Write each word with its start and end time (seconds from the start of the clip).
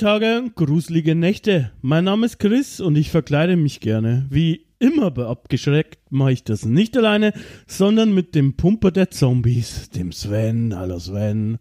Tage, 0.00 0.44
gruselige 0.54 1.14
Nächte. 1.14 1.72
Mein 1.82 2.04
Name 2.04 2.24
ist 2.24 2.38
Chris 2.38 2.80
und 2.80 2.96
ich 2.96 3.10
verkleide 3.10 3.56
mich 3.56 3.80
gerne. 3.80 4.26
Wie 4.30 4.64
immer 4.78 5.10
bei 5.10 5.26
Abgeschreckt 5.26 5.98
mache 6.10 6.32
ich 6.32 6.42
das 6.42 6.64
nicht 6.64 6.96
alleine, 6.96 7.34
sondern 7.66 8.14
mit 8.14 8.34
dem 8.34 8.56
Pumper 8.56 8.92
der 8.92 9.10
Zombies, 9.10 9.90
dem 9.90 10.12
Sven. 10.12 10.74
Hallo 10.74 10.98
Sven. 10.98 11.58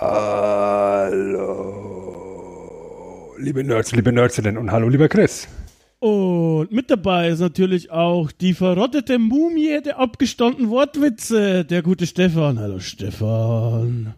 Hallo. 0.00 1.34
Liebe 3.38 3.62
Nerds, 3.62 3.92
liebe 3.92 4.10
Nerdsinnen 4.10 4.56
und 4.56 4.72
hallo, 4.72 4.88
lieber 4.88 5.10
Chris. 5.10 5.46
Und 5.98 6.72
mit 6.72 6.90
dabei 6.90 7.28
ist 7.28 7.40
natürlich 7.40 7.90
auch 7.90 8.32
die 8.32 8.54
verrottete 8.54 9.18
Mumie 9.18 9.82
der 9.84 9.98
abgestandenen 9.98 10.70
Wortwitze, 10.70 11.66
der 11.66 11.82
gute 11.82 12.06
Stefan. 12.06 12.58
Hallo 12.58 12.78
Stefan. 12.78 14.14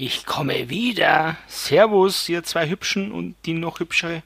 Ich 0.00 0.26
komme 0.26 0.70
wieder. 0.70 1.36
Servus, 1.48 2.28
ihr 2.28 2.44
zwei 2.44 2.70
Hübschen 2.70 3.10
und 3.10 3.34
die 3.44 3.52
noch 3.52 3.80
hübschere. 3.80 4.22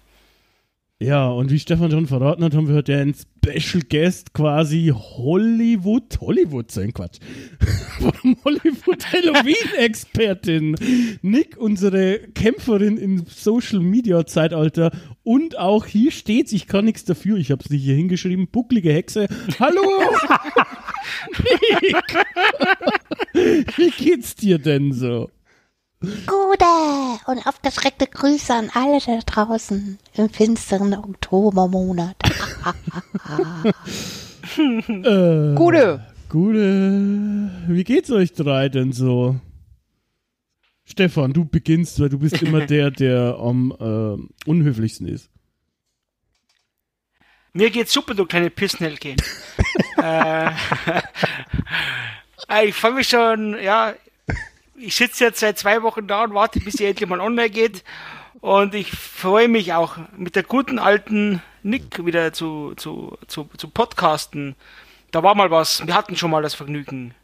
Ja, 0.99 1.31
und 1.31 1.51
wie 1.51 1.59
Stefan 1.59 1.91
schon 1.91 2.07
verraten 2.07 2.45
hat, 2.45 2.55
haben 2.55 2.69
wir 2.69 2.75
heute 2.75 2.95
einen 2.95 3.15
Special 3.15 3.83
Guest, 3.89 4.35
quasi 4.35 4.93
Hollywood, 4.95 6.21
Hollywood 6.21 6.71
sein 6.71 6.93
Quatsch, 6.93 7.21
vom 7.99 8.37
Hollywood 8.45 9.07
Halloween-Expertin. 9.13 10.77
Nick, 11.23 11.57
unsere 11.57 12.19
Kämpferin 12.19 12.99
im 12.99 13.25
Social 13.27 13.81
Media 13.81 14.27
Zeitalter 14.27 14.91
und 15.23 15.59
auch 15.59 15.87
hier 15.87 16.11
steht's, 16.11 16.53
ich 16.53 16.67
kann 16.67 16.85
nichts 16.85 17.07
dafür, 17.07 17.39
ich 17.39 17.51
hab's 17.51 17.71
nicht 17.71 17.83
hier 17.83 17.97
hingeschrieben, 17.97 18.47
bucklige 18.47 18.93
Hexe. 18.93 19.27
Hallo! 19.59 19.81
Nick! 21.81 21.97
wie 23.79 23.91
geht's 23.91 24.35
dir 24.35 24.59
denn 24.59 24.93
so? 24.93 25.31
Gute 26.03 26.65
und 27.27 27.47
aufgeschreckte 27.47 28.09
Grüße 28.09 28.53
an 28.53 28.71
alle 28.75 28.99
da 28.99 29.21
draußen 29.21 29.99
im 30.15 30.29
finsteren 30.31 30.95
Oktobermonat. 30.95 32.17
Äh, 34.59 35.55
Gute. 35.55 36.05
Gute. 36.29 37.51
Wie 37.69 37.85
geht's 37.85 38.11
euch 38.11 38.33
drei 38.33 38.69
denn 38.69 38.93
so? 38.93 39.37
Stefan, 40.85 41.33
du 41.33 41.45
beginnst, 41.45 42.01
weil 42.01 42.09
du 42.09 42.19
bist 42.19 42.43
immer 42.43 42.67
der, 42.67 42.91
der 42.91 43.37
am 43.39 43.71
äh, 43.71 44.49
unhöflichsten 44.51 45.07
ist. 45.07 45.31
Mir 47.53 47.71
geht's 47.71 47.93
super, 47.93 48.15
du 48.15 48.27
kleine 48.27 48.51
Pissnelke. 48.51 49.15
äh, 50.03 50.51
ich 52.67 52.75
freue 52.75 52.95
mich 52.95 53.09
schon, 53.09 53.63
ja, 53.63 53.95
ich 54.77 54.95
sitze 54.95 55.25
jetzt 55.25 55.41
seit 55.41 55.59
zwei 55.59 55.83
Wochen 55.83 56.07
da 56.07 56.25
und 56.25 56.35
warte, 56.35 56.61
bis 56.61 56.75
sie 56.75 56.87
endlich 56.87 57.09
mal 57.09 57.21
online 57.21 57.51
geht. 57.51 57.85
Und 58.41 58.75
ich 58.75 58.91
freue 58.91 59.49
mich 59.49 59.73
auch, 59.73 59.99
mit 60.17 60.35
der 60.35 60.43
guten 60.43 60.79
alten 60.79 61.43
Nick 61.63 62.05
wieder 62.05 62.33
zu, 62.33 62.75
zu, 62.77 63.17
zu, 63.29 63.49
zu 63.57 63.69
podcasten. 63.69 64.57
Da 65.11 65.23
war 65.23 65.35
mal 65.35 65.51
was. 65.51 65.87
Wir 65.87 65.95
hatten 65.95 66.17
schon 66.17 66.31
mal 66.31 66.43
das 66.43 66.55
Vergnügen. 66.55 67.15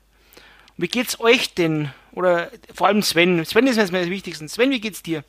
Wie 0.76 0.88
geht's 0.88 1.19
euch 1.20 1.54
denn? 1.54 1.91
Oder 2.12 2.50
vor 2.72 2.86
allem 2.86 3.03
Sven. 3.03 3.44
Sven 3.44 3.66
ist 3.66 3.76
mir 3.91 4.00
das 4.00 4.10
Wichtigste. 4.10 4.48
Sven, 4.48 4.70
wie 4.70 4.80
geht's 4.80 5.03
dir? 5.03 5.25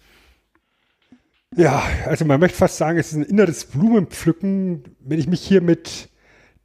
Ja, 1.55 1.83
also 2.05 2.25
man 2.25 2.39
möchte 2.39 2.57
fast 2.57 2.77
sagen, 2.77 2.99
es 2.99 3.07
ist 3.11 3.15
ein 3.17 3.23
inneres 3.23 3.65
Blumenpflücken, 3.65 4.95
wenn 4.99 5.19
ich 5.19 5.27
mich 5.27 5.41
hier 5.41 5.61
mit 5.61 6.08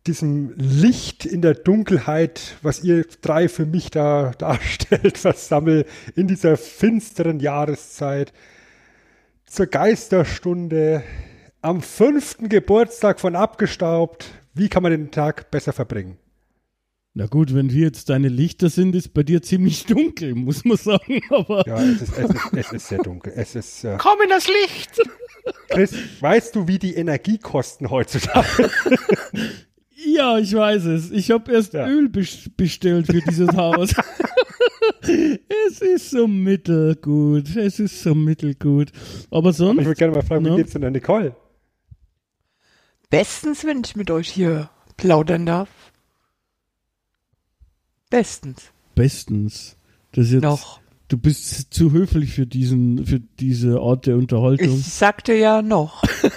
diesem 0.07 0.53
Licht 0.57 1.25
in 1.25 1.41
der 1.41 1.55
Dunkelheit, 1.55 2.57
was 2.63 2.85
ihr 2.85 3.07
drei 3.23 3.49
für 3.49 3.67
mich 3.67 3.91
da 3.91 4.33
darstellt, 4.39 5.19
versammel 5.19 5.87
in 6.15 6.29
dieser 6.29 6.57
finsteren 6.57 7.41
Jahreszeit 7.41 8.33
zur 9.47 9.67
Geisterstunde 9.67 11.03
am 11.63 11.81
fünften 11.81 12.49
Geburtstag 12.49 13.21
von 13.21 13.37
Abgestaubt. 13.37 14.27
Wie 14.53 14.69
kann 14.69 14.83
man 14.83 14.93
den 14.93 15.11
Tag 15.11 15.51
besser 15.51 15.73
verbringen? 15.73 16.19
Na 17.17 17.27
gut, 17.27 17.55
wenn 17.55 17.71
wir 17.71 17.85
jetzt 17.85 18.11
deine 18.11 18.29
Lichter 18.29 18.69
sind, 18.69 18.97
ist 18.97 19.15
bei 19.15 19.23
dir 19.23 19.41
ziemlich 19.41 19.85
dunkel, 19.87 20.35
muss 20.35 20.65
man 20.65 20.77
sagen. 20.77 21.21
Aber 21.31 21.67
Ja, 21.67 21.81
es 21.83 22.03
ist, 22.03 22.19
es 22.19 22.31
ist, 22.31 22.53
es 22.53 22.73
ist 22.73 22.89
sehr 22.89 22.99
dunkel. 22.99 23.33
Es 23.37 23.55
ist, 23.55 23.85
äh, 23.85 23.97
Komm 23.99 24.21
in 24.23 24.29
das 24.31 24.49
Licht! 24.49 25.01
Chris, 25.69 25.95
weißt 26.21 26.57
du, 26.57 26.67
wie 26.67 26.79
die 26.79 26.95
Energiekosten 26.95 27.91
heutzutage 27.91 28.71
ja, 30.15 30.39
ich 30.39 30.55
weiß 30.55 30.85
es. 30.87 31.11
Ich 31.11 31.31
habe 31.31 31.53
erst 31.53 31.75
Ja. 31.75 31.87
Öl 31.87 32.07
bes- 32.09 32.49
bestellt 32.57 33.07
für 33.07 33.21
dieses 33.21 33.49
Haus. 33.57 33.95
es 35.69 35.81
ist 35.81 36.11
so 36.11 36.27
mittelgut. 36.27 37.55
Es 37.57 37.79
ist 37.81 38.03
so 38.03 38.15
mittelgut. 38.15 38.91
Aber 39.31 39.51
Ich 39.51 39.57
sonst. 39.57 39.85
würde 39.85 39.95
gerne 39.99 40.15
mal 40.15 40.23
fragen, 40.23 40.45
Ja. 40.47 40.53
wie 40.53 40.57
geht's 40.59 40.73
denn 40.73 40.83
der 40.83 40.91
Nicole? 40.91 41.37
Bestens, 43.11 43.65
wenn 43.65 43.83
ich 43.85 43.97
mit 43.97 44.11
euch 44.11 44.29
hier 44.29 44.71
plaudern 44.97 45.47
darf. 45.47 45.69
Bestens. 48.11 48.71
Bestens. 48.95 49.77
Das 50.13 50.27
ist 50.27 50.33
jetzt, 50.35 50.43
Noch. 50.43 50.81
Du 51.15 51.21
bist 51.21 51.73
zu 51.73 51.93
höflich 51.93 52.33
für 52.33 52.45
diesen, 52.45 53.07
für 53.07 53.21
diese 53.21 53.79
Art 53.79 54.09
der 54.09 54.17
Unterhaltung. 54.17 54.81
Ich 54.81 54.87
sagte 54.87 55.33
ja 55.33 55.63
noch. 55.63 56.03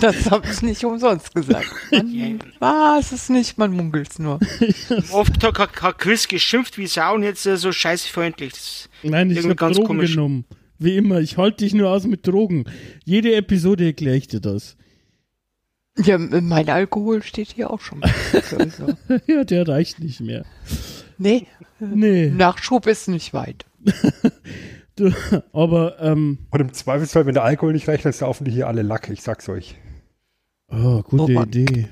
das 0.00 0.30
habe 0.30 0.46
ich 0.48 0.62
nicht 0.62 0.84
umsonst 0.84 1.34
gesagt. 1.34 1.66
Man 1.90 2.38
weiß 2.60 3.10
es 3.10 3.30
nicht, 3.30 3.58
man 3.58 3.72
munkelt's 3.72 4.20
nur. 4.20 4.38
Oft 5.10 5.42
hat, 5.42 5.82
hat 5.82 5.98
Chris 5.98 6.28
geschimpft 6.28 6.78
wie 6.78 6.86
Sau 6.86 7.16
und 7.16 7.24
jetzt 7.24 7.42
so 7.42 7.72
scheiße 7.72 8.08
freundlich. 8.08 8.88
Nein, 9.02 9.32
ich 9.32 9.42
habe 9.42 9.56
ganz 9.56 9.76
Drogen 9.76 9.88
komisch. 9.88 10.12
genommen. 10.12 10.44
Wie 10.78 10.96
immer, 10.96 11.18
ich 11.18 11.36
halte 11.36 11.64
dich 11.64 11.74
nur 11.74 11.90
aus 11.90 12.06
mit 12.06 12.24
Drogen. 12.24 12.66
Jede 13.04 13.34
Episode 13.34 13.86
erkläre 13.86 14.18
ich 14.18 14.28
dir 14.28 14.38
das. 14.38 14.76
Ja, 15.98 16.18
mein 16.18 16.68
Alkohol 16.68 17.24
steht 17.24 17.54
hier 17.54 17.72
auch 17.72 17.80
schon. 17.80 18.02
Also, 18.56 18.94
ja, 19.26 19.42
der 19.42 19.66
reicht 19.66 19.98
nicht 19.98 20.20
mehr. 20.20 20.44
nee, 21.18 21.48
Nee, 21.92 22.30
Nachschub 22.30 22.86
ist 22.86 23.08
nicht 23.08 23.34
weit. 23.34 23.64
du, 24.96 25.10
aber, 25.52 26.00
ähm, 26.00 26.38
Und 26.50 26.60
im 26.60 26.72
Zweifelsfall, 26.72 27.26
wenn 27.26 27.34
der 27.34 27.44
Alkohol 27.44 27.72
nicht 27.72 27.88
reicht, 27.88 28.04
dann 28.04 28.12
saufen 28.12 28.44
die 28.44 28.50
hier 28.50 28.68
alle 28.68 28.82
Lack, 28.82 29.08
ich 29.10 29.22
sag's 29.22 29.48
euch. 29.48 29.76
oh, 30.68 31.02
gute 31.02 31.22
Oh 31.24 31.28
Mann. 31.28 31.48
Idee. 31.48 31.88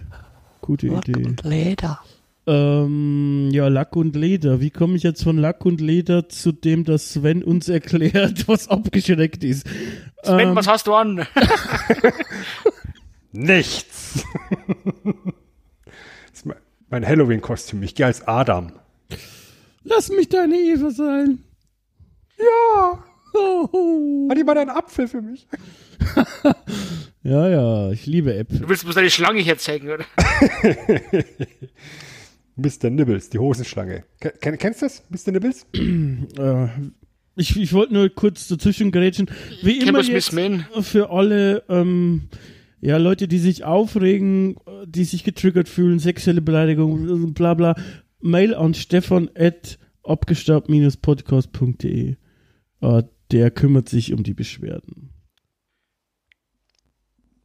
Gute 0.61 0.89
Lack 0.89 1.09
Idee. 1.09 1.25
und 1.27 1.43
Leder. 1.45 2.01
Ähm, 2.47 3.51
ja, 3.53 3.69
Lack 3.69 3.95
und 3.95 4.17
Leder. 4.17 4.61
Wie 4.61 4.71
komme 4.71 4.97
ich 4.97 5.05
jetzt 5.05 5.23
von 5.23 5.39
Lack 5.39 5.65
und 5.65 5.81
Leder 5.81 6.29
zu 6.29 6.51
dem, 6.53 6.83
dass 6.85 7.13
Sven 7.13 7.45
uns 7.45 7.69
erklärt, 7.69 8.49
was 8.49 8.69
abgeschreckt 8.69 9.45
ist? 9.45 9.67
Sven, 10.25 10.49
Ähm, 10.49 10.57
was 10.57 10.67
hast 10.67 10.87
du 10.89 10.95
an? 10.95 11.27
Nichts! 13.33 14.25
das 15.05 15.13
ist 16.33 16.47
mein- 16.47 16.57
mein 16.91 17.07
Halloween-Kostüm. 17.07 17.83
Ich 17.83 17.95
gehe 17.95 18.07
als 18.07 18.27
Adam. 18.29 18.73
Lass 19.85 20.11
mich 20.11 20.29
deine 20.29 20.57
Eva 20.57 20.91
sein. 20.91 21.39
Ja! 22.39 23.05
Oh. 23.35 24.29
Hat 24.29 24.37
jemand 24.37 24.59
einen 24.59 24.71
Apfel 24.71 25.09
für 25.09 25.23
mich? 25.23 25.47
Ja, 27.25 27.49
ja, 27.49 27.93
ich 27.93 28.05
liebe 28.07 28.35
Äpfel. 28.35 28.59
Du 28.59 28.69
willst 28.69 28.83
bloß 28.83 28.97
deine 28.97 29.09
Schlange 29.09 29.41
hier 29.41 29.57
zeigen, 29.57 29.89
oder? 29.91 30.05
Mr. 32.57 32.91
Nibbles, 32.91 33.31
die 33.31 33.39
Hosenschlange. 33.39 34.05
Ken, 34.21 34.33
ken- 34.41 34.59
kennst 34.59 34.83
du 34.83 34.87
das, 34.87 35.05
Mr. 35.09 35.31
Nibbles? 35.33 35.67
Äh, 36.39 36.67
ich 37.37 37.57
ich 37.57 37.73
wollte 37.73 37.95
nur 37.95 38.09
kurz 38.11 38.49
dazwischen 38.49 38.91
grätschen. 38.91 39.31
Wie 39.63 39.79
immer 39.79 40.03
jetzt 40.03 40.35
für 40.83 41.11
alle 41.11 41.63
ähm, 41.69 42.29
ja, 42.81 42.97
Leute, 42.97 43.29
die 43.29 43.39
sich 43.39 43.65
aufregen, 43.65 44.57
äh, 44.67 44.87
die 44.87 45.05
sich 45.05 45.23
getriggert 45.25 45.69
fühlen, 45.69 46.01
sexuelle 46.01 46.43
Beleidigung, 46.43 47.33
bla 47.35 47.55
bla, 47.55 47.77
Mail 48.23 48.55
an 48.55 48.75
stefan 48.75 49.31
at 49.37 49.79
abgestaubt-podcast.de. 50.05 52.17
Äh, 52.81 53.03
der 53.31 53.51
kümmert 53.51 53.89
sich 53.89 54.13
um 54.13 54.23
die 54.23 54.35
Beschwerden. 54.35 55.11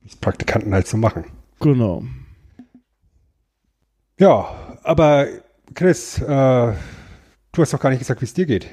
Das 0.04 0.16
Praktikanten 0.16 0.74
halt 0.74 0.88
so 0.88 0.98
machen. 0.98 1.26
Genau. 1.60 2.04
Ja, 4.20 4.78
aber 4.84 5.28
Chris, 5.74 6.20
äh, 6.20 6.26
du 6.26 7.62
hast 7.62 7.74
doch 7.74 7.80
gar 7.80 7.90
nicht 7.90 8.00
gesagt, 8.00 8.22
wie 8.22 8.26
es 8.26 8.34
dir 8.34 8.46
geht. 8.46 8.68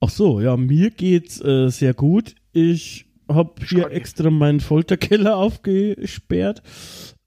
Ach 0.00 0.10
so, 0.10 0.40
ja, 0.40 0.56
mir 0.56 0.90
geht's 0.90 1.40
äh, 1.40 1.68
sehr 1.68 1.94
gut. 1.94 2.34
Ich 2.52 3.06
habe 3.28 3.54
hier 3.66 3.90
extra 3.90 4.30
meinen 4.30 4.60
Folterkeller 4.60 5.36
aufgesperrt. 5.36 6.62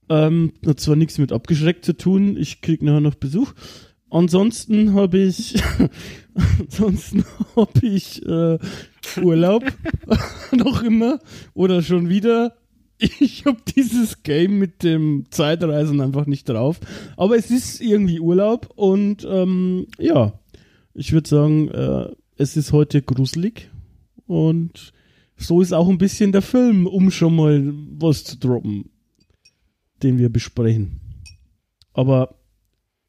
Ähm, 0.09 0.53
hat 0.65 0.79
zwar 0.79 0.95
nichts 0.95 1.17
mit 1.17 1.31
abgeschreckt 1.31 1.83
zu 1.83 1.93
tun, 1.97 2.37
ich 2.37 2.61
krieg 2.61 2.81
nachher 2.81 3.01
noch 3.01 3.15
Besuch. 3.15 3.53
Ansonsten 4.09 4.93
habe 4.93 5.17
ich, 5.17 5.61
ansonsten 6.59 7.25
habe 7.55 7.85
ich 7.85 8.25
äh, 8.25 8.57
Urlaub 9.21 9.65
noch 10.55 10.81
immer 10.83 11.19
oder 11.53 11.81
schon 11.81 12.07
wieder. 12.07 12.55
Ich 12.99 13.45
habe 13.45 13.59
dieses 13.75 14.23
Game 14.23 14.57
mit 14.57 14.81
dem 14.81 15.25
Zeitreisen 15.29 16.01
einfach 16.01 16.25
nicht 16.25 16.49
drauf. 16.49 16.79
Aber 17.15 17.35
es 17.35 17.51
ist 17.51 17.81
irgendwie 17.81 18.19
Urlaub 18.19 18.71
und 18.75 19.27
ähm, 19.29 19.87
ja, 19.99 20.39
Ich 20.93 21.11
würde 21.11 21.29
sagen, 21.29 21.67
äh, 21.69 22.07
es 22.37 22.57
ist 22.57 22.71
heute 22.71 23.01
gruselig 23.01 23.69
und 24.25 24.93
so 25.35 25.61
ist 25.61 25.73
auch 25.73 25.89
ein 25.89 25.99
bisschen 25.99 26.31
der 26.31 26.41
Film, 26.41 26.87
um 26.87 27.11
schon 27.11 27.35
mal 27.35 27.73
was 27.99 28.23
zu 28.23 28.37
droppen, 28.37 28.89
den 30.03 30.17
wir 30.17 30.29
besprechen. 30.29 30.99
Aber 31.93 32.35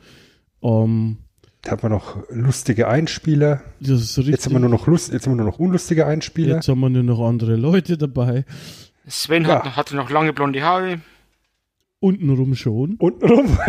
Ähm, 0.62 1.18
Da 1.62 1.72
haben 1.72 1.82
wir 1.84 1.90
noch 1.90 2.18
lustige 2.30 2.88
Einspieler. 2.88 3.62
das 3.80 4.02
ist 4.02 4.18
richtig. 4.18 4.34
Jetzt 4.34 4.46
haben 4.46 4.54
wir 4.54 4.60
nur 4.60 4.70
noch 4.70 4.86
Lust, 4.88 5.12
jetzt 5.14 5.26
haben 5.26 5.34
wir 5.34 5.38
nur 5.44 5.52
noch 5.52 5.60
unlustige 5.60 6.06
Einspieler. 6.06 6.56
Jetzt 6.56 6.68
haben 6.68 6.80
wir 6.82 6.90
nur 6.90 7.04
noch 7.04 7.22
andere 7.22 7.56
Leute 7.56 7.98
dabei. 7.98 8.46
Sven 9.08 9.46
Ja. 9.46 9.56
hat, 9.56 9.66
noch- 9.66 9.76
hatte 9.78 9.96
noch 9.96 10.10
lange 10.10 10.34
blonde 10.34 10.62
Haare. 10.64 11.00
Untenrum 12.00 12.56
schon. 12.56 12.96
Untenrum. 12.98 13.58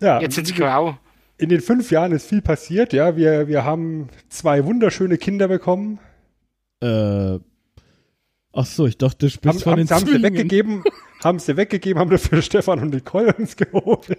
ja, 0.00 0.20
Jetzt 0.20 0.34
sind 0.34 0.46
sie 0.46 0.54
grau. 0.54 0.98
in 1.38 1.48
den 1.48 1.60
fünf 1.60 1.90
Jahren 1.90 2.12
ist 2.12 2.28
viel 2.28 2.42
passiert. 2.42 2.92
Ja, 2.92 3.16
wir, 3.16 3.48
wir 3.48 3.64
haben 3.64 4.08
zwei 4.28 4.64
wunderschöne 4.64 5.18
Kinder 5.18 5.48
bekommen. 5.48 5.98
Äh, 6.82 7.38
ach 8.52 8.66
so, 8.66 8.86
ich 8.86 8.98
dachte, 8.98 9.18
du 9.18 9.26
Haben, 9.26 9.30
sprichst 9.32 9.62
von 9.62 9.72
haben, 9.72 9.80
den 9.86 9.90
haben 9.90 10.00
sie 10.00 10.06
Zwillingen. 10.12 10.34
weggegeben, 10.34 10.84
haben 11.24 11.38
sie 11.38 11.56
weggegeben, 11.56 12.00
haben 12.00 12.10
dafür 12.10 12.42
Stefan 12.42 12.80
und 12.80 12.90
Nicole 12.92 13.32
uns 13.34 13.56
geholt. 13.56 14.16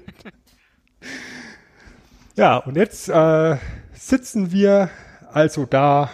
Ja, 2.35 2.57
und 2.57 2.75
jetzt 2.77 3.09
äh, 3.09 3.57
sitzen 3.94 4.51
wir 4.51 4.89
also 5.31 5.65
da 5.65 6.09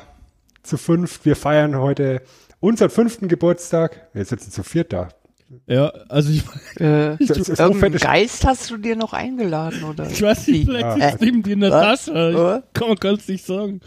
zu 0.63 0.77
fünft. 0.77 1.25
Wir 1.25 1.36
feiern 1.36 1.77
heute 1.77 2.21
unseren 2.60 2.89
fünften 2.89 3.27
Geburtstag. 3.27 4.07
Wir 4.13 4.25
sitzen 4.25 4.51
zu 4.51 4.63
viert 4.63 4.94
da. 4.94 5.10
Ja, 5.68 5.89
also 6.10 6.31
ich, 6.31 6.44
Äh, 6.81 7.15
Das 7.19 7.38
ist 7.38 7.45
so 7.57 7.63
irgendeinen 7.63 7.94
fett- 7.94 8.01
Geist 8.01 8.44
hast 8.45 8.71
du 8.71 8.77
dir 8.77 8.95
noch 8.95 9.13
eingeladen, 9.13 9.83
oder? 9.83 10.10
ich 10.10 10.19
weiß 10.21 10.48
nicht, 10.48 10.65
vielleicht 10.65 10.98
Ja. 10.98 11.10
sitzt 11.12 11.21
neben 11.21 11.44
dir 11.44 11.54
in 11.54 11.60
der 11.60 11.69
Was? 11.71 12.06
Tasche. 12.06 12.63
Ich 12.65 12.74
kann 12.74 12.88
man 12.88 12.98
ganz 12.98 13.27
nicht 13.27 13.45
sagen. 13.45 13.81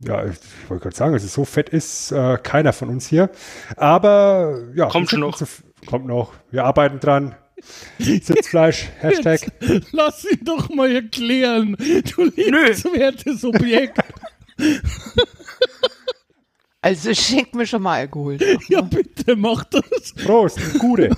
Ja, 0.00 0.24
ich, 0.24 0.34
ich 0.62 0.70
wollte 0.70 0.84
gerade 0.84 0.94
sagen, 0.96 1.14
also 1.14 1.26
so 1.26 1.44
fett 1.44 1.70
ist 1.70 2.12
äh, 2.12 2.38
keiner 2.40 2.72
von 2.72 2.88
uns 2.88 3.08
hier. 3.08 3.30
Aber 3.76 4.60
ja, 4.76 4.86
Kommt 4.86 5.10
schon 5.10 5.24
sitzen 5.24 5.34
Zu, 5.36 5.46
kommt 5.86 6.06
noch. 6.06 6.32
Wir 6.52 6.64
arbeiten 6.64 7.00
dran. 7.00 7.34
Sitzfleisch, 7.98 8.86
Hashtag. 9.00 9.50
Jetzt, 9.60 9.88
lass 9.90 10.24
ihn 10.24 10.44
doch 10.44 10.68
mal 10.68 10.92
erklären. 10.94 11.76
Du 12.14 12.26
liebenswertes 12.36 13.42
Objekt. 13.44 13.98
Also 16.80 17.12
schenk 17.12 17.54
mir 17.54 17.66
schon 17.66 17.82
mal 17.82 17.98
Alkohol. 17.98 18.38
ja, 18.68 18.80
bitte, 18.80 19.34
mach 19.34 19.64
das. 19.64 20.14
Prost, 20.24 20.60
gute. 20.78 21.10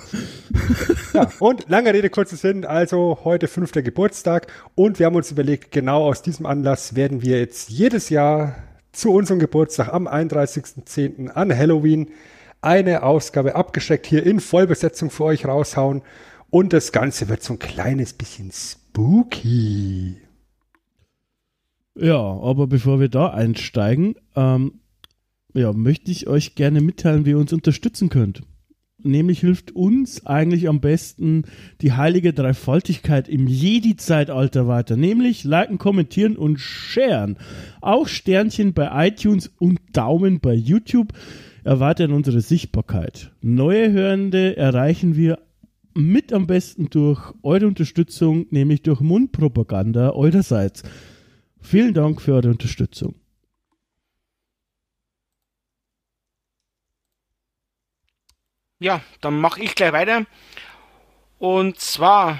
ja, 1.13 1.31
und 1.39 1.69
lange 1.69 1.93
Rede, 1.93 2.09
kurzer 2.09 2.35
Sinn. 2.35 2.65
Also 2.65 3.19
heute 3.23 3.47
fünfter 3.47 3.83
Geburtstag. 3.83 4.47
Und 4.73 4.97
wir 4.97 5.05
haben 5.05 5.15
uns 5.15 5.31
überlegt, 5.31 5.71
genau 5.71 6.07
aus 6.07 6.23
diesem 6.23 6.47
Anlass 6.47 6.95
werden 6.95 7.21
wir 7.21 7.39
jetzt 7.39 7.69
jedes 7.69 8.09
Jahr 8.09 8.55
zu 8.91 9.11
unserem 9.11 9.39
Geburtstag 9.39 9.93
am 9.93 10.07
31.10. 10.07 11.29
an 11.29 11.55
Halloween 11.55 12.09
eine 12.61 13.03
Ausgabe 13.03 13.55
abgeschreckt 13.55 14.05
hier 14.05 14.25
in 14.25 14.39
Vollbesetzung 14.39 15.09
für 15.11 15.25
euch 15.25 15.45
raushauen. 15.45 16.01
Und 16.49 16.73
das 16.73 16.91
Ganze 16.91 17.29
wird 17.29 17.43
so 17.43 17.53
ein 17.53 17.59
kleines 17.59 18.13
bisschen 18.13 18.51
spooky. 18.51 20.17
Ja, 21.95 22.19
aber 22.19 22.67
bevor 22.67 22.99
wir 22.99 23.09
da 23.09 23.29
einsteigen, 23.29 24.15
ähm, 24.35 24.80
ja, 25.53 25.73
möchte 25.73 26.11
ich 26.11 26.27
euch 26.27 26.55
gerne 26.55 26.81
mitteilen, 26.81 27.25
wie 27.25 27.31
ihr 27.31 27.37
uns 27.37 27.53
unterstützen 27.53 28.09
könnt. 28.09 28.43
Nämlich 29.03 29.39
hilft 29.39 29.71
uns 29.71 30.25
eigentlich 30.25 30.69
am 30.69 30.79
besten 30.79 31.45
die 31.81 31.93
heilige 31.93 32.33
Dreifaltigkeit 32.33 33.27
im 33.29 33.47
Jedi-Zeitalter 33.47 34.67
weiter. 34.67 34.95
Nämlich 34.95 35.43
liken, 35.43 35.79
kommentieren 35.79 36.37
und 36.37 36.59
sharen. 36.59 37.37
Auch 37.81 38.07
Sternchen 38.07 38.73
bei 38.73 39.07
iTunes 39.07 39.51
und 39.59 39.79
Daumen 39.93 40.39
bei 40.39 40.53
YouTube 40.53 41.13
erweitern 41.63 42.11
unsere 42.11 42.41
Sichtbarkeit. 42.41 43.31
Neue 43.41 43.91
Hörende 43.91 44.55
erreichen 44.57 45.15
wir 45.15 45.39
mit 45.93 46.31
am 46.31 46.47
besten 46.47 46.89
durch 46.89 47.33
eure 47.43 47.67
Unterstützung, 47.67 48.45
nämlich 48.49 48.81
durch 48.83 49.01
Mundpropaganda 49.01 50.11
eurerseits. 50.11 50.83
Vielen 51.59 51.93
Dank 51.93 52.21
für 52.21 52.33
eure 52.33 52.49
Unterstützung. 52.49 53.15
Ja, 58.81 59.01
dann 59.21 59.39
mache 59.39 59.61
ich 59.61 59.75
gleich 59.75 59.93
weiter. 59.93 60.25
Und 61.37 61.79
zwar, 61.79 62.39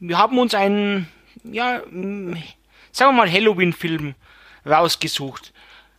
wir 0.00 0.16
haben 0.16 0.38
uns 0.38 0.54
einen, 0.54 1.08
ja, 1.44 1.82
sagen 2.90 3.10
wir 3.10 3.12
mal, 3.12 3.30
Halloween-Film 3.30 4.14
rausgesucht. 4.64 5.52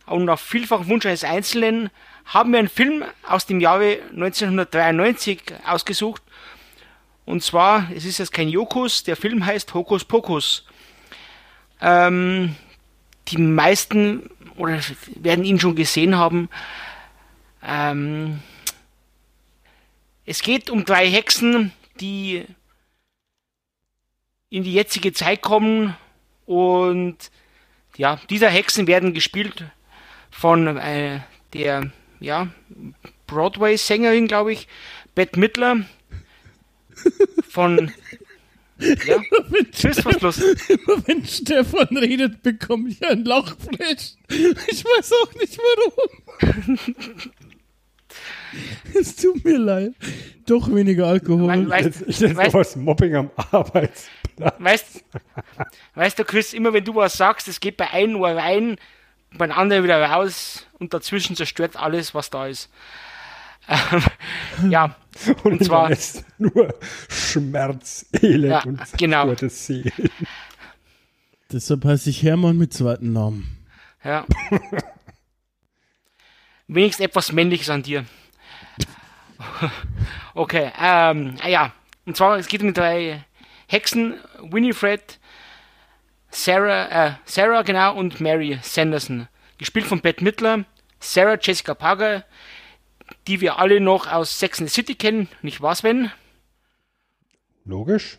Und 0.06 0.28
auf 0.28 0.40
vielfachen 0.40 0.88
Wunsch 0.88 1.06
eines 1.06 1.22
Einzelnen 1.22 1.90
haben 2.24 2.50
wir 2.50 2.58
einen 2.58 2.68
Film 2.68 3.04
aus 3.28 3.46
dem 3.46 3.60
Jahre 3.60 4.00
1993 4.10 5.40
ausgesucht. 5.64 6.22
Und 7.24 7.44
zwar, 7.44 7.88
es 7.94 8.04
ist 8.04 8.18
jetzt 8.18 8.32
kein 8.32 8.48
Jokus, 8.48 9.04
der 9.04 9.14
Film 9.14 9.46
heißt 9.46 9.72
Hokus 9.72 10.04
Pokus. 10.04 10.66
Ähm, 11.80 12.56
die 13.28 13.38
meisten 13.38 14.30
oder 14.56 14.80
werden 15.14 15.44
ihn 15.44 15.60
schon 15.60 15.76
gesehen 15.76 16.16
haben. 16.16 16.48
Ähm, 17.62 18.42
es 20.26 20.42
geht 20.42 20.70
um 20.70 20.84
drei 20.84 21.08
Hexen, 21.08 21.72
die 22.00 22.44
in 24.50 24.62
die 24.62 24.72
jetzige 24.72 25.12
Zeit 25.12 25.42
kommen 25.42 25.96
und 26.46 27.16
ja, 27.96 28.20
dieser 28.30 28.48
Hexen 28.48 28.86
werden 28.86 29.14
gespielt 29.14 29.64
von 30.30 30.76
äh, 30.76 31.20
der 31.52 31.92
ja, 32.20 32.48
Broadway-Sängerin, 33.26 34.26
glaube 34.26 34.52
ich, 34.52 34.68
Bette 35.14 35.38
Midler. 35.38 35.84
Von 37.48 37.92
ja, 38.78 39.22
Tschüss, 39.72 40.04
was 40.04 40.20
los? 40.20 40.38
Immer 40.38 41.06
wenn 41.06 41.24
Stefan 41.24 41.96
redet, 41.96 42.42
bekomme 42.42 42.88
ich 42.88 43.04
ein 43.04 43.24
Lachflash. 43.24 44.14
Ich 44.28 44.84
weiß 44.84 45.12
auch 45.12 45.34
nicht 45.34 45.58
warum. 45.58 46.78
es 49.00 49.16
tut 49.16 49.44
mir 49.44 49.58
leid. 49.58 49.92
Doch 50.46 50.72
weniger 50.74 51.06
Alkohol. 51.06 51.48
Weil- 51.48 51.68
weil- 51.68 51.92
Ich, 52.06 52.20
nenne 52.20 52.34
weißt- 52.34 52.50
sowas 52.52 52.76
Mobbing 52.76 53.14
am 53.16 53.30
Arbeitsplatz. 53.36 54.54
Weißt, 54.58 55.04
weißt 55.94 56.18
du, 56.18 56.24
Chris, 56.24 56.52
immer 56.52 56.72
wenn 56.72 56.84
du 56.84 56.94
was 56.94 57.16
sagst, 57.16 57.48
es 57.48 57.60
geht 57.60 57.76
bei 57.76 57.90
einem 57.90 58.16
Ohr 58.16 58.30
rein, 58.36 58.76
beim 59.36 59.50
anderen 59.52 59.82
wieder 59.84 60.02
raus 60.02 60.66
und 60.78 60.92
dazwischen 60.94 61.34
zerstört 61.36 61.76
alles, 61.76 62.14
was 62.14 62.30
da 62.30 62.46
ist. 62.46 62.70
Ähm, 63.68 64.70
ja, 64.70 64.94
Und, 65.44 65.52
Und 65.52 65.64
zwar- 65.64 65.90
ist 65.90 66.24
nur 66.38 66.74
Schmerz, 67.08 68.06
Elend 68.20 68.44
Ja, 68.50 68.62
und 68.64 68.80
genau. 68.98 69.26
zerstörte 69.34 69.48
Seelen. 69.48 69.92
Deshalb 71.52 71.84
heiße 71.84 72.10
ich 72.10 72.22
Hermann 72.22 72.58
mit 72.58 72.72
zweiten 72.74 73.12
Namen. 73.12 73.56
ja. 74.04 74.26
Wenigstens 76.66 77.04
etwas 77.06 77.30
Männliches 77.32 77.68
an 77.70 77.82
dir. 77.82 78.04
Okay, 80.36 80.72
ähm, 80.80 81.36
ah 81.42 81.48
ja. 81.48 81.72
Und 82.06 82.16
zwar, 82.16 82.38
es 82.38 82.48
geht 82.48 82.60
um 82.60 82.68
die 82.68 82.74
drei 82.74 83.24
Hexen, 83.68 84.14
Winifred, 84.40 85.20
Sarah, 86.30 86.88
äh, 87.06 87.12
Sarah, 87.24 87.62
genau, 87.62 87.94
und 87.94 88.20
Mary 88.20 88.58
Sanderson. 88.62 89.28
Gespielt 89.58 89.86
von 89.86 90.00
Bette 90.00 90.24
Midler, 90.24 90.64
Sarah 90.98 91.38
Jessica 91.40 91.74
Parker, 91.74 92.24
die 93.28 93.40
wir 93.40 93.58
alle 93.58 93.80
noch 93.80 94.10
aus 94.10 94.38
Sex 94.38 94.58
and 94.58 94.68
the 94.68 94.74
City 94.74 94.96
kennen, 94.96 95.28
nicht 95.42 95.60
wahr, 95.60 95.76
Sven? 95.76 96.10
Logisch. 97.64 98.18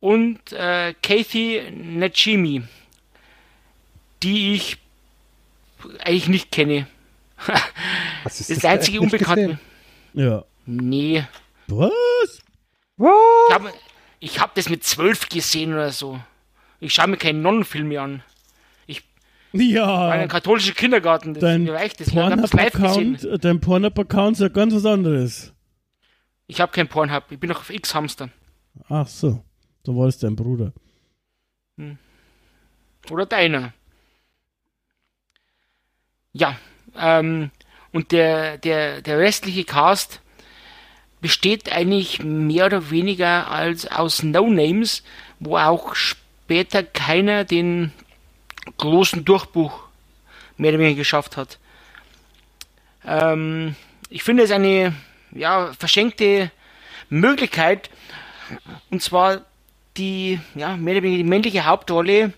Und 0.00 0.52
äh, 0.52 0.94
Kathy 1.02 1.62
Najimy 1.72 2.64
die 4.24 4.54
ich 4.54 4.78
eigentlich 6.00 6.28
nicht 6.28 6.50
kenne. 6.50 6.86
Das 8.24 8.40
ist 8.40 8.50
das 8.50 8.64
einzige 8.64 9.02
Unbekannte. 9.02 9.58
Ja. 10.14 10.44
Nee. 10.66 11.24
Was? 11.68 11.90
Ich 12.96 13.54
habe 13.54 13.72
ich 14.20 14.40
hab 14.40 14.54
das 14.54 14.68
mit 14.68 14.84
zwölf 14.84 15.28
gesehen 15.28 15.72
oder 15.72 15.92
so. 15.92 16.20
Ich 16.80 16.94
schaue 16.94 17.08
mir 17.08 17.16
keinen 17.16 17.42
Nonnenfilm 17.42 17.88
mehr 17.88 18.02
an. 18.02 18.22
Ja. 19.54 20.08
Einen 20.08 20.28
katholischen 20.28 20.74
Kindergarten, 20.74 21.34
das 21.34 21.40
Dein 21.40 21.68
reicht 21.68 22.00
das. 22.00 22.08
Ich. 22.08 22.14
Pornhub-Account 22.14 23.44
dein 23.44 23.60
Pornhub-Account 23.60 24.36
ist 24.36 24.40
ja 24.40 24.48
ganz 24.48 24.74
was 24.74 24.84
anderes. 24.84 25.52
Ich 26.48 26.60
habe 26.60 26.72
kein 26.72 26.88
Pornhub, 26.88 27.30
ich 27.30 27.38
bin 27.38 27.50
noch 27.50 27.60
auf 27.60 27.70
X-Hamster. 27.70 28.30
Ach 28.88 29.06
so. 29.06 29.44
So 29.84 29.96
war 29.96 30.08
es 30.08 30.18
dein 30.18 30.34
Bruder. 30.34 30.72
Oder 33.10 33.26
deiner. 33.26 33.72
Ja, 36.32 36.58
ähm, 36.96 37.50
und 37.92 38.10
der, 38.10 38.58
der, 38.58 39.02
der 39.02 39.18
restliche 39.18 39.64
Cast 39.64 40.20
besteht 41.24 41.72
eigentlich 41.72 42.22
mehr 42.22 42.66
oder 42.66 42.90
weniger 42.90 43.50
als 43.50 43.90
aus 43.90 44.22
No-Names, 44.22 45.02
wo 45.40 45.56
auch 45.56 45.94
später 45.94 46.82
keiner 46.82 47.44
den 47.44 47.92
großen 48.76 49.24
Durchbruch 49.24 49.84
mehr 50.58 50.72
oder 50.72 50.80
weniger 50.80 50.98
geschafft 50.98 51.38
hat. 51.38 51.58
Ähm, 53.06 53.74
ich 54.10 54.22
finde 54.22 54.42
es 54.42 54.50
eine 54.50 54.94
ja, 55.30 55.72
verschenkte 55.72 56.50
Möglichkeit, 57.08 57.88
und 58.90 59.00
zwar 59.00 59.46
die, 59.96 60.38
ja, 60.54 60.76
mehr 60.76 60.96
oder 60.96 61.04
weniger 61.04 61.22
die 61.22 61.30
männliche 61.30 61.64
Hauptrolle, 61.64 62.34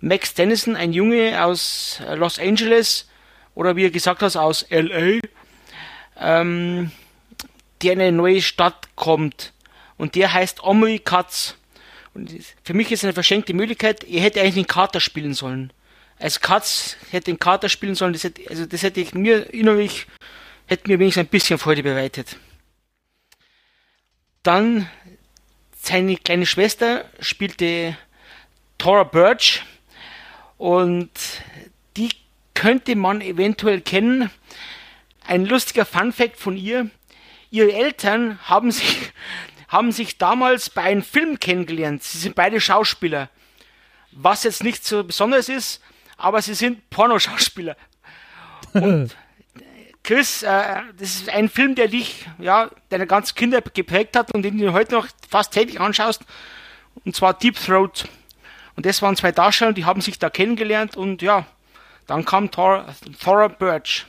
Max 0.00 0.34
Dennison, 0.34 0.76
ein 0.76 0.92
Junge 0.92 1.42
aus 1.42 2.02
Los 2.14 2.38
Angeles, 2.38 3.08
oder 3.54 3.74
wie 3.74 3.86
er 3.86 3.90
gesagt 3.90 4.20
hat, 4.20 4.36
aus 4.36 4.66
LA, 4.68 5.20
ähm, 6.20 6.90
der 7.82 7.94
in 7.94 8.00
eine 8.00 8.16
neue 8.16 8.42
Stadt 8.42 8.88
kommt. 8.96 9.52
Und 9.96 10.14
der 10.14 10.32
heißt 10.32 10.62
Omri 10.62 10.98
Katz. 10.98 11.56
Und 12.14 12.32
für 12.64 12.74
mich 12.74 12.90
ist 12.92 13.04
eine 13.04 13.12
verschenkte 13.12 13.54
Möglichkeit, 13.54 14.04
er 14.04 14.20
hätte 14.22 14.40
eigentlich 14.40 14.54
den 14.54 14.66
Kater 14.66 15.00
spielen 15.00 15.34
sollen. 15.34 15.72
Als 16.18 16.40
Katz 16.40 16.96
hätte 17.10 17.26
den 17.26 17.38
Kater 17.38 17.68
spielen 17.68 17.94
sollen, 17.94 18.12
das 18.12 18.24
hätte, 18.24 18.42
also 18.50 18.66
das 18.66 18.82
hätte 18.82 19.00
ich 19.00 19.14
mir 19.14 19.52
innerlich, 19.52 20.06
hätte 20.66 20.88
mir 20.88 20.98
wenigstens 20.98 21.26
ein 21.26 21.30
bisschen 21.30 21.58
Freude 21.58 21.82
bereitet. 21.82 22.36
Dann 24.42 24.88
seine 25.80 26.16
kleine 26.16 26.46
Schwester 26.46 27.04
spielte 27.20 27.96
Tora 28.78 29.04
Birch 29.04 29.62
und 30.56 31.10
die 31.96 32.10
könnte 32.54 32.96
man 32.96 33.20
eventuell 33.20 33.80
kennen. 33.80 34.30
Ein 35.26 35.46
lustiger 35.46 35.84
Funfact 35.84 36.38
von 36.38 36.56
ihr. 36.56 36.90
Ihre 37.50 37.72
Eltern 37.72 38.38
haben 38.44 38.70
sich, 38.70 39.12
haben 39.68 39.92
sich 39.92 40.18
damals 40.18 40.70
bei 40.70 40.82
einem 40.82 41.02
Film 41.02 41.40
kennengelernt. 41.40 42.02
Sie 42.02 42.18
sind 42.18 42.34
beide 42.34 42.60
Schauspieler. 42.60 43.28
Was 44.12 44.44
jetzt 44.44 44.64
nicht 44.64 44.84
so 44.84 45.04
besonders 45.04 45.48
ist, 45.48 45.82
aber 46.16 46.42
sie 46.42 46.54
sind 46.54 46.88
Pornoschauspieler. 46.90 47.76
Und 48.72 49.16
Chris, 50.08 50.42
äh, 50.42 50.80
das 50.98 51.16
ist 51.16 51.28
ein 51.28 51.50
Film, 51.50 51.74
der 51.74 51.88
dich, 51.88 52.26
ja, 52.38 52.70
deine 52.88 53.06
ganze 53.06 53.34
Kinder 53.34 53.60
geprägt 53.60 54.16
hat 54.16 54.34
und 54.34 54.40
den 54.40 54.56
du 54.56 54.72
heute 54.72 54.94
noch 54.94 55.06
fast 55.28 55.52
täglich 55.52 55.80
anschaust. 55.80 56.22
Und 57.04 57.14
zwar 57.14 57.34
Deep 57.34 57.56
Throat. 57.56 58.08
Und 58.74 58.86
das 58.86 59.02
waren 59.02 59.16
zwei 59.16 59.32
Darsteller, 59.32 59.74
die 59.74 59.84
haben 59.84 60.00
sich 60.00 60.18
da 60.18 60.30
kennengelernt 60.30 60.96
und 60.96 61.20
ja, 61.20 61.44
dann 62.06 62.24
kam 62.24 62.50
Thor, 62.50 62.86
Thora 63.22 63.48
Birch. 63.48 64.06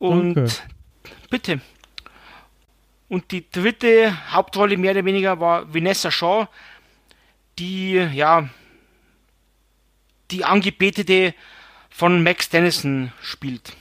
Und 0.00 0.34
Danke. 0.34 0.52
bitte. 1.28 1.60
Und 3.08 3.30
die 3.32 3.44
dritte 3.50 4.32
Hauptrolle 4.32 4.78
mehr 4.78 4.92
oder 4.92 5.04
weniger 5.04 5.38
war 5.40 5.72
Vanessa 5.74 6.10
Shaw, 6.10 6.48
die 7.58 7.92
ja 7.94 8.48
die 10.30 10.44
Angebetete 10.44 11.34
von 11.90 12.22
Max 12.22 12.48
Dennison 12.48 13.12
spielt. 13.20 13.76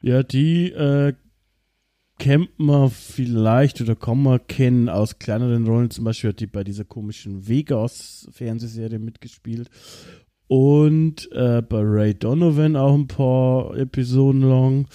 Ja, 0.00 0.22
die 0.22 0.70
äh, 0.70 1.14
kennt 2.18 2.58
man 2.58 2.90
vielleicht 2.90 3.80
oder 3.80 3.96
kann 3.96 4.22
man 4.22 4.46
kennen 4.46 4.88
aus 4.88 5.18
kleineren 5.18 5.66
Rollen. 5.66 5.90
Zum 5.90 6.04
Beispiel 6.04 6.30
hat 6.30 6.40
die 6.40 6.46
bei 6.46 6.62
dieser 6.62 6.84
komischen 6.84 7.48
Vegas-Fernsehserie 7.48 9.00
mitgespielt. 9.00 9.70
Und 10.46 11.28
äh, 11.32 11.62
bei 11.62 11.80
Ray 11.80 12.14
Donovan 12.14 12.76
auch 12.76 12.94
ein 12.94 13.08
paar 13.08 13.76
Episoden 13.76 14.42
lang. 14.42 14.86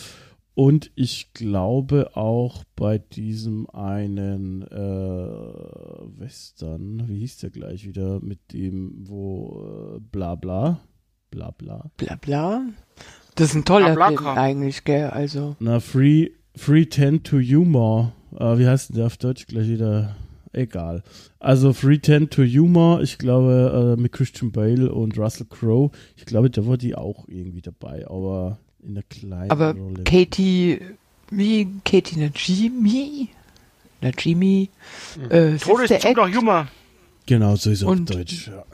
Und 0.61 0.91
ich 0.93 1.33
glaube 1.33 2.15
auch 2.15 2.63
bei 2.75 2.99
diesem 2.99 3.67
einen 3.71 4.61
äh, 4.61 6.19
Western, 6.19 7.07
wie 7.07 7.17
hieß 7.17 7.37
der 7.37 7.49
gleich 7.49 7.87
wieder, 7.87 8.19
mit 8.19 8.53
dem, 8.53 8.93
wo 9.07 9.95
äh, 9.95 9.99
bla 9.99 10.35
bla, 10.35 10.79
bla 11.31 11.49
bla. 11.49 11.89
Bla 11.97 12.15
bla. 12.15 12.61
Das 13.33 13.49
ist 13.49 13.55
ein 13.55 13.65
toller 13.65 13.95
Bla, 13.95 14.09
Film 14.09 14.27
eigentlich, 14.27 14.83
gell? 14.83 15.09
Also, 15.09 15.55
Na, 15.59 15.79
Free, 15.79 16.29
Free 16.55 16.85
Tend 16.85 17.25
to 17.25 17.37
Humor. 17.39 18.13
Äh, 18.37 18.59
wie 18.59 18.67
heißt 18.67 18.89
denn 18.89 18.97
der 18.97 19.07
auf 19.07 19.17
Deutsch 19.17 19.47
gleich 19.47 19.67
wieder? 19.67 20.15
Egal. 20.53 21.01
Also 21.39 21.73
Free 21.73 21.97
Tend 21.97 22.33
to 22.33 22.43
Humor, 22.43 23.01
ich 23.01 23.17
glaube, 23.17 23.95
äh, 23.97 23.99
mit 23.99 24.11
Christian 24.11 24.51
Bale 24.51 24.93
und 24.93 25.17
Russell 25.17 25.47
Crowe. 25.49 25.89
Ich 26.15 26.25
glaube, 26.25 26.51
da 26.51 26.67
war 26.67 26.77
die 26.77 26.93
auch 26.93 27.27
irgendwie 27.27 27.63
dabei, 27.63 28.05
aber 28.07 28.59
in 28.83 28.95
der 28.95 29.03
kleinen 29.03 29.51
aber 29.51 29.73
Rolle. 29.73 30.03
Katie, 30.03 30.81
wie 31.29 31.67
Katie 31.85 32.19
Najimi? 32.19 33.29
Najimi? 34.01 34.69
Äh, 35.29 35.57
Tod 35.57 35.81
ist 35.81 35.89
Sister 35.89 35.95
bestimmt 35.95 36.17
noch 36.17 36.27
Act, 36.27 36.35
Humor. 36.37 36.67
Genau, 37.27 37.55
so 37.55 37.69
ist 37.69 37.81
er 37.83 37.87
auf 37.87 37.91
Und- 37.93 38.09
Deutsch. 38.13 38.47
Ja. 38.47 38.65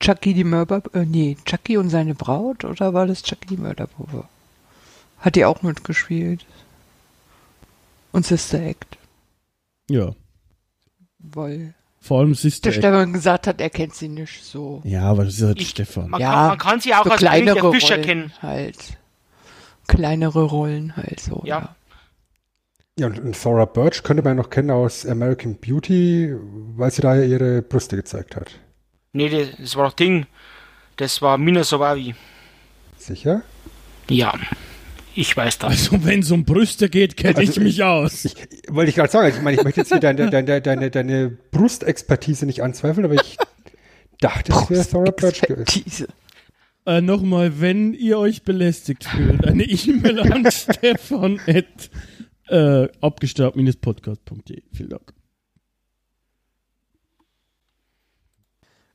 Chucky 0.00 0.34
die 0.34 0.44
Mörder, 0.44 0.82
äh, 0.92 1.04
nee, 1.06 1.36
Chucky 1.46 1.78
und 1.78 1.88
seine 1.88 2.14
Braut 2.14 2.64
oder 2.64 2.92
war 2.92 3.06
das 3.06 3.22
Chucky 3.22 3.46
die 3.48 3.56
Mörderpuppe? 3.56 4.24
Hat 5.18 5.36
die 5.36 5.44
auch 5.44 5.62
mitgespielt. 5.62 6.44
Und 8.12 8.26
Sister 8.26 8.60
Act, 8.62 8.98
ja. 9.90 10.12
weil 11.18 11.74
Vor 12.06 12.20
allem 12.20 12.34
Sister 12.34 12.70
der 12.70 12.76
Act. 12.78 12.84
Stefan 12.84 13.12
gesagt 13.12 13.46
hat, 13.48 13.60
er 13.60 13.70
kennt 13.70 13.94
sie 13.94 14.08
nicht 14.08 14.44
so. 14.44 14.80
Ja, 14.84 15.02
aber 15.02 15.24
das 15.24 15.34
ist 15.34 15.42
halt 15.42 15.60
Ich- 15.60 15.70
Stefan. 15.70 16.10
Man, 16.10 16.20
Ja, 16.20 16.32
kann, 16.32 16.46
man 16.48 16.58
kann 16.58 16.80
sie 16.80 16.94
auch 16.94 17.04
so 17.04 17.10
als 17.10 17.18
kleinere 17.18 17.60
der 17.60 17.72
Fischer 17.72 17.94
Rollen 17.96 18.06
kennen. 18.06 18.32
halt. 18.42 18.76
Kleinere 19.88 20.42
Rollen 20.44 20.96
halt 20.96 21.20
so. 21.20 21.42
Ja. 21.44 21.74
Ja, 22.98 23.06
und, 23.08 23.18
und 23.18 23.40
Thora 23.42 23.64
Birch 23.66 24.02
könnte 24.02 24.22
man 24.22 24.36
noch 24.36 24.50
kennen 24.50 24.70
aus 24.70 25.04
American 25.04 25.56
Beauty, 25.56 26.34
weil 26.76 26.90
sie 26.90 27.02
da 27.02 27.14
ja 27.14 27.24
ihre 27.24 27.60
Brüste 27.62 27.96
gezeigt 27.96 28.36
hat. 28.36 28.52
Nee, 29.12 29.28
das, 29.28 29.48
das 29.58 29.76
war 29.76 29.86
doch 29.88 29.92
Ding. 29.94 30.26
Das 30.96 31.20
war 31.22 31.36
Mina 31.38 31.62
Sowavi. 31.64 32.14
Sicher? 32.96 33.42
Ja, 34.08 34.32
ich 35.16 35.36
weiß 35.36 35.58
das. 35.58 35.70
Also, 35.70 36.04
wenn 36.04 36.20
es 36.20 36.30
um 36.30 36.44
Brüste 36.44 36.88
geht, 36.88 37.16
kenne 37.16 37.36
Also 37.36 37.52
ich 37.52 37.58
mich 37.60 37.82
aus. 37.82 38.24
Ich, 38.24 38.34
wollte 38.68 38.90
ich 38.90 38.94
gerade 38.96 39.10
sagen, 39.10 39.34
ich 39.34 39.42
meine, 39.42 39.56
ich 39.56 39.64
möchte 39.64 39.80
jetzt 39.80 39.88
hier 39.88 40.00
deine, 40.00 40.30
deine, 40.30 40.60
deine, 40.62 40.90
deine 40.90 41.30
Brustexpertise 41.30 42.46
nicht 42.46 42.62
anzweifeln, 42.62 43.04
aber 43.04 43.14
ich 43.14 43.36
dachte, 44.20 44.52
es 44.52 44.70
wäre 44.70 44.88
Thora 44.88 45.10
Birch. 45.10 46.06
Äh, 46.86 47.00
Nochmal, 47.00 47.60
wenn 47.60 47.94
ihr 47.94 48.18
euch 48.18 48.42
belästigt 48.44 49.04
fühlt, 49.04 49.44
eine 49.46 49.64
E-Mail 49.64 50.20
an 50.20 50.50
Stefan 50.50 51.40
at 51.46 51.90
äh, 52.48 52.88
abgestaubt-podcast.de. 53.00 54.62
Vielen 54.72 54.90
Dank. 54.90 55.12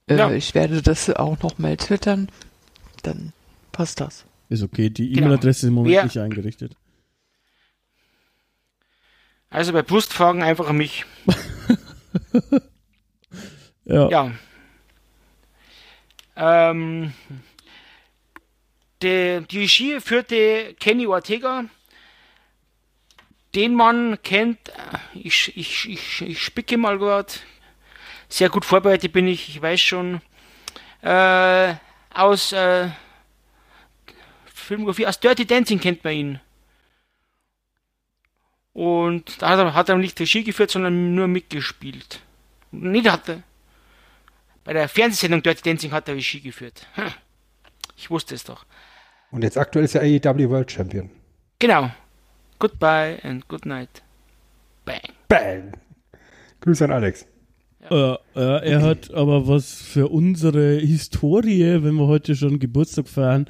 Äh, 0.07 0.15
Ja. 0.15 0.31
Ich 0.31 0.55
werde 0.55 0.81
das 0.81 1.09
auch 1.09 1.41
noch 1.41 1.57
mal 1.57 1.75
twittern. 1.77 2.29
Dann 3.03 3.33
passt 3.71 3.99
das. 3.99 4.25
Ist 4.51 4.63
okay, 4.63 4.89
die 4.89 5.09
Genau. 5.13 5.27
E-Mail-Adresse 5.27 5.59
ist 5.59 5.69
im 5.69 5.75
Moment 5.75 5.95
Wer- 5.95 6.03
nicht 6.03 6.17
eingerichtet. 6.17 6.75
Also 9.49 9.71
bei 9.71 9.81
Brustfragen 9.81 10.43
einfach 10.43 10.67
an 10.67 10.77
mich. 10.77 11.05
Ja. 13.83 14.09
Ja. 14.09 14.31
Ähm, 16.35 17.13
die, 19.01 19.41
die 19.49 19.59
Regie 19.59 19.99
führte 19.99 20.75
Kenny 20.79 21.07
Ortega. 21.07 21.65
Den 23.55 23.73
Mann 23.75 24.17
kennt, 24.23 24.69
äh, 24.69 24.73
ich, 25.15 25.57
ich, 25.57 25.89
ich, 25.89 26.21
ich 26.21 26.41
spicke 26.41 26.77
mal 26.77 26.99
gerade. 26.99 27.33
Sehr 28.29 28.49
gut 28.49 28.63
vorbereitet 28.63 29.11
bin 29.11 29.27
ich, 29.27 29.49
ich 29.49 29.61
weiß 29.61 29.81
schon. 29.81 30.21
Äh, 31.01 31.73
aus 32.13 32.51
äh, 32.53 32.89
Filmografie, 34.71 35.05
aus 35.05 35.19
Dirty 35.19 35.45
Dancing 35.45 35.81
kennt 35.81 36.01
man 36.05 36.13
ihn. 36.13 36.39
Und 38.71 39.41
da 39.41 39.49
hat 39.49 39.59
er, 39.59 39.73
hat 39.73 39.89
er 39.89 39.97
nicht 39.97 40.17
Regie 40.17 40.45
geführt, 40.45 40.71
sondern 40.71 41.13
nur 41.13 41.27
mitgespielt. 41.27 42.21
Nee, 42.71 43.01
da 43.01 43.11
hat 43.11 43.27
er. 43.27 43.43
bei 44.63 44.71
der 44.71 44.87
Fernsehsendung 44.87 45.43
Dirty 45.43 45.61
Dancing 45.61 45.91
hat 45.91 46.07
er 46.07 46.15
Regie 46.15 46.39
geführt. 46.39 46.87
Hm. 46.93 47.11
Ich 47.97 48.09
wusste 48.09 48.33
es 48.33 48.45
doch. 48.45 48.65
Und 49.31 49.43
jetzt 49.43 49.57
aktuell 49.57 49.83
ist 49.83 49.95
er 49.95 50.03
AEW 50.03 50.49
World 50.49 50.71
Champion. 50.71 51.09
Genau. 51.59 51.91
Goodbye 52.57 53.19
and 53.23 53.45
good 53.49 53.65
night. 53.65 54.01
Bang. 54.85 55.01
Bang! 55.27 55.73
Grüße 56.61 56.85
an 56.85 56.91
Alex. 56.91 57.25
Äh, 57.89 58.13
äh, 58.35 58.69
er 58.69 58.81
hat 58.83 59.13
aber 59.13 59.47
was 59.47 59.73
für 59.81 60.07
unsere 60.07 60.75
Historie, 60.75 61.83
wenn 61.83 61.95
wir 61.95 62.07
heute 62.07 62.35
schon 62.35 62.59
Geburtstag 62.59 63.09
feiern, 63.09 63.49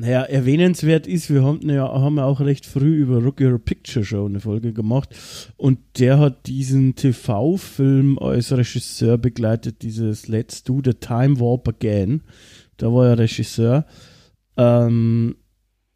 naja, 0.00 0.22
erwähnenswert 0.22 1.06
ist, 1.06 1.28
wir 1.28 1.44
haben 1.44 1.68
ja, 1.68 1.86
haben 1.86 2.16
ja 2.16 2.24
auch 2.24 2.40
recht 2.40 2.64
früh 2.64 2.96
über 2.96 3.22
Rock 3.22 3.42
Your 3.42 3.58
Picture 3.58 4.02
Show 4.02 4.24
eine 4.24 4.40
Folge 4.40 4.72
gemacht 4.72 5.14
und 5.58 5.78
der 5.98 6.18
hat 6.18 6.46
diesen 6.46 6.94
TV-Film 6.94 8.18
als 8.18 8.50
Regisseur 8.50 9.18
begleitet, 9.18 9.82
dieses 9.82 10.26
Let's 10.26 10.64
Do 10.64 10.80
the 10.82 10.94
Time 10.94 11.38
Warp 11.38 11.68
Again. 11.68 12.22
Da 12.78 12.86
war 12.86 13.08
er 13.08 13.18
Regisseur. 13.18 13.84
Ähm, 14.56 15.36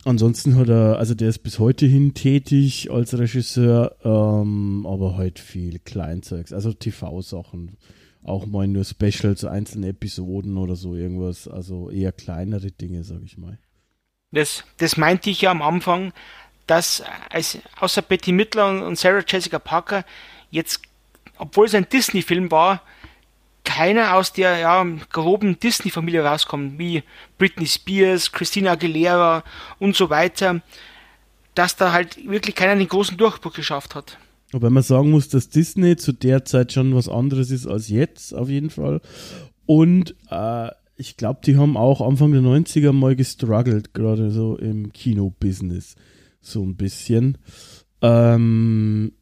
ansonsten 0.05 0.57
hat 0.57 0.69
er, 0.69 0.99
also 0.99 1.15
der 1.15 1.31
ist 1.31 1.39
bis 1.39 1.59
heute 1.59 1.87
hin 1.87 2.13
tätig 2.13 2.91
als 2.91 3.17
Regisseur, 3.17 3.97
ähm, 4.05 4.87
aber 4.87 5.17
halt 5.17 5.39
viel 5.39 5.79
Kleinzeugs, 5.79 6.53
also 6.53 6.75
TV-Sachen. 6.75 7.79
Auch 8.23 8.45
mal 8.45 8.69
nur 8.69 8.85
Specials, 8.85 9.47
einzelne 9.47 9.89
Episoden 9.89 10.59
oder 10.59 10.77
so 10.77 10.95
irgendwas, 10.95 11.49
also 11.49 11.89
eher 11.89 12.13
kleinere 12.13 12.71
Dinge, 12.71 13.03
sag 13.03 13.23
ich 13.23 13.39
mal. 13.39 13.59
Das, 14.35 14.65
das 14.79 14.97
meinte 14.97 15.31
ich 15.31 15.43
ja 15.43 15.51
am 15.51 15.63
Anfang, 15.63 16.13
dass 16.67 17.03
als, 17.31 17.59
außer 17.79 18.03
Betty 18.03 18.33
Midler 18.33 18.69
und, 18.69 18.83
und 18.83 18.99
Sarah 18.99 19.25
Jessica 19.27 19.59
Parker 19.59 20.05
jetzt, 20.51 20.83
obwohl 21.37 21.67
es 21.67 21.75
ein 21.75 21.89
Disney-Film 21.89 22.51
war, 22.51 22.83
keiner 23.65 24.15
aus 24.15 24.33
der 24.33 24.59
ja, 24.59 24.85
groben 25.11 25.59
Disney-Familie 25.59 26.25
rauskommt, 26.25 26.79
wie 26.79 27.03
Britney 27.39 27.67
Spears, 27.67 28.31
Christina 28.31 28.73
Aguilera 28.73 29.43
und 29.79 29.97
so 29.97 30.11
weiter, 30.11 30.61
dass 31.55 31.77
da 31.77 31.93
halt 31.93 32.29
wirklich 32.29 32.55
keiner 32.55 32.77
den 32.77 32.89
großen 32.89 33.17
Durchbruch 33.17 33.55
geschafft 33.55 33.95
hat. 33.95 34.19
Wobei 34.53 34.71
man 34.71 34.83
sagen 34.83 35.11
muss, 35.11 35.29
dass 35.29 35.49
Disney 35.49 35.97
zu 35.97 36.13
der 36.13 36.45
Zeit 36.45 36.73
schon 36.73 36.95
was 36.95 37.09
anderes 37.09 37.51
ist 37.51 37.67
als 37.67 37.89
jetzt, 37.89 38.35
auf 38.35 38.49
jeden 38.49 38.71
Fall. 38.71 39.01
Und 39.67 40.15
äh, 40.31 40.69
ich 40.97 41.17
glaube, 41.17 41.41
die 41.45 41.57
haben 41.57 41.77
auch 41.77 42.01
Anfang 42.01 42.33
der 42.33 42.43
90er 42.43 42.93
mal 42.93 43.17
gestruggelt, 43.17 43.95
gerade 43.95 44.31
so 44.31 44.57
im 44.57 44.93
Kino-Business. 44.93 45.97
So 46.41 46.63
ein 46.63 46.77
bisschen. 46.77 47.39
Ähm, 48.03 49.13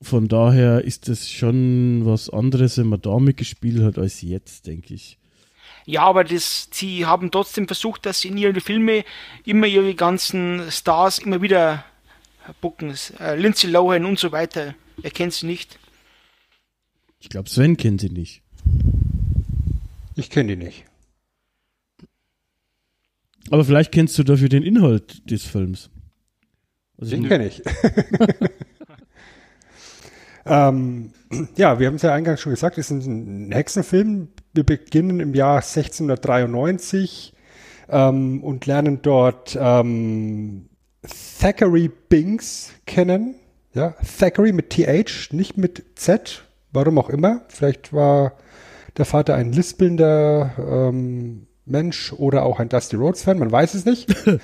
von 0.00 0.28
daher 0.28 0.84
ist 0.84 1.08
das 1.08 1.28
schon 1.28 2.02
was 2.04 2.30
anderes, 2.30 2.78
wenn 2.78 2.86
man 2.86 3.00
da 3.00 3.18
mitgespielt 3.18 3.82
hat, 3.82 3.98
als 3.98 4.22
jetzt, 4.22 4.66
denke 4.66 4.94
ich. 4.94 5.18
Ja, 5.84 6.02
aber 6.02 6.22
das, 6.22 6.68
sie 6.72 7.06
haben 7.06 7.30
trotzdem 7.30 7.66
versucht, 7.66 8.06
dass 8.06 8.20
sie 8.20 8.28
in 8.28 8.36
ihren 8.36 8.60
Filmen 8.60 9.02
immer 9.44 9.66
ihre 9.66 9.94
ganzen 9.94 10.70
Stars 10.70 11.18
immer 11.18 11.42
wieder 11.42 11.84
bucken. 12.60 12.94
Äh, 13.18 13.36
Lindsay 13.36 13.70
Lohan 13.70 14.04
und 14.04 14.18
so 14.18 14.30
weiter. 14.32 14.74
Er 15.02 15.10
kennt 15.10 15.32
sie 15.32 15.46
nicht. 15.46 15.78
Ich 17.20 17.28
glaube, 17.28 17.48
Sven 17.48 17.76
kennt 17.76 18.00
sie 18.00 18.10
nicht. 18.10 18.42
Ich 20.18 20.30
kenne 20.30 20.56
die 20.56 20.64
nicht. 20.64 20.84
Aber 23.50 23.64
vielleicht 23.64 23.92
kennst 23.92 24.18
du 24.18 24.24
dafür 24.24 24.48
den 24.48 24.64
Inhalt 24.64 25.30
des 25.30 25.44
Films. 25.44 25.90
Also 27.00 27.12
Den 27.12 27.28
kenne 27.28 27.46
ich. 27.46 27.62
ähm, 30.44 31.12
ja, 31.56 31.78
wir 31.78 31.86
haben 31.86 31.94
es 31.94 32.02
ja 32.02 32.12
eingangs 32.12 32.40
schon 32.40 32.50
gesagt, 32.50 32.78
es 32.78 32.90
ist 32.90 33.06
ein 33.06 33.52
Hexenfilm. 33.52 34.28
Wir 34.52 34.64
beginnen 34.64 35.20
im 35.20 35.34
Jahr 35.34 35.58
1693 35.58 37.32
ähm, 37.88 38.42
und 38.42 38.66
lernen 38.66 38.98
dort 39.02 39.56
ähm, 39.58 40.68
Thackeray 41.38 41.88
Binks 42.08 42.72
kennen. 42.86 43.36
Ja, 43.72 43.94
Thackeray 44.18 44.52
mit 44.52 44.70
TH, 44.70 45.32
nicht 45.32 45.56
mit 45.56 45.84
Z, 45.94 46.44
warum 46.72 46.98
auch 46.98 47.08
immer. 47.08 47.42
Vielleicht 47.48 47.92
war 47.92 48.32
der 48.98 49.04
Vater 49.04 49.34
ein 49.34 49.52
lispelnder 49.52 50.52
ähm, 50.58 51.46
Mensch 51.64 52.12
oder 52.12 52.44
auch 52.44 52.60
ein 52.60 52.68
Dusty 52.68 52.96
Rhodes 52.96 53.22
Fan, 53.22 53.38
man 53.38 53.52
weiß 53.52 53.74
es 53.74 53.84
nicht. 53.84 54.14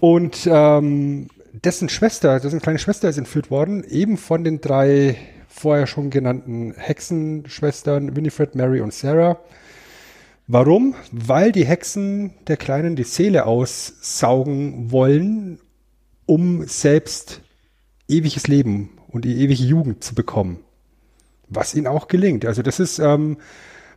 Und 0.00 0.48
ähm, 0.50 1.28
dessen 1.52 1.88
Schwester, 1.88 2.40
dessen 2.40 2.60
kleine 2.60 2.78
Schwester 2.78 3.08
ist 3.08 3.18
entführt 3.18 3.50
worden, 3.50 3.84
eben 3.84 4.16
von 4.16 4.44
den 4.44 4.60
drei 4.60 5.16
vorher 5.48 5.86
schon 5.86 6.10
genannten 6.10 6.74
Hexenschwestern 6.76 8.14
Winifred, 8.14 8.54
Mary 8.54 8.80
und 8.80 8.92
Sarah. 8.92 9.38
Warum? 10.46 10.94
Weil 11.10 11.50
die 11.50 11.64
Hexen 11.64 12.34
der 12.46 12.56
Kleinen 12.56 12.94
die 12.94 13.04
Seele 13.04 13.46
aussaugen 13.46 14.92
wollen, 14.92 15.58
um 16.26 16.66
selbst 16.66 17.40
ewiges 18.06 18.46
Leben 18.46 18.90
und 19.08 19.24
die 19.24 19.40
ewige 19.42 19.64
Jugend 19.64 20.04
zu 20.04 20.14
bekommen. 20.14 20.60
Was 21.48 21.74
ihnen 21.74 21.86
auch 21.86 22.08
gelingt. 22.08 22.44
Also 22.44 22.62
das 22.62 22.80
ist 22.80 22.98
ähm, 22.98 23.38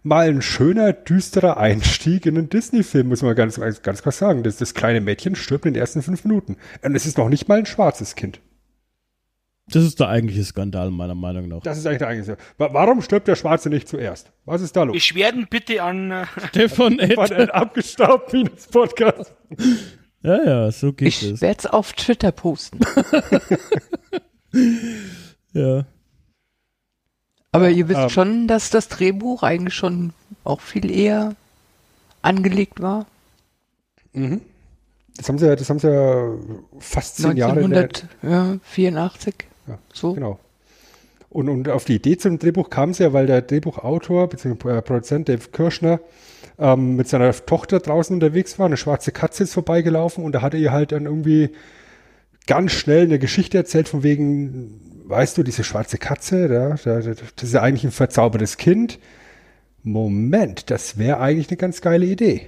mal 0.04 0.30
ein 0.30 0.42
schöner, 0.42 0.94
düsterer 0.94 1.58
Einstieg 1.58 2.26
in 2.26 2.38
einen 2.38 2.50
Disney-Film, 2.50 3.08
muss 3.10 3.22
man 3.22 3.36
ganz, 3.36 3.60
ganz 3.60 4.02
klar 4.02 4.12
sagen. 4.12 4.44
Das, 4.44 4.58
das 4.58 4.74
kleine 4.74 5.02
Mädchen 5.02 5.36
stirbt 5.36 5.66
in 5.66 5.74
den 5.74 5.82
ersten 5.82 6.02
fünf 6.02 6.24
Minuten. 6.24 6.58
Und 6.84 6.96
es 6.96 7.06
ist 7.06 7.18
noch 7.18 7.30
nicht 7.30 7.48
mal 7.48 7.58
ein 7.60 7.66
schwarzes 7.66 8.16
Kind. 8.16 8.40
Das 9.72 9.84
ist 9.84 10.00
der 10.00 10.08
eigentliche 10.10 10.44
Skandal, 10.44 10.90
meiner 10.90 11.14
Meinung 11.14 11.48
nach. 11.48 11.62
Das 11.62 11.78
ist 11.78 11.86
eigentlich 11.86 12.00
der 12.00 12.08
eigentliche. 12.08 12.38
Wa- 12.58 12.70
Warum 12.74 13.04
stirbt 13.04 13.28
der 13.28 13.36
Schwarze 13.36 13.70
nicht 13.70 13.88
zuerst? 13.88 14.32
Was 14.46 14.62
ist 14.64 14.76
da 14.76 14.82
los? 14.84 14.94
Beschwerden 14.96 15.46
bitte 15.48 15.84
an. 15.84 16.10
Äh, 16.10 16.26
Stefan 16.48 16.98
Ed. 16.98 17.18
Ein 17.20 17.50
abgestaubt 17.52 18.34
Minus 18.34 18.66
Podcast. 18.68 19.36
Ja, 20.24 20.44
ja, 20.44 20.72
so 20.72 20.92
geht 20.92 21.08
Ich 21.10 21.22
es. 21.24 21.42
werde 21.42 21.60
es 21.60 21.66
auf 21.68 21.94
Twitter 21.94 22.32
posten. 22.32 22.80
Ja. 25.54 25.86
Aber 27.52 27.70
ihr 27.70 27.88
wisst 27.88 28.00
ähm, 28.00 28.10
schon, 28.10 28.48
dass 28.48 28.70
das 28.70 28.90
Drehbuch 28.90 29.44
eigentlich 29.44 29.74
schon 29.74 30.14
auch 30.44 30.62
viel 30.62 30.92
eher 30.92 31.36
angelegt 32.22 32.82
war. 32.82 33.06
Mhm. 34.14 34.42
Das 35.18 35.28
haben 35.28 35.38
sie 35.38 35.48
ja, 35.48 35.56
das 35.56 35.70
haben 35.70 35.80
sie 35.80 35.92
ja 35.92 36.32
fast 36.80 37.18
zehn 37.18 37.36
Jahre 37.36 37.60
in 37.62 37.72
der, 37.72 37.90
1984. 38.22 39.36
Ja, 39.68 39.78
so. 39.94 40.14
Genau. 40.14 40.40
Und, 41.30 41.50
und 41.50 41.70
auf 41.70 41.86
die 41.86 41.96
Idee 41.96 42.18
zum 42.18 42.40
Drehbuch 42.40 42.70
kam 42.70 42.94
sie 42.94 43.04
ja, 43.04 43.14
weil 43.14 43.28
der 43.28 43.42
Drehbuchautor 43.42 44.28
bzw. 44.28 44.82
Produzent 44.82 45.30
Dave 45.30 45.50
Kirschner 45.52 46.00
ähm, 46.58 46.96
mit 46.96 47.08
seiner 47.08 47.32
Tochter 47.34 47.80
draußen 47.80 48.14
unterwegs 48.14 48.58
war. 48.58 48.66
Eine 48.66 48.78
schwarze 48.78 49.12
Katze 49.12 49.44
ist 49.44 49.54
vorbeigelaufen 49.54 50.24
und 50.24 50.32
da 50.34 50.42
hat 50.42 50.54
er 50.54 50.60
ihr 50.60 50.72
halt 50.72 50.92
dann 50.92 51.06
irgendwie 51.06 51.50
ganz 52.48 52.72
schnell 52.72 53.04
eine 53.04 53.20
Geschichte 53.20 53.58
erzählt 53.58 53.90
von 53.90 54.04
wegen, 54.04 54.99
weißt 55.10 55.38
du, 55.38 55.44
diese 55.44 55.64
schwarze 55.64 55.98
Katze, 55.98 56.48
da, 56.48 56.76
da, 56.84 57.02
da, 57.02 57.14
das 57.14 57.44
ist 57.44 57.54
ja 57.54 57.62
eigentlich 57.62 57.84
ein 57.84 57.92
verzaubertes 57.92 58.58
Kind. 58.58 59.00
Moment, 59.82 60.70
das 60.70 60.98
wäre 60.98 61.20
eigentlich 61.20 61.50
eine 61.50 61.58
ganz 61.58 61.82
geile 61.82 62.06
Idee. 62.06 62.46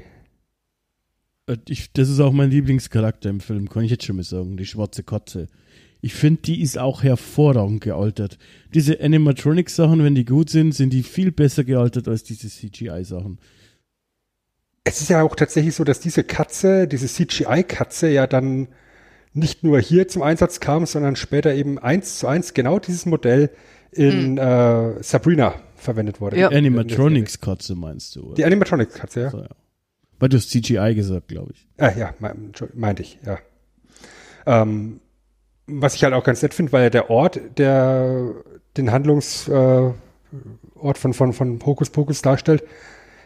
Äh, 1.47 1.57
Ich, 1.67 1.91
das 1.93 2.09
ist 2.09 2.19
auch 2.19 2.31
mein 2.31 2.51
Lieblingscharakter 2.51 3.29
im 3.29 3.39
Film, 3.39 3.69
kann 3.69 3.83
ich 3.83 3.91
jetzt 3.91 4.05
schon 4.05 4.17
mal 4.17 4.23
sagen, 4.23 4.57
die 4.57 4.65
schwarze 4.65 5.03
Katze. 5.03 5.47
Ich 6.01 6.13
finde, 6.13 6.41
die 6.41 6.61
ist 6.61 6.77
auch 6.77 7.03
hervorragend 7.03 7.81
gealtert. 7.81 8.37
Diese 8.73 8.99
Animatronics-Sachen, 8.99 10.03
wenn 10.03 10.15
die 10.15 10.25
gut 10.25 10.49
sind, 10.49 10.73
sind 10.73 10.91
die 10.91 11.03
viel 11.03 11.31
besser 11.31 11.63
gealtert 11.63 12.07
als 12.07 12.23
diese 12.23 12.49
CGI-Sachen. 12.49 13.39
Es 14.83 14.99
ist 14.99 15.09
ja 15.09 15.21
auch 15.21 15.35
tatsächlich 15.35 15.75
so, 15.75 15.83
dass 15.83 15.99
diese 15.99 16.23
Katze, 16.23 16.87
diese 16.87 17.07
CGI-Katze 17.07 18.09
ja 18.09 18.25
dann 18.25 18.67
nicht 19.33 19.63
nur 19.63 19.79
hier 19.79 20.07
zum 20.07 20.21
Einsatz 20.21 20.59
kam, 20.59 20.85
sondern 20.85 21.15
später 21.15 21.53
eben 21.53 21.79
eins 21.79 22.19
zu 22.19 22.27
eins 22.27 22.53
genau 22.53 22.79
dieses 22.79 23.05
Modell 23.05 23.49
in 23.91 24.37
äh, 24.37 25.01
Sabrina 25.03 25.55
verwendet 25.75 26.21
wurde. 26.21 26.37
Ja. 26.37 26.49
Die 26.49 26.55
Animatronics-Katze 26.55 27.75
meinst 27.75 28.15
du? 28.15 28.27
Oder? 28.27 28.35
Die 28.35 28.45
Animatronics-Katze, 28.45 29.21
ja. 29.21 29.29
So, 29.29 29.39
ja. 29.39 29.49
Weil 30.19 30.29
du 30.29 30.37
hast 30.37 30.49
CGI 30.51 30.93
gesagt, 30.95 31.27
glaube 31.29 31.53
ich. 31.53 31.67
Ah, 31.77 31.91
ja, 31.97 32.13
me- 32.19 32.35
meinte 32.75 33.01
ich, 33.01 33.19
ja. 33.25 33.39
Ähm, 34.45 34.99
was 35.67 35.95
ich 35.95 36.03
halt 36.03 36.13
auch 36.13 36.23
ganz 36.23 36.41
nett 36.41 36.53
finde, 36.53 36.71
weil 36.73 36.83
ja 36.83 36.89
der 36.89 37.09
Ort, 37.09 37.39
der 37.57 38.33
den 38.77 38.91
Handlungsort 38.91 39.95
äh, 40.81 40.93
von, 40.93 41.13
von, 41.13 41.33
von 41.33 41.59
Hokus 41.65 41.89
Pokus 41.89 42.21
darstellt, 42.21 42.63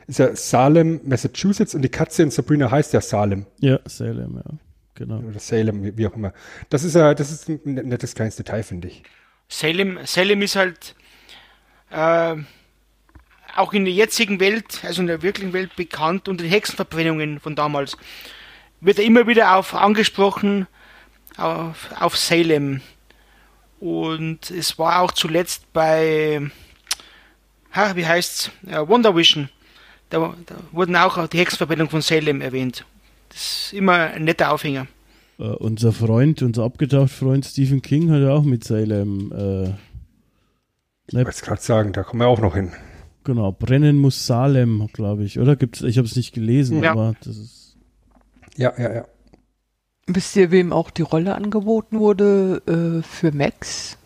ist 0.07 0.19
ja 0.19 0.35
Salem, 0.35 0.99
Massachusetts 1.03 1.73
und 1.75 1.81
die 1.81 1.89
Katze 1.89 2.23
in 2.23 2.31
Sabrina 2.31 2.69
heißt 2.69 2.93
ja 2.93 3.01
Salem. 3.01 3.45
Ja, 3.59 3.79
Salem, 3.85 4.35
ja. 4.45 4.57
Genau. 4.95 5.19
Oder 5.19 5.39
Salem, 5.39 5.97
wie, 5.97 6.08
auch 6.08 6.15
immer. 6.15 6.34
Das 6.69 6.84
ist 6.84 6.95
ja, 6.95 7.13
das 7.13 7.31
ist 7.31 7.49
ein 7.49 7.60
nettes 7.63 8.15
kleines 8.15 8.38
Detail, 8.38 8.63
finde 8.63 8.88
ich. 8.88 9.03
Salem, 9.47 9.99
Salem 10.05 10.41
ist 10.41 10.55
halt 10.55 10.95
äh, 11.91 12.36
auch 13.55 13.73
in 13.73 13.86
der 13.86 13.93
jetzigen 13.93 14.39
Welt, 14.39 14.79
also 14.84 15.01
in 15.01 15.08
der 15.08 15.21
wirklichen 15.21 15.53
Welt 15.53 15.75
bekannt 15.75 16.27
und 16.27 16.39
den 16.41 16.49
Hexenverbrennungen 16.49 17.39
von 17.39 17.55
damals 17.55 17.97
wird 18.81 18.99
er 18.99 19.05
immer 19.05 19.27
wieder 19.27 19.55
auf 19.55 19.73
angesprochen 19.73 20.67
auf, 21.38 21.89
auf 21.99 22.17
Salem. 22.17 22.81
Und 23.79 24.49
es 24.51 24.79
war 24.79 25.01
auch 25.01 25.12
zuletzt 25.12 25.71
bei 25.73 26.41
ha, 27.73 27.95
wie 27.95 28.05
heißt's? 28.05 28.51
Äh, 28.67 28.88
Wonder 28.88 29.15
Vision. 29.15 29.49
Da, 30.10 30.34
da 30.45 30.55
wurden 30.71 30.95
auch 30.95 31.27
die 31.27 31.39
Hexenverbindung 31.39 31.89
von 31.89 32.01
Salem 32.01 32.41
erwähnt. 32.41 32.86
Das 33.36 33.65
ist 33.67 33.74
immer 33.74 34.12
ein 34.12 34.24
netter 34.24 34.54
Aufhänger. 34.54 34.88
Äh, 35.39 35.43
unser 35.43 35.91
Freund, 35.91 36.41
unser 36.41 36.63
abgetaucht 36.63 37.12
Freund 37.12 37.43
Stephen 37.45 37.82
King 37.82 38.10
hat 38.10 38.21
ja 38.21 38.30
auch 38.30 38.43
mit 38.43 38.63
Salem, 38.63 39.34
äh, 39.34 39.65
Ich 41.08 41.15
wollte 41.15 41.30
es 41.32 41.41
gerade 41.41 41.62
sagen, 41.62 41.91
da 41.91 42.04
kommen 42.04 42.21
wir 42.21 42.28
auch 42.28 42.39
noch 42.39 42.56
hin. 42.56 42.71
genau, 43.26 43.52
Brennen 43.52 43.98
muss 43.98 44.26
Salem, 44.26 44.88
glaube 44.93 45.26
ich, 45.26 45.38
oder? 45.38 45.58
Gibt's, 45.58 45.82
ich 45.82 45.98
habe 45.98 46.08
es 46.08 46.15
nicht 46.15 46.34
gelesen, 46.34 46.82
Ja. 46.82 46.93
aber 46.93 47.15
das 47.26 47.36
ist, 47.36 47.76
Ja, 48.56 48.71
ja, 48.78 48.93
ja. 48.93 49.06
Wisst 50.08 50.38
ihr, 50.38 50.52
wem 50.52 50.71
auch 50.71 50.89
die 50.89 51.02
Rolle 51.02 51.36
angeboten 51.36 52.00
wurde 52.00 52.62
äh, 52.67 53.04
für 53.06 53.34
Max 53.34 53.98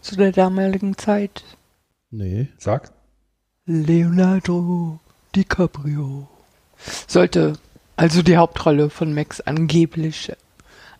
zu 0.00 0.14
der 0.14 0.30
damaligen 0.30 0.96
Zeit? 0.96 1.42
nee. 2.12 2.46
Sag. 2.58 2.92
Leonardo 3.64 5.00
DiCaprio. 5.34 6.28
Sollte 7.08 7.54
also 7.96 8.22
die 8.22 8.36
Hauptrolle 8.36 8.90
von 8.90 9.14
Max 9.14 9.40
angeblich 9.40 10.32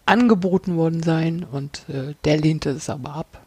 angeboten 0.07 0.77
worden 0.77 1.03
sein 1.03 1.45
und 1.51 1.85
äh, 1.89 2.15
der 2.25 2.39
lehnte 2.39 2.71
es 2.71 2.89
aber 2.89 3.15
ab. 3.15 3.47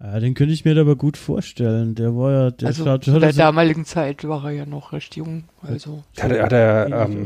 Ja, 0.00 0.20
den 0.20 0.34
könnte 0.34 0.52
ich 0.52 0.64
mir 0.64 0.78
aber 0.80 0.94
gut 0.94 1.16
vorstellen. 1.16 1.94
Der 1.96 2.14
war 2.14 2.30
ja, 2.30 2.50
der 2.50 2.68
also 2.68 2.84
schaut, 2.84 3.04
zu 3.04 3.18
der 3.18 3.32
so 3.32 3.38
damaligen 3.38 3.84
Zeit 3.84 4.26
war 4.28 4.44
er 4.44 4.50
ja 4.52 4.66
noch 4.66 4.92
recht 4.92 5.16
jung. 5.16 5.44
Also 5.62 6.04
Hat 6.20 6.30
er, 6.30 6.44
hat 6.44 6.52
er 6.52 7.06
ähm. 7.06 7.24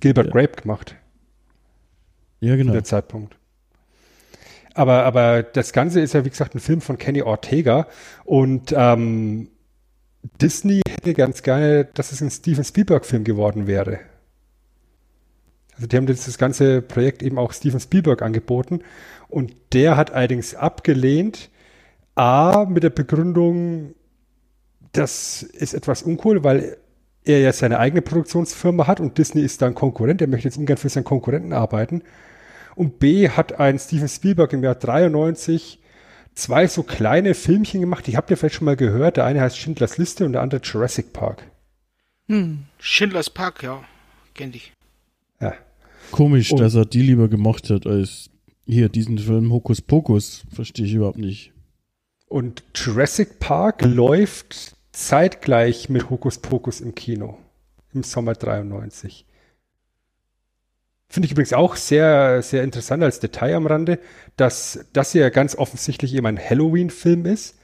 Gilbert 0.00 0.26
Ja. 0.26 0.32
Grape 0.32 0.62
gemacht 0.62 0.96
Ja, 2.40 2.52
zu 2.52 2.56
genau. 2.56 2.72
der 2.72 2.84
Zeitpunkt. 2.84 3.36
Aber, 4.74 5.04
aber 5.04 5.42
das 5.42 5.72
Ganze 5.72 6.00
ist 6.00 6.14
ja, 6.14 6.24
wie 6.24 6.30
gesagt, 6.30 6.54
ein 6.54 6.60
Film 6.60 6.80
von 6.80 6.98
Kenny 6.98 7.22
Ortega 7.22 7.88
und 8.24 8.72
ähm, 8.76 9.48
Disney 10.40 10.82
hätte 10.88 11.14
ganz 11.14 11.42
gerne, 11.42 11.86
dass 11.94 12.12
es 12.12 12.20
ein 12.20 12.30
Steven 12.30 12.64
Spielberg-Film 12.64 13.24
geworden 13.24 13.66
wäre. 13.66 14.00
Also 15.74 15.86
die 15.86 15.96
haben 15.96 16.06
das 16.06 16.38
ganze 16.38 16.82
Projekt 16.82 17.22
eben 17.22 17.38
auch 17.38 17.52
Steven 17.52 17.78
Spielberg 17.78 18.22
angeboten 18.22 18.80
und 19.28 19.54
der 19.72 19.96
hat 19.96 20.10
allerdings 20.10 20.54
abgelehnt, 20.54 21.50
A, 22.16 22.66
mit 22.68 22.82
der 22.82 22.90
Begründung, 22.90 23.94
das 24.90 25.42
ist 25.42 25.74
etwas 25.74 26.02
uncool, 26.02 26.42
weil 26.42 26.78
er 27.24 27.38
ja 27.38 27.52
seine 27.52 27.78
eigene 27.78 28.02
Produktionsfirma 28.02 28.88
hat 28.88 28.98
und 28.98 29.18
Disney 29.18 29.42
ist 29.42 29.62
da 29.62 29.66
ein 29.66 29.74
Konkurrent, 29.76 30.20
er 30.20 30.26
möchte 30.26 30.48
jetzt 30.48 30.58
ungern 30.58 30.78
für 30.78 30.88
seinen 30.88 31.04
Konkurrenten 31.04 31.52
arbeiten. 31.52 32.02
Und 32.74 32.98
B 32.98 33.28
hat 33.28 33.60
ein 33.60 33.78
Steven 33.78 34.08
Spielberg 34.08 34.52
im 34.52 34.64
Jahr 34.64 34.74
93 34.74 35.77
zwei 36.38 36.66
so 36.68 36.82
kleine 36.82 37.34
Filmchen 37.34 37.80
gemacht, 37.80 38.06
die 38.06 38.16
habt 38.16 38.30
ihr 38.30 38.36
vielleicht 38.36 38.54
schon 38.56 38.64
mal 38.66 38.76
gehört. 38.76 39.16
Der 39.16 39.24
eine 39.24 39.40
heißt 39.40 39.58
Schindlers 39.58 39.98
Liste 39.98 40.24
und 40.24 40.32
der 40.34 40.42
andere 40.42 40.60
Jurassic 40.62 41.12
Park. 41.12 41.50
hm, 42.28 42.64
Schindlers 42.78 43.30
Park, 43.30 43.62
ja, 43.62 43.82
kenn 44.34 44.52
ich. 44.54 44.72
Ja. 45.40 45.54
Komisch, 46.10 46.52
Und- 46.52 46.60
dass 46.60 46.74
er 46.74 46.84
die 46.84 47.02
lieber 47.02 47.28
gemacht 47.28 47.70
hat 47.70 47.86
als 47.86 48.30
hier 48.66 48.88
diesen 48.88 49.18
Film 49.18 49.52
Hokus 49.52 49.80
Pokus. 49.80 50.44
Verstehe 50.54 50.86
ich 50.86 50.94
überhaupt 50.94 51.18
nicht. 51.18 51.52
Und 52.28 52.62
Jurassic 52.74 53.38
Park 53.40 53.82
läuft 53.82 54.76
zeitgleich 54.92 55.88
mit 55.88 56.10
Hokus 56.10 56.38
Pokus 56.38 56.80
im 56.82 56.94
Kino. 56.94 57.38
Im 57.94 58.02
Sommer 58.02 58.34
93. 58.34 59.24
Finde 61.10 61.26
ich 61.26 61.32
übrigens 61.32 61.54
auch 61.54 61.76
sehr, 61.76 62.42
sehr 62.42 62.62
interessant 62.62 63.02
als 63.02 63.18
Detail 63.18 63.54
am 63.54 63.66
Rande, 63.66 63.98
dass 64.36 64.86
das 64.92 65.14
ja 65.14 65.30
ganz 65.30 65.56
offensichtlich 65.56 66.14
eben 66.14 66.26
ein 66.26 66.38
Halloween-Film 66.38 67.24
ist, 67.24 67.58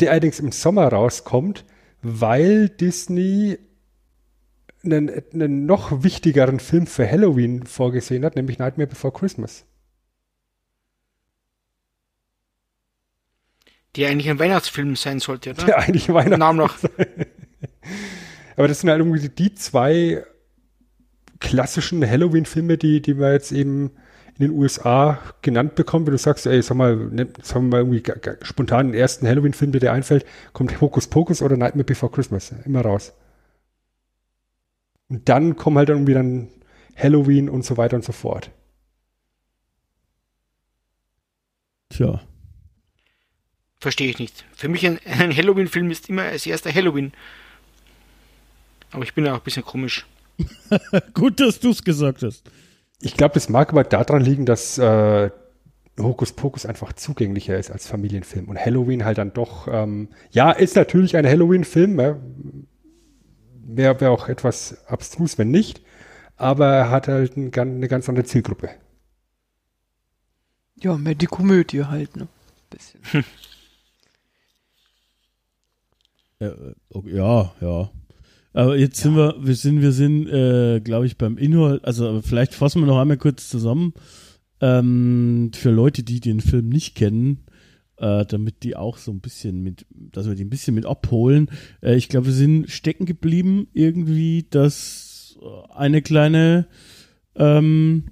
der 0.00 0.10
allerdings 0.10 0.40
im 0.40 0.50
Sommer 0.50 0.88
rauskommt, 0.88 1.64
weil 2.02 2.68
Disney 2.68 3.58
einen, 4.84 5.08
einen 5.32 5.66
noch 5.66 6.02
wichtigeren 6.02 6.58
Film 6.58 6.88
für 6.88 7.08
Halloween 7.08 7.64
vorgesehen 7.64 8.24
hat, 8.24 8.34
nämlich 8.34 8.58
Nightmare 8.58 8.88
Before 8.88 9.12
Christmas. 9.12 9.64
Die 13.94 14.04
eigentlich 14.06 14.28
ein 14.28 14.40
Weihnachtsfilm 14.40 14.96
sein 14.96 15.20
sollte, 15.20 15.50
oder? 15.50 15.64
Der 15.64 15.78
eigentlich 15.78 16.08
Namen 16.08 16.58
noch. 16.58 16.76
Aber 18.56 18.66
das 18.66 18.80
sind 18.80 18.90
halt 18.90 18.98
irgendwie 18.98 19.28
die 19.28 19.54
zwei 19.54 20.24
klassischen 21.44 22.08
Halloween-Filme, 22.08 22.78
die, 22.78 23.02
die 23.02 23.18
wir 23.18 23.32
jetzt 23.32 23.52
eben 23.52 23.90
in 24.38 24.46
den 24.46 24.50
USA 24.52 25.18
genannt 25.42 25.74
bekommen. 25.74 26.06
Wenn 26.06 26.12
du 26.12 26.18
sagst, 26.18 26.46
ey, 26.46 26.62
sag 26.62 26.76
mal, 26.76 26.96
ne, 26.96 27.28
sagen 27.42 27.66
wir 27.66 27.84
mal 27.84 27.92
irgendwie 27.92 28.02
spontan 28.42 28.88
den 28.88 28.94
ersten 28.98 29.28
Halloween-Film, 29.28 29.70
der 29.70 29.80
dir 29.80 29.92
einfällt, 29.92 30.24
kommt 30.54 30.80
Hokus 30.80 31.06
Pokus 31.06 31.42
oder 31.42 31.58
Nightmare 31.58 31.84
Before 31.84 32.10
Christmas. 32.10 32.52
Immer 32.64 32.80
raus. 32.80 33.12
Und 35.08 35.28
dann 35.28 35.56
kommen 35.56 35.76
halt 35.76 35.90
irgendwie 35.90 36.14
dann 36.14 36.48
Halloween 36.96 37.50
und 37.50 37.64
so 37.64 37.76
weiter 37.76 37.96
und 37.96 38.04
so 38.04 38.12
fort. 38.12 38.50
Tja. 41.90 42.22
Verstehe 43.80 44.08
ich 44.08 44.18
nicht. 44.18 44.46
Für 44.56 44.68
mich 44.68 44.86
ein, 44.86 44.98
ein 45.04 45.36
Halloween-Film 45.36 45.90
ist 45.90 46.08
immer 46.08 46.22
als 46.22 46.46
erster 46.46 46.74
Halloween. 46.74 47.12
Aber 48.92 49.04
ich 49.04 49.12
bin 49.12 49.26
ja 49.26 49.34
auch 49.34 49.38
ein 49.38 49.44
bisschen 49.44 49.64
komisch. 49.64 50.06
Gut, 51.14 51.40
dass 51.40 51.60
du 51.60 51.70
es 51.70 51.84
gesagt 51.84 52.22
hast. 52.22 52.50
Ich 53.00 53.16
glaube, 53.16 53.34
das 53.34 53.48
mag 53.48 53.70
aber 53.70 53.84
daran 53.84 54.22
liegen, 54.22 54.46
dass 54.46 54.78
äh, 54.78 55.30
Hokus 55.98 56.32
Pokus 56.32 56.66
einfach 56.66 56.92
zugänglicher 56.94 57.56
ist 57.58 57.70
als 57.70 57.86
Familienfilm 57.86 58.48
und 58.48 58.58
Halloween 58.58 59.04
halt 59.04 59.18
dann 59.18 59.32
doch, 59.32 59.68
ähm, 59.68 60.08
ja, 60.30 60.50
ist 60.50 60.76
natürlich 60.76 61.16
ein 61.16 61.26
Halloween-Film, 61.26 62.00
ja, 62.00 62.16
wäre 63.66 64.00
wär 64.00 64.10
auch 64.10 64.28
etwas 64.28 64.84
abstrus, 64.88 65.38
wenn 65.38 65.50
nicht, 65.50 65.82
aber 66.36 66.66
er 66.66 66.90
hat 66.90 67.08
halt 67.08 67.36
ein, 67.36 67.52
eine 67.54 67.88
ganz 67.88 68.08
andere 68.08 68.26
Zielgruppe. 68.26 68.70
ja, 70.76 70.96
mehr 70.96 71.14
die 71.14 71.26
Komödie 71.26 71.84
halt, 71.84 72.16
ne? 72.16 72.28
Bisschen. 72.70 73.00
Äh, 76.40 76.50
okay, 76.90 77.16
ja, 77.16 77.54
ja. 77.60 77.90
Aber 78.54 78.78
jetzt 78.78 79.00
sind 79.00 79.16
wir, 79.16 79.34
wir 79.40 79.56
sind, 79.56 79.82
wir 79.82 79.92
sind, 79.92 80.28
äh, 80.28 80.80
glaube 80.80 81.06
ich, 81.06 81.18
beim 81.18 81.36
Inhalt, 81.36 81.84
also 81.84 82.22
vielleicht 82.22 82.54
fassen 82.54 82.80
wir 82.80 82.86
noch 82.86 83.00
einmal 83.00 83.16
kurz 83.16 83.48
zusammen. 83.50 83.92
Ähm, 84.60 85.50
für 85.52 85.70
Leute, 85.70 86.04
die 86.04 86.20
den 86.20 86.40
Film 86.40 86.68
nicht 86.68 86.94
kennen, 86.94 87.44
äh, 87.96 88.24
damit 88.24 88.62
die 88.62 88.76
auch 88.76 88.96
so 88.98 89.10
ein 89.10 89.20
bisschen 89.20 89.60
mit, 89.62 89.84
dass 89.90 90.28
wir 90.28 90.36
die 90.36 90.44
ein 90.44 90.50
bisschen 90.50 90.74
mit 90.76 90.86
abholen. 90.86 91.50
Äh, 91.82 91.96
ich 91.96 92.08
glaube, 92.08 92.26
wir 92.26 92.32
sind 92.32 92.70
stecken 92.70 93.06
geblieben 93.06 93.66
irgendwie, 93.72 94.46
dass 94.48 95.36
äh, 95.42 95.74
eine 95.74 96.00
kleine, 96.00 96.68
ähm, 97.34 98.04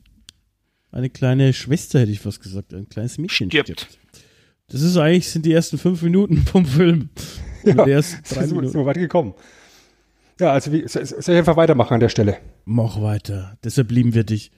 eine 0.91 1.09
kleine 1.09 1.53
Schwester, 1.53 2.01
hätte 2.01 2.11
ich 2.11 2.21
fast 2.21 2.43
gesagt, 2.43 2.75
ein 2.75 2.89
kleines 2.89 3.17
Mädchen 3.17 3.49
Stirbt. 3.49 3.69
stirbt. 3.81 3.99
Das 4.67 4.83
ist 4.83 4.97
eigentlich, 4.97 5.29
sind 5.29 5.47
die 5.47 5.53
ersten 5.53 5.79
fünf 5.79 6.03
Minuten 6.03 6.39
vom 6.39 6.67
Film. 6.67 7.11
Ja, 7.65 7.87
ersten 7.87 8.25
sind 8.25 8.37
drei 8.37 8.41
wir, 8.41 8.49
Minuten. 8.49 8.69
sind 8.73 8.81
wir 8.81 8.87
weit 8.87 8.97
gekommen. 8.97 9.35
Ja, 10.41 10.53
also 10.53 10.73
wie, 10.73 10.87
soll, 10.89 11.03
ich 11.03 11.29
einfach 11.29 11.57
weitermachen 11.57 11.95
an 11.95 12.01
der 12.01 12.09
Stelle? 12.09 12.39
Mach 12.65 13.01
weiter. 13.01 13.57
Deshalb 13.65 13.91
lieben 13.91 14.15
wir 14.15 14.25
dich. 14.25 14.51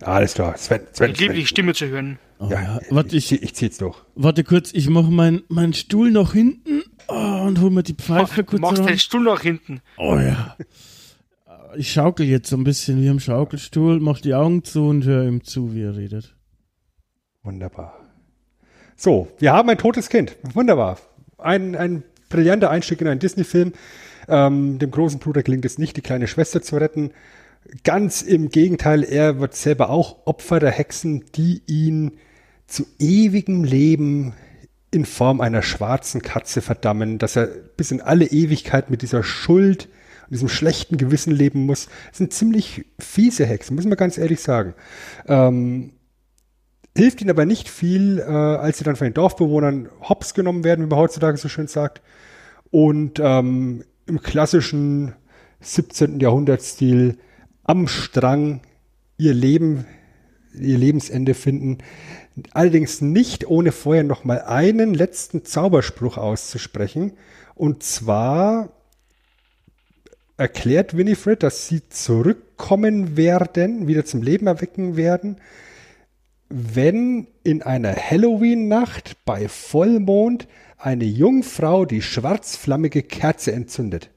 Alles 0.00 0.34
klar, 0.34 0.56
Sven, 0.56 0.80
Sven, 0.92 1.12
Ich 1.12 1.20
liebe 1.20 1.34
die. 1.34 1.46
Stimme 1.46 1.74
zu 1.74 1.86
hören. 1.86 2.18
Oh, 2.38 2.48
Ja, 2.50 2.62
ja. 2.62 2.80
Warte, 2.90 3.16
ich, 3.16 3.30
ich, 3.30 3.40
ich, 3.40 3.42
ich 3.42 3.54
zieh 3.54 3.66
jetzt 3.66 3.80
durch. 3.80 3.96
warte 4.14 4.42
kurz, 4.42 4.72
ich 4.72 4.88
mache 4.88 5.10
meinen 5.10 5.42
mein 5.48 5.72
Stuhl 5.74 6.10
noch 6.10 6.32
hinten 6.32 6.82
oh, 7.08 7.42
und 7.46 7.60
hol 7.60 7.70
mir 7.70 7.82
die 7.82 7.94
Pfeife 7.94 8.42
kurz 8.42 8.60
Machst 8.60 8.84
den 8.84 8.98
Stuhl 8.98 9.22
nach 9.22 9.42
hinten. 9.42 9.80
Oh 9.98 10.16
ja. 10.16 10.56
Ich 11.76 11.92
schaukel 11.92 12.26
jetzt 12.26 12.50
so 12.50 12.56
ein 12.56 12.64
bisschen 12.64 13.00
wie 13.00 13.08
am 13.08 13.20
Schaukelstuhl, 13.20 14.00
mach 14.00 14.20
die 14.20 14.34
Augen 14.34 14.64
zu 14.64 14.88
und 14.88 15.04
höre 15.04 15.24
ihm 15.24 15.44
zu, 15.44 15.74
wie 15.74 15.82
er 15.82 15.96
redet. 15.96 16.36
Wunderbar. 17.42 17.98
So, 18.96 19.28
wir 19.38 19.52
haben 19.52 19.68
ein 19.70 19.78
totes 19.78 20.08
Kind. 20.08 20.36
Wunderbar. 20.54 20.98
Ein, 21.38 21.74
ein 21.74 22.02
brillanter 22.28 22.70
Einstieg 22.70 23.00
in 23.00 23.08
einen 23.08 23.20
Disney-Film. 23.20 23.72
Ähm, 24.28 24.78
dem 24.78 24.90
großen 24.90 25.18
Bruder 25.18 25.42
gelingt 25.42 25.64
es 25.64 25.78
nicht, 25.78 25.96
die 25.96 26.02
kleine 26.02 26.26
Schwester 26.26 26.62
zu 26.62 26.76
retten. 26.76 27.12
Ganz 27.84 28.22
im 28.22 28.48
Gegenteil, 28.48 29.04
er 29.04 29.40
wird 29.40 29.54
selber 29.54 29.90
auch 29.90 30.26
Opfer 30.26 30.60
der 30.60 30.70
Hexen, 30.70 31.24
die 31.34 31.62
ihn 31.66 32.18
zu 32.66 32.86
ewigem 32.98 33.64
Leben 33.64 34.34
in 34.90 35.04
Form 35.04 35.40
einer 35.40 35.62
schwarzen 35.62 36.22
Katze 36.22 36.60
verdammen, 36.60 37.18
dass 37.18 37.36
er 37.36 37.46
bis 37.46 37.90
in 37.90 38.00
alle 38.00 38.26
Ewigkeit 38.26 38.90
mit 38.90 39.02
dieser 39.02 39.22
Schuld 39.22 39.88
und 40.24 40.32
diesem 40.32 40.48
schlechten 40.48 40.98
Gewissen 40.98 41.32
leben 41.32 41.66
muss. 41.66 41.88
Das 42.08 42.18
sind 42.18 42.32
ziemlich 42.32 42.84
fiese 42.98 43.46
Hexen, 43.46 43.74
muss 43.74 43.86
man 43.86 43.96
ganz 43.96 44.18
ehrlich 44.18 44.40
sagen. 44.40 44.74
Ähm, 45.26 45.92
hilft 46.96 47.20
ihnen 47.20 47.30
aber 47.30 47.46
nicht 47.46 47.68
viel, 47.68 48.18
äh, 48.18 48.22
als 48.22 48.78
sie 48.78 48.84
dann 48.84 48.96
von 48.96 49.06
den 49.06 49.14
Dorfbewohnern 49.14 49.88
hops 50.02 50.34
genommen 50.34 50.64
werden, 50.64 50.84
wie 50.84 50.88
man 50.88 50.98
heutzutage 50.98 51.38
so 51.38 51.48
schön 51.48 51.68
sagt, 51.68 52.02
und 52.70 53.20
ähm, 53.22 53.84
im 54.12 54.20
klassischen 54.20 55.14
17. 55.62 56.20
Jahrhundertstil 56.20 57.16
am 57.64 57.88
Strang 57.88 58.60
ihr 59.16 59.32
Leben 59.32 59.86
ihr 60.52 60.76
Lebensende 60.76 61.32
finden. 61.32 61.78
Allerdings 62.50 63.00
nicht 63.00 63.46
ohne 63.46 63.72
vorher 63.72 64.04
noch 64.04 64.24
mal 64.24 64.42
einen 64.42 64.92
letzten 64.92 65.46
Zauberspruch 65.46 66.18
auszusprechen. 66.18 67.14
Und 67.54 67.82
zwar 67.84 68.68
erklärt 70.36 70.94
Winifred, 70.94 71.42
dass 71.42 71.68
sie 71.68 71.88
zurückkommen 71.88 73.16
werden, 73.16 73.86
wieder 73.86 74.04
zum 74.04 74.20
Leben 74.20 74.46
erwecken 74.46 74.96
werden, 74.96 75.38
wenn 76.50 77.28
in 77.44 77.62
einer 77.62 77.96
Halloween-Nacht 77.96 79.24
bei 79.24 79.48
Vollmond 79.48 80.48
eine 80.82 81.04
Jungfrau 81.04 81.84
die 81.84 82.02
schwarzflammige 82.02 83.02
Kerze 83.02 83.52
entzündet. 83.52 84.10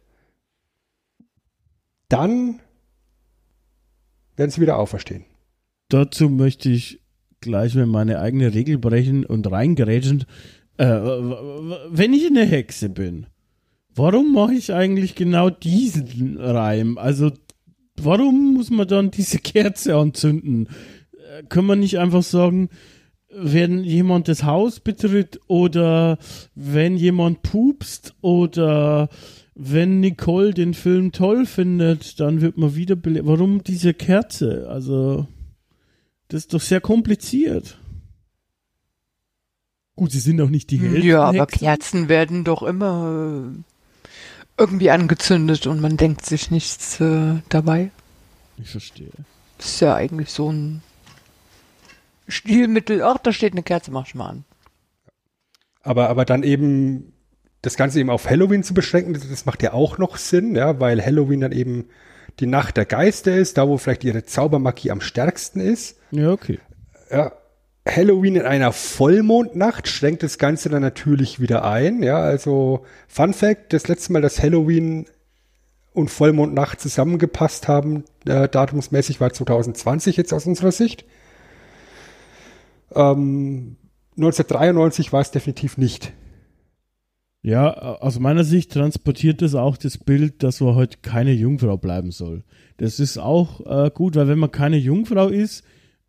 Dann 2.10 2.60
werden 4.36 4.50
sie 4.50 4.62
wieder 4.62 4.78
auferstehen. 4.78 5.26
Dazu 5.90 6.30
möchte 6.30 6.70
ich 6.70 7.02
gleich 7.40 7.76
mal 7.76 7.86
meine 7.86 8.20
eigene 8.20 8.54
Regel 8.54 8.80
brechen 8.80 9.26
und 9.26 9.50
reingerätschen. 9.50 10.26
Äh, 10.78 10.86
wenn 10.88 12.14
ich 12.14 12.26
eine 12.26 12.46
Hexe 12.46 12.90
bin, 12.90 13.28
warum 13.94 14.34
mache 14.34 14.56
ich 14.56 14.74
eigentlich 14.74 15.14
genau 15.14 15.52
diesen 15.52 16.38
Reim? 16.38 16.98
Also, 16.98 17.32
warum 17.96 18.56
muss 18.56 18.72
man 18.72 18.88
dann 18.88 19.12
diese 19.12 19.38
Kerze 19.38 19.96
anzünden? 19.96 20.68
Äh, 21.14 21.44
können 21.44 21.68
wir 21.68 21.76
nicht 21.76 22.00
einfach 22.00 22.24
sagen, 22.24 22.70
wenn 23.38 23.84
jemand 23.84 24.28
das 24.28 24.44
Haus 24.44 24.80
betritt 24.80 25.40
oder 25.48 26.18
wenn 26.56 26.98
jemand 26.98 27.42
pupst 27.42 28.16
oder 28.22 29.10
wenn 29.56 30.00
Nicole 30.00 30.54
den 30.54 30.74
Film 30.74 31.12
toll 31.12 31.46
findet, 31.46 32.20
dann 32.20 32.42
wird 32.42 32.58
man 32.58 32.76
wieder 32.76 32.96
belebt. 32.96 33.28
Warum 33.28 33.64
diese 33.64 33.94
Kerze? 33.94 34.68
Also, 34.70 35.28
das 36.28 36.42
ist 36.42 36.54
doch 36.54 36.62
sehr 36.62 36.82
kompliziert. 36.82 37.78
Gut, 39.96 40.12
sie 40.12 40.20
sind 40.20 40.42
auch 40.42 40.50
nicht 40.50 40.72
die 40.72 40.80
Helden. 40.80 41.08
Ja, 41.08 41.24
aber 41.24 41.46
Kerzen 41.46 42.10
werden 42.10 42.44
doch 42.44 42.64
immer 42.64 43.54
äh, 43.56 44.12
irgendwie 44.58 44.92
angezündet 44.92 45.68
und 45.68 45.80
man 45.80 45.96
denkt 45.96 46.26
sich 46.26 46.52
nichts 46.52 47.00
äh, 47.00 47.36
dabei. 47.48 47.92
Ich 48.58 48.70
verstehe. 48.70 49.12
Das 49.58 49.68
ist 49.68 49.80
ja 49.80 49.96
eigentlich 49.96 50.32
so 50.32 50.52
ein 50.52 50.82
Stilmittel. 52.28 53.02
Ach, 53.02 53.18
da 53.18 53.32
steht 53.32 53.54
eine 53.54 53.64
Kerze, 53.64 53.92
mach 53.92 54.08
ich 54.08 54.16
mal 54.16 54.30
an. 54.30 54.46
Aber, 55.84 56.10
aber 56.10 56.26
dann 56.26 56.44
eben 56.44 57.14
das 57.62 57.78
Ganze 57.78 58.00
eben 58.00 58.10
auf 58.10 58.30
Halloween 58.30 58.64
zu 58.64 58.74
beschränken, 58.74 59.14
das, 59.14 59.28
das 59.28 59.46
macht 59.46 59.64
ja 59.64 59.74
auch 59.74 59.98
noch 59.98 60.18
Sinn, 60.18 60.56
ja, 60.56 60.80
weil 60.80 61.04
Halloween 61.04 61.42
dann 61.42 61.52
eben 61.52 61.90
die 62.40 62.48
Nacht 62.48 62.78
der 62.78 62.86
Geister 62.86 63.36
ist, 63.36 63.58
da 63.58 63.68
wo 63.68 63.78
vielleicht 63.78 64.04
ihre 64.04 64.24
Zaubermagie 64.24 64.92
am 64.92 65.02
stärksten 65.02 65.60
ist. 65.60 65.98
Ja, 66.12 66.32
okay. 66.32 66.60
Ja, 67.12 67.32
Halloween 67.88 68.36
in 68.36 68.42
einer 68.42 68.72
Vollmondnacht 68.72 69.88
schränkt 69.88 70.24
das 70.24 70.38
Ganze 70.38 70.70
dann 70.70 70.82
natürlich 70.82 71.40
wieder 71.40 71.64
ein. 71.64 72.02
Ja, 72.02 72.18
also 72.18 72.84
Fun 73.08 73.34
Fact: 73.34 73.74
Das 73.74 73.88
letzte 73.88 74.12
Mal, 74.12 74.22
dass 74.22 74.42
Halloween 74.42 75.06
und 75.94 76.10
Vollmondnacht 76.10 76.82
zusammengepasst 76.82 77.68
haben, 77.68 78.04
äh, 78.26 78.50
datumsmäßig 78.50 79.22
war 79.22 79.32
2020 79.32 80.18
jetzt 80.18 80.34
aus 80.34 80.46
unserer 80.46 80.72
Sicht. 80.72 81.06
Ähm, 82.94 83.78
1993 84.18 85.12
war 85.12 85.22
es 85.22 85.32
definitiv 85.32 85.78
nicht. 85.78 86.14
Ja, 87.42 87.72
aus 87.74 88.18
meiner 88.18 88.44
Sicht 88.44 88.72
transportiert 88.72 89.44
das 89.44 89.54
auch 89.54 89.78
das 89.78 90.00
Bild, 90.00 90.42
dass 90.42 90.62
man 90.62 90.74
heute 90.74 90.98
keine 91.04 91.32
Jungfrau 91.32 91.78
bleiben 91.78 92.12
soll. 92.12 92.44
Das 92.78 93.00
ist 93.00 93.20
auch 93.20 93.62
äh, 93.68 93.92
gut, 93.92 94.16
weil 94.16 94.28
wenn 94.28 94.40
man 94.40 94.52
keine 94.52 94.78
Jungfrau 94.78 95.28
ist, 95.28 95.64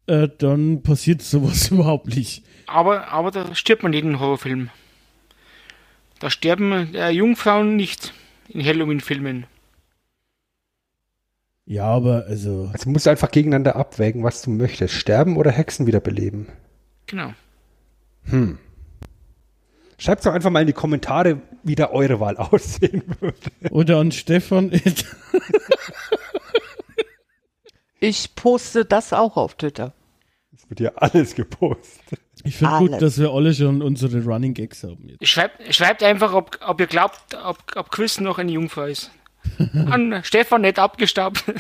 äh, 0.07 0.29
dann 0.39 0.83
passiert 0.83 1.21
sowas 1.23 1.71
überhaupt 1.71 2.07
nicht. 2.07 2.45
Aber, 2.67 3.09
aber 3.09 3.31
da 3.31 3.55
stirbt 3.55 3.83
man 3.83 3.91
nicht 3.91 4.05
in 4.05 4.19
Horrorfilmen. 4.19 4.71
Da 6.19 6.31
sterben 6.31 6.95
äh, 6.95 7.11
Jungfrauen 7.11 7.77
nicht 7.77 8.15
in 8.49 8.65
Halloween-Filmen. 8.65 9.45
Ja, 11.67 11.85
aber 11.85 12.25
also. 12.29 12.71
Also 12.73 12.89
musst 12.89 13.07
du 13.07 13.11
einfach 13.11 13.31
gegeneinander 13.31 13.77
abwägen, 13.77 14.23
was 14.23 14.41
du 14.41 14.51
möchtest. 14.51 14.95
Sterben 14.95 15.37
oder 15.37 15.51
Hexen 15.51 15.87
wiederbeleben. 15.87 16.47
Genau. 17.07 17.33
Hm. 18.25 18.59
Schreibt 19.99 20.27
doch 20.27 20.33
einfach 20.33 20.51
mal 20.51 20.61
in 20.61 20.67
die 20.67 20.73
Kommentare, 20.73 21.41
wie 21.63 21.75
da 21.75 21.91
eure 21.91 22.21
Wahl 22.21 22.37
aussehen 22.37 23.03
würde. 23.21 23.51
Oder 23.71 23.99
an 23.99 24.13
Stefan. 24.13 24.71
Ich 27.99 28.35
poste 28.35 28.85
das 28.85 29.13
auch 29.13 29.37
auf 29.37 29.55
Twitter. 29.55 29.95
Es 30.55 30.69
wird 30.69 30.81
ja 30.81 30.91
alles 30.97 31.35
gepostet. 31.35 32.21
Ich 32.45 32.57
finde 32.57 32.79
gut, 32.79 33.03
dass 33.03 33.19
wir 33.19 33.31
alle 33.31 33.55
schon 33.55 33.83
unsere 33.83 34.23
Running 34.23 34.55
Gags 34.55 34.83
haben 34.85 35.09
jetzt. 35.09 35.27
Schreibt, 35.27 35.75
schreibt 35.75 36.03
einfach, 36.03 36.33
ob, 36.33 36.59
ob 36.65 36.81
ihr 36.81 36.87
glaubt, 36.87 37.35
ob, 37.43 37.59
ob 37.75 37.91
Chris 37.91 38.21
noch 38.21 38.39
eine 38.39 38.53
Jungfrau 38.53 38.85
ist. 38.85 39.11
An 39.91 40.21
Stefan 40.25 40.63
nicht 40.63 40.79
abgestaubt. 40.79 41.45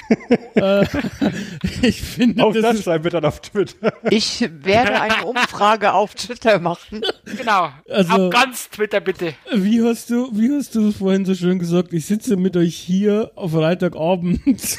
Ich 1.82 2.00
finde, 2.02 2.42
Auch 2.42 2.52
das 2.52 2.62
das 2.62 2.74
ist, 2.76 2.84
schreiben 2.84 3.04
wir 3.04 3.10
dann 3.10 3.24
auf 3.24 3.40
Twitter. 3.40 3.92
Ich 4.10 4.40
werde 4.40 5.00
eine 5.00 5.24
Umfrage 5.26 5.92
auf 5.92 6.14
Twitter 6.14 6.58
machen. 6.58 7.02
genau. 7.36 7.70
Also- 7.90 8.12
Auf 8.12 8.32
ganz 8.32 8.70
Twitter 8.70 9.00
bitte. 9.00 9.34
wie 9.54 9.82
hast 9.82 10.10
du, 10.10 10.30
wie 10.32 10.50
hast 10.56 10.74
du 10.74 10.88
es 10.88 10.96
vorhin 10.96 11.24
so 11.24 11.34
schön 11.34 11.58
gesagt? 11.58 11.92
Ich 11.92 12.06
sitze 12.06 12.36
mit 12.36 12.56
euch 12.56 12.74
hier 12.76 13.32
auf 13.34 13.52
Freitagabend. 13.52 14.40
es 14.46 14.78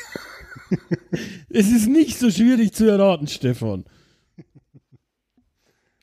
ist 1.72 1.88
nicht 1.88 2.17
so 2.20 2.32
schwierig 2.32 2.74
zu 2.74 2.86
erraten, 2.89 3.28
Stefan. 3.28 3.86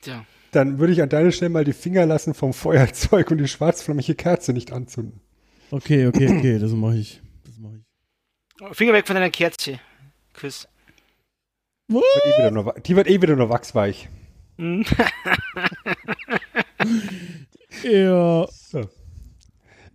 Tja. 0.01 0.25
Dann 0.51 0.79
würde 0.79 0.93
ich 0.93 1.01
an 1.01 1.09
deiner 1.09 1.31
Stelle 1.31 1.49
mal 1.49 1.65
die 1.65 1.73
Finger 1.73 2.05
lassen 2.05 2.33
vom 2.33 2.53
Feuerzeug 2.53 3.29
und 3.31 3.39
die 3.39 3.47
schwarzflammige 3.47 4.15
Kerze 4.15 4.53
nicht 4.53 4.71
anzünden. 4.71 5.19
Okay, 5.71 6.07
okay, 6.07 6.37
okay, 6.37 6.59
das 6.59 6.71
mache 6.71 6.97
ich. 6.97 7.21
Das 7.43 7.57
mache 7.57 7.75
ich. 7.77 8.77
Finger 8.77 8.93
weg 8.93 9.05
von 9.07 9.15
deiner 9.15 9.29
Kerze. 9.29 9.79
Chris. 10.33 10.67
Wird 11.87 12.03
eh 12.25 12.39
wieder 12.39 12.51
nur, 12.51 12.73
die 12.85 12.95
wird 12.95 13.07
eh 13.07 13.21
wieder 13.21 13.35
nur 13.35 13.49
wachsweich. 13.49 14.09
Ja, 17.83 18.47
So. 18.51 18.89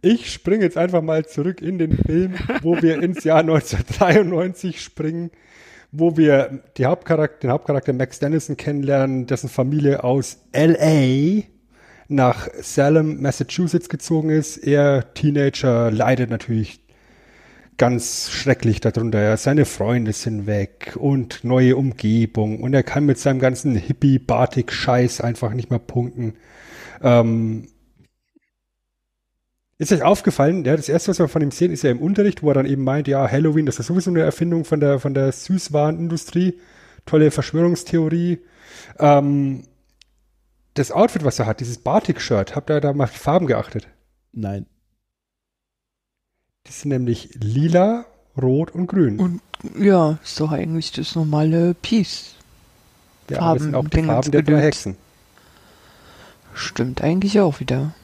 Ich 0.02 0.32
springe 0.32 0.64
jetzt 0.64 0.76
einfach 0.78 1.02
mal 1.02 1.26
zurück 1.26 1.60
in 1.60 1.78
den 1.78 1.96
Film, 1.96 2.34
wo 2.62 2.80
wir 2.80 3.02
ins 3.02 3.24
Jahr 3.24 3.40
1993 3.40 4.80
springen, 4.80 5.30
wo 5.92 6.16
wir 6.16 6.62
die 6.76 6.86
Hauptcharakter, 6.86 7.38
den 7.40 7.50
Hauptcharakter 7.50 7.92
Max 7.92 8.18
Dennison 8.18 8.56
kennenlernen, 8.56 9.26
dessen 9.26 9.48
Familie 9.50 10.02
aus 10.04 10.38
LA 10.54 11.42
nach 12.10 12.48
Salem, 12.60 13.22
Massachusetts 13.22 13.88
gezogen 13.88 14.30
ist. 14.30 14.58
Er, 14.58 15.14
Teenager, 15.14 15.90
leidet 15.90 16.30
natürlich 16.30 16.80
ganz 17.78 18.30
schrecklich 18.30 18.80
darunter. 18.80 19.36
Seine 19.36 19.64
Freunde 19.64 20.12
sind 20.12 20.46
weg 20.46 20.96
und 20.98 21.44
neue 21.44 21.76
Umgebung 21.76 22.60
und 22.60 22.74
er 22.74 22.82
kann 22.82 23.06
mit 23.06 23.18
seinem 23.18 23.38
ganzen 23.38 23.74
Hippie-Batik-Scheiß 23.74 25.22
einfach 25.22 25.54
nicht 25.54 25.70
mehr 25.70 25.78
punkten. 25.78 26.34
Ähm, 27.02 27.68
ist 29.78 29.92
euch 29.92 30.02
aufgefallen, 30.02 30.66
ja, 30.66 30.76
das 30.76 30.90
erste, 30.90 31.08
was 31.08 31.20
wir 31.20 31.28
von 31.28 31.40
ihm 31.40 31.52
sehen, 31.52 31.72
ist 31.72 31.82
ja 31.82 31.90
im 31.90 32.02
Unterricht, 32.02 32.42
wo 32.42 32.50
er 32.50 32.54
dann 32.54 32.66
eben 32.66 32.84
meint, 32.84 33.08
ja, 33.08 33.26
Halloween, 33.30 33.64
das 33.64 33.78
ist 33.78 33.86
sowieso 33.86 34.10
eine 34.10 34.20
Erfindung 34.20 34.66
von 34.66 34.78
der, 34.78 34.98
von 34.98 35.14
der 35.14 35.32
Süßwarenindustrie. 35.32 36.58
Tolle 37.06 37.30
Verschwörungstheorie. 37.30 38.40
Ähm, 38.98 39.62
das 40.74 40.92
Outfit, 40.92 41.24
was 41.24 41.38
er 41.38 41.46
hat, 41.46 41.60
dieses 41.60 41.78
Batik-Shirt, 41.78 42.54
habt 42.56 42.70
ihr 42.70 42.80
da 42.80 42.92
mal 42.92 43.04
auf 43.04 43.12
die 43.12 43.18
Farben 43.18 43.46
geachtet? 43.46 43.88
nein. 44.32 44.66
Das 46.64 46.82
sind 46.82 46.90
nämlich 46.90 47.30
lila, 47.40 48.04
rot 48.40 48.70
und 48.72 48.86
grün. 48.86 49.18
Und 49.18 49.40
ja, 49.78 50.18
ist 50.22 50.38
doch 50.38 50.52
eigentlich 50.52 50.92
das 50.92 51.14
normale 51.16 51.74
Peace. 51.74 52.34
ja, 53.30 53.40
aber 53.40 53.54
das 53.54 53.62
sind 53.64 53.74
auch 53.74 53.88
die 53.88 53.96
Farben- 53.96 54.06
Farben 54.08 54.30
der 54.30 54.42
drei 54.42 54.60
Hexen. 54.60 54.96
Stimmt 56.54 57.02
eigentlich 57.02 57.40
auch 57.40 57.60
wieder. 57.60 57.94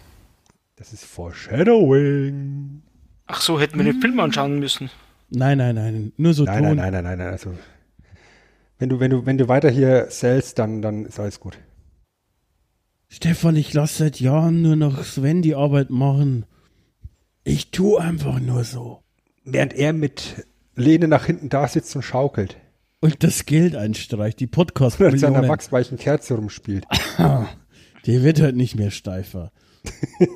Das 0.77 0.93
ist 0.93 1.05
Foreshadowing. 1.05 2.83
Ach 3.27 3.41
so, 3.41 3.61
hätten 3.61 3.77
wir 3.79 3.85
den 3.85 4.01
Film 4.01 4.19
anschauen 4.21 4.59
müssen. 4.59 4.91
Nein, 5.31 5.59
nein, 5.59 5.75
nein. 5.75 6.13
Nur 6.17 6.33
so 6.33 6.45
Nein, 6.45 6.65
Ton. 6.65 6.77
nein, 6.77 6.93
nein, 6.93 6.93
nein, 6.93 7.05
nein, 7.05 7.19
nein. 7.19 7.29
Also, 7.29 7.53
wenn 8.79 8.89
du, 8.89 9.01
wenn 9.01 9.11
du, 9.11 9.27
wenn 9.27 9.37
du 9.39 9.49
weiter 9.49 9.69
hier 9.71 10.07
sellst, 10.11 10.59
dann, 10.59 10.81
dann 10.81 11.05
ist 11.07 11.21
alles 11.21 11.41
gut. 11.41 11.59
Stefan, 13.09 13.57
ich 13.57 13.73
lasse 13.73 13.99
seit 14.05 14.21
Jahren 14.21 14.63
nur 14.63 14.77
noch 14.77 15.03
Sven 15.05 15.43
die 15.43 15.55
Arbeit 15.55 15.91
machen. 15.91 16.45
Ich 17.45 17.71
tu 17.71 17.97
einfach 17.97 18.41
nur 18.41 18.65
so. 18.65 19.03
Während 19.45 19.75
er 19.75 19.93
mit 19.93 20.45
Lehne 20.75 21.07
nach 21.09 21.27
hinten 21.27 21.49
da 21.49 21.69
sitzt 21.69 21.95
und 21.97 22.03
schaukelt. 22.03 22.57
Und 23.01 23.23
das 23.23 23.47
Geld 23.47 23.77
einstreicht, 23.77 24.41
die 24.41 24.47
podcast 24.49 25.01
Oder 25.01 25.11
mit 25.13 25.21
seiner 25.21 25.47
wachsweichen 25.49 25.99
Kerze 25.99 26.35
rumspielt. 26.35 26.85
Die 28.07 28.23
wird 28.23 28.41
halt 28.41 28.57
nicht 28.57 28.75
mehr 28.77 28.91
steifer. 28.93 29.53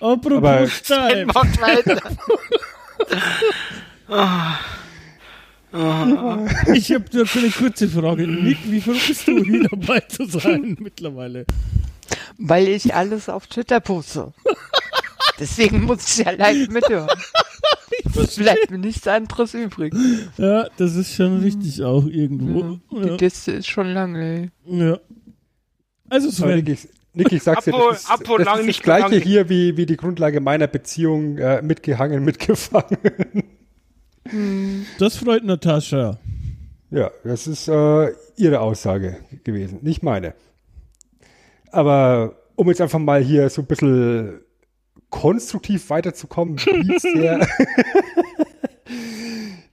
Apropos 0.00 0.36
Aber- 0.36 0.68
steif. 0.68 1.28
Weiter. 5.72 6.72
Ich 6.74 6.92
habe 6.92 7.04
nur 7.12 7.26
eine 7.34 7.50
kurze 7.50 7.88
Frage. 7.88 8.26
Nick, 8.26 8.58
wie 8.64 8.80
bist 8.80 9.26
du, 9.28 9.42
hier 9.44 9.68
dabei 9.68 10.00
zu 10.00 10.24
sein 10.26 10.76
mittlerweile? 10.80 11.44
Weil 12.38 12.68
ich 12.68 12.94
alles 12.94 13.28
auf 13.28 13.46
Twitter 13.46 13.80
poste. 13.80 14.32
Deswegen 15.38 15.84
muss 15.84 16.18
ich 16.18 16.24
ja 16.24 16.32
live 16.32 16.68
mithören. 16.68 17.08
Es 18.16 18.36
bleibt 18.36 18.70
mir 18.70 18.78
nichts 18.78 19.06
anderes 19.06 19.54
übrig. 19.54 19.94
Ja, 20.36 20.66
das 20.76 20.94
ist 20.96 21.14
schon 21.14 21.40
richtig 21.40 21.82
auch 21.82 22.06
irgendwo. 22.06 22.78
Ja, 22.96 23.02
die 23.02 23.08
Ja. 23.08 23.16
Liste 23.16 23.52
ist 23.52 23.68
schon 23.68 23.88
lange, 23.88 24.50
ey. 24.66 24.78
ja. 24.88 24.98
Also 26.10 26.30
So, 26.30 26.44
Sven, 26.44 26.56
Nick, 26.56 26.68
ich, 26.70 26.88
Nick, 27.12 27.32
ich 27.32 27.42
sag's 27.42 27.66
dir, 27.66 27.74
Apro- 27.74 27.90
das 27.90 28.00
ist, 28.00 28.10
apro 28.10 28.38
das, 28.38 28.46
lang 28.46 28.54
ist 28.54 28.60
das 28.60 28.66
nicht 28.66 28.82
gleiche 28.82 29.16
hier 29.16 29.48
wie, 29.50 29.76
wie 29.76 29.84
die 29.86 29.96
Grundlage 29.96 30.40
meiner 30.40 30.66
Beziehung, 30.66 31.36
äh, 31.38 31.60
mitgehangen, 31.62 32.24
mitgefangen. 32.24 32.96
Das 34.98 35.16
freut 35.16 35.44
Natascha. 35.44 36.18
Ja, 36.90 37.10
das 37.24 37.46
ist 37.46 37.68
äh, 37.68 38.12
ihre 38.36 38.60
Aussage 38.60 39.18
gewesen, 39.44 39.80
nicht 39.82 40.02
meine. 40.02 40.34
Aber 41.70 42.36
um 42.56 42.68
jetzt 42.68 42.80
einfach 42.80 42.98
mal 42.98 43.22
hier 43.22 43.48
so 43.50 43.62
ein 43.62 43.66
bisschen 43.66 44.40
konstruktiv 45.10 45.90
weiterzukommen, 45.90 46.58
wie 46.58 46.98
sehr, 47.12 47.40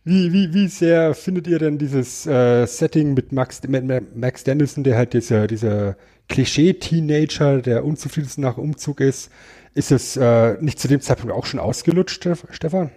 wie, 0.03 0.33
wie, 0.33 0.53
wie 0.53 0.67
sehr 0.67 1.13
findet 1.13 1.47
ihr 1.47 1.59
denn 1.59 1.77
dieses 1.77 2.25
äh, 2.25 2.65
Setting 2.65 3.13
mit 3.13 3.31
Max, 3.31 3.61
mit 3.67 4.15
Max 4.15 4.43
Dennison, 4.43 4.83
der 4.83 4.97
halt 4.97 5.13
dieser, 5.13 5.47
dieser 5.47 5.95
Klischee-Teenager, 6.27 7.61
der 7.61 7.85
unzufrieden 7.85 8.29
nach 8.37 8.57
Umzug 8.57 8.99
ist, 8.99 9.31
ist 9.73 9.91
es 9.91 10.17
äh, 10.17 10.61
nicht 10.61 10.79
zu 10.79 10.87
dem 10.87 11.01
Zeitpunkt 11.01 11.33
auch 11.33 11.45
schon 11.45 11.59
ausgelutscht, 11.59 12.27
Stefan? 12.51 12.91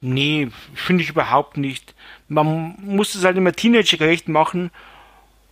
Nee, 0.00 0.48
finde 0.74 1.02
ich 1.02 1.10
überhaupt 1.10 1.56
nicht. 1.56 1.94
Man 2.28 2.76
muss 2.80 3.14
es 3.14 3.24
halt 3.24 3.36
immer 3.36 3.52
teenagergerecht 3.52 4.28
machen 4.28 4.70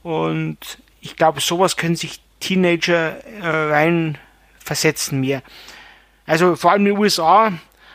und 0.02 0.78
ich 1.00 1.16
glaube, 1.16 1.40
sowas 1.40 1.76
können 1.76 1.96
sich 1.96 2.20
Teenager 2.38 3.24
äh, 3.24 3.72
rein 3.72 4.18
versetzen 4.58 5.20
mehr. 5.20 5.42
Also 6.26 6.54
vor 6.56 6.72
allem 6.72 6.86
in 6.86 6.94
den 6.94 6.98
USA, 6.98 7.52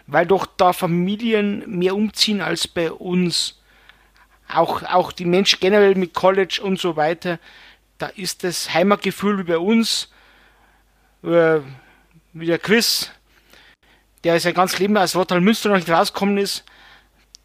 weil 0.08 0.26
doch 0.26 0.46
da 0.46 0.74
Familien 0.74 1.64
mehr 1.68 1.96
umziehen 1.96 2.42
als 2.42 2.68
bei 2.68 2.92
uns. 2.92 3.58
Auch, 4.54 4.84
auch 4.84 5.14
die 5.14 5.26
Menschen 5.26 5.60
generell 5.62 5.96
mit 5.96 6.14
College 6.14 6.60
und 6.62 6.78
so 6.78 6.98
weiter, 6.98 7.40
da 7.98 8.08
ist 8.08 8.44
das 8.44 8.74
Heimatgefühl 8.74 9.38
wie 9.40 9.44
bei 9.44 9.58
uns, 9.58 10.12
äh, 11.24 11.60
wie 12.34 12.46
der 12.46 12.60
Chris, 12.60 13.12
der 14.24 14.40
sein 14.40 14.54
ganzes 14.54 14.80
Leben 14.80 14.98
aus 14.98 15.16
Rotterdam 15.16 15.44
Münster 15.44 15.70
noch 15.70 15.78
nicht 15.78 15.90
rausgekommen 15.90 16.38
ist, 16.38 16.64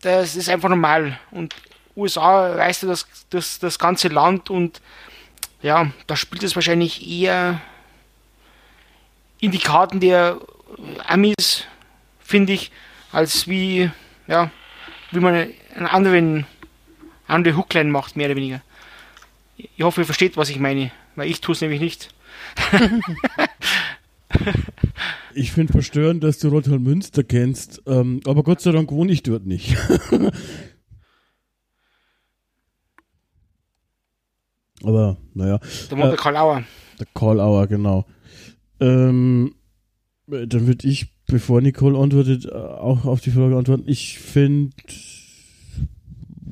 das 0.03 0.37
ist 0.37 0.49
einfach 0.49 0.69
normal. 0.69 1.19
Und 1.31 1.55
USA 1.97 2.53
reist 2.53 2.83
ja 2.83 2.89
das, 2.89 3.07
das, 3.31 3.59
das 3.59 3.79
ganze 3.79 4.09
Land 4.09 4.51
und 4.51 4.81
ja, 5.63 5.91
da 6.07 6.17
spielt 6.17 6.43
es 6.43 6.55
wahrscheinlich 6.55 7.09
eher 7.09 7.61
in 9.41 9.51
die 9.51 9.59
Karten 9.59 10.01
der 10.01 10.39
Amis, 11.07 11.65
finde 12.21 12.53
ich, 12.53 12.71
als 13.13 13.49
wie, 13.49 13.91
ja, 14.27 14.51
wie 15.11 15.21
man 15.21 15.35
einen 15.75 15.87
anderen, 15.87 16.47
andere 17.27 17.57
Hookline 17.57 17.91
macht, 17.91 18.17
mehr 18.17 18.27
oder 18.27 18.37
weniger. 18.37 18.61
Ich 19.57 19.83
hoffe, 19.83 20.03
ihr 20.03 20.07
versteht, 20.07 20.37
was 20.37 20.51
ich 20.51 20.59
meine, 20.59 20.91
weil 21.15 21.31
ich 21.31 21.41
tue 21.41 21.55
es 21.55 21.61
nämlich 21.61 21.81
nicht. 21.81 22.15
Ich 25.35 25.53
finde 25.53 25.73
verstörend, 25.73 26.25
dass 26.25 26.39
du 26.39 26.49
Rotterdam 26.49 26.83
Münster 26.83 27.23
kennst, 27.23 27.83
ähm, 27.87 28.21
aber 28.25 28.43
Gott 28.43 28.63
sei 28.63 28.73
Dank 28.73 28.91
wohne 28.91 29.13
ich 29.13 29.23
dort 29.23 29.45
nicht. 29.45 29.77
aber 34.83 35.17
naja, 35.35 35.59
Der 35.91 35.97
Monte 35.99 36.15
Äh, 36.15 36.17
Karl 36.17 36.37
Auer. 36.37 36.65
der 36.99 37.07
Call 37.15 37.41
Hour, 37.41 37.67
genau. 37.67 38.07
Ähm, 38.81 39.55
äh, 40.31 40.47
dann 40.47 40.67
würde 40.67 40.89
ich, 40.89 41.15
bevor 41.27 41.61
Nicole 41.61 41.99
antwortet, 41.99 42.47
äh, 42.47 42.51
auch 42.55 43.05
auf 43.05 43.21
die 43.21 43.31
Frage 43.31 43.57
antworten. 43.57 43.85
Ich 43.87 44.19
finde, 44.19 44.73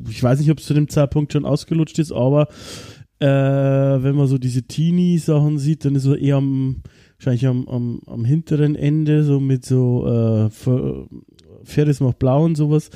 ich 0.08 0.22
weiß 0.22 0.38
nicht, 0.40 0.50
ob 0.50 0.58
es 0.58 0.66
zu 0.66 0.74
dem 0.74 0.88
Zeitpunkt 0.88 1.32
schon 1.32 1.44
ausgelutscht 1.46 1.98
ist, 1.98 2.12
aber 2.12 2.48
äh, 3.20 3.26
wenn 3.26 4.16
man 4.16 4.26
so 4.26 4.38
diese 4.38 4.62
Teenie-Sachen 4.64 5.58
sieht, 5.58 5.84
dann 5.84 5.94
ist 5.94 6.06
er 6.06 6.18
eher 6.18 6.36
am, 6.36 6.82
wahrscheinlich 7.26 7.46
am, 7.46 7.66
am, 7.68 8.00
am 8.06 8.24
hinteren 8.24 8.74
Ende, 8.76 9.24
so 9.24 9.40
mit 9.40 9.64
so 9.64 10.06
äh, 10.06 10.46
Fer- 10.50 11.06
Ferris 11.64 12.00
macht 12.00 12.18
blau 12.18 12.44
und 12.44 12.56
sowas. 12.56 12.90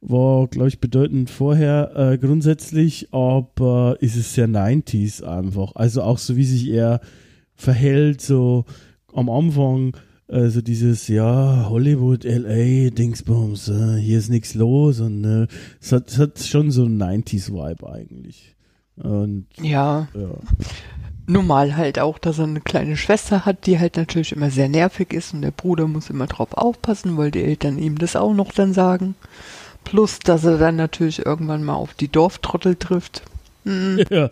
War, 0.00 0.46
glaube 0.48 0.68
ich, 0.68 0.78
bedeutend 0.78 1.30
vorher 1.30 1.90
äh, 1.96 2.18
grundsätzlich, 2.18 3.08
aber 3.12 3.96
ist 4.00 4.16
es 4.16 4.34
sehr 4.34 4.46
90s 4.48 5.22
einfach. 5.22 5.74
Also 5.74 6.02
auch 6.02 6.18
so, 6.18 6.36
wie 6.36 6.44
sich 6.44 6.68
er 6.68 7.00
verhält, 7.54 8.20
so 8.20 8.64
am 9.14 9.28
Anfang, 9.30 9.96
äh, 10.28 10.48
so 10.48 10.60
dieses, 10.60 11.08
ja, 11.08 11.66
Hollywood, 11.70 12.24
LA, 12.24 12.90
Dingsbums, 12.90 13.68
äh, 13.68 13.96
hier 13.96 14.18
ist 14.18 14.28
nichts 14.28 14.54
los 14.54 15.00
und 15.00 15.24
äh, 15.24 15.46
es, 15.80 15.92
hat, 15.92 16.08
es 16.08 16.18
hat 16.18 16.38
schon 16.38 16.70
so 16.70 16.84
einen 16.84 17.02
90s-Vibe 17.02 17.90
eigentlich. 17.90 18.54
Und 18.96 19.46
Ja, 19.60 20.08
ja. 20.14 20.38
Normal 21.26 21.76
halt 21.76 21.98
auch, 21.98 22.18
dass 22.18 22.38
er 22.38 22.44
eine 22.44 22.60
kleine 22.60 22.96
Schwester 22.96 23.44
hat, 23.44 23.66
die 23.66 23.78
halt 23.78 23.96
natürlich 23.96 24.32
immer 24.32 24.50
sehr 24.50 24.68
nervig 24.68 25.12
ist 25.12 25.34
und 25.34 25.42
der 25.42 25.50
Bruder 25.50 25.86
muss 25.86 26.10
immer 26.10 26.26
drauf 26.26 26.52
aufpassen, 26.52 27.16
weil 27.16 27.30
die 27.30 27.42
Eltern 27.42 27.78
ihm 27.78 27.98
das 27.98 28.16
auch 28.16 28.32
noch 28.32 28.52
dann 28.52 28.72
sagen. 28.72 29.14
Plus, 29.84 30.18
dass 30.18 30.44
er 30.44 30.58
dann 30.58 30.76
natürlich 30.76 31.24
irgendwann 31.24 31.64
mal 31.64 31.74
auf 31.74 31.94
die 31.94 32.08
Dorftrottel 32.08 32.76
trifft, 32.76 33.22
hm, 33.64 34.04
ja. 34.10 34.30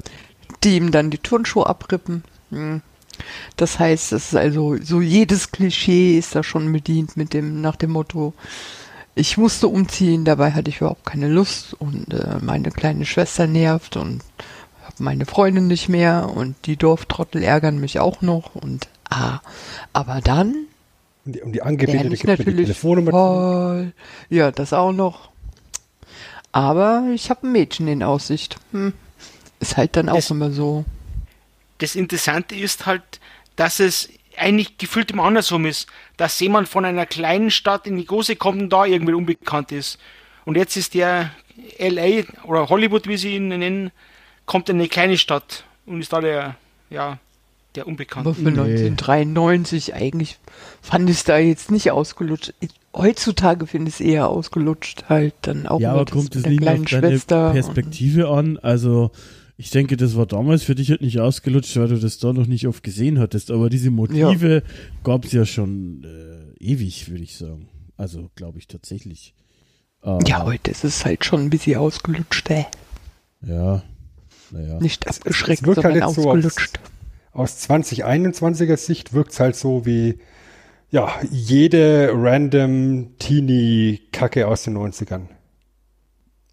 die 0.62 0.76
ihm 0.76 0.90
dann 0.90 1.11
die 1.11 1.18
Turnschuhe 1.18 1.66
abrippen. 1.66 2.24
Hm. 2.50 2.83
Das 3.57 3.78
heißt, 3.78 4.12
es 4.12 4.33
ist 4.33 4.37
also 4.37 4.76
so 4.83 5.00
jedes 5.00 5.52
Klischee 5.52 6.18
ist 6.18 6.35
da 6.35 6.42
schon 6.42 6.72
bedient 6.72 7.16
mit 7.16 7.33
dem 7.33 7.61
nach 7.61 7.76
dem 7.76 7.92
Motto, 7.92 8.35
ich 9.16 9.37
musste 9.37 9.68
umziehen, 9.68 10.24
dabei 10.24 10.52
hatte 10.52 10.70
ich 10.70 10.78
überhaupt 10.78 11.07
keine 11.07 11.28
Lust 11.28 11.74
und 11.74 12.12
äh, 12.12 12.38
meine 12.40 12.70
kleine 12.70 13.07
Schwester 13.07 13.46
nervt 13.46 13.96
und 13.96 14.22
habe 14.94 15.04
meine 15.04 15.26
Freundin 15.26 15.66
nicht 15.66 15.88
mehr 15.88 16.30
und 16.35 16.54
die 16.66 16.76
Dorftrottel 16.76 17.42
ärgern 17.42 17.78
mich 17.78 17.98
auch 18.00 18.22
noch 18.22 18.54
und 18.54 18.88
ah, 19.11 19.40
aber 19.92 20.20
dann 20.22 20.54
Um 21.26 21.33
die, 21.33 21.42
um 21.42 21.52
die 21.52 21.62
Angebetete 21.62 22.14
ich 22.14 22.20
gibt 22.20 22.24
mir 22.26 22.37
die 22.37 22.42
natürlich 22.44 22.66
Telefonnummer. 22.66 23.11
voll, 23.11 23.92
ja, 24.30 24.50
das 24.50 24.72
auch 24.72 24.92
noch. 24.92 25.31
Aber 26.52 27.04
ich 27.12 27.31
habe 27.31 27.46
ein 27.46 27.52
Mädchen 27.52 27.88
in 27.88 28.02
Aussicht. 28.02 28.56
Hm. 28.73 28.92
Ist 29.60 29.77
halt 29.77 29.96
dann 29.96 30.08
auch 30.08 30.14
Das- 30.16 30.31
immer 30.31 30.50
so. 30.50 30.85
das 31.79 31.96
Interessante 31.96 32.54
ist 32.54 32.87
halt, 32.87 33.02
dass 33.56 33.81
es 33.81 34.08
eigentlich 34.37 34.79
gefühlt 34.79 35.10
immer 35.10 35.25
andersrum 35.25 35.64
ist, 35.66 35.87
dass 36.16 36.38
jemand 36.40 36.68
von 36.68 36.85
einer 36.85 37.06
kleinen 37.06 37.50
Stadt 37.50 37.87
in 37.87 37.96
die 37.96 38.04
große 38.04 38.37
kommt 38.37 38.60
und 38.62 38.71
da 38.71 38.85
irgendwie 38.85 39.14
unbekannt 39.14 39.71
ist. 39.73 39.98
Und 40.44 40.56
jetzt 40.56 40.77
ist 40.77 40.94
der 40.94 41.31
LA 41.79 42.25
oder 42.44 42.68
Hollywood, 42.68 43.06
wie 43.08 43.16
sie 43.16 43.37
ihn 43.37 43.48
nennen, 43.48 43.90
kommt 44.46 44.68
in 44.68 44.76
eine 44.76 44.88
kleine 44.88 45.16
Stadt 45.18 45.64
und 45.86 46.00
ist 46.00 46.12
da 46.12 46.20
der, 46.20 46.56
ja, 46.90 47.18
der 47.74 47.86
Unbekannte. 47.86 48.28
Aber 48.30 48.34
für 48.34 48.42
Nee. 48.42 48.60
1993 48.60 49.94
eigentlich 49.94 50.38
fand 50.80 51.08
ich 51.10 51.16
es 51.16 51.24
da 51.24 51.38
jetzt 51.38 51.70
nicht 51.70 51.90
ausgelutscht. 51.90 52.54
Heutzutage 52.94 53.66
finde 53.66 53.88
ich 53.88 53.94
es 53.96 54.00
eher 54.00 54.28
ausgelutscht, 54.28 55.04
halt 55.08 55.34
dann 55.42 55.66
auch 55.66 55.80
ja, 55.80 55.92
aber 55.92 56.04
das 56.04 56.12
kommt 56.12 56.34
mit 56.34 56.36
es 56.36 56.42
der 56.42 56.52
nicht 56.52 56.60
auf 56.62 56.66
deine 56.66 56.88
Schwester. 56.88 57.50
Perspektive 57.52 58.28
an? 58.28 58.58
Also, 58.58 59.10
ich 59.56 59.70
denke, 59.70 59.96
das 59.96 60.16
war 60.16 60.26
damals 60.26 60.62
für 60.62 60.74
dich 60.76 60.90
halt 60.90 61.00
nicht 61.00 61.18
ausgelutscht, 61.18 61.76
weil 61.76 61.88
du 61.88 61.98
das 61.98 62.18
da 62.18 62.32
noch 62.32 62.46
nicht 62.46 62.66
oft 62.68 62.82
gesehen 62.84 63.18
hattest. 63.18 63.50
Aber 63.50 63.68
diese 63.70 63.90
Motive 63.90 64.62
gab 65.02 65.24
es 65.24 65.32
ja 65.32 65.44
schon 65.44 66.04
äh, 66.04 66.64
ewig, 66.64 67.10
würde 67.10 67.24
ich 67.24 67.36
sagen. 67.36 67.68
Also, 67.96 68.30
glaube 68.36 68.58
ich 68.58 68.68
tatsächlich. 68.68 69.34
Ähm, 70.04 70.20
Ja, 70.26 70.44
heute 70.44 70.70
ist 70.70 70.84
es 70.84 71.04
halt 71.04 71.24
schon 71.24 71.40
ein 71.40 71.50
bisschen 71.50 71.78
ausgelutscht, 71.78 72.48
äh. 72.50 72.64
Ja, 73.46 73.82
naja. 74.55 74.79
Nicht 74.81 75.05
Es- 75.07 75.13
es- 75.17 75.19
abgeschreckt, 75.21 75.61
es 75.63 75.67
wirkt 75.67 75.85
halt 75.85 75.94
sondern 75.94 76.09
jetzt 76.09 76.17
so 76.23 76.31
ausgelutscht. 76.31 76.81
Aus 77.33 77.59
2021er 77.69 78.77
Sicht 78.77 79.13
wirkt 79.13 79.33
es 79.33 79.40
halt 79.40 79.57
so 79.57 79.85
wie, 79.85 80.19
ja, 80.90 81.11
jede 81.31 82.11
random 82.15 83.09
Teenie-Kacke 83.19 84.46
aus 84.46 84.63
den 84.65 84.75
90ern. 84.77 85.23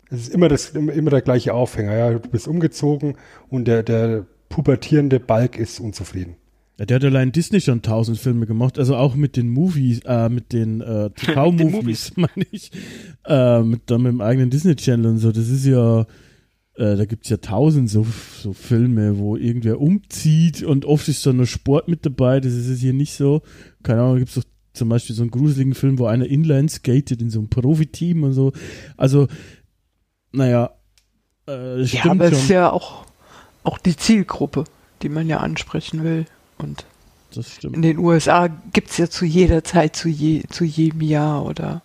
Es 0.10 0.22
ist 0.24 0.34
immer, 0.34 0.49
das, 0.49 0.72
immer, 0.72 0.91
immer 0.93 1.12
der 1.12 1.22
gleiche 1.22 1.54
Aufhänger. 1.54 1.95
Ja, 1.95 2.12
du 2.12 2.20
bist 2.30 2.47
umgezogen 2.47 3.16
und 3.49 3.66
der, 3.66 3.84
der 3.84 4.26
pubertierende 4.49 5.20
Balk 5.20 5.58
ist 5.58 5.80
unzufrieden. 5.80 6.36
Ja, 6.80 6.86
der 6.86 6.95
hat 6.95 7.06
allein 7.06 7.32
Disney 7.32 7.62
schon 7.62 7.82
tausend 7.84 8.18
Filme 8.18 8.47
gemacht, 8.47 8.80
also 8.80 8.95
auch 8.95 9.14
mit 9.16 9.38
den 9.38 9.49
Movies, 9.49 9.99
äh, 10.06 10.28
mit 10.30 10.52
den 10.52 10.82
äh, 10.82 11.10
TV-Movies, 11.16 11.72
Movies. 11.72 12.12
meine 12.18 12.47
ich. 12.52 12.72
Äh, 13.26 13.62
mit, 13.62 13.82
dann 13.86 14.02
mit 14.02 14.12
dem 14.14 14.22
eigenen 14.22 14.49
Disney-Channel 14.49 15.06
und 15.06 15.18
so. 15.20 15.32
Das 15.32 15.47
ist 15.47 15.66
ja, 15.66 16.06
äh, 16.82 16.95
da 16.95 17.05
gibt's 17.05 17.29
ja 17.29 17.38
tausend 17.38 17.89
so, 17.91 18.05
so 18.41 18.53
Filme, 18.53 19.19
wo 19.19 19.36
irgendwer 19.38 19.79
umzieht 19.79 20.63
und 20.63 20.84
oft 20.86 21.07
ist 21.07 21.23
dann 21.25 21.38
nur 21.38 21.45
Sport 21.45 21.88
mit 21.88 22.05
dabei. 22.05 22.39
Das 22.39 22.53
ist 22.53 22.69
jetzt 22.69 22.79
hier 22.79 22.93
nicht 22.93 23.13
so. 23.13 23.43
Keine 23.84 24.01
Ahnung, 24.01 24.13
da 24.15 24.19
gibt's 24.19 24.34
doch 24.34 24.43
zum 24.73 24.89
Beispiel 24.89 25.15
so 25.15 25.21
einen 25.21 25.29
gruseligen 25.32 25.75
Film, 25.75 25.99
wo 25.99 26.05
einer 26.07 26.25
inline 26.25 26.69
skatet 26.69 27.21
in 27.21 27.29
so 27.29 27.39
einem 27.39 27.49
Profiteam 27.49 28.23
und 28.23 28.34
so. 28.34 28.51
Also, 28.97 29.27
naja, 30.32 30.71
äh, 31.47 31.82
Ja, 31.82 31.86
stimmt 31.88 32.05
aber 32.07 32.25
es 32.25 32.32
ist 32.34 32.47
schon. 32.47 32.55
ja 32.55 32.71
auch, 32.71 33.05
auch 33.63 33.77
die 33.77 33.95
Zielgruppe, 33.95 34.63
die 35.03 35.09
man 35.09 35.27
ja 35.27 35.38
ansprechen 35.38 36.03
will. 36.03 36.25
Und 36.57 36.86
in 37.61 37.82
den 37.84 37.97
USA 37.99 38.47
gibt's 38.73 38.97
ja 38.97 39.07
zu 39.09 39.25
jeder 39.25 39.63
Zeit, 39.63 39.95
zu, 39.95 40.09
je, 40.09 40.43
zu 40.49 40.63
jedem 40.65 41.01
Jahr 41.01 41.45
oder 41.45 41.82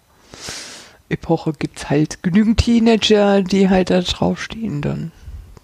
Epoche 1.08 1.52
gibt's 1.52 1.88
halt 1.88 2.22
genügend 2.22 2.58
Teenager, 2.58 3.42
die 3.42 3.68
halt 3.68 3.90
da 3.90 4.00
draufstehen 4.00 4.82
dann. 4.82 5.12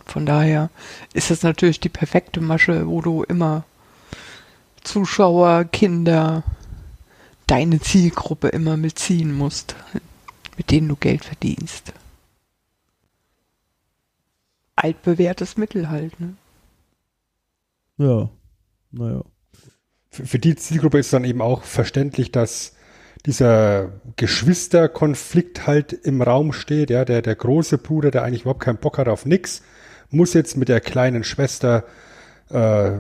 Von 0.07 0.27
daher 0.27 0.71
ist 1.15 1.31
das 1.31 1.43
natürlich 1.43 1.81
die 1.81 1.89
perfekte 1.89 2.41
Masche, 2.41 2.87
wo 2.87 3.01
du 3.01 3.23
immer 3.23 3.65
Zuschauer, 4.83 5.65
Kinder, 5.65 6.43
deine 7.47 7.81
Zielgruppe 7.81 8.49
immer 8.49 8.77
mitziehen 8.77 9.33
musst, 9.33 9.75
mit 10.57 10.71
denen 10.71 10.89
du 10.89 10.97
Geld 10.97 11.25
verdienst. 11.25 11.93
Altbewährtes 14.77 15.57
Mittel 15.57 15.89
halt, 15.91 16.19
ne? 16.19 16.35
Ja, 17.99 18.31
naja. 18.91 19.23
Für, 20.11 20.27
für 20.27 20.39
die 20.39 20.57
Zielgruppe 20.57 20.99
ist 20.99 21.13
dann 21.13 21.25
eben 21.25 21.41
auch 21.41 21.63
verständlich, 21.63 22.33
dass 22.33 22.75
dieser 23.27 23.93
Geschwisterkonflikt 24.17 25.67
halt 25.67 25.93
im 25.93 26.23
Raum 26.23 26.53
steht. 26.53 26.91
Ja, 26.91 27.05
der, 27.05 27.23
der 27.23 27.35
große 27.35 27.79
Bruder, 27.79 28.11
der 28.11 28.25
eigentlich 28.25 28.43
überhaupt 28.43 28.63
keinen 28.63 28.79
Bock 28.79 28.99
hat 28.99 29.09
auf 29.09 29.27
nix, 29.27 29.63
muss 30.11 30.35
jetzt 30.35 30.57
mit 30.57 30.69
der 30.69 30.81
kleinen 30.81 31.25
Schwester 31.25 31.85
äh, 32.51 32.93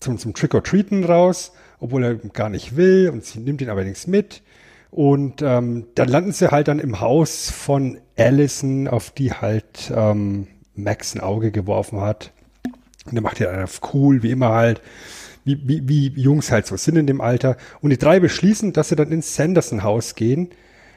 zum, 0.00 0.18
zum 0.18 0.34
Trick-or-Treaten 0.34 1.04
raus, 1.04 1.52
obwohl 1.78 2.04
er 2.04 2.14
gar 2.14 2.48
nicht 2.48 2.76
will 2.76 3.10
und 3.12 3.24
sie 3.24 3.40
nimmt 3.40 3.60
ihn 3.60 3.70
allerdings 3.70 4.06
mit. 4.06 4.42
Und 4.90 5.40
ähm, 5.40 5.86
dann 5.94 6.08
landen 6.08 6.32
sie 6.32 6.50
halt 6.50 6.66
dann 6.66 6.80
im 6.80 7.00
Haus 7.00 7.48
von 7.50 7.98
Allison, 8.18 8.88
auf 8.88 9.12
die 9.12 9.32
halt 9.32 9.92
ähm, 9.94 10.48
Max 10.74 11.14
ein 11.14 11.20
Auge 11.20 11.52
geworfen 11.52 12.00
hat. 12.00 12.32
Und 13.06 13.14
der 13.14 13.22
macht 13.22 13.38
ja 13.38 13.62
auf 13.62 13.80
cool, 13.94 14.22
wie 14.22 14.32
immer 14.32 14.50
halt, 14.50 14.82
wie, 15.44 15.60
wie, 15.64 15.88
wie 15.88 16.20
Jungs 16.20 16.50
halt 16.50 16.66
so 16.66 16.76
sind 16.76 16.96
in 16.96 17.06
dem 17.06 17.20
Alter. 17.20 17.56
Und 17.80 17.90
die 17.90 17.98
drei 17.98 18.20
beschließen, 18.20 18.72
dass 18.72 18.90
sie 18.90 18.96
dann 18.96 19.12
ins 19.12 19.34
Sanderson-Haus 19.34 20.14
gehen, 20.14 20.50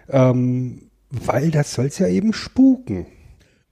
ähm, 0.09 0.89
weil 1.09 1.51
das 1.51 1.73
soll's 1.73 1.99
ja 1.99 2.07
eben 2.07 2.33
spuken. 2.33 3.05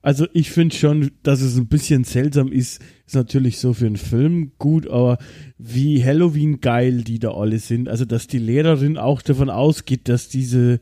Also 0.04 0.28
ich 0.34 0.50
finde 0.50 0.76
schon, 0.76 1.12
dass 1.22 1.42
es 1.42 1.58
ein 1.58 1.68
bisschen 1.68 2.04
seltsam 2.04 2.52
ist, 2.52 2.82
ist 3.06 3.16
natürlich 3.16 3.60
so 3.60 3.74
für 3.74 3.86
einen 3.86 3.98
Film 3.98 4.52
gut, 4.58 4.88
aber 4.88 5.20
wie 5.60 6.04
Halloween 6.04 6.60
geil 6.60 7.04
die 7.04 7.20
da 7.20 7.32
alle 7.32 7.60
sind. 7.60 7.88
Also 7.88 8.06
dass 8.06 8.26
die 8.26 8.40
Lehrerin 8.40 8.98
auch 8.98 9.22
davon 9.22 9.52
ausgeht, 9.52 10.10
dass 10.10 10.28
diese, 10.28 10.80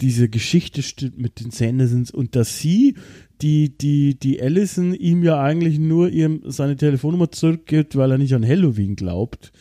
diese 0.00 0.28
Geschichte 0.28 0.82
stimmt 0.82 1.18
mit 1.18 1.40
den 1.40 1.50
Sandersons 1.50 2.10
und 2.10 2.36
dass 2.36 2.58
sie, 2.58 2.96
die, 3.42 3.76
die, 3.76 4.18
die 4.18 4.40
Allison 4.40 4.94
ihm 4.94 5.22
ja 5.22 5.42
eigentlich 5.42 5.78
nur 5.78 6.08
ihrem, 6.08 6.42
seine 6.44 6.76
Telefonnummer 6.76 7.30
zurückgibt, 7.30 7.96
weil 7.96 8.12
er 8.12 8.18
nicht 8.18 8.34
an 8.34 8.46
Halloween 8.46 8.96
glaubt. 8.96 9.52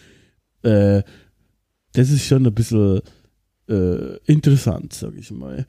Äh, 0.64 1.04
das 1.94 2.10
ist 2.10 2.26
schon 2.26 2.46
ein 2.46 2.54
bisschen 2.54 3.02
äh, 3.68 4.18
interessant, 4.26 4.94
sag 4.94 5.16
ich 5.16 5.32
mal. 5.32 5.66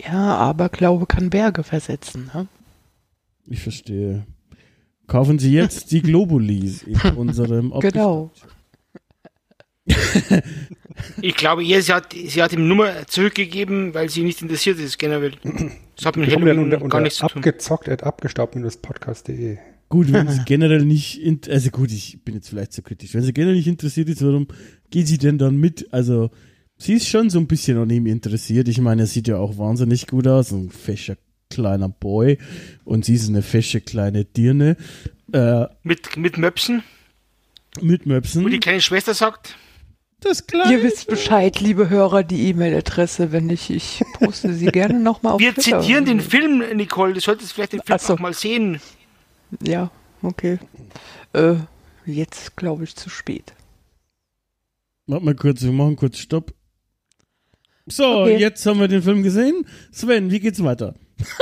Ja, 0.00 0.36
aber 0.36 0.68
Glaube 0.68 1.06
kann 1.06 1.30
Berge 1.30 1.62
versetzen, 1.62 2.30
ne? 2.32 2.46
Ich 3.46 3.60
verstehe. 3.60 4.26
Kaufen 5.06 5.38
Sie 5.38 5.52
jetzt 5.52 5.90
die 5.90 6.02
Globulis 6.02 6.82
in 6.82 7.00
unserem 7.16 7.72
Genau. 7.80 8.30
Ich 11.22 11.34
glaube 11.36 11.64
eher, 11.64 11.80
sie 11.82 11.92
hat, 11.92 12.12
sie 12.12 12.42
hat 12.42 12.52
ihm 12.52 12.66
Nummer 12.66 13.06
zurückgegeben, 13.06 13.94
weil 13.94 14.08
sie 14.08 14.22
nicht 14.22 14.42
interessiert 14.42 14.78
ist, 14.80 14.98
generell. 14.98 15.32
Das 15.96 16.06
hat 16.06 16.16
mit 16.16 16.28
Halloween 16.30 16.58
unter, 16.58 16.76
gar 16.78 16.84
unter 16.84 17.00
nichts 17.00 17.18
zu 17.18 17.26
tun. 17.28 17.38
abgezockt 17.38 17.88
at 17.88 18.02
abgestaubt-podcast.de. 18.02 19.58
Gut, 19.88 20.12
wenn 20.12 20.28
sie 20.28 20.40
generell 20.46 20.84
nicht, 20.84 21.20
in, 21.22 21.40
also 21.48 21.70
gut, 21.70 21.90
ich 21.92 22.18
bin 22.24 22.34
jetzt 22.34 22.48
vielleicht 22.48 22.72
zu 22.72 22.82
kritisch. 22.82 23.14
Wenn 23.14 23.22
sie 23.22 23.32
generell 23.32 23.56
nicht 23.56 23.68
interessiert 23.68 24.08
ist, 24.08 24.22
warum 24.22 24.48
geht 24.90 25.06
sie 25.06 25.18
denn 25.18 25.38
dann 25.38 25.56
mit? 25.56 25.86
Also, 25.92 26.30
sie 26.76 26.94
ist 26.94 27.08
schon 27.08 27.30
so 27.30 27.38
ein 27.38 27.46
bisschen 27.46 27.78
an 27.78 27.90
ihm 27.90 28.06
interessiert. 28.06 28.68
Ich 28.68 28.80
meine, 28.80 29.02
er 29.02 29.06
sieht 29.06 29.28
ja 29.28 29.36
auch 29.38 29.56
wahnsinnig 29.56 30.06
gut 30.08 30.26
aus, 30.26 30.50
ein 30.50 30.70
fescher 30.70 31.16
kleiner 31.50 31.88
Boy 31.88 32.38
und 32.84 33.04
sie 33.06 33.14
ist 33.14 33.28
eine 33.28 33.42
fesche 33.42 33.80
kleine 33.80 34.24
Dirne 34.26 34.76
äh, 35.32 35.64
Mit, 35.82 36.16
mit 36.18 36.36
Möpsen, 36.36 36.82
mit 37.80 38.04
Möpsen. 38.04 38.44
wo 38.44 38.48
die 38.48 38.58
kleine 38.60 38.82
Schwester 38.82 39.14
sagt, 39.14 39.56
das 40.20 40.46
kleine. 40.46 40.72
Ihr 40.72 40.82
wisst 40.82 41.06
Bescheid, 41.06 41.60
liebe 41.60 41.88
Hörer, 41.88 42.22
die 42.24 42.48
E-Mail-Adresse, 42.48 43.32
wenn 43.32 43.46
nicht, 43.46 43.70
ich 43.70 44.02
poste 44.14 44.52
sie 44.54 44.66
gerne 44.66 44.98
nochmal 44.98 45.34
auf 45.34 45.40
wir 45.40 45.54
Twitter. 45.54 45.80
zitieren 45.80 46.04
den 46.04 46.20
Film, 46.20 46.62
Nicole, 46.76 47.12
du 47.14 47.20
solltest 47.20 47.52
vielleicht 47.52 47.72
den 47.72 47.82
Film 47.82 47.98
so. 47.98 48.14
auch 48.14 48.18
mal 48.18 48.34
sehen. 48.34 48.80
Ja, 49.62 49.90
okay. 50.22 50.58
Äh, 51.32 51.54
jetzt 52.06 52.56
glaube 52.56 52.84
ich 52.84 52.94
zu 52.96 53.08
spät. 53.10 53.52
Warte 55.06 55.24
mal 55.24 55.34
kurz, 55.34 55.62
wir 55.62 55.72
machen 55.72 55.96
kurz 55.96 56.18
Stopp. 56.18 56.52
So, 57.86 58.04
Okay. 58.22 58.36
jetzt 58.36 58.66
haben 58.66 58.80
wir 58.80 58.88
den 58.88 59.02
Film 59.02 59.22
gesehen. 59.22 59.64
Sven, 59.92 60.30
wie 60.30 60.40
geht's 60.40 60.62
weiter? 60.62 60.94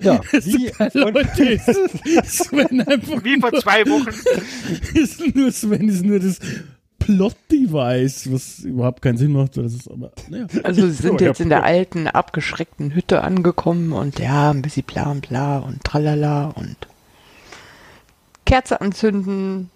Ja, 0.00 0.20
Wie, 0.30 0.70
wie, 0.70 0.98
Leute, 0.98 1.58
Sven 2.24 2.82
einfach 2.82 3.24
Wie 3.24 3.40
vor 3.40 3.50
nur, 3.50 3.60
zwei 3.60 3.84
Wochen. 3.84 4.14
ist 4.96 5.34
nur 5.34 5.50
Sven 5.50 5.88
ist 5.88 6.04
nur 6.04 6.20
das 6.20 6.38
Plot-Device, 7.08 8.30
was 8.30 8.58
überhaupt 8.58 9.00
keinen 9.00 9.16
Sinn 9.16 9.32
macht. 9.32 9.56
Das 9.56 9.72
ist 9.72 9.90
aber, 9.90 10.12
naja. 10.28 10.46
Also 10.62 10.86
sie 10.86 10.92
sind 10.92 11.20
So, 11.20 11.24
jetzt 11.24 11.40
in 11.40 11.48
der 11.48 11.64
alten, 11.64 12.06
abgeschreckten 12.06 12.94
Hütte 12.94 13.22
angekommen 13.22 13.92
und 13.92 14.18
ja, 14.18 14.50
ein 14.50 14.60
bisschen 14.60 14.82
bla 14.84 15.10
und 15.10 15.26
bla 15.26 15.58
und 15.58 15.82
tralala 15.84 16.48
und 16.48 16.76
Kerze 18.44 18.82
anzünden 18.82 19.70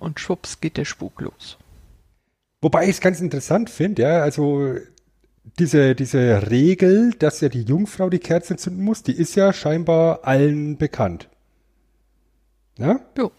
und 0.00 0.18
schwupps 0.18 0.60
geht 0.60 0.78
der 0.78 0.84
Spuk 0.84 1.20
los. 1.20 1.58
Wobei 2.60 2.84
ich 2.84 2.90
es 2.90 3.00
ganz 3.00 3.20
interessant 3.20 3.70
finde, 3.70 4.02
ja, 4.02 4.22
also 4.22 4.74
diese, 5.60 5.94
diese 5.94 6.50
Regel, 6.50 7.12
dass 7.20 7.40
ja 7.40 7.50
die 7.50 7.62
Jungfrau 7.62 8.10
die 8.10 8.18
Kerze 8.18 8.54
entzünden 8.54 8.82
muss, 8.82 9.04
die 9.04 9.12
ist 9.12 9.36
ja 9.36 9.52
scheinbar 9.52 10.20
allen 10.24 10.76
bekannt. 10.76 11.28
Ja? 12.78 12.98
Jo. 13.16 13.30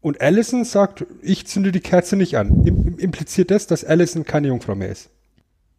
Und 0.00 0.20
Allison 0.20 0.64
sagt, 0.64 1.04
ich 1.22 1.46
zünde 1.46 1.72
die 1.72 1.80
Kerze 1.80 2.16
nicht 2.16 2.36
an. 2.36 2.64
Im, 2.66 2.98
impliziert 2.98 3.50
das, 3.50 3.66
dass 3.66 3.84
Allison 3.84 4.24
keine 4.24 4.48
Jungfrau 4.48 4.74
mehr 4.74 4.90
ist. 4.90 5.10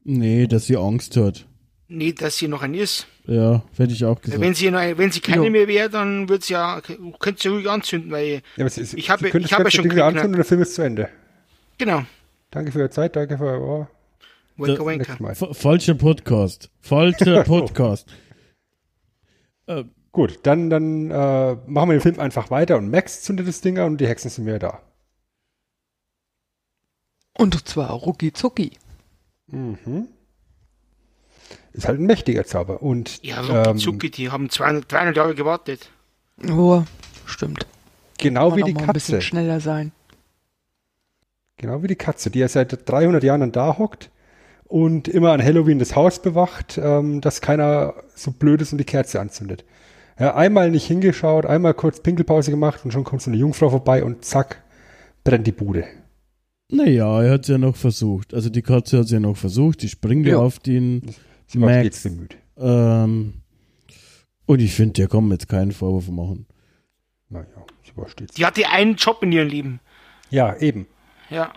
Nee, 0.03 0.47
dass 0.47 0.65
sie 0.65 0.76
Angst 0.78 1.15
hat. 1.17 1.45
Nee, 1.88 2.13
dass 2.13 2.38
sie 2.38 2.47
noch 2.47 2.61
ein 2.61 2.74
ist. 2.76 3.07
Ja, 3.26 3.63
hätte 3.78 3.93
ich 3.93 4.05
auch 4.05 4.20
gesagt. 4.22 4.41
Wenn 4.41 4.53
sie, 4.53 4.70
noch, 4.70 4.80
wenn 4.80 5.11
sie 5.11 5.22
keine 5.22 5.45
Jo. 5.45 5.49
mehr 5.49 5.67
wäre, 5.67 5.89
dann 5.89 6.28
wird 6.30 6.43
sie 6.43 6.53
ja, 6.53 6.82
könnte 7.20 7.41
sie 7.41 7.47
ruhig 7.47 7.70
anzünden, 7.70 8.11
weil, 8.11 8.41
Ja, 8.57 8.65
ist, 8.65 8.78
Ich 8.93 9.09
habe- 9.09 9.28
ich 9.30 9.53
habe 9.53 9.72
schon 9.72 9.84
Ding 9.84 9.91
wieder 9.93 10.05
geknackt. 10.05 10.17
anzünden 10.17 10.34
und 10.34 10.38
der 10.38 10.45
Film 10.45 10.61
ist 10.61 10.76
zu 10.76 10.82
Ende. 10.84 11.09
genau, 11.78 12.03
Danke 12.51 12.72
für 12.72 12.80
Ihre 12.80 12.89
Zeit, 12.89 13.15
danke 13.15 13.38
für 13.38 13.45
euer 13.45 13.61
Ohr. 13.61 13.89
Wanker 14.57 14.86
Wanker. 14.86 15.36
Falscher 15.53 15.93
Podcast. 15.95 16.70
Falscher 16.82 17.43
Podcast. 17.45 18.07
äh, 19.67 19.84
Gut, 20.12 20.39
dann, 20.43 20.70
dann 20.70 21.12
äh, 21.12 21.55
machen 21.68 21.89
wir 21.89 21.97
den 21.97 22.01
Film 22.01 22.20
einfach 22.20 22.49
weiter 22.49 22.78
und 22.78 22.89
Max 22.89 23.22
zündet 23.22 23.47
das 23.47 23.62
Ding 23.62 23.78
an 23.78 23.91
und 23.91 24.01
die 24.01 24.07
Hexen 24.07 24.30
sind 24.30 24.45
wieder 24.45 24.60
da. 24.60 24.82
Und 27.34 27.68
zwar 27.68 27.91
rucki 27.91 28.34
zucki. 28.34 28.72
Mhm. 29.47 30.07
Ist 31.72 31.88
halt 31.88 31.99
ein 31.99 32.05
mächtiger 32.05 32.43
Zauber. 32.45 32.82
Und 32.82 33.24
Ja, 33.24 33.41
Rocky 33.41 33.70
ähm, 33.70 33.78
Zucki, 33.78 34.12
die 34.12 34.30
haben 34.30 34.49
200, 34.49 34.91
300 34.91 35.18
Jahre 35.18 35.36
gewartet. 35.36 35.91
Oh, 36.51 36.84
stimmt. 37.26 37.66
genau 38.18 38.55
wie 38.55 38.62
Kann 38.62 38.68
die 38.68 38.74
mal 38.74 38.84
ein 38.86 38.93
bisschen 38.93 39.16
Katze. 39.16 39.28
schneller 39.28 39.60
sein. 39.60 39.91
Genau 41.57 41.84
wie 41.84 41.88
die 41.88 41.95
Katze, 41.95 42.30
die 42.32 42.39
ja 42.39 42.47
seit 42.47 42.89
300 42.89 43.24
Jahren 43.24 43.41
dann 43.41 43.51
da 43.51 43.78
hockt 43.78 44.10
und 44.66 45.07
immer 45.07 45.32
an 45.32 45.43
Halloween 45.43 45.80
das 45.80 45.95
Haus 45.95 46.22
bewacht, 46.22 46.78
ähm, 46.82 47.22
dass 47.22 47.41
keiner 47.41 47.95
so 48.16 48.32
blöd 48.32 48.62
ist 48.62 48.72
und 48.72 48.78
die 48.78 48.86
Kerze 48.86 49.20
anzündet. 49.20 49.66
Ja, 50.20 50.36
einmal 50.36 50.70
nicht 50.72 50.86
hingeschaut, 50.86 51.45
einmal 51.45 51.74
kurz 51.74 52.01
Pinkelpause 52.01 52.51
gemacht 52.51 52.82
und 52.84 52.91
schon 52.91 53.03
kommt 53.05 53.22
so 53.22 53.30
eine 53.32 53.38
Jungfrau 53.39 53.70
vorbei 53.70 54.03
und 54.03 54.26
zack, 54.26 54.61
brennt 55.24 55.47
die 55.47 55.51
Bude. 55.53 55.86
naja, 56.72 57.22
er 57.24 57.32
hat 57.34 57.41
es 57.43 57.47
ja 57.47 57.57
noch 57.57 57.76
versucht. 57.76 58.34
Also 58.34 58.49
die 58.49 58.61
Katze 58.61 58.97
hat 58.97 59.05
es 59.05 59.11
ja 59.11 59.20
noch 59.20 59.38
versucht. 59.38 59.82
Die 59.82 59.89
springt 59.89 60.28
ja 60.28 60.38
auf 60.38 60.59
den. 60.59 61.01
Sie 61.47 61.57
Max. 61.57 62.03
bemüht. 62.03 62.38
Ähm, 62.57 63.36
und 64.45 64.59
ich 64.61 64.74
finde, 64.74 64.93
der 64.93 65.07
kann 65.07 65.28
mir 65.28 65.36
jetzt 65.36 65.47
keinen 65.47 65.72
Vorwurf 65.72 66.09
machen. 66.09 66.45
Naja, 67.30 67.45
sie 67.86 67.95
war 67.95 68.07
stets. 68.09 68.36
Die 68.36 68.45
hatte 68.45 68.67
einen 68.70 68.95
Job 68.95 69.24
in 69.24 69.32
ihrem 69.32 69.47
Leben. 69.47 69.80
Ja, 70.30 70.55
eben. 70.57 70.86
Ja. 71.30 71.53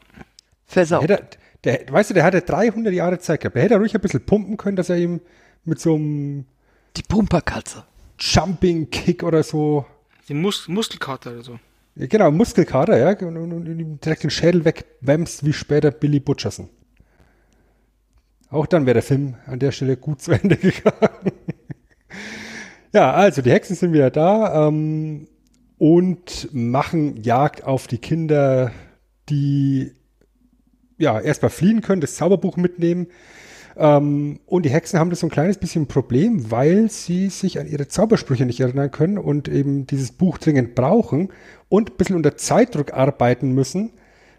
Versaut. 0.65 1.03
Hätte, 1.03 1.15
er- 1.21 1.29
der, 1.65 1.93
weißt 1.93 2.11
du, 2.11 2.15
der 2.15 2.25
hatte 2.25 2.41
300 2.43 2.93
Jahre 2.95 3.19
Zeit 3.19 3.41
gehabt. 3.41 3.57
Der 3.57 3.63
hätte 3.65 3.77
ruhig 3.77 3.95
ein 3.95 4.01
bisschen 4.01 4.25
pumpen 4.25 4.57
können, 4.57 4.77
dass 4.77 4.89
er 4.89 4.97
ihm 4.99 5.21
mit 5.65 5.79
so 5.81 5.95
einem 5.95 6.47
Die 6.97 7.03
Pumperkatze. 7.03 7.85
Jumping-Kick 8.23 9.25
oder 9.25 9.43
so 9.43 9.85
Den 10.29 10.41
Mus 10.41 10.68
Muskelkater 10.68 11.33
oder 11.33 11.43
so. 11.43 11.59
Genau, 11.97 12.31
Muskelkater, 12.31 12.97
ja, 12.97 13.11
und, 13.27 13.37
und, 13.37 13.53
und 13.53 14.05
direkt 14.05 14.23
den 14.23 14.31
Schädel 14.31 14.64
wegwämst, 14.64 15.45
wie 15.45 15.53
später 15.53 15.91
Billy 15.91 16.20
Butcherson. 16.20 16.70
Auch 18.49 18.66
dann 18.66 18.87
wäre 18.87 18.95
der 18.95 19.03
Film 19.03 19.35
an 19.47 19.59
der 19.59 19.73
Stelle 19.73 19.97
gut 19.97 20.23
zu 20.23 20.33
Ende 20.43 20.57
gegangen. 20.57 21.33
ja, 22.93 23.12
also 23.12 23.43
die 23.43 23.51
Hexen 23.51 23.77
sind 23.77 23.93
wieder 23.93 24.11
da 24.11 24.68
ähm, 24.68 25.27
und 25.79 26.49
machen 26.53 27.23
Jagd 27.23 27.64
auf 27.64 27.89
die 27.89 27.99
Kinder, 27.99 28.70
die 29.29 29.93
ja 30.97 31.20
erstmal 31.20 31.51
fliehen 31.51 31.83
können, 31.83 32.01
das 32.01 32.14
Zauberbuch 32.14 32.57
mitnehmen. 32.57 33.09
Ähm, 33.77 34.41
und 34.47 34.64
die 34.64 34.70
Hexen 34.70 34.99
haben 34.99 35.11
das 35.11 35.20
so 35.20 35.27
ein 35.27 35.31
kleines 35.31 35.59
bisschen 35.59 35.87
Problem, 35.87 36.51
weil 36.51 36.91
sie 36.91 37.29
sich 37.29 37.59
an 37.59 37.66
ihre 37.66 37.89
Zaubersprüche 37.89 38.45
nicht 38.45 38.61
erinnern 38.61 38.91
können 38.91 39.18
und 39.18 39.49
eben 39.49 39.87
dieses 39.87 40.12
Buch 40.12 40.39
dringend 40.39 40.75
brauchen 40.75 41.31
und 41.68 41.91
ein 41.91 41.97
bisschen 41.97 42.16
unter 42.16 42.37
Zeitdruck 42.37 42.93
arbeiten 42.93 43.53
müssen, 43.53 43.93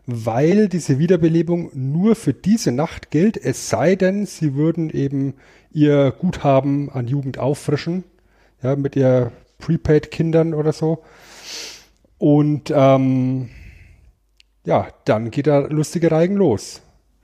weil 0.05 0.67
diese 0.67 0.99
Wiederbelebung 0.99 1.71
nur 1.73 2.15
für 2.15 2.33
diese 2.33 2.71
Nacht 2.71 3.09
gilt, 3.09 3.37
es 3.37 3.69
sei 3.69 3.95
denn, 3.95 4.25
sie 4.25 4.55
würden 4.55 4.89
eben 4.89 5.35
ihr 5.71 6.11
Guthaben 6.11 6.89
an 6.91 7.07
Jugend 7.07 7.39
auffrischen, 7.39 8.03
ja, 8.61 8.75
mit 8.75 8.95
ihr 8.95 9.31
Prepaid-Kindern 9.59 10.53
oder 10.53 10.73
so. 10.73 11.03
Und 12.17 12.71
ähm, 12.75 13.49
ja, 14.65 14.87
dann 15.05 15.31
geht 15.31 15.45
der 15.45 15.69
lustige 15.69 16.11
Reigen 16.11 16.35
los. 16.35 16.81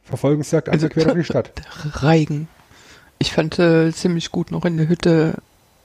Verfolgungsjagd 0.10 0.70
also 0.70 0.90
quer 0.90 1.06
durch 1.06 1.18
die 1.20 1.24
Stadt. 1.24 1.52
Reigen. 2.04 2.48
Ich 3.20 3.32
fand 3.34 3.60
äh, 3.60 3.92
ziemlich 3.94 4.32
gut 4.32 4.52
noch 4.52 4.66
in 4.66 4.78
der 4.78 4.90
Hütte, 4.90 5.36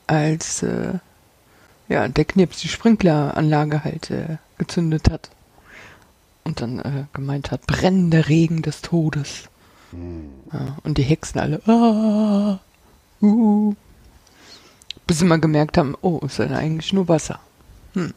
als 0.07 0.63
äh, 0.63 0.95
ja, 1.89 2.09
der 2.09 2.25
Knips 2.25 2.61
die 2.61 2.69
Sprinkleranlage 2.69 3.85
halt 3.85 4.11
äh, 4.11 4.39
gezündet 4.59 5.11
hat. 5.11 5.31
Und 6.45 6.61
dann 6.61 6.79
äh, 6.79 7.05
gemeint 7.13 7.51
hat, 7.51 7.67
brennender 7.67 8.29
Regen 8.29 8.63
des 8.63 8.83
Todes. 8.83 9.49
Hm. 9.91 10.31
Ja, 10.53 10.77
und 10.83 10.99
die 10.99 11.03
Hexen 11.03 11.41
alle, 11.41 11.61
ah, 11.67 12.59
uh, 13.23 13.75
bis 15.07 15.19
sie 15.19 15.25
mal 15.25 15.41
gemerkt 15.41 15.79
haben, 15.79 15.97
oh, 16.03 16.21
ist 16.25 16.39
ja 16.39 16.47
eigentlich 16.47 16.93
nur 16.93 17.09
Wasser. 17.09 17.41
Hm. 17.95 18.13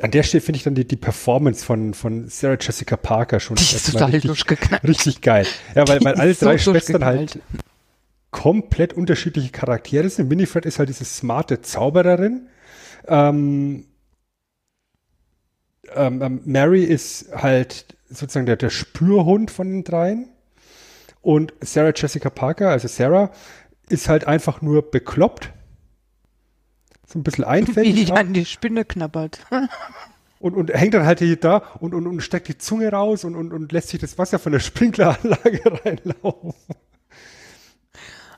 An 0.00 0.10
der 0.10 0.22
Stelle 0.22 0.40
finde 0.40 0.56
ich 0.56 0.64
dann 0.64 0.74
die, 0.74 0.86
die 0.86 0.96
Performance 0.96 1.64
von, 1.64 1.94
von 1.94 2.28
Sarah 2.28 2.56
Jessica 2.60 2.96
Parker 2.96 3.40
schon 3.40 3.56
die 3.58 3.62
ist 3.62 3.92
total 3.92 4.10
richtig, 4.10 4.44
richtig 4.84 5.20
geil. 5.20 5.46
Ja, 5.74 5.86
weil, 5.88 6.02
weil 6.04 6.14
alle 6.14 6.34
drei 6.34 6.58
so 6.58 6.72
Schwestern 6.72 7.04
halt 7.04 7.40
komplett 8.30 8.94
unterschiedliche 8.94 9.50
Charaktere 9.50 10.08
sind. 10.08 10.30
Winifred 10.30 10.66
ist 10.66 10.78
halt 10.78 10.88
diese 10.88 11.04
smarte 11.04 11.60
Zaubererin. 11.60 12.48
Ähm, 13.06 13.86
ähm, 15.94 16.22
ähm, 16.22 16.40
Mary 16.44 16.84
ist 16.84 17.32
halt 17.34 17.86
sozusagen 18.08 18.46
der, 18.46 18.56
der 18.56 18.70
Spürhund 18.70 19.50
von 19.50 19.68
den 19.68 19.84
dreien. 19.84 20.28
Und 21.20 21.52
Sarah 21.60 21.92
Jessica 21.94 22.30
Parker, 22.30 22.70
also 22.70 22.88
Sarah, 22.88 23.30
ist 23.88 24.08
halt 24.08 24.26
einfach 24.26 24.62
nur 24.62 24.90
bekloppt 24.90 25.52
so 27.12 27.18
ein 27.18 27.22
bisschen 27.22 27.44
einfällig. 27.44 27.94
Wie 27.94 28.04
die 28.04 28.12
an 28.12 28.32
die 28.32 28.44
Spinne 28.44 28.84
knabbert. 28.84 29.40
und, 30.40 30.54
und 30.54 30.72
hängt 30.72 30.94
dann 30.94 31.06
halt 31.06 31.20
hier 31.20 31.36
da 31.36 31.58
und, 31.78 31.94
und, 31.94 32.06
und 32.06 32.20
steckt 32.20 32.48
die 32.48 32.58
Zunge 32.58 32.90
raus 32.90 33.24
und, 33.24 33.36
und, 33.36 33.52
und 33.52 33.70
lässt 33.72 33.88
sich 33.88 34.00
das 34.00 34.18
Wasser 34.18 34.38
von 34.38 34.52
der 34.52 34.60
Sprinkleranlage 34.60 35.62
reinlaufen. 35.84 36.54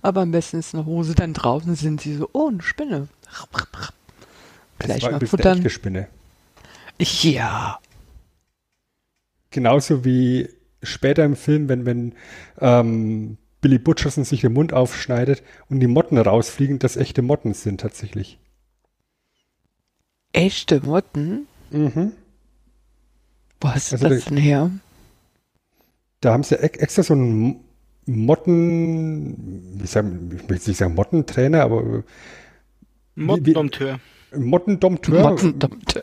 Aber 0.03 0.21
am 0.21 0.33
besten 0.33 0.59
ist 0.59 0.75
eine 0.75 0.85
Hose 0.85 1.15
dann 1.15 1.33
draußen, 1.33 1.75
sind 1.77 2.01
sie 2.03 2.17
so, 2.17 2.29
oh, 2.33 2.49
eine 2.49 2.63
Spinne. 2.63 3.09
Gleich 4.79 5.01
das 5.01 5.03
war 5.05 5.19
mal 5.19 5.27
futtern. 5.27 5.59
Eine 5.61 5.71
Spinne. 5.71 6.09
Ja. 6.99 7.79
Genauso 9.51 10.05
wie 10.05 10.51
später 10.83 11.25
im 11.25 11.37
Film, 11.37 11.69
wenn, 11.69 11.87
wenn 11.87 12.15
ähm, 12.61 13.39
Billy 13.63 13.79
Butcherson 13.79 14.25
sich 14.25 14.43
den 14.43 14.53
Mund 14.53 14.75
aufschneidet 14.75 15.43
und 15.71 15.81
die 15.81 15.87
Motten 15.87 16.19
rausfliegen, 16.19 16.79
das 16.79 16.99
echte 16.99 17.23
Motten 17.23 17.55
sind 17.55 17.81
tatsächlich. 17.81 18.39
Echte 20.35 20.85
Motten? 20.85 21.47
Mhm. 21.71 22.13
Wo 23.61 23.69
hast 23.69 23.93
du 23.93 23.97
also 23.97 24.09
das 24.09 24.25
denn 24.27 24.37
her? 24.37 24.71
Da 26.21 26.33
haben 26.33 26.43
sie 26.43 26.59
extra 26.59 27.05
so 27.05 27.15
einen 27.15 27.65
Motten, 28.05 29.81
ich, 29.83 29.91
sag, 29.91 30.05
ich 30.05 30.49
will 30.49 30.57
nicht 30.57 30.77
sagen 30.77 30.95
Mottentrainer, 30.95 31.63
aber 31.63 32.03
Mottendompteur. 33.15 34.01
Mottendompteur. 34.35 35.23
Mottendompteur. 35.23 36.03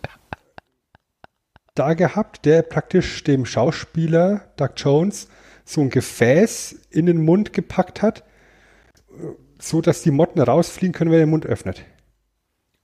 Da 1.75 1.93
gehabt, 1.93 2.45
der 2.45 2.61
praktisch 2.61 3.23
dem 3.25 3.45
Schauspieler 3.45 4.45
Doug 4.55 4.71
Jones 4.77 5.27
so 5.65 5.81
ein 5.81 5.89
Gefäß 5.89 6.87
in 6.89 7.05
den 7.05 7.23
Mund 7.25 7.51
gepackt 7.51 8.01
hat, 8.01 8.23
so 9.59 9.81
dass 9.81 10.03
die 10.03 10.11
Motten 10.11 10.39
rausfliegen 10.39 10.93
können, 10.93 11.11
wenn 11.11 11.19
er 11.19 11.25
den 11.25 11.31
Mund 11.31 11.45
öffnet. 11.45 11.83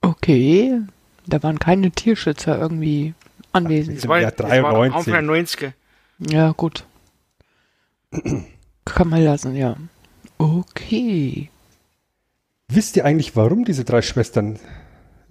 Okay, 0.02 0.82
da 1.28 1.42
waren 1.42 1.58
keine 1.58 1.90
Tierschützer 1.90 2.58
irgendwie 2.58 3.14
anwesend. 3.52 3.98
Das 3.98 4.08
war, 4.08 4.20
ja, 4.20 4.30
93. 4.30 5.12
Das 5.12 5.22
90 5.22 5.72
Ja, 6.18 6.52
gut. 6.52 6.84
Kann 8.84 9.08
man 9.08 9.22
lassen, 9.22 9.54
ja. 9.54 9.76
Okay. 10.38 11.50
Wisst 12.68 12.96
ihr 12.96 13.04
eigentlich, 13.04 13.36
warum 13.36 13.64
diese 13.64 13.84
drei 13.84 14.02
Schwestern 14.02 14.58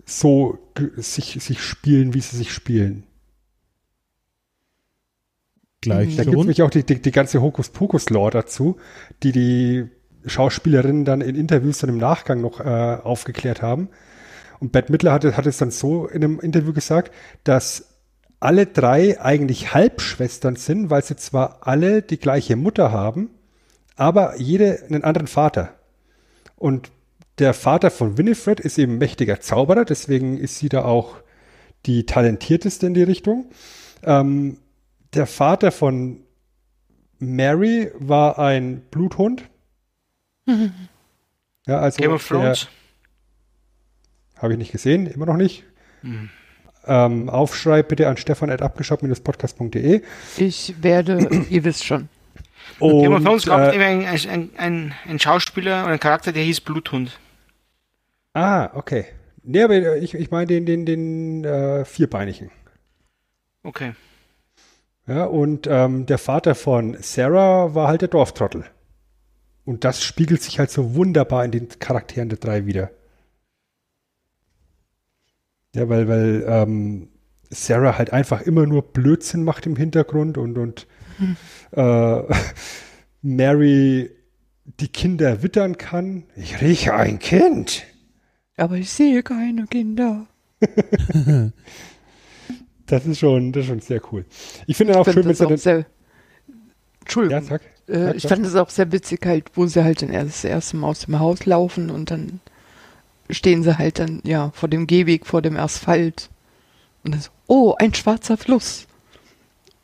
so 0.06 0.58
sich, 0.95 1.38
sich 1.39 1.62
spielen, 1.62 2.14
wie 2.14 2.22
sie 2.22 2.38
sich 2.38 2.54
spielen? 2.54 3.04
Gleich. 5.82 6.16
Da 6.16 6.24
gibt 6.24 6.36
es 6.36 6.39
nämlich 6.39 6.62
auch 6.62 6.70
die, 6.70 6.84
die, 6.84 7.02
die 7.02 7.12
ganze 7.12 7.41
Hokuspokus-Lore 7.41 8.32
dazu, 8.32 8.78
die 9.24 9.32
die 9.32 9.89
Schauspielerinnen 10.26 11.06
dann 11.06 11.22
in 11.22 11.36
Interviews 11.36 11.80
dann 11.80 11.89
im 11.89 11.98
Nachgang 11.98 12.41
noch 12.41 12.60
äh, 12.60 12.64
aufgeklärt 13.04 13.62
haben. 13.62 13.89
Und 14.60 14.72
Bette 14.72 14.91
Midler 14.91 15.14
hat, 15.14 15.24
hat 15.24 15.45
es 15.45 15.58
dann 15.58 15.72
so 15.72 16.08
in 16.08 16.24
einem 16.24 16.39
Interview 16.39 16.74
gesagt, 16.74 17.14
dass 17.43 17.97
alle 18.39 18.66
drei 18.66 19.20
eigentlich 19.20 19.74
Halbschwestern 19.74 20.55
sind, 20.55 20.89
weil 20.89 21.03
sie 21.03 21.16
zwar 21.16 21.60
alle 21.68 22.01
die 22.01 22.20
gleiche 22.20 22.55
Mutter 22.55 22.91
haben, 22.91 23.30
aber 23.95 24.39
jede 24.39 24.84
einen 24.84 25.03
anderen 25.03 25.28
Vater. 25.28 25.74
Und 26.55 26.91
der 27.39 27.53
Vater 27.53 27.91
von 27.91 28.18
Winifred 28.18 28.60
ist 28.60 28.78
eben 28.78 28.97
mächtiger 28.97 29.39
Zauberer, 29.39 29.86
deswegen 29.86 30.38
ist 30.38 30.58
sie 30.58 30.70
da 30.70 30.86
auch 30.86 31.18
die 31.86 32.05
talentierteste 32.05 32.88
in 32.88 32.93
die 32.93 33.03
Richtung. 33.03 33.45
Ähm, 34.03 34.58
der 35.14 35.28
Vater 35.28 35.72
von 35.72 36.22
Mary 37.20 37.91
war 37.97 38.39
ein 38.39 38.82
Bluthund. 38.91 39.43
Mhm. 40.45 40.72
Ja, 41.66 41.80
also 41.80 41.97
Game 41.97 42.12
of 42.12 42.28
Thrones. 42.28 42.68
Habe 44.40 44.54
ich 44.54 44.60
nicht 44.60 44.72
gesehen, 44.72 45.08
immer 45.08 45.26
noch 45.26 45.38
nicht. 45.38 45.64
Mhm. 46.02 46.30
Ähm, 46.86 47.30
Aufschrei 47.30 47.84
bitte 47.84 48.08
an 48.08 48.18
stefan.abgeschafft-podcast.de. 48.18 50.02
Ich 50.38 50.76
werde, 50.82 51.46
ihr 51.50 51.64
wisst 51.64 51.86
schon. 51.86 52.08
Und, 52.80 53.02
Game 53.02 53.14
of 53.14 53.24
Thrones 53.24 53.46
gab 53.46 53.74
äh, 53.74 53.84
ein, 53.84 54.06
ein, 54.06 54.50
ein, 54.58 54.94
ein, 55.08 55.20
Schauspieler 55.20 55.84
oder 55.84 55.94
ein 55.94 56.00
Charakter, 56.00 56.32
der 56.32 56.44
hieß 56.44 56.62
Bluthund. 56.62 57.20
Ah, 58.34 58.70
okay. 58.74 59.06
Nee, 59.44 59.64
aber 59.64 59.98
ich, 59.98 60.14
ich 60.14 60.32
meine 60.32 60.48
den, 60.48 60.66
den, 60.66 60.86
den 60.86 61.44
äh, 61.44 61.86
Vierbeinigen. 61.86 62.52
Okay. 63.64 63.94
Ja, 65.08 65.24
und 65.24 65.68
ähm, 65.68 66.06
der 66.06 66.18
Vater 66.18 66.54
von 66.54 66.98
Sarah 67.00 67.74
war 67.74 67.88
halt 67.88 68.02
der 68.02 68.10
Dorftrottel. 68.10 68.66
Und 69.66 69.84
das 69.84 70.04
spiegelt 70.04 70.42
sich 70.42 70.60
halt 70.60 70.70
so 70.70 70.96
wunderbar 70.96 71.46
in 71.46 71.52
den 71.52 71.70
Charakteren 71.80 72.30
der 72.30 72.38
drei 72.38 72.66
wieder. 72.66 72.92
Ja, 75.78 75.88
weil, 75.90 76.08
weil 76.08 76.44
ähm, 76.48 77.10
Sarah 77.52 78.00
halt 78.00 78.12
einfach 78.12 78.42
immer 78.42 78.66
nur 78.66 78.82
Blödsinn 78.82 79.44
macht 79.44 79.68
im 79.68 79.76
Hintergrund 79.76 80.40
und, 80.40 80.58
und 80.58 80.88
hm. 81.18 81.38
äh, 81.72 82.22
Mary 83.22 84.10
die 84.80 84.88
Kinder 84.88 85.44
wittern 85.44 85.78
kann. 85.78 86.24
Ich 86.36 86.62
rieche 86.62 86.96
ein 86.96 87.20
Kind. 87.20 87.84
Aber 88.58 88.76
ich 88.76 88.90
sehe 88.90 89.22
keine 89.24 89.66
Kinder. 89.68 90.26
Das 92.90 93.06
ist 93.06 93.20
schon, 93.20 93.52
das 93.52 93.64
ist 93.64 93.68
schon 93.68 93.82
sehr 93.82 94.02
cool. 94.14 94.24
Ich 94.66 94.78
finde 94.78 94.98
auch 94.98 95.06
ich 95.06 95.14
schön, 95.14 95.26
wenn 95.26 95.36
sie 95.36 95.46
dann. 95.46 95.86
Entschuldigung. 97.02 97.42
Ja, 97.42 97.42
sag, 97.42 97.62
äh, 97.88 98.06
sag, 98.06 98.16
ich 98.16 98.28
fand 98.28 98.46
es 98.46 98.56
auch 98.56 98.70
sehr 98.70 98.94
witzig, 98.94 99.26
halt, 99.26 99.52
wo 99.56 99.68
sie 99.68 99.84
halt 99.84 100.02
dann 100.02 100.10
erst 100.10 100.30
das 100.30 100.46
erste 100.46 100.78
Mal 100.78 100.88
aus 100.88 101.02
dem 101.02 101.20
Haus 101.20 101.46
laufen 101.46 101.90
und 101.90 102.12
dann 102.12 102.40
stehen 103.30 103.64
sie 103.64 103.78
halt 103.78 104.00
dann, 104.00 104.22
ja, 104.24 104.52
vor 104.54 104.70
dem 104.70 104.88
Gehweg, 104.88 105.26
vor 105.26 105.42
dem 105.42 105.58
Asphalt. 105.58 106.30
Und 107.04 107.14
dann 107.14 107.22
so, 107.22 107.30
oh, 107.48 107.76
ein 107.78 107.94
schwarzer 107.94 108.38
Fluss. 108.38 108.88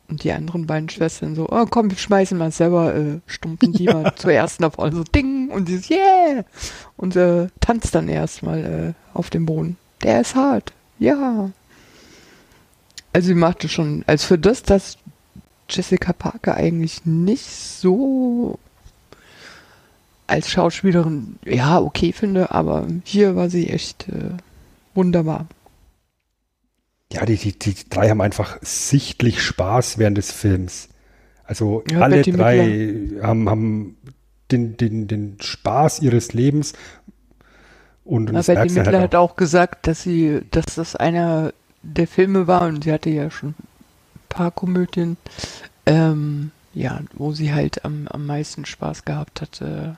Und 0.08 0.22
die 0.22 0.32
anderen 0.32 0.66
beiden 0.66 0.90
Schwestern 0.90 1.34
so, 1.34 1.48
oh 1.50 1.64
komm, 1.68 1.90
wir 1.90 1.96
schmeißen 1.96 2.36
mal 2.36 2.52
selber 2.52 2.94
äh, 2.94 3.20
Stumpen 3.26 3.72
die 3.72 3.84
ja. 3.84 3.94
mal 3.94 4.14
zuerst 4.16 4.60
nach 4.60 4.74
vorne, 4.74 4.96
so 4.96 5.04
Ding, 5.04 5.48
und 5.50 5.66
sie 5.66 5.78
so, 5.78 5.94
yeah! 5.94 6.44
Und 6.96 7.16
äh, 7.16 7.48
tanzt 7.60 7.94
dann 7.94 8.08
erstmal 8.08 8.94
äh, 8.94 9.16
auf 9.16 9.30
dem 9.30 9.46
Boden. 9.46 9.78
Der 10.02 10.20
ist 10.20 10.34
hart, 10.34 10.72
ja. 10.98 11.50
Also 13.12 13.28
sie 13.28 13.34
machte 13.34 13.68
schon, 13.68 14.04
als 14.06 14.24
für 14.24 14.38
das, 14.38 14.62
dass 14.62 14.98
Jessica 15.70 16.12
Parker 16.12 16.56
eigentlich 16.56 17.06
nicht 17.06 17.48
so 17.48 18.58
als 20.26 20.50
Schauspielerin, 20.50 21.38
ja, 21.44 21.80
okay 21.80 22.12
finde, 22.12 22.50
aber 22.50 22.86
hier 23.04 23.36
war 23.36 23.50
sie 23.50 23.68
echt 23.68 24.08
äh, 24.08 24.30
wunderbar. 24.94 25.46
Ja, 27.12 27.24
die, 27.26 27.36
die, 27.36 27.56
die 27.58 27.88
drei 27.88 28.08
haben 28.08 28.20
einfach 28.20 28.58
sichtlich 28.62 29.42
Spaß 29.42 29.98
während 29.98 30.18
des 30.18 30.32
Films. 30.32 30.88
Also 31.44 31.84
Ja, 31.90 32.00
alle 32.00 32.16
Betty 32.16 32.32
drei 32.32 33.10
haben, 33.22 33.48
haben 33.48 33.96
den, 34.50 34.76
den, 34.76 35.06
den 35.06 35.36
Spaß 35.40 36.00
ihres 36.00 36.32
Lebens. 36.32 36.72
Und, 38.04 38.30
und 38.30 38.36
Aber 38.36 38.66
du 38.66 38.74
Mittler 38.74 38.84
halt 38.84 39.02
hat 39.02 39.14
auch 39.14 39.36
gesagt, 39.36 39.86
dass 39.86 40.02
sie, 40.02 40.40
dass 40.50 40.66
das 40.66 40.96
einer 40.96 41.52
der 41.82 42.06
Filme 42.06 42.46
war 42.46 42.62
und 42.62 42.84
sie 42.84 42.92
hatte 42.92 43.10
ja 43.10 43.30
schon 43.30 43.50
ein 43.50 44.28
paar 44.28 44.50
Komödien, 44.50 45.16
ähm, 45.86 46.50
ja, 46.72 47.00
wo 47.12 47.32
sie 47.32 47.52
halt 47.52 47.84
am, 47.84 48.08
am 48.08 48.26
meisten 48.26 48.64
Spaß 48.64 49.04
gehabt 49.04 49.40
hatte 49.42 49.96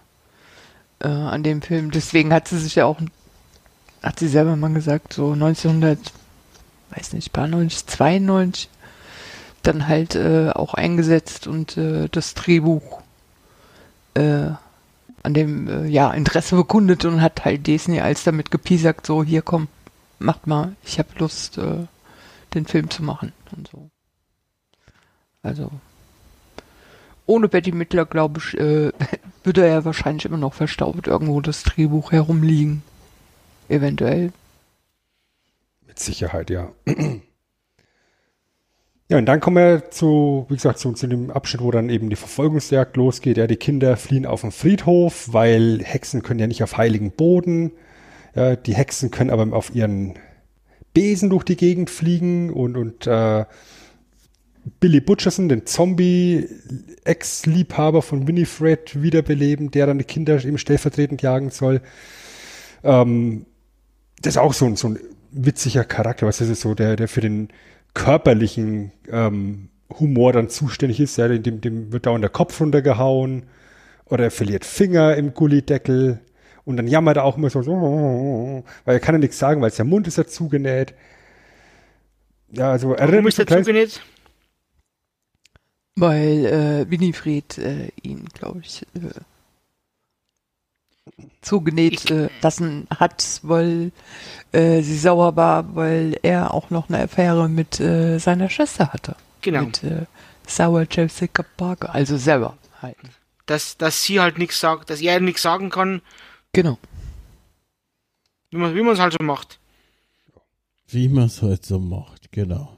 äh, 1.00 1.08
an 1.08 1.42
dem 1.42 1.62
Film. 1.62 1.90
Deswegen 1.90 2.32
hat 2.32 2.48
sie 2.48 2.58
sich 2.58 2.76
ja 2.76 2.86
auch, 2.86 2.98
hat 4.02 4.18
sie 4.18 4.28
selber 4.28 4.56
mal 4.56 4.72
gesagt, 4.72 5.12
so 5.12 5.32
1900, 5.32 5.98
weiß 6.90 7.12
nicht, 7.12 7.32
paar 7.32 7.48
90, 7.48 7.86
92 7.86 8.68
dann 9.62 9.88
halt 9.88 10.14
äh, 10.14 10.50
auch 10.50 10.74
eingesetzt 10.74 11.46
und 11.46 11.76
äh, 11.76 12.08
das 12.10 12.34
Drehbuch 12.34 13.02
äh, 14.14 14.50
an 15.22 15.34
dem 15.34 15.68
äh, 15.68 15.86
ja 15.86 16.12
Interesse 16.12 16.54
bekundet 16.54 17.04
und 17.04 17.20
hat 17.20 17.44
halt 17.44 17.66
Disney 17.66 18.00
als 18.00 18.22
damit 18.22 18.50
gepiesackt, 18.52 19.06
so 19.06 19.24
hier 19.24 19.42
komm, 19.42 19.66
macht 20.20 20.46
mal, 20.46 20.76
ich 20.84 20.98
habe 20.98 21.08
Lust, 21.18 21.58
äh, 21.58 21.86
den 22.54 22.66
Film 22.66 22.90
zu 22.90 23.02
machen 23.02 23.32
und 23.56 23.68
so. 23.68 23.90
Also 25.42 25.70
ohne 27.26 27.48
Betty 27.48 27.72
Mittler, 27.72 28.06
glaube 28.06 28.40
ich, 28.40 28.58
äh, 28.58 28.92
würde 29.44 29.66
er 29.66 29.84
wahrscheinlich 29.84 30.24
immer 30.24 30.38
noch 30.38 30.54
verstaubt 30.54 31.06
irgendwo 31.06 31.40
das 31.40 31.62
Drehbuch 31.62 32.12
herumliegen. 32.12 32.82
Eventuell. 33.68 34.32
Mit 35.86 35.98
Sicherheit, 35.98 36.50
ja. 36.50 36.72
Ja, 39.08 39.18
und 39.18 39.26
dann 39.26 39.38
kommen 39.38 39.56
wir 39.56 39.92
zu, 39.92 40.46
wie 40.48 40.54
gesagt, 40.54 40.80
zu, 40.80 40.92
zu 40.92 41.06
dem 41.06 41.30
Abschnitt, 41.30 41.62
wo 41.62 41.70
dann 41.70 41.90
eben 41.90 42.10
die 42.10 42.16
Verfolgungsjagd 42.16 42.96
losgeht. 42.96 43.36
Ja, 43.36 43.46
die 43.46 43.54
Kinder 43.54 43.96
fliehen 43.96 44.26
auf 44.26 44.40
den 44.40 44.50
Friedhof, 44.50 45.32
weil 45.32 45.80
Hexen 45.84 46.24
können 46.24 46.40
ja 46.40 46.48
nicht 46.48 46.64
auf 46.64 46.76
heiligen 46.76 47.12
Boden. 47.12 47.70
Ja, 48.34 48.56
die 48.56 48.74
Hexen 48.74 49.12
können 49.12 49.30
aber 49.30 49.56
auf 49.56 49.72
ihren 49.72 50.14
Besen 50.92 51.30
durch 51.30 51.44
die 51.44 51.56
Gegend 51.56 51.88
fliegen 51.88 52.52
und, 52.52 52.76
und 52.76 53.06
äh, 53.06 53.44
Billy 54.80 55.00
Butcherson, 55.00 55.48
den 55.48 55.64
Zombie-Ex-Liebhaber 55.66 58.02
von 58.02 58.26
Winifred, 58.26 59.00
wiederbeleben, 59.00 59.70
der 59.70 59.86
dann 59.86 59.98
die 59.98 60.04
Kinder 60.04 60.44
eben 60.44 60.58
stellvertretend 60.58 61.22
jagen 61.22 61.50
soll. 61.50 61.80
Ähm, 62.82 63.46
das 64.22 64.34
ist 64.34 64.38
auch 64.38 64.54
so 64.54 64.66
ein, 64.66 64.74
so 64.76 64.88
ein 64.88 64.98
witziger 65.30 65.84
Charakter, 65.84 66.26
was 66.26 66.40
ist 66.40 66.48
es 66.48 66.60
so, 66.60 66.74
der, 66.74 66.96
der 66.96 67.06
für 67.08 67.20
den 67.20 67.48
körperlichen 67.94 68.90
ähm, 69.08 69.68
Humor 70.00 70.32
dann 70.32 70.48
zuständig 70.48 70.98
ist. 71.00 71.16
Ja, 71.16 71.28
dem, 71.28 71.60
dem 71.60 71.92
wird 71.92 72.06
dauernd 72.06 72.24
der 72.24 72.30
Kopf 72.30 72.60
runtergehauen 72.60 73.44
oder 74.06 74.24
er 74.24 74.30
verliert 74.30 74.64
Finger 74.64 75.14
im 75.16 75.34
Gullideckel 75.34 76.20
und 76.64 76.76
dann 76.76 76.88
jammert 76.88 77.18
er 77.18 77.24
auch 77.24 77.36
immer 77.36 77.50
so, 77.50 77.62
so 77.62 78.64
weil 78.84 78.96
er 78.96 79.00
kann 79.00 79.14
ja 79.14 79.20
nichts 79.20 79.38
sagen, 79.38 79.60
weil 79.62 79.70
sein 79.70 79.86
Mund 79.86 80.08
ist 80.08 80.18
ja 80.18 80.26
zugenäht. 80.26 80.94
Ja, 82.50 82.72
also 82.72 82.94
erinnert 82.94 83.12
Warum 83.12 83.24
mich 83.26 83.38
ist 83.38 83.46
kleines- 83.46 83.66
zugenäht? 83.66 84.00
Weil 85.96 86.44
äh, 86.86 86.90
Winifred 86.90 87.56
äh, 87.58 87.88
ihn, 88.02 88.26
glaube 88.34 88.60
ich, 88.60 88.82
äh, 88.94 89.20
zugenäht 91.40 92.10
äh, 92.10 92.28
lassen 92.42 92.86
hat, 92.90 93.40
weil 93.42 93.92
äh, 94.52 94.82
sie 94.82 94.98
sauer 94.98 95.36
war, 95.36 95.74
weil 95.74 96.18
er 96.22 96.52
auch 96.52 96.70
noch 96.70 96.88
eine 96.88 97.02
Affäre 97.04 97.48
mit 97.48 97.80
äh, 97.80 98.18
seiner 98.18 98.50
Schwester 98.50 98.92
hatte. 98.92 99.16
Genau. 99.40 99.62
Mit 99.62 99.82
äh, 99.84 100.06
Sauer 100.46 100.86
Jessica 100.90 101.44
Parker, 101.56 101.94
also 101.94 102.16
selber 102.16 102.56
halt. 102.82 102.96
Dass, 103.46 103.76
dass 103.76 104.02
sie 104.02 104.20
halt 104.20 104.38
nichts 104.38 104.60
sagt, 104.60 104.90
dass 104.90 105.00
er 105.00 105.20
nichts 105.20 105.42
sagen 105.42 105.70
kann, 105.70 106.02
Genau. 106.52 106.78
wie 108.50 108.56
man 108.56 108.74
wie 108.74 108.82
man 108.82 108.94
es 108.94 109.00
halt 109.00 109.12
so 109.18 109.24
macht. 109.24 109.58
Wie 110.88 111.08
man 111.08 111.24
es 111.24 111.42
halt 111.42 111.64
so 111.64 111.78
macht, 111.78 112.30
genau. 112.32 112.75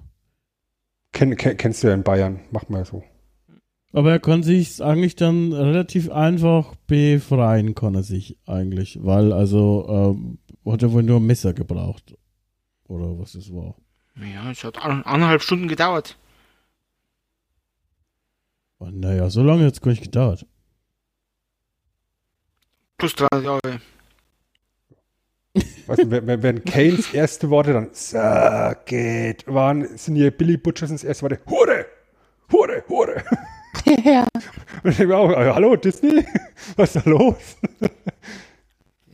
Kenn, 1.13 1.37
kenn, 1.37 1.57
kennst 1.57 1.83
du 1.83 1.89
ja 1.89 1.95
in 1.95 2.03
Bayern, 2.03 2.41
macht 2.51 2.71
mal 2.71 2.85
so. 2.85 3.03
Aber 3.93 4.11
er 4.11 4.21
kann 4.21 4.43
sich 4.43 4.83
eigentlich 4.83 5.17
dann 5.17 5.53
relativ 5.53 6.11
einfach 6.11 6.75
befreien, 6.87 7.75
kann 7.75 7.95
er 7.95 8.03
sich 8.03 8.37
eigentlich, 8.47 8.99
weil 9.03 9.33
also 9.33 9.87
ähm, 9.89 10.39
hat 10.71 10.83
er 10.83 10.93
wohl 10.93 11.03
nur 11.03 11.19
ein 11.19 11.27
Messer 11.27 11.55
gebraucht. 11.55 12.15
Oder 12.87 13.19
was 13.19 13.35
es 13.35 13.53
war. 13.53 13.75
Ja, 14.17 14.51
es 14.51 14.63
hat 14.65 14.79
an- 14.85 15.03
anderthalb 15.05 15.43
Stunden 15.43 15.69
gedauert. 15.69 16.19
Naja, 18.81 19.29
so 19.31 19.43
lange 19.43 19.65
hat 19.67 19.75
es 19.75 19.81
gar 19.81 19.91
nicht 19.91 20.03
gedauert. 20.05 20.47
Plus 22.97 23.15
drei 23.15 23.29
Jahre. 23.41 23.81
Weißt 25.87 26.03
du, 26.03 26.11
wenn, 26.11 26.43
wenn- 26.43 26.65
Kanes 26.65 27.13
erste 27.15 27.51
Worte 27.51 27.73
dann 27.73 27.89
Suck 27.93 28.91
it 28.93 29.45
waren, 29.47 29.97
sind 29.97 30.17
hier 30.17 30.31
Billy 30.31 30.57
Butchersons 30.57 31.05
erste 31.05 31.23
Worte 31.23 31.39
Hure! 31.49 31.87
Hure! 32.53 32.83
Hure! 32.89 33.23
ja. 34.05 34.27
Und 34.83 34.91
ich 34.91 34.97
denke 34.97 35.17
auch, 35.17 35.31
hallo 35.35 35.77
Disney? 35.77 36.25
Was 36.77 36.95
ist 36.97 37.07
da 37.07 37.11
los? 37.11 37.35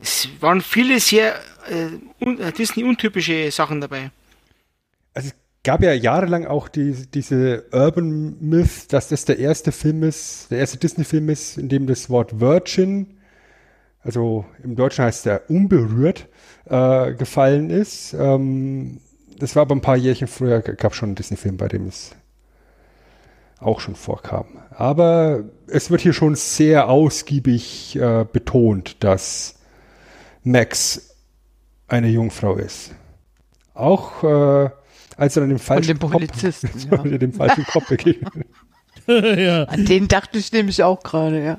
Es 0.01 0.29
waren 0.39 0.61
viele 0.61 0.99
sehr 0.99 1.35
äh, 1.69 2.25
äh, 2.25 2.51
Disney-untypische 2.51 3.49
Sachen 3.51 3.81
dabei. 3.81 4.11
Also 5.13 5.29
es 5.29 5.35
gab 5.63 5.81
ja 5.81 5.93
jahrelang 5.93 6.45
auch 6.45 6.67
die, 6.67 6.93
diese 7.13 7.65
Urban 7.71 8.37
Myth, 8.39 8.93
dass 8.93 9.07
das 9.07 9.25
der 9.25 9.39
erste 9.39 9.71
Film 9.71 10.03
ist, 10.03 10.51
der 10.51 10.59
erste 10.59 10.77
Disney-Film 10.77 11.29
ist, 11.29 11.57
in 11.57 11.69
dem 11.69 11.87
das 11.87 12.09
Wort 12.09 12.39
Virgin, 12.39 13.14
also 14.05 14.45
im 14.63 14.75
Deutschen 14.75 15.03
heißt 15.03 15.25
der 15.25 15.49
unberührt, 15.49 16.27
äh, 16.65 17.13
gefallen 17.13 17.69
ist. 17.69 18.13
Ähm, 18.13 19.01
das 19.37 19.55
war 19.55 19.63
aber 19.63 19.75
ein 19.75 19.81
paar 19.81 19.97
Jährchen 19.97 20.27
früher, 20.27 20.61
gab 20.61 20.95
schon 20.95 21.09
einen 21.09 21.15
Disney-Film, 21.15 21.57
bei 21.57 21.67
dem 21.67 21.87
es 21.87 22.11
auch 23.59 23.79
schon 23.79 23.95
vorkam. 23.95 24.45
Aber 24.69 25.43
es 25.67 25.89
wird 25.89 26.01
hier 26.01 26.13
schon 26.13 26.35
sehr 26.35 26.87
ausgiebig 26.87 27.95
äh, 27.95 28.25
betont, 28.31 29.03
dass 29.03 29.55
Max 30.43 31.15
eine 31.87 32.07
Jungfrau 32.07 32.55
ist. 32.55 32.91
Auch 33.73 34.23
äh, 34.23 34.69
als 35.17 35.35
er 35.35 35.41
dann 35.41 35.49
dem 35.49 35.59
falschen 35.59 35.97
dem 35.97 35.99
Kopf, 35.99 36.21
ja. 36.91 36.97
dem 36.97 37.33
falschen 37.33 37.65
Kopf 37.65 37.87
begegnet. 37.89 38.33
ja. 39.07 39.63
An 39.63 39.85
den 39.85 40.07
dachte 40.07 40.37
ich 40.37 40.51
nämlich 40.51 40.83
auch 40.83 41.01
gerade, 41.01 41.43
ja. 41.43 41.57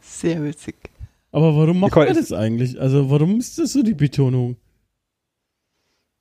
Sehr 0.00 0.42
witzig. 0.42 0.89
Aber 1.32 1.54
warum 1.56 1.80
macht 1.80 1.92
Nicole, 1.92 2.06
er 2.06 2.12
ist- 2.12 2.30
das 2.30 2.38
eigentlich? 2.38 2.80
Also 2.80 3.10
warum 3.10 3.38
ist 3.38 3.58
das 3.58 3.72
so 3.72 3.82
die 3.82 3.94
Betonung? 3.94 4.56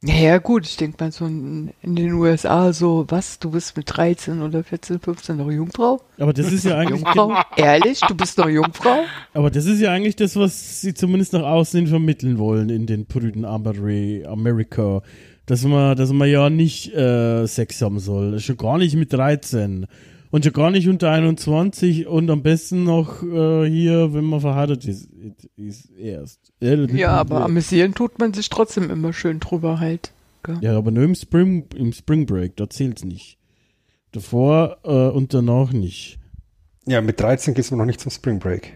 Ja, 0.02 0.14
ja, 0.16 0.38
gut, 0.38 0.66
ich 0.66 0.78
denke 0.78 1.04
mal 1.04 1.12
so 1.12 1.26
in, 1.26 1.72
in 1.82 1.94
den 1.98 2.14
USA 2.14 2.72
so, 2.72 3.04
was, 3.10 3.38
du 3.38 3.52
bist 3.52 3.76
mit 3.76 3.98
13 3.98 4.42
oder 4.42 4.64
14, 4.64 5.02
15 5.02 5.36
noch 5.36 5.52
Jungfrau? 5.52 6.00
Aber 6.18 6.32
das 6.32 6.54
ist 6.54 6.64
ja 6.64 6.78
eigentlich, 6.78 7.02
Jungfrau? 7.02 7.34
Ehrlich, 7.58 8.00
du 8.08 8.16
bist 8.16 8.38
noch 8.38 8.48
Jungfrau? 8.48 9.04
aber 9.34 9.52
das 9.52 9.66
ist 9.66 9.82
ja 9.82 9.92
eigentlich 9.92 10.16
das, 10.16 10.38
was 10.38 10.80
sie 10.80 10.94
zumindest 10.94 11.34
nach 11.34 11.44
außen 11.44 11.80
hin 11.82 11.88
vermitteln 11.90 12.38
wollen 12.38 12.70
in 12.70 12.86
den 12.86 13.08
prüden 13.08 13.44
Ameri 13.44 14.24
America. 14.26 15.02
Dass 15.48 15.66
man, 15.66 15.98
dass 15.98 16.14
man 16.14 16.30
ja 16.30 16.50
nicht 16.50 16.94
äh, 16.94 17.46
Sex 17.48 17.82
haben 17.82 18.00
soll. 18.00 18.40
Schon 18.40 18.56
gar 18.56 18.78
nicht 18.78 18.96
mit 18.96 19.12
13. 19.12 19.86
Und 20.32 20.44
schon 20.44 20.54
gar 20.54 20.70
nicht 20.70 20.88
unter 20.88 21.10
21 21.12 22.06
und 22.08 22.30
am 22.30 22.44
besten 22.44 22.84
noch 22.84 23.24
äh, 23.24 23.68
hier, 23.68 24.14
wenn 24.14 24.26
man 24.26 24.42
verheiratet 24.42 24.86
ist, 24.86 25.10
ist 25.56 25.90
erst. 25.98 26.54
Ja, 26.62 27.14
aber 27.14 27.44
amüsieren 27.44 27.96
tut 27.96 28.20
man 28.20 28.34
sich 28.34 28.50
trotzdem 28.50 28.92
immer 28.92 29.12
schön 29.12 29.40
drüber 29.40 29.80
halt. 29.80 30.14
gell? 30.44 30.58
Ja, 30.62 30.78
aber 30.78 30.92
nur 30.92 31.04
im 31.04 31.16
Spring, 31.16 31.66
im 31.76 31.94
Spring 31.94 32.28
Break, 32.28 32.56
da 32.58 32.70
zählt's 32.70 33.04
nicht. 33.04 33.38
Davor 34.12 34.78
äh, 34.84 34.90
und 35.16 35.34
danach 35.34 35.72
nicht. 35.72 36.20
Ja, 36.86 37.02
mit 37.02 37.20
13 37.20 37.54
gehst 37.56 37.72
du 37.72 37.76
noch 37.76 37.86
nicht 37.86 38.00
zum 38.00 38.12
Spring 38.12 38.38
Break. 38.40 38.74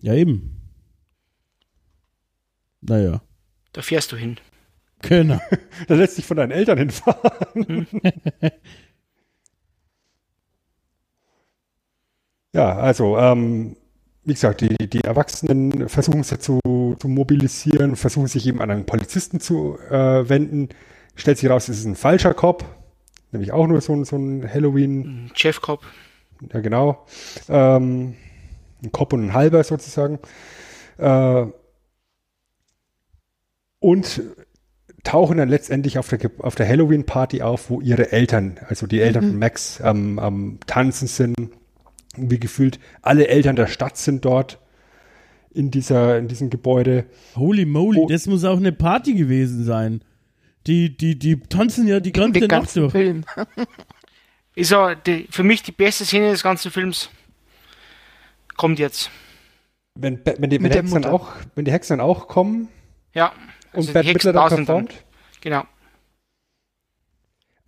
Ja, 0.00 0.14
eben. 0.14 0.54
Naja, 2.80 3.20
Da 3.72 3.82
fährst 3.82 4.12
du 4.12 4.16
hin. 4.16 4.36
genau. 5.02 5.40
Da 5.88 5.94
lässt 5.96 6.18
dich 6.18 6.24
von 6.26 6.36
deinen 6.36 6.52
Eltern 6.52 6.78
hinfahren. 6.78 7.86
ja, 12.52 12.76
also, 12.76 13.18
ähm, 13.18 13.76
wie 14.24 14.34
gesagt, 14.34 14.60
die, 14.60 14.88
die 14.88 15.04
Erwachsenen 15.04 15.88
versuchen 15.88 16.20
es 16.20 16.30
ja 16.30 16.38
zu, 16.38 16.60
zu 16.98 17.08
mobilisieren, 17.08 17.96
versuchen 17.96 18.26
sich 18.26 18.46
eben 18.46 18.60
an 18.60 18.70
einen 18.70 18.86
Polizisten 18.86 19.40
zu 19.40 19.78
äh, 19.90 20.28
wenden. 20.28 20.68
Stellt 21.14 21.38
sich 21.38 21.48
raus, 21.48 21.68
es 21.68 21.78
ist 21.80 21.86
ein 21.86 21.96
falscher 21.96 22.34
Cop, 22.34 22.64
nämlich 23.32 23.52
auch 23.52 23.66
nur 23.66 23.80
so 23.80 23.94
ein, 23.94 24.04
so 24.04 24.16
ein 24.16 24.48
Halloween, 24.52 25.30
Chef 25.34 25.60
Cop. 25.60 25.82
ja 26.52 26.60
genau, 26.60 27.06
ähm, 27.48 28.14
ein 28.82 28.92
Cop 28.92 29.12
und 29.12 29.24
ein 29.24 29.32
halber 29.32 29.64
sozusagen. 29.64 30.18
Äh, 30.98 31.46
und 33.80 34.22
tauchen 35.04 35.38
dann 35.38 35.48
letztendlich 35.48 35.98
auf 35.98 36.08
der, 36.08 36.30
auf 36.38 36.54
der 36.54 36.68
Halloween-Party 36.68 37.42
auf, 37.42 37.70
wo 37.70 37.80
ihre 37.80 38.12
Eltern, 38.12 38.58
also 38.68 38.86
die 38.86 39.00
Eltern 39.00 39.24
von 39.24 39.38
Max, 39.38 39.80
am 39.80 40.18
am 40.18 40.58
Tanzen 40.66 41.08
sind. 41.08 41.36
Wie 42.20 42.38
gefühlt 42.40 42.78
alle 43.02 43.28
Eltern 43.28 43.56
der 43.56 43.66
Stadt 43.66 43.96
sind 43.96 44.24
dort 44.24 44.58
in, 45.50 45.70
dieser, 45.70 46.18
in 46.18 46.28
diesem 46.28 46.50
Gebäude. 46.50 47.06
Holy 47.36 47.64
moly, 47.64 47.98
Oh. 48.00 48.06
das 48.06 48.26
muss 48.26 48.44
auch 48.44 48.56
eine 48.58 48.72
Party 48.72 49.14
gewesen 49.14 49.64
sein. 49.64 50.02
Die, 50.66 50.94
die, 50.96 51.18
die 51.18 51.40
tanzen 51.40 51.86
ja 51.88 52.00
die 52.00 52.12
ganze 52.12 52.40
Den 52.40 52.48
Nacht 52.48 52.74
durch. 52.76 52.92
Film. 52.92 53.24
Ist 54.54 54.70
ja 54.72 54.94
die, 54.94 55.26
für 55.30 55.44
mich 55.44 55.62
die 55.62 55.72
beste 55.72 56.04
Szene 56.04 56.30
des 56.32 56.42
ganzen 56.42 56.70
Films. 56.70 57.10
Kommt 58.56 58.78
jetzt. 58.78 59.10
Wenn, 59.94 60.20
wenn, 60.24 60.50
die, 60.50 60.62
wenn, 60.62 60.70
Hexen 60.72 61.04
auch, 61.06 61.28
wenn 61.54 61.64
die 61.64 61.72
Hexen 61.72 62.00
auch 62.00 62.28
kommen 62.28 62.68
Ja. 63.14 63.32
und 63.72 63.78
Also 63.78 63.88
die 63.88 63.92
Bad 63.94 64.06
Hexen 64.06 64.28
Midler 64.28 64.32
da 64.32 64.48
dann 64.48 64.56
sind 64.56 64.68
dann. 64.68 64.86
performt. 64.86 65.04
Genau. 65.40 65.64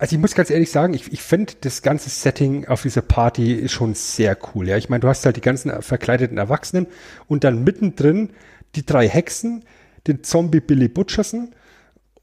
Also 0.01 0.15
ich 0.15 0.19
muss 0.19 0.33
ganz 0.33 0.49
ehrlich 0.49 0.71
sagen, 0.71 0.95
ich, 0.95 1.13
ich 1.13 1.21
finde 1.21 1.53
das 1.61 1.83
ganze 1.83 2.09
Setting 2.09 2.67
auf 2.67 2.81
dieser 2.81 3.03
Party 3.03 3.69
schon 3.69 3.93
sehr 3.93 4.35
cool. 4.55 4.67
Ja, 4.67 4.75
ich 4.75 4.89
meine, 4.89 5.01
du 5.01 5.07
hast 5.07 5.23
halt 5.27 5.35
die 5.35 5.41
ganzen 5.41 5.79
verkleideten 5.83 6.39
Erwachsenen 6.39 6.87
und 7.27 7.43
dann 7.43 7.63
mittendrin 7.63 8.31
die 8.73 8.83
drei 8.83 9.07
Hexen, 9.07 9.63
den 10.07 10.23
Zombie 10.23 10.59
Billy 10.59 10.87
Butcherson 10.87 11.53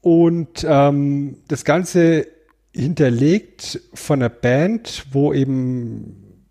und 0.01 0.65
ähm, 0.67 1.37
das 1.47 1.63
Ganze 1.63 2.27
hinterlegt 2.75 3.79
von 3.93 4.19
einer 4.19 4.27
Band, 4.27 5.05
wo 5.13 5.31
eben 5.33 6.43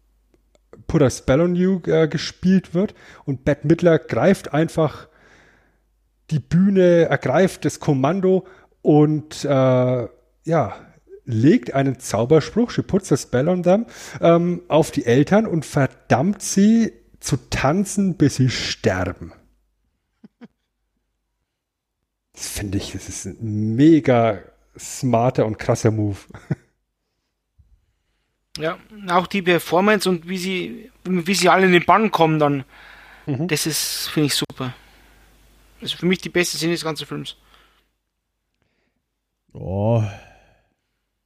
Put 0.87 1.03
a 1.03 1.11
Spell 1.11 1.43
on 1.43 1.57
You 1.57 1.83
äh, 1.89 2.09
gespielt 2.09 2.73
wird 2.73 2.95
und 3.27 3.45
Bad 3.45 3.67
Midler 3.67 3.99
greift 3.99 4.55
einfach 4.55 5.09
die 6.31 6.41
Bühne, 6.41 7.03
ergreift 7.03 7.67
das 7.67 7.81
Kommando 7.81 8.47
und 8.81 9.45
äh, 9.45 10.09
ja, 10.45 10.88
legt 11.29 11.75
einen 11.75 12.01
Zauberspruch, 12.01 12.71
she 12.71 12.83
puts 12.83 13.13
a 13.13 13.17
spell 13.17 13.49
on 13.49 13.63
them, 13.63 13.87
ähm, 14.21 14.63
auf 14.69 14.91
die 14.91 15.05
Eltern 15.05 15.47
und 15.47 15.65
verdammt 15.65 16.43
sie 16.43 16.93
zu 17.21 17.37
tanzen, 17.51 18.17
bis 18.17 18.37
sie 18.37 18.49
sterben. 18.49 19.33
Das 22.33 22.49
finde 22.49 22.79
ich, 22.79 22.93
das 22.93 23.09
ist 23.09 23.27
ein 23.27 23.75
mega 23.77 24.41
smarter 24.79 25.45
und 25.45 25.59
krasser 25.59 25.91
Move. 25.91 26.19
Ja. 28.59 28.79
Auch 29.09 29.27
die 29.27 29.43
Performance 29.43 30.09
und 30.09 30.29
wie 30.29 30.39
sie, 30.39 30.91
wie 31.05 31.35
sie 31.35 31.49
alle 31.49 31.67
in 31.67 31.73
den 31.73 31.85
Bann 31.85 32.11
kommen 32.11 32.39
dann. 32.39 32.65
Das 33.27 33.67
ist, 33.67 34.09
finde 34.09 34.27
ich 34.27 34.35
super. 34.35 34.75
Das 35.81 35.93
ist 35.93 36.01
für 36.01 36.07
mich 36.07 36.19
die 36.19 36.29
beste 36.29 36.57
Szene 36.57 36.73
des 36.73 36.83
ganzen 36.83 37.07
Films. 37.07 37.37
Oh, 39.53 40.03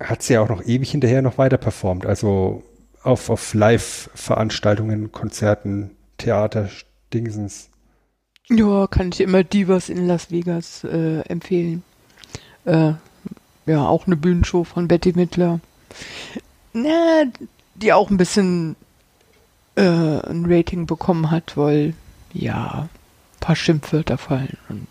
Hat 0.03 0.23
sie 0.23 0.35
ja 0.35 0.41
auch 0.41 0.49
noch 0.49 0.65
ewig 0.65 0.91
hinterher 0.91 1.23
noch 1.23 1.39
weiter 1.39 1.59
performt, 1.59 2.07
also 2.07 2.63
auf, 3.03 3.31
auf 3.31 3.55
Live-Veranstaltungen, 3.55 5.13
Konzerten, 5.13 5.91
Theater, 6.19 6.69
Dingsens. 7.13 7.69
Ja, 8.49 8.87
kann 8.87 9.11
ich 9.13 9.21
immer 9.21 9.45
Divas 9.45 9.89
in 9.89 10.07
Las 10.07 10.31
Vegas 10.31 10.85
äh, 10.85 11.21
empfehlen. 11.21 11.83
Äh, 12.65 12.93
ja, 13.67 13.87
auch 13.87 14.07
eine 14.07 14.17
Bühnenshow 14.17 14.65
von 14.65 14.89
Betty 14.89 15.13
Midler. 15.15 15.61
Na, 16.73 17.25
die 17.75 17.93
auch 17.93 18.11
ein 18.11 18.17
bisschen 18.17 18.77
äh, 19.77 19.83
ein 19.83 20.45
Rating 20.47 20.87
bekommen 20.87 21.31
hat, 21.31 21.57
weil 21.57 21.95
ja, 22.33 22.89
ein 22.89 23.41
paar 23.41 23.57
Schimpfwörter 23.57 24.19
fallen 24.19 24.59
und. 24.69 24.89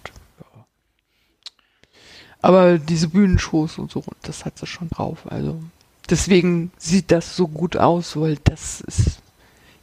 Aber 2.42 2.80
diese 2.80 3.10
Bühnenshows 3.10 3.78
und 3.78 3.92
so, 3.92 4.04
das 4.24 4.46
hat 4.46 4.58
sie 4.58 4.66
schon 4.66 4.90
drauf. 4.90 5.20
Also 5.30 5.62
deswegen 6.10 6.72
sieht 6.78 7.12
das 7.12 7.36
so 7.36 7.48
gut 7.48 7.78
aus, 7.78 8.18
weil 8.18 8.38
das 8.44 8.82
ist 8.82 9.22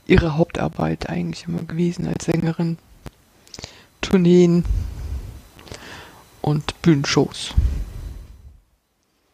ihre 0.06 0.36
Hauptarbeit 0.36 1.08
eigentlich 1.08 1.46
immer 1.46 1.62
gewesen 1.62 2.06
als 2.08 2.24
Sängerin. 2.24 2.78
Tourneen 4.00 4.64
und 6.40 6.80
Bühnenshows. 6.82 7.54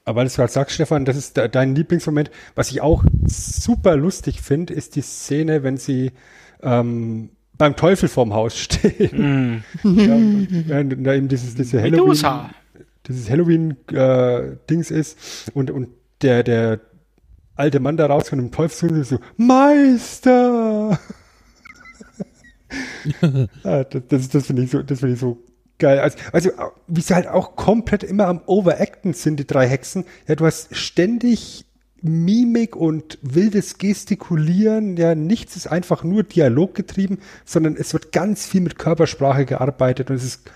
Aber 0.05 0.21
weil 0.21 0.29
du 0.29 0.35
gerade 0.35 0.53
sagst, 0.53 0.75
Stefan, 0.75 1.05
das 1.05 1.17
ist 1.17 1.37
de 1.37 1.49
dein 1.49 1.75
Lieblingsmoment. 1.75 2.31
Was 2.55 2.71
ich 2.71 2.83
auch 2.83 3.05
super 3.25 3.97
lustig 3.97 4.43
finde, 4.43 4.75
ist 4.75 4.97
die 4.97 5.03
Szene, 5.03 5.63
wenn 5.63 5.79
sie 5.79 6.13
ähm, 6.63 7.31
beim 7.57 7.77
Teufel 7.77 8.09
vorm 8.09 8.35
Haus 8.35 8.59
stehen. 8.59 9.65
ja, 9.83 10.15
und, 10.15 10.49
und, 10.51 10.69
während 10.69 11.07
da 11.07 11.15
eben 11.15 11.29
dieses, 11.29 11.55
diese 11.55 11.81
Halloween, 11.81 12.01
Medusa. 12.01 12.51
Dieses 13.07 13.31
Halloween-Dings 13.31 14.91
ist 14.91 15.19
und, 15.55 15.71
und 15.71 15.89
der, 16.23 16.43
der 16.43 16.81
alte 17.55 17.81
Mann 17.81 17.97
da 17.97 18.07
rauskommt 18.07 18.43
und 18.43 18.49
dem 18.49 18.55
Teufel 18.55 18.91
zu 18.91 19.05
so, 19.05 19.19
Meister! 19.37 20.99
ah, 23.63 23.85
das 23.85 24.03
das, 24.09 24.29
das 24.29 24.47
finde 24.47 24.63
ich 24.63 24.71
so, 24.71 24.83
das 24.83 25.01
finde 25.01 25.15
ich 25.15 25.21
so 25.21 25.39
geil. 25.79 26.01
Also, 26.01 26.19
also, 26.33 26.51
wie 26.87 27.01
sie 27.01 27.15
halt 27.15 27.27
auch 27.27 27.57
komplett 27.57 28.03
immer 28.03 28.27
am 28.27 28.41
Overacten 28.47 29.13
sind, 29.13 29.39
die 29.39 29.47
drei 29.47 29.69
Hexen. 29.69 30.05
Ja, 30.27 30.35
du 30.35 30.47
hast 30.47 30.75
ständig 30.75 31.67
Mimik 32.01 32.77
und 32.77 33.19
wildes 33.23 33.79
Gestikulieren. 33.79 34.97
Ja, 34.97 35.15
nichts 35.15 35.57
ist 35.57 35.67
einfach 35.67 36.05
nur 36.05 36.23
Dialog 36.23 36.75
getrieben, 36.75 37.19
sondern 37.45 37.77
es 37.77 37.93
wird 37.93 38.13
ganz 38.13 38.47
viel 38.47 38.61
mit 38.61 38.79
Körpersprache 38.79 39.47
gearbeitet 39.47 40.11
und 40.11 40.17
es 40.17 40.25
ist 40.25 40.51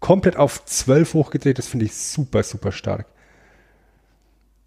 komplett 0.00 0.36
auf 0.36 0.64
zwölf 0.64 1.14
hochgedreht. 1.14 1.58
Das 1.58 1.68
finde 1.68 1.86
ich 1.86 1.94
super, 1.94 2.42
super 2.42 2.72
stark. 2.72 3.06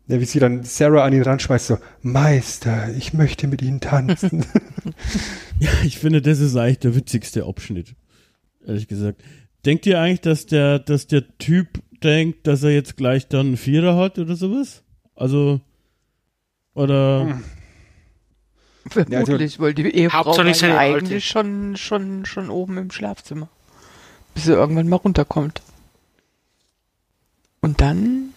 Ja, 0.07 0.19
wie 0.19 0.25
sie 0.25 0.39
dann 0.39 0.63
Sarah 0.63 1.03
an 1.03 1.13
ihn 1.13 1.21
ranschmeißt, 1.21 1.67
so, 1.67 1.77
Meister, 2.01 2.89
ich 2.97 3.13
möchte 3.13 3.47
mit 3.47 3.61
Ihnen 3.61 3.79
tanzen. 3.79 4.43
ja, 5.59 5.69
ich 5.83 5.99
finde, 5.99 6.21
das 6.21 6.39
ist 6.39 6.55
eigentlich 6.55 6.79
der 6.79 6.95
witzigste 6.95 7.45
Abschnitt. 7.45 7.95
Ehrlich 8.65 8.87
gesagt. 8.87 9.21
Denkt 9.65 9.85
ihr 9.85 9.99
eigentlich, 9.99 10.21
dass 10.21 10.45
der, 10.45 10.79
dass 10.79 11.05
der 11.05 11.37
Typ 11.37 11.81
denkt, 12.01 12.47
dass 12.47 12.63
er 12.63 12.71
jetzt 12.71 12.97
gleich 12.97 13.27
dann 13.27 13.47
einen 13.47 13.57
Vierer 13.57 13.97
hat 13.97 14.17
oder 14.17 14.35
sowas? 14.35 14.83
Also, 15.15 15.61
oder, 16.73 17.39
Vermutlich, 18.89 19.59
weil 19.59 19.73
die 19.73 19.83
Ehefrau 19.83 20.25
war 20.37 20.45
ja 20.45 20.77
Alte. 20.77 20.79
eigentlich 20.79 21.27
schon, 21.27 21.75
schon, 21.75 22.25
schon 22.25 22.49
oben 22.49 22.77
im 22.77 22.91
Schlafzimmer. 22.91 23.49
Bis 24.39 24.45
sie 24.45 24.53
irgendwann 24.53 24.87
mal 24.87 24.95
runterkommt. 24.95 25.61
Und 27.59 27.81
dann, 27.81 28.29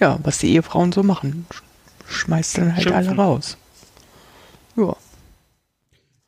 ja, 0.00 0.18
was 0.24 0.38
die 0.38 0.48
Ehefrauen 0.52 0.90
so 0.90 1.04
machen. 1.04 1.46
sch- 1.52 1.62
Schmeißt 2.10 2.58
dann 2.58 2.72
halt 2.74 2.82
Schimpfen. 2.82 3.06
alle 3.10 3.16
raus. 3.16 3.56
Ja. 4.76 4.96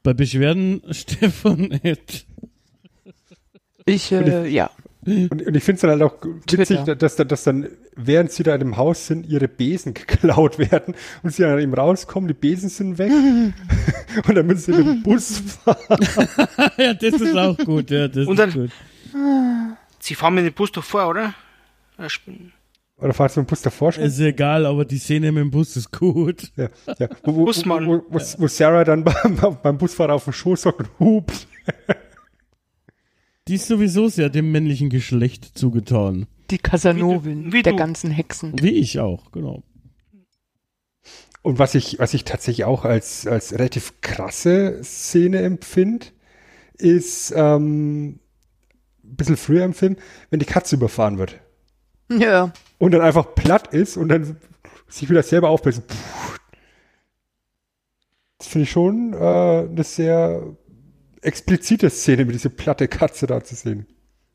bei 0.05 0.15
Beschwerden, 0.15 0.81
Stefan, 0.93 1.73
Ed. 1.83 2.25
Ich, 3.85 4.13
äh, 4.13 4.47
ja. 4.47 4.71
Und, 5.05 5.43
und 5.45 5.57
ich 5.57 5.65
finde 5.65 5.75
es 5.77 5.81
dann 5.81 5.91
halt 5.91 6.03
auch 6.03 6.15
witzig, 6.23 6.69
Twitter. 6.69 6.95
dass, 6.95 7.17
dass, 7.17 7.27
dass 7.27 7.43
dann, 7.45 7.69
während 7.97 8.31
sie 8.31 8.43
da 8.45 8.55
in 8.55 8.61
dem 8.61 8.77
Haus 8.77 9.07
sind, 9.09 9.27
ihre 9.27 9.49
Besen 9.49 9.93
geklaut 9.95 10.59
werden 10.61 10.95
und 11.25 11.33
sie 11.35 11.43
dann 11.43 11.59
eben 11.59 11.75
rauskommen, 11.75 12.29
die 12.29 12.35
Besen 12.35 12.69
sind 12.69 12.99
weg 12.99 13.11
und 14.29 14.35
dann 14.37 14.47
müssen 14.47 14.73
sie 14.73 14.79
mit 14.79 14.87
dem 14.87 15.03
Bus 15.03 15.43
fahren. 15.65 15.99
ja, 16.79 16.95
das 16.95 17.21
ist 17.21 17.37
auch 17.37 17.57
gut, 17.59 17.91
ja, 17.91 18.07
das 18.07 18.27
Und 18.29 18.39
ist 18.39 18.39
dann- 18.39 18.53
gut. 18.53 18.71
Sie 19.99 20.15
fahren 20.15 20.35
mit 20.35 20.45
dem 20.47 20.55
Bus 20.55 20.73
doch 20.73 20.85
vor, 20.85 21.09
oder? 21.09 21.35
Oder 22.99 23.13
fahrst 23.15 23.37
du 23.37 23.41
mit 23.41 23.49
dem 23.49 23.51
Bus 23.51 23.63
davor 23.63 23.93
schon? 23.93 24.05
Ist 24.05 24.19
egal, 24.21 24.67
aber 24.67 24.85
die 24.85 24.99
Szene 24.99 25.33
mit 25.33 25.43
dem 25.43 25.51
Bus 25.51 25.77
ist 25.77 25.91
gut. 25.93 26.51
Ja, 26.57 26.69
ja. 26.99 27.09
Wo, 27.25 27.35
wo, 27.35 27.45
Busmann. 27.47 27.87
wo, 27.87 28.03
wo, 28.09 28.19
wo 28.39 28.47
Sarah 28.47 28.85
dann 28.85 29.05
beim, 29.05 29.37
beim 29.63 29.79
Busfahrer 29.79 30.15
auf 30.15 30.25
den 30.25 30.33
Schoß 30.33 30.67
hockt 30.67 30.81
und 30.81 30.99
hupt. 31.01 31.47
Die 33.49 33.55
ist 33.55 33.67
sowieso 33.67 34.09
sehr 34.09 34.29
dem 34.31 34.53
männlichen 34.53 34.91
Geschlecht 34.91 35.59
zugetan. 35.59 36.27
Die 36.51 36.59
Casanovin 36.59 37.47
Wie 37.47 37.51
du- 37.51 37.53
wie 37.53 37.63
der 37.63 37.73
du. 37.73 37.79
ganzen 37.79 38.11
Hexen. 38.11 38.53
Wie 38.61 38.71
ich 38.71 38.99
auch, 39.01 39.33
genau. 39.33 39.63
Und 41.43 41.59
was 41.59 41.75
ich, 41.75 41.99
was 41.99 42.13
ich 42.13 42.25
tatsächlich 42.25 42.65
auch 42.67 42.85
als, 42.85 43.27
als 43.27 43.53
relativ 43.55 44.01
krasse 44.03 44.81
Szene 44.85 45.39
empfinde, 45.41 46.07
ist 46.75 47.33
ähm, 47.35 48.21
bisschen 49.17 49.37
früher 49.37 49.65
im 49.65 49.75
Film, 49.75 49.97
wenn 50.31 50.41
die 50.41 50.47
Katze 50.47 50.77
überfahren 50.77 51.19
wird. 51.19 51.39
Ja. 52.11 52.53
und 52.79 52.91
dann 52.93 53.03
einfach 53.03 53.35
platt 53.37 53.73
ist 53.73 53.97
und 53.97 54.09
dann 54.09 54.37
sich 54.89 55.09
wieder 55.09 55.23
selber 55.23 55.49
aufbläst. 55.51 55.83
Das 58.39 58.49
finde 58.49 58.65
ich 58.65 58.71
schon 58.71 59.13
äh, 59.13 59.17
eine 59.69 59.85
sehr 59.85 60.43
explizite 61.23 61.91
Szene, 61.91 62.25
mit 62.25 62.35
dieser 62.35 62.49
platte 62.49 62.89
Katze 62.89 63.27
da 63.27 63.45
zu 63.45 63.55
sehen. 63.55 63.87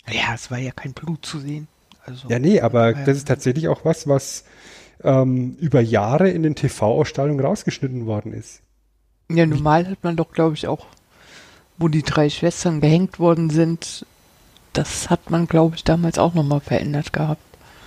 Ja, 0.07 0.36
es 0.36 0.51
war 0.51 0.59
ja 0.59 0.71
kein 0.71 0.93
Blut 0.93 1.26
zu 1.26 1.39
sehen. 1.39 1.67
Also, 2.05 2.30
Ja, 2.30 2.38
nee, 2.39 2.61
aber 2.61 2.91
Ja. 2.91 3.03
das 3.05 3.17
ist 3.17 3.28
tatsächlich 3.28 3.67
auch 3.67 3.84
was, 3.84 4.07
was 4.07 4.45
ähm, 5.03 5.57
über 5.59 5.82
Jahre 5.82 6.30
in 6.30 6.43
den 6.43 6.55
TV-Ausstrahlungen 6.55 7.43
rausgeschnitten 7.43 8.05
worden 8.05 8.32
ist. 8.34 8.61
ja, 9.30 9.45
normal 9.45 9.88
hat 9.89 10.03
man 10.03 10.15
doch, 10.15 10.32
glaube 10.32 10.55
ich, 10.55 10.67
auch, 10.67 10.86
wo 11.78 11.88
die 11.88 12.03
drei 12.03 12.30
Schwestern 12.30 12.80
gehängt 12.80 13.19
worden 13.19 13.49
sind, 13.49 14.05
das 14.78 15.09
hat 15.09 15.30
man, 15.30 15.47
glaube 15.47 15.76
ich, 15.76 15.84
damals 15.84 16.17
auch 16.19 16.34
nochmal 16.34 16.59
verändert 16.59 17.13
gehabt. 17.13 17.41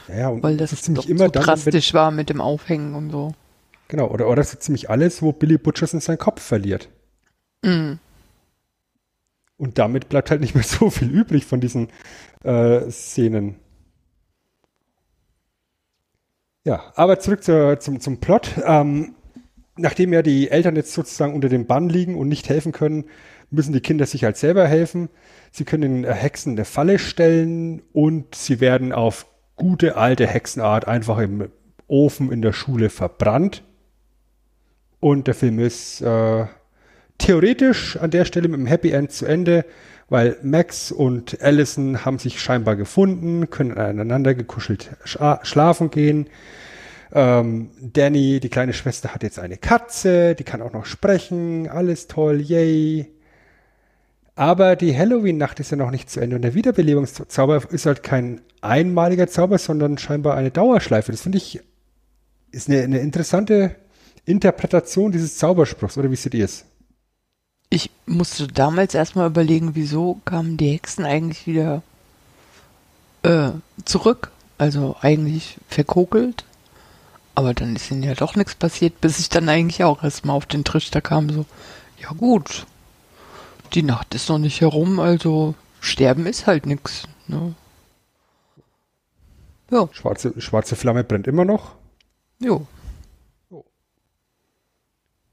Ja, 0.09 0.29
und 0.29 0.43
Weil 0.43 0.57
das 0.57 0.73
ist 0.73 0.85
ziemlich 0.85 1.05
doch 1.05 1.11
immer 1.11 1.27
so 1.27 1.31
dann, 1.31 1.43
drastisch 1.45 1.95
war 1.95 2.11
mit 2.11 2.31
dem 2.31 2.41
Aufhängen 2.41 2.95
und 2.95 3.11
so. 3.11 3.35
genau, 3.89 4.09
oder, 4.09 4.29
oder 4.29 4.43
so 4.43 4.57
ziemlich 4.57 4.89
alles, 4.91 5.23
wo 5.23 5.33
Billy 5.33 5.59
Butchers 5.59 5.91
seinen 5.91 6.19
Kopf 6.19 6.43
verliert. 6.43 6.89
Mhm. 7.63 7.99
Und 9.59 9.79
damit 9.79 10.09
bleibt 10.09 10.31
halt 10.31 10.41
nicht 10.41 10.55
mehr 10.55 10.65
so 10.65 10.91
viel 10.91 11.11
übrig 11.11 11.45
von 11.45 11.61
diesen 11.61 11.89
äh, 12.43 12.91
Szenen. 12.91 13.57
Ja, 16.65 16.93
aber 16.97 17.19
zurück 17.19 17.43
zur, 17.43 17.81
zum, 17.81 18.01
zum 18.01 18.19
Plot. 18.19 18.53
Ähm, 18.65 19.15
nachdem 19.77 20.13
ja 20.13 20.23
die 20.23 20.51
Eltern 20.51 20.77
jetzt 20.77 20.93
sozusagen 20.93 21.35
unter 21.35 21.49
dem 21.49 21.67
Bann 21.67 21.89
liegen 21.89 22.17
und 22.17 22.29
nicht 22.29 22.49
helfen 22.49 22.73
können, 22.73 23.05
müssen 23.51 23.73
die 23.73 23.81
Kinder 23.81 24.07
sich 24.07 24.25
halt 24.25 24.37
selber 24.37 24.67
helfen. 24.67 25.09
Sie 25.51 25.65
können 25.65 26.03
den 26.03 26.05
äh, 26.05 26.13
Hexen 26.13 26.53
eine 26.53 26.65
Falle 26.65 26.99
stellen 26.99 27.83
und 27.93 28.35
sie 28.35 28.61
werden 28.61 28.93
auf 28.93 29.27
gute 29.57 29.97
alte 29.97 30.27
Hexenart 30.27 30.87
einfach 30.87 31.19
im 31.19 31.49
Ofen 31.87 32.31
in 32.31 32.43
der 32.43 32.53
Schule 32.53 32.91
verbrannt. 32.91 33.63
Und 35.01 35.27
der 35.27 35.35
Film 35.35 35.59
ist 35.59 36.01
äh, 36.01 36.47
theoretisch 37.19 37.97
an 37.97 38.11
der 38.11 38.25
Stelle 38.25 38.49
mit 38.49 38.61
dem 38.61 38.67
Happy 38.67 38.91
End 38.91 39.13
zu 39.13 39.27
Ende, 39.27 39.65
weil 40.09 40.37
Max 40.43 40.91
und 40.91 41.41
Allison 41.43 42.05
haben 42.05 42.19
sich 42.19 42.41
scheinbar 42.41 42.77
gefunden, 42.77 43.51
können 43.51 43.77
aneinander 43.77 44.35
gekuschelt 44.35 44.91
schla 45.05 45.41
schlafen 45.43 45.91
gehen. 45.91 46.29
Ähm, 47.13 47.71
Danny, 47.81 48.41
die 48.41 48.49
kleine 48.49 48.73
Schwester, 48.73 49.15
hat 49.15 49.23
jetzt 49.23 49.39
eine 49.39 49.57
Katze, 49.57 50.35
die 50.35 50.45
kann 50.45 50.63
auch 50.63 50.73
noch 50.73 50.85
sprechen, 50.87 51.69
alles 51.69 52.07
toll, 52.07 52.41
yay. 52.41 53.18
Aber 54.39 54.77
die 54.77 54.97
Halloween-Nacht 54.97 55.59
ist 55.59 55.73
ja 55.73 55.77
noch 55.77 55.91
nicht 55.91 56.09
zu 56.09 56.21
Ende 56.21 56.37
und 56.37 56.43
der 56.43 56.55
Wiederbelebungszauber 56.55 57.73
ist 57.73 57.87
halt 57.87 58.05
kein 58.05 58.41
einmaliger 58.61 59.27
Zauber, 59.27 59.59
sondern 59.59 59.99
scheinbar 59.99 60.37
eine 60.37 60.53
Dauerschleife. 60.53 61.11
Das 61.11 61.23
finde 61.23 61.39
ich 61.39 61.61
ist 62.53 62.69
eine, 62.69 62.83
eine 62.83 63.01
interessante 63.01 63.75
Interpretation 64.27 65.11
dieses 65.11 65.39
Zauberspruchs, 65.39 65.99
oder 65.99 66.13
wie 66.13 66.17
seht 66.17 66.35
ihr 66.35 66.45
es? 66.45 66.65
Ich 67.69 67.91
musste 68.07 68.47
damals 68.47 68.95
erstmal 68.95 69.27
überlegen, 69.27 69.75
wieso 69.75 70.21
kamen 70.25 70.57
die 70.57 70.71
Hexen 70.71 71.05
eigentlich 71.05 71.49
wieder 71.49 71.83
äh, 73.25 73.51
zurück. 73.85 74.31
Also 74.57 74.95
eigentlich 75.01 75.59
verkokelt. 75.67 76.45
Aber 77.35 77.55
dann 77.55 77.75
ist 77.75 77.91
ihnen 77.91 78.05
ja 78.05 78.15
doch 78.15 78.37
nichts 78.37 78.55
passiert, 78.55 79.01
bis 79.01 79.19
ich 79.19 79.31
dann 79.31 79.49
eigentlich 79.49 79.83
auch 79.83 80.05
erstmal 80.05 80.37
auf 80.37 80.47
den 80.47 80.63
Trichter 80.63 81.01
kam. 81.01 81.29
So, 81.29 81.45
ja 82.01 82.11
gut, 82.11 82.67
die 83.75 83.83
Nacht 83.83 84.15
ist 84.15 84.29
noch 84.29 84.39
nicht 84.39 84.61
herum, 84.61 85.01
also 85.01 85.55
sterben 85.81 86.27
ist 86.27 86.47
halt 86.47 86.67
nix. 86.67 87.07
Ne? 87.27 87.55
Ja, 89.71 89.89
Schwarze, 89.93 90.41
schwarze 90.41 90.77
Flamme 90.77 91.05
brennt 91.05 91.27
immer 91.27 91.45
noch. 91.45 91.77
jo. 92.41 92.67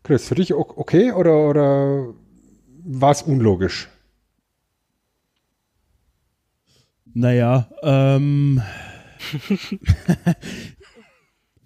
Chris, 0.03 0.27
für 0.27 0.35
dich 0.35 0.53
okay 0.53 1.11
oder, 1.13 1.49
oder 1.49 2.13
war 2.83 3.11
es 3.11 3.23
unlogisch? 3.23 3.89
Naja, 7.15 7.69
ähm. 7.81 8.61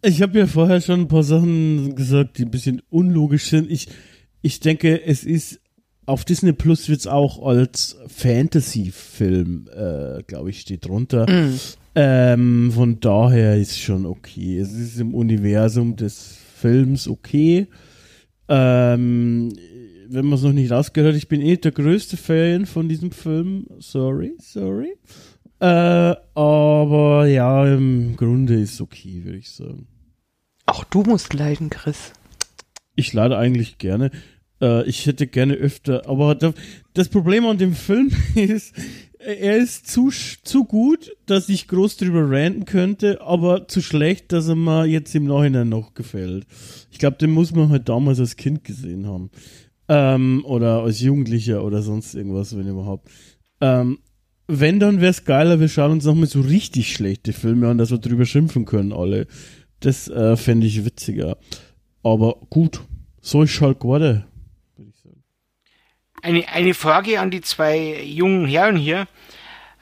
ich 0.01 0.21
habe 0.21 0.39
ja 0.39 0.47
vorher 0.47 0.79
schon 0.79 1.01
ein 1.01 1.07
paar 1.09 1.23
Sachen 1.23 1.95
gesagt, 1.95 2.37
die 2.37 2.45
ein 2.45 2.51
bisschen 2.51 2.81
unlogisch 2.89 3.49
sind. 3.49 3.69
Ich, 3.69 3.89
ich 4.41 4.61
denke, 4.61 5.03
es 5.03 5.25
ist 5.25 5.59
auf 6.09 6.25
Disney 6.25 6.53
Plus 6.53 6.89
wird's 6.89 7.05
auch 7.05 7.45
als 7.45 7.95
Fantasy-Film, 8.07 9.69
äh, 9.71 10.23
glaube 10.23 10.49
ich, 10.49 10.61
steht 10.61 10.85
drunter. 10.85 11.27
Ähm, 11.95 12.71
von 12.73 12.99
daher 12.99 13.57
ist 13.57 13.79
schon 13.79 14.05
okay. 14.05 14.57
Es 14.57 14.73
ist 14.73 14.99
im 14.99 15.13
Universum 15.13 15.95
des 15.95 16.37
Films 16.55 17.07
okay. 17.07 17.67
Ähm, 18.47 19.53
wenn 20.07 20.25
man 20.25 20.33
es 20.33 20.43
noch 20.43 20.51
nicht 20.51 20.71
rausgehört, 20.71 21.15
ich 21.15 21.27
bin 21.27 21.41
eh 21.41 21.57
der 21.57 21.71
größte 21.71 22.17
Fan 22.17 22.65
von 22.65 22.89
diesem 22.89 23.11
Film. 23.11 23.67
Sorry, 23.77 24.33
sorry. 24.39 24.95
Äh, 25.59 26.15
aber 26.33 27.27
ja, 27.27 27.67
im 27.71 28.15
Grunde 28.15 28.55
ist 28.55 28.81
okay, 28.81 29.21
würde 29.25 29.37
ich 29.37 29.51
sagen. 29.51 29.87
Auch 30.65 30.83
du 30.85 31.03
musst 31.03 31.33
leiden, 31.35 31.69
Chris. 31.69 32.13
Ich 32.95 33.13
lade 33.13 33.37
eigentlich 33.37 33.77
gerne. 33.77 34.09
Äh, 34.61 34.87
ich 34.87 35.05
hätte 35.05 35.27
gerne 35.27 35.53
öfter, 35.53 36.07
aber 36.07 36.35
da, 36.35 36.53
das 36.93 37.09
Problem 37.09 37.45
an 37.45 37.57
dem 37.57 37.73
Film 37.73 38.11
ist, 38.35 38.73
er 39.19 39.57
ist 39.57 39.87
zu, 39.87 40.11
zu 40.43 40.63
gut, 40.63 41.11
dass 41.25 41.49
ich 41.49 41.67
groß 41.67 41.97
drüber 41.97 42.29
ranten 42.29 42.65
könnte, 42.65 43.21
aber 43.21 43.67
zu 43.67 43.81
schlecht, 43.81 44.31
dass 44.31 44.47
er 44.47 44.55
mir 44.55 44.85
jetzt 44.85 45.13
im 45.13 45.25
Nachhinein 45.25 45.67
noch 45.67 45.93
gefällt. 45.93 46.45
Ich 46.89 46.99
glaube, 46.99 47.17
den 47.17 47.31
muss 47.31 47.53
man 47.53 47.69
halt 47.69 47.89
damals 47.89 48.19
als 48.19 48.37
Kind 48.37 48.63
gesehen 48.63 49.07
haben. 49.07 49.29
Ähm, 49.89 50.45
oder 50.45 50.83
als 50.83 51.01
Jugendlicher 51.01 51.65
oder 51.65 51.81
sonst 51.81 52.15
irgendwas, 52.15 52.57
wenn 52.57 52.67
überhaupt. 52.67 53.09
Ähm, 53.59 53.99
wenn, 54.47 54.79
dann 54.79 55.01
wäre 55.01 55.11
es 55.11 55.25
geiler, 55.25 55.59
wir 55.59 55.67
schauen 55.67 55.91
uns 55.91 56.05
nochmal 56.05 56.27
so 56.27 56.41
richtig 56.41 56.93
schlechte 56.93 57.33
Filme 57.33 57.67
an, 57.67 57.77
dass 57.77 57.91
wir 57.91 57.97
drüber 57.97 58.25
schimpfen 58.25 58.65
können, 58.65 58.93
alle. 58.93 59.27
Das 59.81 60.07
äh, 60.07 60.37
fände 60.37 60.65
ich 60.65 60.85
witziger. 60.85 61.37
Aber 62.03 62.37
gut, 62.49 62.81
so 63.21 63.43
ist 63.43 63.59
halt 63.61 63.79
geworden. 63.79 64.23
Eine, 66.21 66.47
eine 66.49 66.73
Frage 66.73 67.19
an 67.19 67.31
die 67.31 67.41
zwei 67.41 68.01
jungen 68.03 68.47
Herren 68.47 68.75
hier. 68.75 69.07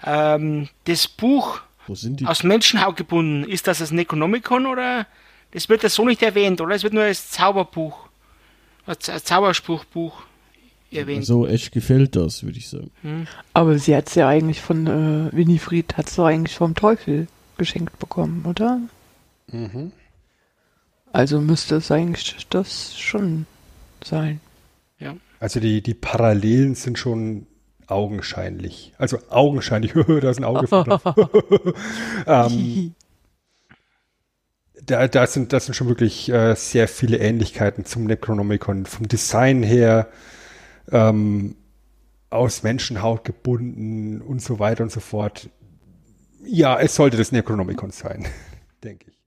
Ähm, 0.03 0.69
das 0.85 1.07
Buch 1.07 1.61
Wo 1.87 1.95
sind 1.95 2.19
die? 2.19 2.25
aus 2.27 2.43
Menschenhaut 2.43 2.95
gebunden, 2.97 3.43
ist 3.49 3.67
das 3.67 3.79
das 3.79 3.91
Necronomicon 3.91 4.65
oder 4.65 5.07
das 5.51 5.69
wird 5.69 5.83
das 5.83 5.95
so 5.95 6.05
nicht 6.05 6.21
erwähnt, 6.21 6.61
oder? 6.61 6.75
Es 6.75 6.83
wird 6.83 6.93
nur 6.93 7.03
als 7.03 7.31
Zauberbuch, 7.31 8.09
als, 8.85 9.09
als 9.09 9.23
Zauberspruchbuch 9.23 10.23
erwähnt. 10.91 11.25
So 11.25 11.47
echt 11.47 11.71
gefällt 11.71 12.15
das, 12.15 12.43
würde 12.43 12.57
ich 12.57 12.69
sagen. 12.69 12.91
Aber 13.53 13.79
sie 13.79 13.95
hat's 13.95 14.15
ja 14.15 14.27
eigentlich 14.27 14.61
von 14.61 14.87
äh, 14.87 15.35
Winifred, 15.35 15.97
hat's 15.97 16.15
doch 16.15 16.25
eigentlich 16.25 16.55
vom 16.55 16.75
Teufel 16.75 17.27
geschenkt 17.57 17.97
bekommen, 17.99 18.45
oder? 18.45 18.79
Also 21.13 21.41
müsste 21.41 21.77
es 21.77 21.89
eigentlich 21.91 22.45
das 22.49 22.97
schon 22.97 23.45
sein. 24.03 24.41
Also 25.39 25.59
die, 25.59 25.81
die 25.81 25.93
Parallelen 25.93 26.75
sind 26.75 26.97
schon 26.97 27.47
augenscheinlich. 27.87 28.93
Also 28.97 29.19
augenscheinlich, 29.29 29.93
da 30.07 30.29
ist 30.29 30.37
ein 30.37 30.43
Auge 30.43 30.67
ähm, 32.27 32.95
da, 34.85 35.07
da, 35.07 35.27
sind, 35.27 35.53
das 35.53 35.65
sind 35.65 35.75
schon 35.75 35.87
wirklich 35.87 36.29
äh, 36.29 36.55
sehr 36.55 36.87
viele 36.87 37.17
Ähnlichkeiten 37.17 37.85
zum 37.85 38.05
Necronomicon. 38.05 38.85
Vom 38.85 39.07
Design 39.07 39.63
her, 39.63 40.09
ähm, 40.91 41.55
aus 42.29 42.63
Menschenhaut 42.63 43.23
gebunden 43.23 44.21
und 44.21 44.41
so 44.41 44.59
weiter 44.59 44.83
und 44.83 44.91
so 44.91 44.99
fort. 44.99 45.49
Ja, 46.43 46.79
es 46.79 46.95
sollte 46.95 47.17
das 47.17 47.31
Necronomicon 47.31 47.91
sein, 47.91 48.25
denke 48.83 49.11
ich. 49.11 49.17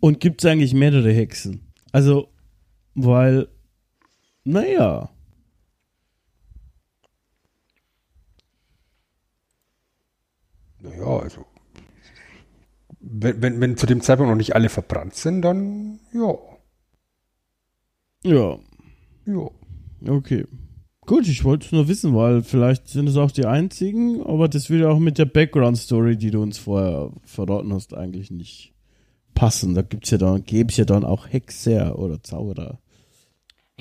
Und 0.00 0.20
gibt 0.20 0.42
es 0.42 0.50
eigentlich 0.50 0.74
mehrere 0.74 1.12
Hexen? 1.12 1.72
Also, 1.92 2.28
weil, 2.94 3.48
naja, 4.44 5.10
Naja, 10.82 11.18
also. 11.18 11.46
Wenn, 13.00 13.42
wenn, 13.42 13.60
wenn 13.60 13.76
zu 13.76 13.86
dem 13.86 14.00
Zeitpunkt 14.00 14.30
noch 14.30 14.36
nicht 14.36 14.54
alle 14.54 14.68
verbrannt 14.68 15.14
sind, 15.14 15.42
dann 15.42 16.00
ja. 16.12 16.34
ja, 18.24 18.58
Ja. 19.26 19.50
okay. 20.08 20.46
Gut, 21.04 21.26
ich 21.26 21.42
wollte 21.42 21.66
es 21.66 21.72
nur 21.72 21.88
wissen, 21.88 22.14
weil 22.14 22.42
vielleicht 22.42 22.86
sind 22.86 23.08
es 23.08 23.16
auch 23.16 23.32
die 23.32 23.44
einzigen, 23.44 24.22
aber 24.22 24.48
das 24.48 24.70
würde 24.70 24.88
auch 24.88 25.00
mit 25.00 25.18
der 25.18 25.24
Background-Story, 25.24 26.16
die 26.16 26.30
du 26.30 26.40
uns 26.40 26.58
vorher 26.58 27.10
verraten 27.24 27.72
hast, 27.72 27.92
eigentlich 27.92 28.30
nicht 28.30 28.72
passen. 29.34 29.74
Da 29.74 29.82
gibt's 29.82 30.10
ja 30.10 30.18
dann, 30.18 30.44
gäbe 30.44 30.70
es 30.70 30.76
ja 30.76 30.84
dann 30.84 31.04
auch 31.04 31.26
Hexer 31.28 31.98
oder 31.98 32.22
Zauberer. 32.22 32.78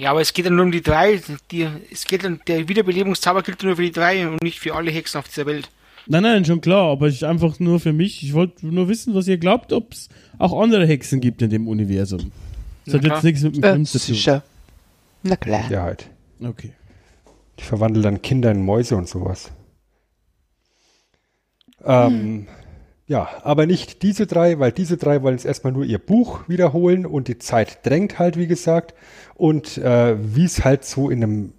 Ja, 0.02 0.10
aber 0.10 0.22
es 0.22 0.34
geht 0.34 0.46
ja 0.46 0.52
nur 0.52 0.66
um 0.66 0.72
die 0.72 0.82
drei. 0.82 1.22
Die, 1.52 1.68
es 1.92 2.06
geht 2.06 2.24
dann, 2.24 2.42
der 2.48 2.68
Wiederbelebungszauber 2.68 3.44
gilt 3.44 3.62
nur 3.62 3.76
für 3.76 3.84
die 3.84 3.92
drei 3.92 4.28
und 4.28 4.42
nicht 4.42 4.60
für 4.60 4.74
alle 4.74 4.90
Hexen 4.90 5.20
auf 5.20 5.28
dieser 5.28 5.46
Welt. 5.46 5.70
Nein, 6.08 6.24
nein, 6.24 6.44
schon 6.44 6.60
klar, 6.60 6.90
aber 6.92 7.08
ich 7.08 7.24
einfach 7.24 7.60
nur 7.60 7.80
für 7.80 7.94
mich. 7.94 8.24
Ich 8.24 8.34
wollte 8.34 8.66
nur 8.66 8.88
wissen, 8.90 9.14
was 9.14 9.28
ihr 9.28 9.38
glaubt, 9.38 9.72
ob 9.72 9.94
es 9.94 10.10
auch 10.40 10.60
andere 10.60 10.88
Hexen 10.88 11.22
gibt 11.22 11.44
in 11.44 11.52
dem 11.52 11.68
Universum. 11.68 12.32
Das 12.86 12.94
Na 12.94 12.94
hat 12.96 13.02
klar. 13.04 13.16
jetzt 13.18 13.24
nichts 13.26 13.42
mit 13.44 13.56
dem 13.58 13.64
Äh, 13.64 13.72
Film 13.74 13.86
zu 13.86 14.00
tun. 14.00 14.16
sicher. 14.16 14.44
Na 15.22 15.36
klar. 15.36 15.70
Ja, 15.70 15.84
halt. 15.84 16.10
Okay. 16.44 16.72
Die 17.60 17.64
verwandeln 17.64 18.02
dann 18.02 18.22
Kinder 18.24 18.50
in 18.50 18.66
Mäuse 18.66 18.96
und 18.96 19.08
sowas. 19.08 19.52
Ähm, 21.86 22.48
Ja, 23.12 23.28
aber 23.44 23.66
nicht 23.66 24.04
diese 24.04 24.26
drei, 24.26 24.58
weil 24.60 24.72
diese 24.72 24.96
drei 24.96 25.22
wollen 25.22 25.36
jetzt 25.36 25.44
erstmal 25.44 25.74
nur 25.74 25.84
ihr 25.84 26.00
Buch 26.00 26.48
wiederholen 26.48 27.06
und 27.06 27.28
die 27.28 27.38
Zeit 27.38 27.86
drängt 27.86 28.20
halt, 28.20 28.38
wie 28.38 28.48
gesagt. 28.48 28.94
Und 29.36 29.78
äh, 29.80 30.16
wie 30.18 30.46
es 30.46 30.64
halt 30.64 30.86
so 30.86 31.10
in 31.10 31.22
einem 31.22 31.54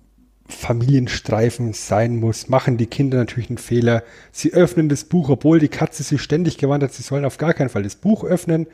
Familienstreifen 0.46 1.74
sein 1.74 2.16
muss, 2.16 2.48
machen 2.48 2.78
die 2.78 2.86
Kinder 2.86 3.18
natürlich 3.18 3.50
einen 3.50 3.58
Fehler. 3.58 4.02
Sie 4.30 4.54
öffnen 4.54 4.88
das 4.88 5.04
Buch, 5.04 5.28
obwohl 5.28 5.58
die 5.58 5.68
Katze 5.68 6.02
sie 6.02 6.16
ständig 6.16 6.56
gewarnt 6.56 6.84
hat, 6.84 6.94
sie 6.94 7.02
sollen 7.02 7.26
auf 7.26 7.36
gar 7.36 7.52
keinen 7.52 7.68
Fall 7.68 7.82
das 7.82 7.96
Buch 7.96 8.24
öffnen. 8.24 8.66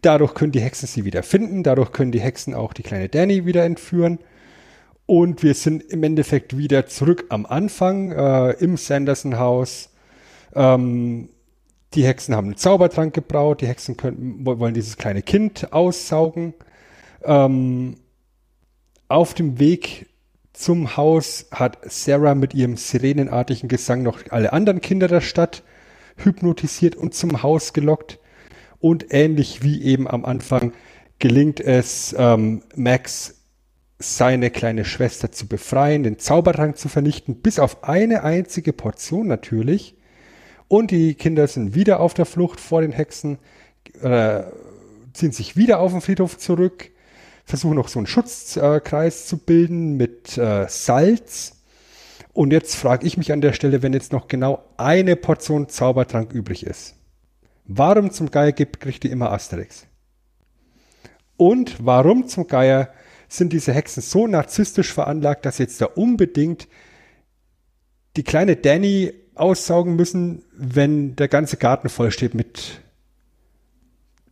Dadurch 0.00 0.34
können 0.34 0.52
die 0.52 0.60
Hexen 0.60 0.86
sie 0.86 1.04
wieder 1.04 1.24
finden, 1.24 1.64
dadurch 1.64 1.90
können 1.90 2.12
die 2.12 2.20
Hexen 2.20 2.54
auch 2.54 2.74
die 2.74 2.84
kleine 2.84 3.08
Danny 3.08 3.44
wieder 3.44 3.64
entführen. 3.64 4.20
Und 5.06 5.42
wir 5.42 5.54
sind 5.54 5.82
im 5.82 6.04
Endeffekt 6.04 6.56
wieder 6.56 6.86
zurück 6.86 7.24
am 7.30 7.44
Anfang 7.44 8.12
äh, 8.12 8.50
im 8.52 8.76
Sanderson-Haus. 8.76 9.90
Ähm, 10.54 11.30
die 11.94 12.04
Hexen 12.04 12.34
haben 12.34 12.48
einen 12.48 12.56
Zaubertrank 12.56 13.14
gebraut, 13.14 13.60
die 13.60 13.66
Hexen 13.66 13.96
können, 13.96 14.44
wollen 14.44 14.74
dieses 14.74 14.96
kleine 14.96 15.22
Kind 15.22 15.72
aussaugen. 15.72 16.54
Ähm, 17.24 17.96
auf 19.08 19.34
dem 19.34 19.58
Weg 19.58 20.06
zum 20.52 20.96
Haus 20.96 21.46
hat 21.50 21.78
Sarah 21.84 22.34
mit 22.34 22.52
ihrem 22.52 22.76
sirenenartigen 22.76 23.68
Gesang 23.68 24.02
noch 24.02 24.20
alle 24.30 24.52
anderen 24.52 24.80
Kinder 24.80 25.08
der 25.08 25.20
Stadt 25.20 25.62
hypnotisiert 26.16 26.96
und 26.96 27.14
zum 27.14 27.42
Haus 27.42 27.72
gelockt. 27.72 28.18
Und 28.80 29.06
ähnlich 29.10 29.62
wie 29.62 29.82
eben 29.82 30.08
am 30.08 30.24
Anfang 30.24 30.72
gelingt 31.18 31.60
es 31.60 32.14
ähm, 32.18 32.62
Max, 32.76 33.34
seine 33.98 34.50
kleine 34.50 34.84
Schwester 34.84 35.32
zu 35.32 35.48
befreien, 35.48 36.04
den 36.04 36.18
Zaubertrank 36.18 36.78
zu 36.78 36.88
vernichten, 36.88 37.40
bis 37.40 37.58
auf 37.58 37.82
eine 37.82 38.22
einzige 38.22 38.72
Portion 38.72 39.26
natürlich. 39.26 39.97
Und 40.68 40.90
die 40.90 41.14
Kinder 41.14 41.46
sind 41.46 41.74
wieder 41.74 42.00
auf 42.00 42.14
der 42.14 42.26
Flucht 42.26 42.60
vor 42.60 42.82
den 42.82 42.92
Hexen, 42.92 43.38
äh, 44.02 44.42
ziehen 45.14 45.32
sich 45.32 45.56
wieder 45.56 45.80
auf 45.80 45.92
den 45.92 46.02
Friedhof 46.02 46.36
zurück, 46.36 46.90
versuchen 47.44 47.74
noch 47.74 47.88
so 47.88 47.98
einen 47.98 48.06
Schutzkreis 48.06 49.26
zu 49.26 49.38
bilden 49.38 49.96
mit 49.96 50.36
äh, 50.36 50.66
Salz. 50.68 51.54
Und 52.34 52.52
jetzt 52.52 52.76
frage 52.76 53.06
ich 53.06 53.16
mich 53.16 53.32
an 53.32 53.40
der 53.40 53.54
Stelle, 53.54 53.82
wenn 53.82 53.94
jetzt 53.94 54.12
noch 54.12 54.28
genau 54.28 54.62
eine 54.76 55.16
Portion 55.16 55.68
Zaubertrank 55.68 56.32
übrig 56.32 56.64
ist. 56.64 56.94
Warum 57.64 58.10
zum 58.10 58.30
Geier 58.30 58.52
gibt, 58.52 58.80
kriegt 58.80 59.02
die 59.02 59.10
immer 59.10 59.32
Asterix? 59.32 59.86
Und 61.36 61.76
warum 61.84 62.28
zum 62.28 62.46
Geier 62.46 62.92
sind 63.28 63.52
diese 63.52 63.72
Hexen 63.72 64.02
so 64.02 64.26
narzisstisch 64.26 64.92
veranlagt, 64.92 65.46
dass 65.46 65.58
jetzt 65.58 65.80
da 65.80 65.86
unbedingt 65.86 66.68
die 68.16 68.24
kleine 68.24 68.56
Danny 68.56 69.12
aussaugen 69.40 69.96
müssen, 69.96 70.42
wenn 70.52 71.16
der 71.16 71.28
ganze 71.28 71.56
Garten 71.56 71.88
voll 71.88 72.10
steht 72.10 72.34
mit 72.34 72.80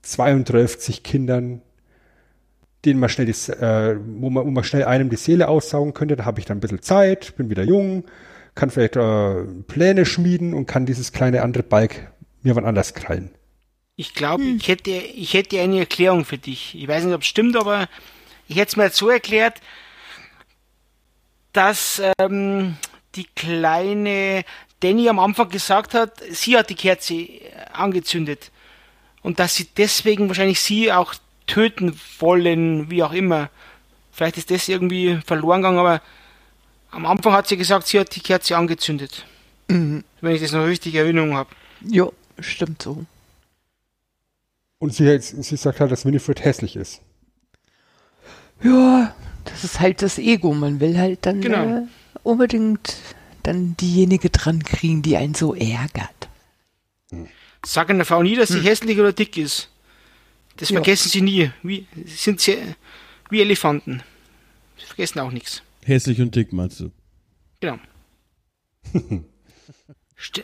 32 0.03 1.03
Kindern, 1.03 1.63
denen 2.85 3.01
man 3.01 3.09
schnell 3.09 3.27
die, 3.27 3.53
äh, 3.53 3.99
wo, 4.21 4.31
man, 4.31 4.47
wo 4.47 4.51
man 4.51 4.65
schnell 4.65 4.85
einem 4.85 5.11
die 5.11 5.17
Seele 5.17 5.49
aussaugen 5.49 5.95
könnte. 5.95 6.17
Da 6.17 6.25
habe 6.25 6.41
ich 6.41 6.47
dann 6.47 6.59
ein 6.59 6.61
bisschen 6.61 6.83
Zeit, 6.83 7.37
bin 7.37 7.51
wieder 7.51 7.65
jung, 7.65 8.05
kann 8.55 8.71
vielleicht 8.71 8.97
äh, 8.97 9.45
Pläne 9.67 10.07
schmieden 10.07 10.55
und 10.55 10.67
kann 10.67 10.87
dieses 10.87 11.13
kleine 11.13 11.43
andere 11.43 11.63
Balk 11.63 12.13
mir 12.43 12.55
wann 12.55 12.65
anders 12.65 12.95
krallen. 12.95 13.31
Ich 13.97 14.15
glaube, 14.15 14.45
ich 14.45 14.69
hätte, 14.69 14.91
ich 14.91 15.35
hätte 15.35 15.61
eine 15.61 15.81
Erklärung 15.81 16.25
für 16.25 16.39
dich. 16.39 16.75
Ich 16.75 16.87
weiß 16.87 17.05
nicht, 17.05 17.15
ob 17.15 17.23
es 17.23 17.27
stimmt, 17.27 17.57
aber 17.57 17.89
ich 18.47 18.57
hätte 18.57 18.69
es 18.69 18.77
mir 18.77 18.85
jetzt 18.85 18.97
so 18.97 19.09
erklärt, 19.09 19.61
dass 21.53 22.03
ähm, 22.19 22.77
die 23.15 23.25
kleine 23.35 24.45
Danny 24.87 25.09
am 25.09 25.19
Anfang 25.19 25.49
gesagt 25.49 25.95
hat, 25.95 26.23
sie 26.31 26.57
hat 26.57 26.71
die 26.71 26.75
Kerze 26.75 27.15
äh, 27.15 27.41
angezündet. 27.73 28.51
Und 29.23 29.39
dass 29.41 29.55
sie 29.57 29.67
deswegen 29.77 30.29
wahrscheinlich 30.29 30.61
sie 30.61 30.93
auch 30.93 31.15
töten 31.47 31.99
wollen, 32.21 32.91
wie 32.91 33.03
auch 33.03 33.13
immer. 33.13 33.51
Vielleicht 34.13 34.39
ist 34.39 34.51
das 34.51 34.69
irgendwie 34.69 35.19
verloren 35.27 35.63
gegangen, 35.63 35.79
aber 35.79 36.01
am 36.91 37.07
Anfang 37.07 37.33
hat 37.33 37.49
sie 37.49 37.57
gesagt, 37.57 37.87
sie 37.87 37.99
hat 37.99 38.15
die 38.15 38.21
Kerze 38.21 38.57
angezündet. 38.57 39.27
Mhm. 39.69 40.05
Wenn 40.21 40.35
ich 40.35 40.43
das 40.43 40.53
noch 40.53 40.65
richtig 40.67 40.95
in 40.95 41.01
Erinnerung 41.01 41.35
habe. 41.35 41.51
Ja, 41.83 42.09
stimmt 42.39 42.83
so. 42.83 43.05
Und 44.79 44.95
sie, 44.95 45.19
sie 45.19 45.57
sagt 45.57 45.81
halt, 45.81 45.91
dass 45.91 46.05
Winifred 46.05 46.45
hässlich 46.45 46.77
ist. 46.77 47.01
Ja, 48.63 49.15
das 49.45 49.65
ist 49.65 49.81
halt 49.81 50.03
das 50.03 50.19
Ego. 50.19 50.55
Man 50.55 50.81
will 50.81 50.99
halt 50.99 51.27
dann 51.27 51.41
Genau. 51.41 51.79
äh, 51.79 51.83
unbedingt 52.23 52.97
dann 53.47 53.77
diejenige 53.77 54.31
dran 54.31 54.63
kriegen, 54.63 55.03
die 55.03 55.17
einen 55.17 55.35
so 55.35 55.55
ärgert. 55.55 56.29
Sag 57.65 57.91
einer 57.91 58.05
Frau 58.05 58.23
nie, 58.23 58.35
dass 58.37 58.49
sie 58.51 58.61
hässlich 58.61 58.99
oder 58.99 59.13
dick 59.13 59.37
ist. 59.37 59.71
Das 60.57 60.71
Ja. 60.71 60.77
vergessen 60.77 61.09
sie 61.11 61.21
nie. 61.21 61.51
Wie, 61.63 61.87
sind 62.07 62.41
sie 62.41 62.57
wie 63.31 63.41
Elefanten. 63.41 64.03
Sie 64.79 64.87
vergessen 64.87 65.21
auch 65.21 65.31
nichts. 65.31 65.63
Hässlich 65.85 66.21
und 66.21 66.35
dick, 66.35 66.53
meinst 66.53 66.81
du? 66.81 66.91
Genau. 67.61 67.79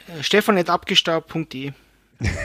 Äh, 0.09 0.23
Stefan.abgestaubt.de 0.23 1.73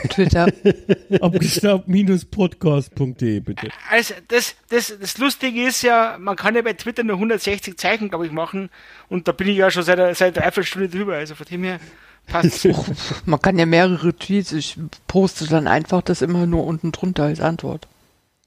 Twitter. 0.08 0.46
Abgestaubt-podcast.de, 1.20 3.40
bitte. 3.40 3.68
Also, 3.90 4.14
das, 4.28 4.54
das, 4.68 4.96
das 5.00 5.18
Lustige 5.18 5.66
ist 5.66 5.82
ja, 5.82 6.16
man 6.18 6.36
kann 6.36 6.54
ja 6.54 6.62
bei 6.62 6.74
Twitter 6.74 7.02
nur 7.04 7.16
160 7.16 7.76
Zeichen, 7.78 8.08
glaube 8.08 8.26
ich, 8.26 8.32
machen. 8.32 8.70
Und 9.08 9.28
da 9.28 9.32
bin 9.32 9.48
ich 9.48 9.56
ja 9.56 9.70
schon 9.70 9.82
seit, 9.82 9.98
seit 10.16 10.36
einer 10.36 10.44
Dreiviertelstunde 10.44 10.88
drüber. 10.88 11.14
Also 11.14 11.34
von 11.34 11.46
dem 11.46 11.64
her 11.64 11.80
passt 12.26 12.68
Man 13.26 13.40
kann 13.40 13.58
ja 13.58 13.66
mehrere 13.66 14.14
Tweets. 14.14 14.52
Ich 14.52 14.78
poste 15.06 15.46
dann 15.46 15.66
einfach 15.66 16.02
das 16.02 16.22
immer 16.22 16.46
nur 16.46 16.64
unten 16.64 16.92
drunter 16.92 17.24
als 17.24 17.40
Antwort. 17.40 17.88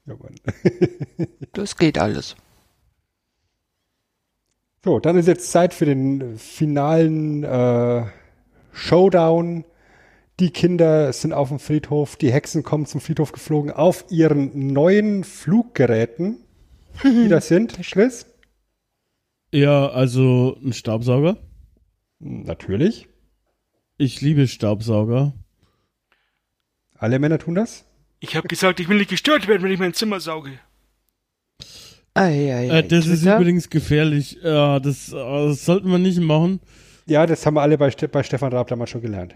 Ja, 0.06 0.14
Mann. 0.14 0.34
Das 1.52 1.76
geht 1.76 1.98
alles. 1.98 2.34
So, 4.84 4.98
dann 4.98 5.16
ist 5.18 5.28
jetzt 5.28 5.52
Zeit 5.52 5.74
für 5.74 5.84
den 5.84 6.38
finalen 6.38 7.44
äh, 7.44 8.06
Showdown. 8.72 9.64
Die 10.40 10.50
Kinder 10.50 11.12
sind 11.12 11.32
auf 11.32 11.48
dem 11.48 11.58
Friedhof, 11.58 12.16
die 12.16 12.32
Hexen 12.32 12.62
kommen 12.62 12.86
zum 12.86 13.00
Friedhof 13.00 13.32
geflogen 13.32 13.70
auf 13.70 14.06
ihren 14.10 14.68
neuen 14.72 15.24
Fluggeräten, 15.24 16.38
die 17.04 17.28
das 17.28 17.48
sind, 17.48 17.78
Chris. 17.82 18.26
Ja, 19.52 19.88
also 19.88 20.56
ein 20.64 20.72
Staubsauger. 20.72 21.36
Natürlich. 22.18 23.08
Ich 23.98 24.20
liebe 24.20 24.48
Staubsauger. 24.48 25.34
Alle 26.96 27.18
Männer 27.18 27.38
tun 27.38 27.54
das. 27.54 27.84
Ich 28.20 28.36
habe 28.36 28.48
gesagt, 28.48 28.80
ich 28.80 28.88
will 28.88 28.96
nicht 28.98 29.10
gestört 29.10 29.48
werden, 29.48 29.62
wenn 29.62 29.72
ich 29.72 29.78
mein 29.80 29.92
Zimmer 29.94 30.20
sauge. 30.20 30.52
Ei, 32.14 32.52
ei, 32.52 32.70
ei, 32.70 32.78
Äh, 32.78 32.82
das 32.88 33.06
ist 33.06 33.20
Twitter. 33.22 33.38
übrigens 33.38 33.68
gefährlich. 33.70 34.38
Ja, 34.42 34.78
das, 34.80 35.12
äh, 35.12 35.16
das 35.16 35.64
sollten 35.64 35.90
wir 35.90 35.98
nicht 35.98 36.20
machen. 36.20 36.60
Ja, 37.06 37.26
das 37.26 37.44
haben 37.44 37.54
wir 37.54 37.62
alle 37.62 37.76
bei, 37.78 37.90
Ste 37.90 38.08
bei 38.08 38.22
Stefan 38.22 38.52
Raab 38.52 38.68
damals 38.68 38.90
schon 38.90 39.02
gelernt. 39.02 39.34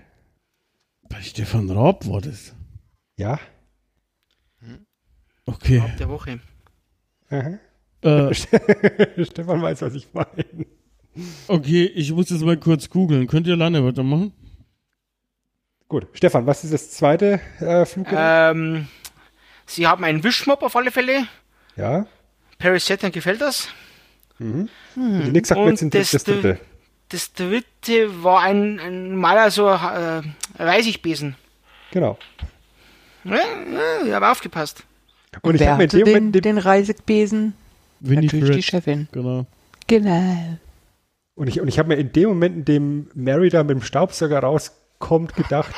Bei 1.08 1.20
Stefan 1.22 1.70
Raab 1.70 2.06
war 2.08 2.20
das. 2.20 2.54
Ja. 3.16 3.38
Okay. 5.46 5.80
Ab 5.80 5.96
der 5.98 6.08
Woche. 6.08 6.40
Aha. 7.30 7.58
Äh, 8.02 8.34
Stefan 9.24 9.62
weiß, 9.62 9.82
was 9.82 9.94
ich 9.94 10.08
meine. 10.12 10.66
okay, 11.48 11.86
ich 11.86 12.12
muss 12.12 12.30
jetzt 12.30 12.42
mal 12.42 12.56
kurz 12.56 12.90
googeln. 12.90 13.26
Könnt 13.26 13.46
ihr 13.46 13.54
alleine 13.54 13.84
weitermachen? 13.84 14.32
Gut, 15.88 16.08
Stefan, 16.14 16.46
was 16.46 16.64
ist 16.64 16.72
das 16.72 16.90
zweite 16.90 17.40
äh, 17.60 17.84
Fluggerät? 17.84 18.56
Ähm, 18.56 18.88
sie 19.66 19.86
haben 19.86 20.02
einen 20.04 20.24
Wischmopp 20.24 20.62
auf 20.62 20.74
alle 20.76 20.90
Fälle. 20.90 21.26
ja. 21.76 22.06
Paris 22.58 22.86
Saturn 22.86 23.12
gefällt 23.12 23.42
das. 23.42 23.68
Und 24.38 24.70
die 24.96 25.30
Nix 25.30 25.50
sagt 25.50 25.60
mir 25.60 25.70
jetzt 25.74 26.14
das 26.14 26.24
dritte. 26.24 26.58
Das 27.08 27.32
dritte 27.32 28.22
war 28.22 28.42
ein, 28.42 28.80
ein 28.80 29.16
Maler, 29.16 29.50
so 29.50 29.68
äh, 29.68 30.22
Reisigbesen. 30.58 31.36
Genau. 31.92 32.18
Ja, 33.24 33.36
ja, 33.36 34.06
ich 34.06 34.12
habe 34.12 34.30
aufgepasst. 34.30 34.84
Und 35.42 35.54
ich 35.54 35.60
Wer 35.60 35.72
habe 35.72 35.78
mir 35.78 35.84
in 35.84 35.88
hatte 35.88 35.98
dem 35.98 36.04
den, 36.04 36.14
Moment, 36.14 36.44
den 36.44 36.58
Reisigbesen? 36.58 37.54
Natürlich 38.00 38.30
die 38.30 38.40
Winifred. 38.42 38.64
Chefin. 38.64 39.08
Genau. 39.12 39.46
Genau. 39.86 40.58
Und 41.34 41.48
ich, 41.48 41.60
und 41.60 41.68
ich 41.68 41.78
habe 41.78 41.88
mir 41.88 41.96
in 41.96 42.12
dem 42.12 42.30
Moment, 42.30 42.56
in 42.56 42.64
dem 42.64 43.10
Mary 43.14 43.50
da 43.50 43.62
mit 43.62 43.70
dem 43.70 43.82
Staubsauger 43.82 44.40
rauskommt, 44.40 45.34
gedacht, 45.34 45.74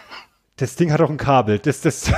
das 0.56 0.76
Ding 0.76 0.92
hat 0.92 1.00
doch 1.00 1.10
ein 1.10 1.16
Kabel. 1.16 1.58
Das, 1.58 1.80
das, 1.80 2.12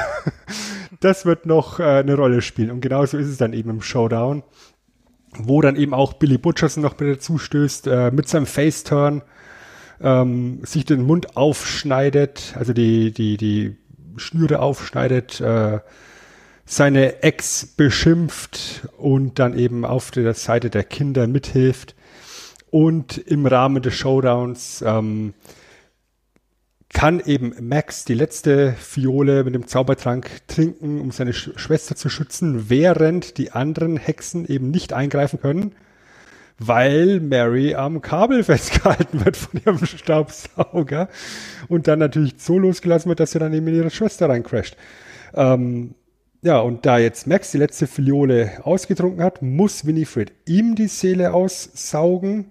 das 1.01 1.27
wird 1.27 1.47
noch 1.47 1.81
äh, 1.81 1.99
eine 1.99 2.15
Rolle 2.15 2.43
spielen. 2.43 2.71
Und 2.71 2.81
genauso 2.81 3.19
ist 3.19 3.29
es 3.29 3.37
dann 3.37 3.53
eben 3.53 3.71
im 3.71 3.83
Showdown, 3.83 4.43
wo 5.37 5.61
dann 5.61 5.77
eben 5.77 5.95
auch 5.95 6.15
Billy 6.15 6.39
Butcherson 6.39 6.83
noch 6.83 6.99
mit 6.99 7.17
dazu 7.17 7.39
stößt, 7.39 7.87
äh, 7.87 8.11
mit 8.11 8.29
seinem 8.29 8.47
Faceturn, 8.47 9.23
ähm, 10.01 10.61
sich 10.65 10.85
den 10.85 11.03
Mund 11.03 11.37
aufschneidet, 11.37 12.55
also 12.57 12.73
die, 12.73 13.13
die, 13.13 13.37
die 13.37 13.77
Schnüre 14.17 14.61
aufschneidet, 14.61 15.41
äh, 15.41 15.81
seine 16.65 17.23
Ex 17.23 17.67
beschimpft 17.67 18.89
und 18.99 19.39
dann 19.39 19.59
eben 19.59 19.85
auf 19.85 20.11
der 20.11 20.35
Seite 20.35 20.71
der 20.71 20.85
Kinder 20.85 21.27
mithilft. 21.27 21.95
Und 22.71 23.17
im 23.17 23.47
Rahmen 23.47 23.83
des 23.83 23.95
Showdowns 23.95 24.85
ähm, 24.87 25.33
kann 26.91 27.21
eben 27.21 27.55
Max 27.61 28.05
die 28.05 28.15
letzte 28.15 28.73
Fiole 28.73 29.45
mit 29.45 29.55
dem 29.55 29.67
Zaubertrank 29.67 30.47
trinken, 30.47 31.01
um 31.01 31.11
seine 31.11 31.33
Sch 31.33 31.51
Schwester 31.57 31.97
zu 31.97 32.09
schützen, 32.09 32.71
während 32.71 33.37
die 33.37 33.53
anderen 33.53 33.97
Hexen 33.97 34.47
eben 34.47 34.71
nicht 34.71 34.93
eingreifen 34.93 35.41
können, 35.41 35.75
weil 36.59 37.21
Mary 37.21 37.75
am 37.75 38.01
Kabel 38.01 38.43
festgehalten 38.45 39.25
wird 39.25 39.37
von 39.37 39.61
ihrem 39.65 39.85
Staubsauger 39.85 41.09
und 41.69 41.89
dann 41.89 41.99
natürlich 41.99 42.35
so 42.39 42.59
losgelassen 42.59 43.11
wird, 43.11 43.21
dass 43.21 43.33
sie 43.33 43.39
dann 43.39 43.53
eben 43.53 43.69
in 43.69 43.77
ihre 43.77 43.91
Schwester 43.91 44.29
reincrasht. 44.29 44.77
Ähm, 45.35 45.95
ja, 46.41 46.61
und 46.61 46.87
da 46.87 46.99
jetzt 46.99 47.27
Max 47.27 47.51
die 47.51 47.59
letzte 47.59 47.87
Fiole 47.87 48.61
ausgetrunken 48.63 49.23
hat, 49.23 49.43
muss 49.43 49.87
Winifred 49.87 50.33
ihm 50.47 50.75
die 50.75 50.87
Seele 50.87 51.35
aussaugen. 51.35 52.47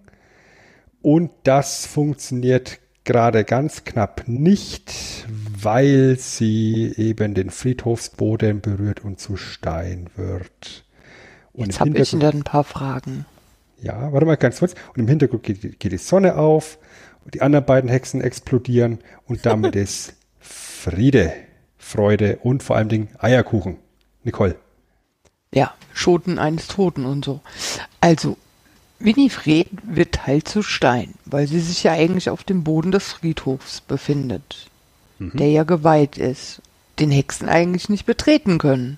Und 1.01 1.31
das 1.43 1.85
funktioniert 1.85 2.79
gerade 3.07 3.43
ganz 3.45 3.85
knapp 3.85 4.27
nicht, 4.27 5.25
weil 5.27 6.17
sie 6.19 6.93
eben 6.97 7.33
den 7.33 7.49
Friedhofsboden 7.49 8.61
berührt 8.61 9.03
und 9.03 9.19
zu 9.19 9.37
Stein 9.37 10.09
wird. 10.15 10.85
Und 11.53 11.67
Jetzt 11.67 11.79
habe 11.79 11.97
ich 11.97 12.11
dann 12.11 12.21
ein 12.35 12.43
paar 12.43 12.63
Fragen. 12.63 13.25
ja, 13.81 14.11
warte 14.13 14.27
mal 14.27 14.37
ganz 14.37 14.59
kurz. 14.59 14.75
Und 14.93 14.99
im 14.99 15.07
Hintergrund 15.07 15.41
geht, 15.41 15.79
geht 15.79 15.91
die 15.91 15.97
Sonne 15.97 16.35
auf 16.35 16.77
und 17.25 17.33
die 17.33 17.41
anderen 17.41 17.65
beiden 17.65 17.89
Hexen 17.89 18.21
explodieren 18.21 18.99
und 19.25 19.45
damit 19.45 19.75
ist 19.77 20.13
Friede, 20.39 21.33
Freude 21.77 22.37
und 22.43 22.61
vor 22.61 22.75
allen 22.75 22.89
Dingen 22.89 23.09
Eierkuchen. 23.17 23.77
Nicole. 24.23 24.55
Ja, 25.53 25.73
Schoten 25.93 26.37
eines 26.37 26.67
Toten 26.67 27.05
und 27.05 27.23
so. 27.23 27.39
Also, 28.01 28.37
Winifred 28.99 29.67
wird 29.83 30.25
halt 30.25 30.47
zu 30.47 30.63
Stein, 30.63 31.13
weil 31.25 31.47
sie 31.47 31.59
sich 31.59 31.83
ja 31.83 31.91
eigentlich 31.93 32.29
auf 32.29 32.43
dem 32.43 32.63
Boden 32.63 32.91
des 32.91 33.13
Friedhofs 33.13 33.81
befindet, 33.81 34.67
der 35.19 35.49
ja 35.49 35.63
geweiht 35.63 36.17
ist, 36.17 36.61
den 36.99 37.11
Hexen 37.11 37.47
eigentlich 37.49 37.89
nicht 37.89 38.05
betreten 38.05 38.57
können, 38.57 38.97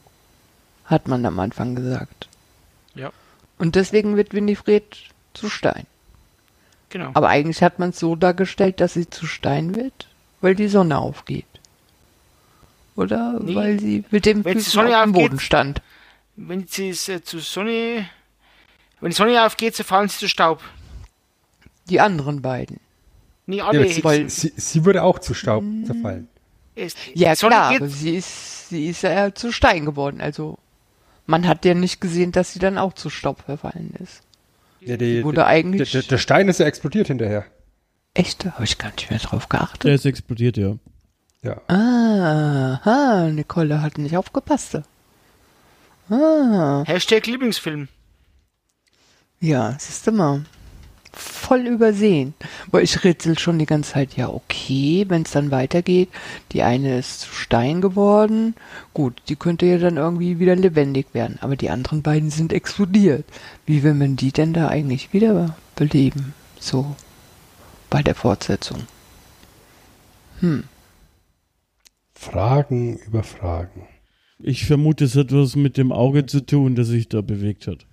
hat 0.86 1.08
man 1.08 1.26
am 1.26 1.40
Anfang 1.40 1.76
gesagt. 1.76 2.28
Ja, 2.96 3.12
Und 3.58 3.76
deswegen 3.76 4.16
wird 4.16 4.34
Winifred 4.34 4.84
zu 5.34 5.50
Stein. 5.50 5.86
genau. 6.90 7.12
Aber 7.14 7.28
eigentlich 7.30 7.62
hat 7.62 7.78
man 7.80 7.90
es 7.90 8.00
so 8.00 8.16
dargestellt, 8.16 8.80
dass 8.82 8.94
sie 8.94 9.10
zu 9.10 9.26
Stein 9.28 9.76
wird, 9.76 10.08
weil 10.42 10.56
die 10.56 10.68
Sonne 10.70 10.98
aufgeht. 10.98 11.46
Oder 12.96 13.40
Nee. 13.42 13.56
weil 13.56 13.80
sie 13.80 14.04
mit 14.12 14.26
dem 14.26 14.44
Füßen 14.44 14.80
auf 14.94 15.04
dem 15.04 15.12
Boden 15.14 15.40
stand. 15.40 15.82
Wenn 16.36 16.68
sie 16.68 16.90
es 16.90 17.08
äh, 17.10 17.24
zu 17.24 17.40
Sonne, 17.40 18.10
wenn 19.02 19.10
die 19.12 19.16
Sonne 19.16 19.46
aufgeht, 19.46 19.76
so 19.76 19.84
fallen 19.84 20.10
sie 20.10 20.18
zu 20.18 20.28
Staub. 20.30 20.62
Die 21.90 22.00
anderen 22.00 22.42
beiden. 22.42 22.80
Nie 23.46 23.62
alle 23.62 23.80
Ja, 23.80 23.86
Hexen. 23.86 24.04
weil- 24.04 24.30
Sie, 24.30 24.54
sie 24.56 24.86
würde 24.86 25.04
auch 25.04 25.20
zu 25.20 25.34
Staub 25.34 25.64
zerfallen. 25.86 26.28
Es- 26.76 26.96
Ja, 27.14 27.32
die 27.32 27.36
Sonne 27.36 27.56
klar, 27.56 27.72
geht- 27.72 27.82
aber 27.82 27.90
sie 27.90 28.16
ist, 28.16 28.70
sie 28.70 28.88
ist 28.88 29.02
ja 29.02 29.34
zu 29.34 29.52
Stein 29.52 29.86
geworden. 29.86 30.22
Also, 30.22 30.58
man 31.26 31.48
hat 31.48 31.66
ja 31.66 31.74
nicht 31.74 32.00
gesehen, 32.00 32.32
dass 32.32 32.54
sie 32.54 32.60
dann 32.60 32.78
auch 32.78 32.94
zu 32.94 33.10
Staub 33.10 33.42
verfallen 33.42 33.94
ist. 34.00 34.22
Ja, 34.82 34.96
die, 34.98 35.24
Wurde 35.24 35.46
eigentlich- 35.46 35.92
Der, 35.92 36.04
der 36.04 36.18
Stein 36.20 36.48
ist 36.48 36.60
ja 36.60 36.66
explodiert 36.68 37.08
hinterher. 37.08 37.46
Echt? 38.14 38.46
Da 38.46 38.52
habe 38.54 38.64
ich 38.64 38.78
gar 38.78 38.92
nicht 38.92 39.10
mehr 39.10 39.20
drauf 39.20 39.48
Der 39.48 39.60
geachtet. 39.60 39.92
ist 39.94 40.06
explodiert, 40.06 40.58
ja. 40.58 40.76
Ja. 41.42 41.62
Aha, 41.68 43.30
Nicole 43.32 43.82
hat 43.82 43.98
nicht 43.98 44.16
aufgepasst. 44.16 44.80
Ah, 46.10 46.84
Hashtag 46.86 47.26
Lieblingsfilm. 47.28 47.88
Ja, 49.40 49.76
siehst 49.80 50.08
du 50.08 50.12
mal. 50.12 50.46
Voll 51.12 51.62
übersehen. 51.62 52.34
Weil 52.72 52.84
ich 52.84 53.04
rätsel 53.04 53.38
schon 53.40 53.58
die 53.58 53.66
ganze 53.66 53.94
Zeit, 53.94 54.16
ja, 54.16 54.30
okay, 54.30 55.06
wenn 55.08 55.24
es 55.24 55.32
dann 55.32 55.52
weitergeht. 55.52 56.10
Die 56.52 56.62
eine 56.62 57.00
ist 57.00 57.22
zu 57.22 57.34
Stein 57.34 57.82
geworden. 57.82 58.56
Gut, 58.94 59.22
die 59.28 59.36
könnte 59.36 59.66
ja 59.66 59.80
dann 59.80 59.98
irgendwie 59.98 60.40
wieder 60.40 60.56
lebendig 60.56 61.08
werden. 61.14 61.40
Aber 61.42 61.56
die 61.56 61.72
anderen 61.72 62.04
beiden 62.04 62.30
sind 62.30 62.54
explodiert. 62.54 63.26
Wie 63.66 63.84
will 63.84 63.96
man 63.96 64.16
die 64.16 64.32
denn 64.32 64.54
da 64.54 64.68
eigentlich 64.68 65.12
wieder 65.12 65.56
beleben? 65.76 66.34
So, 66.60 66.96
bei 67.90 68.04
der 68.04 68.16
Fortsetzung. 68.16 68.84
Hm, 70.42 70.64
Fragen 72.20 72.98
über 72.98 73.24
Fragen. 73.24 73.88
Ich 74.40 74.66
vermute, 74.66 75.06
es 75.06 75.16
hat 75.16 75.32
was 75.32 75.56
mit 75.56 75.78
dem 75.78 75.94
Auge 75.94 76.26
zu 76.26 76.46
tun, 76.46 76.76
das 76.76 76.88
sich 76.88 77.08
da 77.08 77.22
bewegt 77.22 77.66
hat. 77.66 77.88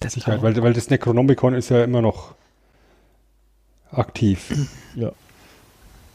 Das 0.00 0.14
Sicherheit, 0.14 0.38
auch. 0.40 0.42
weil, 0.42 0.62
weil 0.62 0.72
das 0.72 0.90
Necronomicon 0.90 1.54
ist 1.54 1.68
ja 1.70 1.84
immer 1.84 2.02
noch 2.02 2.34
aktiv. 3.92 4.52
Ja. 4.94 5.12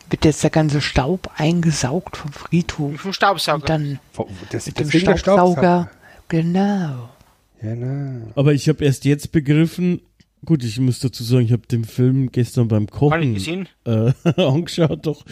Wird 0.09 0.25
jetzt 0.25 0.43
der 0.43 0.49
ganze 0.51 0.81
Staub 0.81 1.31
eingesaugt 1.35 2.17
vom 2.17 2.31
Friedhof. 2.31 2.99
Vom 3.01 3.13
Staubsauger. 3.13 3.55
Und 3.61 3.69
dann 3.69 3.99
Das, 4.51 4.67
mit 4.67 4.79
dem 4.79 4.85
deswegen 4.85 5.05
der 5.05 5.17
Staubsauger. 5.17 5.89
Genau. 6.27 7.09
Genau. 7.61 8.31
Aber 8.35 8.53
ich 8.53 8.69
habe 8.69 8.83
erst 8.85 9.05
jetzt 9.05 9.31
begriffen, 9.31 10.01
gut, 10.45 10.63
ich 10.63 10.79
muss 10.79 10.99
dazu 10.99 11.23
sagen, 11.23 11.45
ich 11.45 11.51
habe 11.51 11.65
den 11.67 11.85
Film 11.85 12.31
gestern 12.31 12.67
beim 12.67 12.87
Kochen 12.87 13.33
gesehen. 13.33 13.67
äh, 13.85 14.11
angeschaut, 14.41 15.05
doch, 15.05 15.25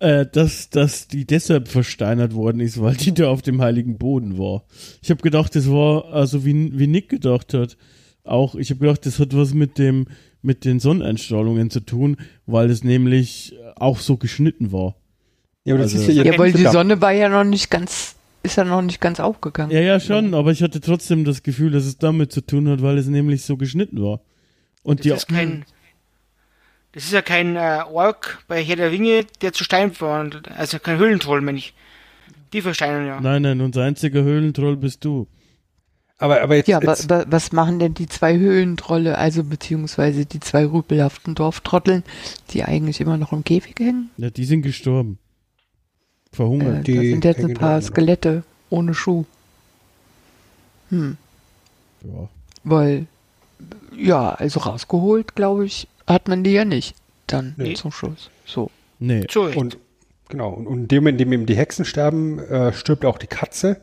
äh, 0.00 0.26
dass, 0.26 0.70
dass 0.70 1.08
die 1.08 1.24
deshalb 1.26 1.68
versteinert 1.68 2.34
worden 2.34 2.60
ist, 2.60 2.80
weil 2.80 2.96
die 2.96 3.12
da 3.14 3.28
auf 3.28 3.42
dem 3.42 3.60
heiligen 3.60 3.96
Boden 3.98 4.38
war. 4.38 4.64
Ich 5.02 5.10
habe 5.10 5.22
gedacht, 5.22 5.54
das 5.54 5.70
war, 5.70 6.06
also 6.12 6.44
wie, 6.44 6.78
wie 6.78 6.86
Nick 6.86 7.08
gedacht 7.08 7.54
hat, 7.54 7.76
auch, 8.24 8.54
ich 8.54 8.70
habe 8.70 8.80
gedacht, 8.80 9.06
das 9.06 9.18
hat 9.18 9.34
was 9.36 9.54
mit 9.54 9.78
dem, 9.78 10.06
mit 10.42 10.64
den 10.64 10.80
Sonneneinstrahlungen 10.80 11.70
zu 11.70 11.80
tun, 11.80 12.16
weil 12.46 12.70
es 12.70 12.82
nämlich 12.84 13.54
auch 13.76 13.98
so 13.98 14.16
geschnitten 14.16 14.72
war. 14.72 14.96
Ja, 15.64 15.74
aber 15.74 15.82
das 15.84 15.94
Also- 15.94 16.10
ist 16.10 16.16
ja, 16.16 16.24
Ja, 16.24 16.38
weil 16.38 16.52
die 16.52 16.64
Sonne. 16.66 17.00
War 17.00 17.12
ja 17.12 17.28
noch 17.28 17.44
nicht 17.44 17.70
ganz, 17.70 18.16
ist 18.42 18.56
ja 18.56 18.64
noch 18.64 18.82
nicht 18.82 19.00
ganz 19.00 19.20
aufgegangen. 19.20 19.70
Ja, 19.72 19.80
ja, 19.80 20.00
schon, 20.00 20.32
aber 20.34 20.50
ich 20.52 20.62
hatte 20.62 20.80
trotzdem 20.80 21.24
das 21.24 21.42
Gefühl, 21.42 21.70
dass 21.72 21.84
es 21.84 21.98
damit 21.98 22.32
zu 22.32 22.40
tun 22.40 22.68
hat, 22.68 22.80
weil 22.82 22.96
es 22.98 23.06
nämlich 23.06 23.42
so 23.42 23.56
geschnitten 23.58 24.02
war. 24.02 24.20
Und 24.82 25.00
Das 25.00 25.04
die, 25.04 25.10
ist 25.10 25.28
kein. 25.28 25.64
Das 26.92 27.04
ist 27.04 27.12
ja 27.12 27.22
kein 27.22 27.56
äh, 27.56 27.82
Ork 27.92 28.42
bei 28.48 28.62
Herr 28.62 28.76
der 28.76 28.90
Ringe, 28.90 29.24
der 29.42 29.52
zu 29.52 29.62
Stein 29.64 29.92
verwandelt. 29.92 30.48
Also 30.50 30.78
kein 30.78 30.98
Höhlentroll, 30.98 31.40
meine 31.40 31.58
ich. 31.58 31.74
Die 32.52 32.62
versteinern 32.62 33.06
ja. 33.06 33.20
nein, 33.20 33.42
nein, 33.42 33.60
unser 33.60 33.84
einziger 33.84 34.22
Höhlentroll 34.22 34.76
bist 34.76 35.04
du. 35.04 35.28
Aber, 36.18 36.42
aber 36.42 36.56
jetzt, 36.56 36.66
Ja, 36.68 36.82
wa, 36.82 36.90
jetzt 36.90 37.08
wa, 37.08 37.24
was 37.28 37.52
machen 37.52 37.78
denn 37.78 37.94
die 37.94 38.08
zwei 38.08 38.36
Höhlentrolle, 38.36 39.16
also 39.16 39.44
beziehungsweise 39.44 40.26
die 40.26 40.40
zwei 40.40 40.66
rüpelhaften 40.66 41.34
Dorftrotteln, 41.34 42.02
die 42.50 42.64
eigentlich 42.64 43.00
immer 43.00 43.16
noch 43.16 43.32
im 43.32 43.44
Käfig 43.44 43.76
hängen? 43.78 44.10
Ja, 44.16 44.28
die 44.30 44.44
sind 44.44 44.62
gestorben. 44.62 45.18
Äh, 46.32 46.36
Verhungert. 46.36 46.86
die 46.86 46.94
da 46.94 47.00
sind 47.02 47.24
jetzt 47.24 47.44
ein 47.44 47.54
paar. 47.54 47.80
Skelette 47.80 48.42
ohne 48.68 48.94
Schuh. 48.94 49.24
Hm, 50.90 51.16
Ja. 52.02 52.28
weil, 52.64 53.06
ja, 53.96 54.30
also 54.32 54.60
rausgeholt, 54.60 55.34
glaube 55.36 55.64
ich, 55.66 55.86
hat 56.12 56.28
man 56.28 56.44
die 56.44 56.52
ja 56.52 56.64
nicht. 56.64 56.94
Dann 57.26 57.54
Nee. 57.56 57.74
zum 57.74 57.92
Schluss. 57.92 58.30
So. 58.44 58.70
Nee. 58.98 59.26
Und 59.54 59.78
genau, 60.28 60.50
und, 60.50 60.66
in 60.66 60.88
dem 60.88 61.04
Moment, 61.04 61.20
in 61.20 61.28
dem 61.28 61.32
eben 61.32 61.46
die 61.46 61.56
Hexen 61.56 61.84
sterben, 61.84 62.38
äh, 62.38 62.72
stirbt 62.72 63.04
auch 63.04 63.18
die 63.18 63.26
Katze, 63.26 63.80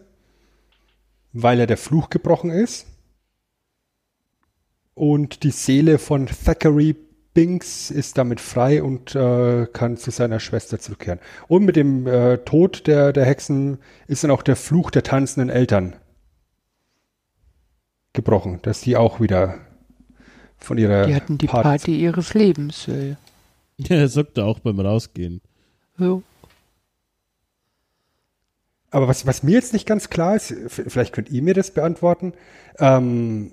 weil 1.34 1.60
ja 1.60 1.66
der 1.66 1.78
Fluch 1.78 2.10
gebrochen 2.10 2.50
ist. 2.50 2.88
Und 4.94 5.44
die 5.44 5.52
Seele 5.52 6.00
von 6.00 6.28
Thackeray 6.28 6.96
Binks 7.34 7.92
ist 7.92 8.18
damit 8.18 8.42
frei 8.42 8.82
und 8.82 9.14
äh, 9.14 9.68
kann 9.72 9.96
zu 9.96 10.10
seiner 10.10 10.40
Schwester 10.40 10.80
zurückkehren. 10.80 11.20
Und 11.48 11.66
mit 11.66 11.76
dem 11.76 12.08
äh, 12.08 12.40
Tod 12.40 12.88
der, 12.88 13.14
der 13.14 13.26
Hexen 13.26 13.78
ist 14.08 14.24
dann 14.24 14.32
auch 14.32 14.42
der 14.42 14.56
Fluch 14.56 14.90
der 14.90 15.04
tanzenden 15.04 15.50
Eltern 15.50 15.96
gebrochen, 18.14 18.60
dass 18.64 18.82
die 18.82 18.98
auch 18.98 19.22
wieder 19.22 19.60
von 20.58 20.78
ihrer 20.78 21.08
Die 21.08 21.16
hatten 21.16 21.38
die 21.38 21.48
Party 21.48 21.96
ihres 22.00 22.34
Lebens. 22.34 22.88
äh, 22.88 23.16
Ja, 23.78 23.96
er 23.96 24.08
sagt 24.10 24.40
auch 24.40 24.60
beim 24.60 24.80
Rausgehen. 24.80 25.42
So. 25.98 26.24
Aber 28.90 29.08
was, 29.08 29.26
was 29.26 29.44
mir 29.44 29.52
jetzt 29.54 29.74
nicht 29.74 29.86
ganz 29.86 30.10
klar 30.10 30.36
ist, 30.36 30.54
vielleicht 30.68 31.14
könnt 31.14 31.30
ihr 31.30 31.42
mir 31.44 31.54
das 31.54 31.72
beantworten, 31.72 32.34
ähm, 32.80 33.52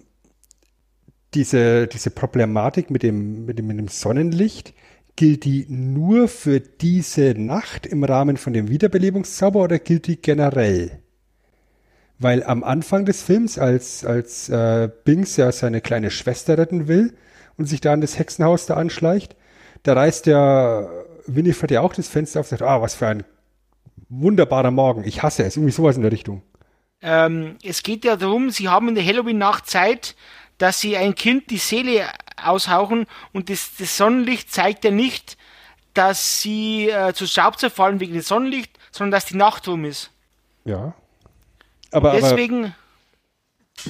diese, 1.34 1.88
diese 1.88 2.10
Problematik 2.10 2.90
mit 2.90 3.02
dem, 3.02 3.44
mit, 3.44 3.58
dem, 3.58 3.66
mit 3.66 3.78
dem 3.78 3.88
Sonnenlicht, 3.88 4.72
gilt 5.16 5.44
die 5.44 5.66
nur 5.68 6.28
für 6.28 6.60
diese 6.60 7.34
Nacht 7.34 7.86
im 7.86 8.04
Rahmen 8.04 8.36
von 8.36 8.52
dem 8.52 8.68
Wiederbelebungszauber 8.68 9.60
oder 9.62 9.78
gilt 9.78 10.06
die 10.06 10.20
generell? 10.20 11.02
Weil 12.18 12.44
am 12.44 12.62
Anfang 12.62 13.04
des 13.04 13.22
Films, 13.22 13.58
als, 13.58 14.04
als 14.04 14.48
äh, 14.48 14.88
Binks 15.04 15.36
ja 15.36 15.50
seine 15.50 15.80
kleine 15.80 16.10
Schwester 16.10 16.56
retten 16.56 16.86
will 16.86 17.14
und 17.56 17.66
sich 17.66 17.80
da 17.80 17.92
an 17.92 18.00
das 18.00 18.18
Hexenhaus 18.18 18.66
da 18.66 18.74
anschleicht, 18.74 19.36
da 19.82 19.94
reißt 19.94 20.26
der 20.26 20.90
Winifred 21.26 21.70
ja 21.70 21.80
auch 21.80 21.92
das 21.92 22.08
Fenster 22.08 22.40
auf 22.40 22.46
und 22.46 22.58
sagt, 22.58 22.70
ah, 22.70 22.80
was 22.80 22.94
für 22.94 23.08
ein 23.08 23.24
wunderbarer 24.08 24.70
Morgen, 24.70 25.04
ich 25.04 25.22
hasse 25.22 25.44
es, 25.44 25.56
irgendwie 25.56 25.72
sowas 25.72 25.96
in 25.96 26.02
der 26.02 26.12
Richtung. 26.12 26.42
ähm, 27.02 27.56
es 27.62 27.82
geht 27.82 28.04
ja 28.04 28.16
darum, 28.16 28.50
sie 28.50 28.68
haben 28.68 28.88
in 28.88 28.94
der 28.94 29.04
Halloween-Nacht 29.04 29.66
Zeit, 29.68 30.14
dass 30.58 30.80
sie 30.80 30.96
ein 30.96 31.14
Kind 31.14 31.50
die 31.50 31.58
Seele 31.58 32.06
aushauchen 32.42 33.06
und 33.32 33.50
das, 33.50 33.72
das 33.78 33.96
Sonnenlicht 33.96 34.52
zeigt 34.52 34.84
ja 34.84 34.90
nicht, 34.90 35.36
dass 35.94 36.40
sie 36.40 36.88
äh, 36.90 37.12
zu 37.12 37.26
Staub 37.26 37.58
zerfallen 37.58 38.00
wegen 38.00 38.12
dem 38.12 38.22
Sonnenlicht, 38.22 38.78
sondern 38.90 39.12
dass 39.12 39.26
die 39.26 39.36
Nacht 39.36 39.66
rum 39.68 39.84
ist. 39.84 40.10
Ja. 40.64 40.94
Aber, 41.94 42.10
aber 42.10 42.20
Deswegen, 42.20 42.74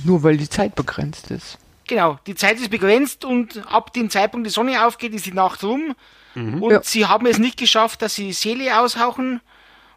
Nur 0.05 0.22
weil 0.22 0.36
die 0.36 0.48
Zeit 0.48 0.74
begrenzt 0.74 1.31
ist. 1.31 1.59
genau, 1.86 2.18
die 2.26 2.35
Zeit 2.35 2.59
ist 2.59 2.70
begrenzt 2.70 3.24
und 3.24 3.62
ab 3.72 3.93
dem 3.93 4.10
Zeitpunkt 4.10 4.47
die 4.47 4.51
Sonne 4.51 4.86
aufgeht, 4.86 5.14
ist 5.14 5.26
die 5.26 5.32
Nacht 5.32 5.62
rum. 5.64 5.94
Und 6.35 6.70
Ja. 6.70 6.82
sie 6.82 7.06
haben 7.06 7.26
es 7.26 7.39
nicht 7.39 7.56
geschafft, 7.59 8.02
dass 8.02 8.16
sie 8.16 8.26
die 8.26 8.32
Seele 8.32 8.78
aushauchen 8.81 9.40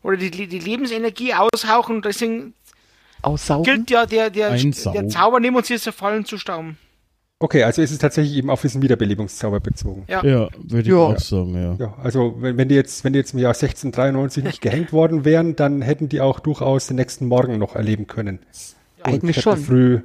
oder 0.04 0.18
die, 0.18 0.30
die 0.30 0.60
Lebensenergie 0.60 1.34
aushauchen. 1.34 1.96
Und 1.98 2.06
deswegen 2.06 2.54
Aussaugen. 3.24 3.64
gilt 3.64 3.90
ja 3.90 4.06
der, 4.06 4.30
der, 4.30 4.52
Einsaugen. 4.52 5.02
der 5.02 5.10
Zauber 5.10 5.40
neben 5.40 5.56
uns 5.56 5.70
ist 5.72 5.84
zerfallen 5.84 6.26
zu 6.26 6.38
Staub. 6.38 6.66
Okay, 7.40 7.64
also 7.64 7.82
ist 7.82 7.92
es 7.92 7.98
tatsächlich 8.00 8.36
eben 8.38 8.50
auf 8.50 8.62
diesen 8.62 8.82
Wiederbelebungszauber 8.82 9.60
bezogen. 9.60 10.04
Ja. 10.08 10.24
Ja, 10.26 10.50
würde 10.58 10.82
ich 10.82 10.88
Ja. 10.88 10.96
auch 10.98 11.20
sagen, 11.20 11.54
ja. 11.56 11.76
Ja, 11.80 11.94
also 12.02 12.36
wenn, 12.40 12.58
wenn 12.58 12.68
die 12.70 12.76
jetzt, 12.76 13.04
wenn 13.04 13.14
die 13.14 13.20
jetzt 13.20 13.34
im 13.34 13.40
Jahr 13.40 13.54
1693 13.54 14.44
nicht 14.44 14.62
gehängt 14.62 14.92
worden 14.94 15.26
wären, 15.26 15.56
dann 15.56 15.82
hätten 15.82 16.10
die 16.10 16.22
auch 16.22 16.40
durchaus 16.40 16.88
den 16.88 16.96
nächsten 16.98 17.28
Morgen 17.28 17.58
noch 17.58 17.76
erleben 17.76 18.08
können. 18.08 18.40
Eigentlich 19.04 19.38
hätten 19.38 19.44
schon. 19.44 19.58
früh 19.58 20.00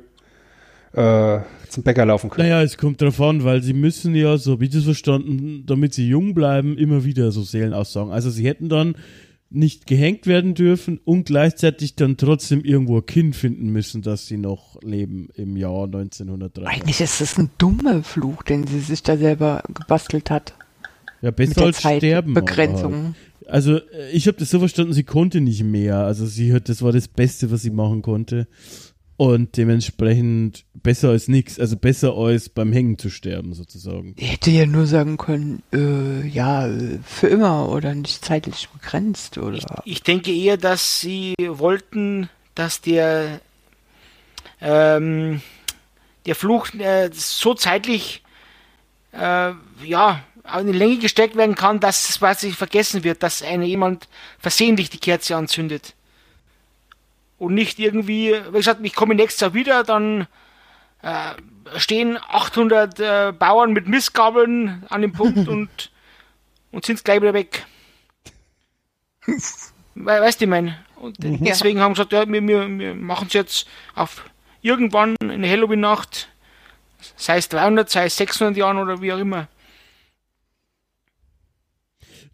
äh, 0.95 1.41
zum 1.69 1.83
Bäcker 1.83 2.05
laufen 2.05 2.29
können. 2.31 2.49
Naja, 2.49 2.63
es 2.63 2.77
kommt 2.77 3.01
drauf 3.01 3.21
an, 3.21 3.45
weil 3.45 3.63
sie 3.63 3.73
müssen 3.73 4.15
ja, 4.15 4.37
so 4.37 4.61
wie 4.61 4.67
ich 4.67 4.71
das 4.73 4.85
verstanden, 4.85 5.65
damit 5.67 5.95
sie 5.95 6.07
jung 6.07 6.35
bleiben, 6.35 6.77
immer 6.77 7.05
wieder 7.05 7.33
so 7.33 7.43
Seelenaussagen. 7.43 8.13
Also 8.13 8.29
sie 8.31 8.47
hätten 8.47 8.69
dann 8.69 8.95
nicht 9.55 9.87
gehängt 9.87 10.27
werden 10.27 10.55
dürfen 10.55 10.99
und 11.05 11.25
gleichzeitig 11.27 11.95
dann 11.95 12.17
trotzdem 12.17 12.63
irgendwo 12.65 12.99
ein 12.99 13.07
Kind 13.07 13.37
finden 13.37 13.71
müssen, 13.71 14.03
dass 14.03 14.27
sie 14.27 14.37
noch 14.37 14.81
leben 14.83 15.29
im 15.35 15.57
Jahr 15.57 15.85
1903. 15.85 16.67
Eigentlich 16.67 17.01
ist 17.01 17.21
das 17.21 17.39
ein 17.39 17.51
dummer 17.59 18.03
Fluch, 18.03 18.43
den 18.43 18.67
sie 18.67 18.81
sich 18.81 19.03
da 19.03 19.17
selber 19.17 19.63
gebastelt 19.73 20.31
hat. 20.31 20.55
Ja, 21.21 21.31
besser 21.31 21.63
als 21.67 21.79
sterben. 21.81 22.37
aber- 22.37 22.47
Zeitbegrenzung. 22.47 23.15
Also 23.49 23.77
äh, 23.77 24.11
ich 24.13 24.27
habe 24.29 24.39
das 24.39 24.51
so 24.51 24.59
verstanden, 24.61 24.93
sie 24.93 25.03
konnte 25.05 25.41
nicht 25.41 25.63
mehr. 25.65 25.99
Also 25.99 26.27
sie 26.27 26.53
hat, 26.53 26.69
das 26.69 26.81
war 26.83 26.93
das 26.93 27.09
Beste, 27.09 27.51
was 27.51 27.63
sie 27.63 27.71
machen 27.71 28.03
konnte. 28.03 28.47
Und 29.17 29.57
dementsprechend 29.57 30.65
besser 30.75 31.11
als 31.11 31.29
nichts. 31.29 31.59
Also 31.59 31.77
besser 31.77 32.15
als 32.15 32.49
beim 32.49 32.73
Hängen 32.73 32.99
zu 32.99 33.11
sterben, 33.11 33.55
sozusagen. 33.55 34.17
Die 34.17 34.25
hätte 34.25 34.51
ja 34.51 34.67
nur 34.67 34.87
sagen 34.87 35.17
können, 35.17 35.63
äh, 35.73 36.27
ja, 36.27 36.69
für 37.05 37.29
immer 37.29 37.69
oder 37.69 37.95
nicht 37.95 38.25
zeitlich 38.25 38.69
begrenzt 38.69 39.39
oder. 39.39 39.83
Ich 39.85 40.03
denke 40.03 40.33
eher, 40.33 40.57
dass 40.57 41.01
sie 41.01 41.35
wollten, 41.39 42.29
dass 42.55 42.81
der, 42.81 43.41
ähm, 44.61 45.43
der 46.27 46.35
Fluch 46.35 46.73
äh, 46.75 47.11
so 47.13 47.55
zeitlich 47.55 48.23
äh, 49.13 49.53
ja, 49.85 50.25
in 50.59 50.67
die 50.67 50.73
Länge 50.73 50.99
gesteckt 50.99 51.37
werden 51.37 51.55
kann, 51.55 51.81
dass 51.81 52.09
es 52.09 52.19
quasi 52.19 52.51
vergessen 52.51 53.05
wird, 53.05 53.23
dass 53.23 53.43
eine 53.43 53.67
jemand 53.67 54.09
versehentlich 54.39 54.91
die 54.91 54.99
Kerze 54.99 55.37
anzündet. 55.37 55.95
Und 57.43 57.55
nicht 57.55 57.81
irgendwie, 57.81 58.37
wie 58.51 58.57
gesagt, 58.57 58.79
ich 58.85 58.95
komme 58.95 59.17
nächstes 59.17 59.41
Jahr 59.41 59.53
wieder, 59.53 59.83
dann 59.83 60.29
äh, 61.03 61.33
stehen 61.77 62.17
800 62.17 63.01
äh, 63.01 63.33
Bauern 63.37 63.73
mit 63.73 63.89
Mistgabeln 63.89 64.85
an 64.89 65.03
dem 65.03 65.11
Punkt 65.11 65.49
und, 65.49 65.91
und 66.71 66.85
sind 66.85 67.03
gleich 67.03 67.21
wieder 67.21 67.35
weg. 67.35 67.67
We 69.27 70.21
weißt 70.21 70.41
du, 70.41 70.45
ich 70.45 70.51
meine? 70.51 70.79
Und 70.95 71.17
deswegen 71.19 71.81
haben 71.81 71.97
sie 71.97 72.05
gesagt, 72.05 72.13
ja, 72.13 72.33
wir, 72.33 72.47
wir, 72.47 72.79
wir 72.79 72.95
machen 72.95 73.27
es 73.27 73.33
jetzt 73.33 73.67
auf 73.97 74.23
irgendwann 74.61 75.17
in 75.21 75.43
der 75.43 75.51
Halloween-Nacht, 75.51 76.29
sei 77.17 77.39
es 77.39 77.49
300, 77.49 77.91
sei 77.91 78.05
es 78.05 78.17
600 78.19 78.57
Jahren 78.57 78.79
oder 78.79 79.03
wie 79.03 79.13
auch 79.13 79.19
immer. 79.19 79.49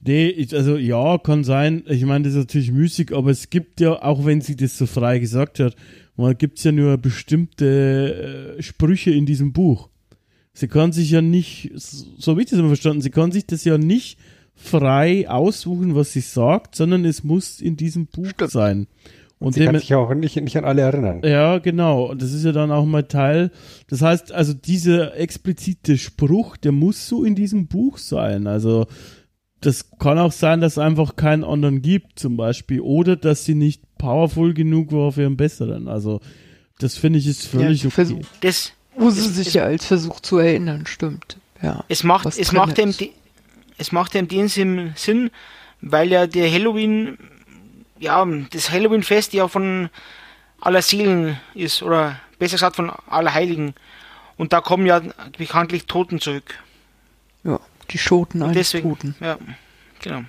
Nee, 0.08 0.28
ich, 0.28 0.56
also 0.56 0.78
ja, 0.78 1.18
kann 1.18 1.44
sein. 1.44 1.82
Ich 1.86 2.02
meine, 2.06 2.24
das 2.24 2.32
ist 2.32 2.38
natürlich 2.38 2.72
müßig, 2.72 3.14
aber 3.14 3.30
es 3.30 3.50
gibt 3.50 3.78
ja, 3.78 4.02
auch 4.02 4.24
wenn 4.24 4.40
sie 4.40 4.56
das 4.56 4.78
so 4.78 4.86
frei 4.86 5.18
gesagt 5.18 5.60
hat, 5.60 5.76
mal 6.16 6.34
gibt's 6.34 6.64
ja 6.64 6.72
nur 6.72 6.96
bestimmte 6.96 8.56
äh, 8.56 8.62
Sprüche 8.62 9.10
in 9.10 9.26
diesem 9.26 9.52
Buch. 9.52 9.90
Sie 10.54 10.66
kann 10.66 10.92
sich 10.92 11.10
ja 11.10 11.20
nicht, 11.20 11.72
so 11.74 12.30
habe 12.30 12.40
ich 12.40 12.48
das 12.48 12.58
immer 12.58 12.68
verstanden, 12.68 13.02
sie 13.02 13.10
kann 13.10 13.32
sich 13.32 13.44
das 13.44 13.64
ja 13.64 13.76
nicht 13.76 14.18
frei 14.54 15.28
aussuchen, 15.28 15.94
was 15.94 16.14
sie 16.14 16.20
sagt, 16.20 16.74
sondern 16.74 17.04
es 17.04 17.22
muss 17.22 17.60
in 17.60 17.76
diesem 17.76 18.06
Buch 18.06 18.30
Stimmt. 18.30 18.50
sein. 18.50 18.86
Und 19.38 19.52
Sie 19.52 19.64
kann 19.64 19.78
sich 19.78 19.94
auch 19.94 20.12
nicht, 20.14 20.40
nicht 20.40 20.56
an 20.56 20.64
alle 20.64 20.82
erinnern. 20.82 21.20
ja, 21.22 21.58
genau. 21.58 22.06
Und 22.06 22.22
das 22.22 22.32
ist 22.32 22.44
ja 22.44 22.52
dann 22.52 22.72
auch 22.72 22.86
mal 22.86 23.04
Teil. 23.04 23.52
Das 23.88 24.02
heißt, 24.02 24.32
also 24.32 24.52
dieser 24.54 25.16
explizite 25.16 25.96
Spruch, 25.96 26.56
der 26.56 26.72
muss 26.72 27.06
so 27.06 27.24
in 27.24 27.36
diesem 27.36 27.68
Buch 27.68 27.98
sein. 27.98 28.48
Also 28.48 28.86
das 29.60 29.90
kann 29.98 30.18
auch 30.18 30.32
sein, 30.32 30.60
dass 30.60 30.72
es 30.72 30.78
einfach 30.78 31.16
keinen 31.16 31.44
anderen 31.44 31.82
gibt, 31.82 32.18
zum 32.18 32.36
Beispiel, 32.36 32.80
oder 32.80 33.16
dass 33.16 33.44
sie 33.44 33.54
nicht 33.54 33.82
powerful 33.98 34.54
genug 34.54 34.92
war 34.92 35.12
für 35.12 35.26
einen 35.26 35.36
besseren. 35.36 35.88
Also 35.88 36.20
das 36.78 36.96
finde 36.96 37.18
ich 37.18 37.26
ist 37.26 37.46
völlig 37.46 37.82
Ja, 37.82 37.88
okay. 37.88 38.20
Das, 38.40 38.72
Wo 38.94 39.10
sie 39.10 39.28
sich 39.28 39.54
ja 39.54 39.64
als 39.64 39.84
Versuch 39.86 40.20
zu 40.20 40.38
erinnern, 40.38 40.86
stimmt. 40.86 41.36
Ja. 41.60 41.84
es 41.88 42.04
macht, 42.04 42.26
es 42.38 42.52
macht 42.52 42.78
die- 42.78 43.12
es 43.78 43.90
macht 43.92 44.14
ihm 44.14 44.28
den 44.28 44.46
Sinn, 44.48 44.92
Sinn, 44.96 45.30
weil 45.80 46.10
ja 46.10 46.26
der 46.28 46.50
Halloween, 46.52 47.18
ja, 47.98 48.24
das 48.52 48.70
Halloween-Fest 48.70 49.32
ja 49.32 49.48
von 49.48 49.88
aller 50.60 50.82
Seelen 50.82 51.36
ist, 51.54 51.82
oder 51.82 52.20
besser 52.38 52.54
gesagt 52.56 52.76
von 52.76 52.90
aller 53.08 53.34
Heiligen. 53.34 53.74
Und 54.36 54.52
da 54.52 54.60
kommen 54.60 54.86
ja 54.86 55.00
bekanntlich 55.36 55.86
Toten 55.86 56.20
zurück. 56.20 56.54
ja. 57.44 57.58
Die 57.90 57.98
Schoten 57.98 58.42
eines 58.42 58.56
Deswegen, 58.56 58.90
Toten. 58.90 59.14
ja, 59.20 59.38
genau. 60.02 60.20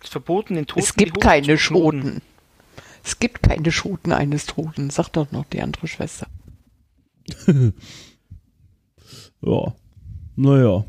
Es 0.00 0.06
ist 0.08 0.12
verboten, 0.12 0.54
den 0.54 0.66
Toten 0.66 0.80
Es 0.80 0.94
gibt 0.94 1.20
keine. 1.20 1.58
Schoten. 1.58 2.22
Es 3.04 3.18
gibt 3.18 3.42
keine 3.42 3.70
Schoten 3.72 4.12
eines 4.12 4.46
Toten, 4.46 4.90
sagt 4.90 5.16
doch 5.16 5.30
noch 5.32 5.44
die 5.46 5.60
andere 5.62 5.86
Schwester. 5.88 6.26
Ja. 9.44 9.74
Naja. 10.36 10.84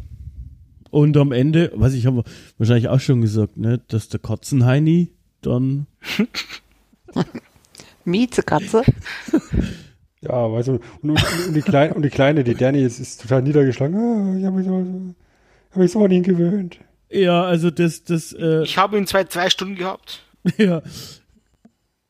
Und 0.91 1.17
am 1.17 1.31
Ende, 1.31 1.71
was 1.73 1.93
ich 1.95 2.05
habe 2.05 2.23
wahrscheinlich 2.59 2.87
auch 2.87 2.99
schon 2.99 3.21
gesagt, 3.21 3.57
ne, 3.57 3.79
dass 3.87 4.09
der 4.09 4.19
Katzenheini 4.19 5.09
dann 5.41 5.87
Miezekatze. 8.05 8.83
Ja, 10.23 10.51
weißt 10.51 10.69
du, 10.69 10.71
und, 10.73 11.09
und, 11.09 11.47
und, 11.47 11.53
die, 11.53 11.61
Kleine, 11.61 11.93
und 11.93 12.01
die 12.03 12.09
Kleine, 12.09 12.43
die 12.43 12.55
Danny, 12.55 12.81
ist, 12.83 12.99
ist 12.99 13.21
total 13.21 13.41
niedergeschlagen. 13.41 13.95
Ah, 13.95 14.37
ich 14.37 14.45
habe 14.45 14.57
mich, 14.57 14.65
so, 14.67 14.85
hab 15.71 15.77
mich 15.77 15.91
so 15.91 16.03
an 16.03 16.11
ihn 16.11 16.23
gewöhnt. 16.23 16.79
ja, 17.09 17.43
also 17.43 17.69
das 17.71 18.03
das 18.03 18.33
äh, 18.33 18.63
Ich 18.63 18.77
habe 18.77 18.97
ihn 18.97 19.05
zwei, 19.07 19.25
zwei 19.25 19.49
Stunden 19.49 19.75
gehabt. 19.75 20.23
Ja. 20.57 20.81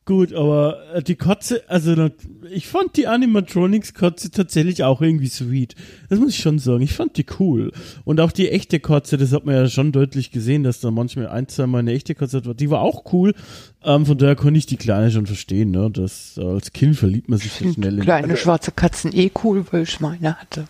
Gut, 0.05 0.34
aber 0.34 0.80
äh, 0.93 1.01
die 1.01 1.15
Katze, 1.15 1.63
also 1.69 2.09
ich 2.51 2.67
fand 2.67 2.97
die 2.97 3.07
Animatronics-Katze 3.07 4.31
tatsächlich 4.31 4.84
auch 4.84 5.01
irgendwie 5.01 5.27
sweet. 5.30 5.75
Das 6.09 6.19
muss 6.19 6.31
ich 6.31 6.39
schon 6.41 6.59
sagen. 6.59 6.81
Ich 6.81 6.93
fand 6.93 7.15
die 7.15 7.25
cool. 7.39 7.71
Und 8.03 8.19
auch 8.19 8.34
die 8.34 8.49
echte 8.49 8.81
Katze, 8.81 9.15
das 9.15 9.31
hat 9.31 9.45
man 9.45 9.55
ja 9.55 9.67
schon 9.69 9.93
deutlich 9.93 10.31
gesehen, 10.31 10.63
dass 10.63 10.81
da 10.81 10.91
manchmal 10.91 11.27
ein, 11.30 11.47
zwei 11.47 11.67
Mal 11.67 11.80
eine 11.80 11.93
echte 11.93 12.15
Katze 12.15 12.41
hat. 12.45 12.59
Die 12.59 12.69
war 12.69 12.81
auch 12.81 13.13
cool. 13.13 13.34
Ähm, 13.81 14.05
von 14.05 14.17
daher 14.17 14.35
konnte 14.35 14.57
ich 14.57 14.65
die 14.65 14.75
Kleine 14.75 15.09
schon 15.09 15.25
verstehen, 15.25 15.71
ne? 15.71 15.89
Das, 15.89 16.38
äh, 16.38 16.43
als 16.43 16.73
Kind 16.73 16.97
verliebt 16.97 17.30
man 17.30 17.39
sich 17.39 17.53
so 17.53 17.71
schnell 17.71 17.95
in. 17.97 18.01
Kleine 18.03 18.35
schwarze 18.35 18.71
Katzen 18.73 19.15
eh 19.15 19.31
cool, 19.43 19.65
weil 19.71 19.84
ich 19.84 20.01
meine 20.01 20.35
hatte. 20.35 20.65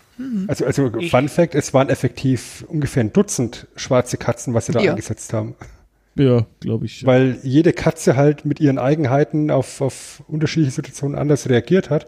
Also, 0.46 0.64
also 0.64 0.92
Ich- 1.00 1.10
Fun 1.10 1.28
Fact, 1.28 1.56
es 1.56 1.74
waren 1.74 1.88
effektiv 1.88 2.64
ungefähr 2.68 3.02
ein 3.02 3.12
Dutzend 3.12 3.66
schwarze 3.74 4.16
Katzen, 4.16 4.54
was 4.54 4.66
sie 4.66 4.72
da 4.72 4.80
Ja. 4.80 4.90
eingesetzt 4.92 5.32
haben. 5.32 5.56
Ja, 6.16 6.46
glaube 6.60 6.86
ich. 6.86 7.04
Weil 7.04 7.38
jede 7.42 7.72
Katze 7.72 8.16
halt 8.16 8.44
mit 8.44 8.60
ihren 8.60 8.78
Eigenheiten 8.78 9.50
auf, 9.50 9.80
auf 9.80 10.22
unterschiedliche 10.28 10.70
Situationen 10.70 11.18
anders 11.18 11.48
reagiert 11.48 11.90
hat. 11.90 12.04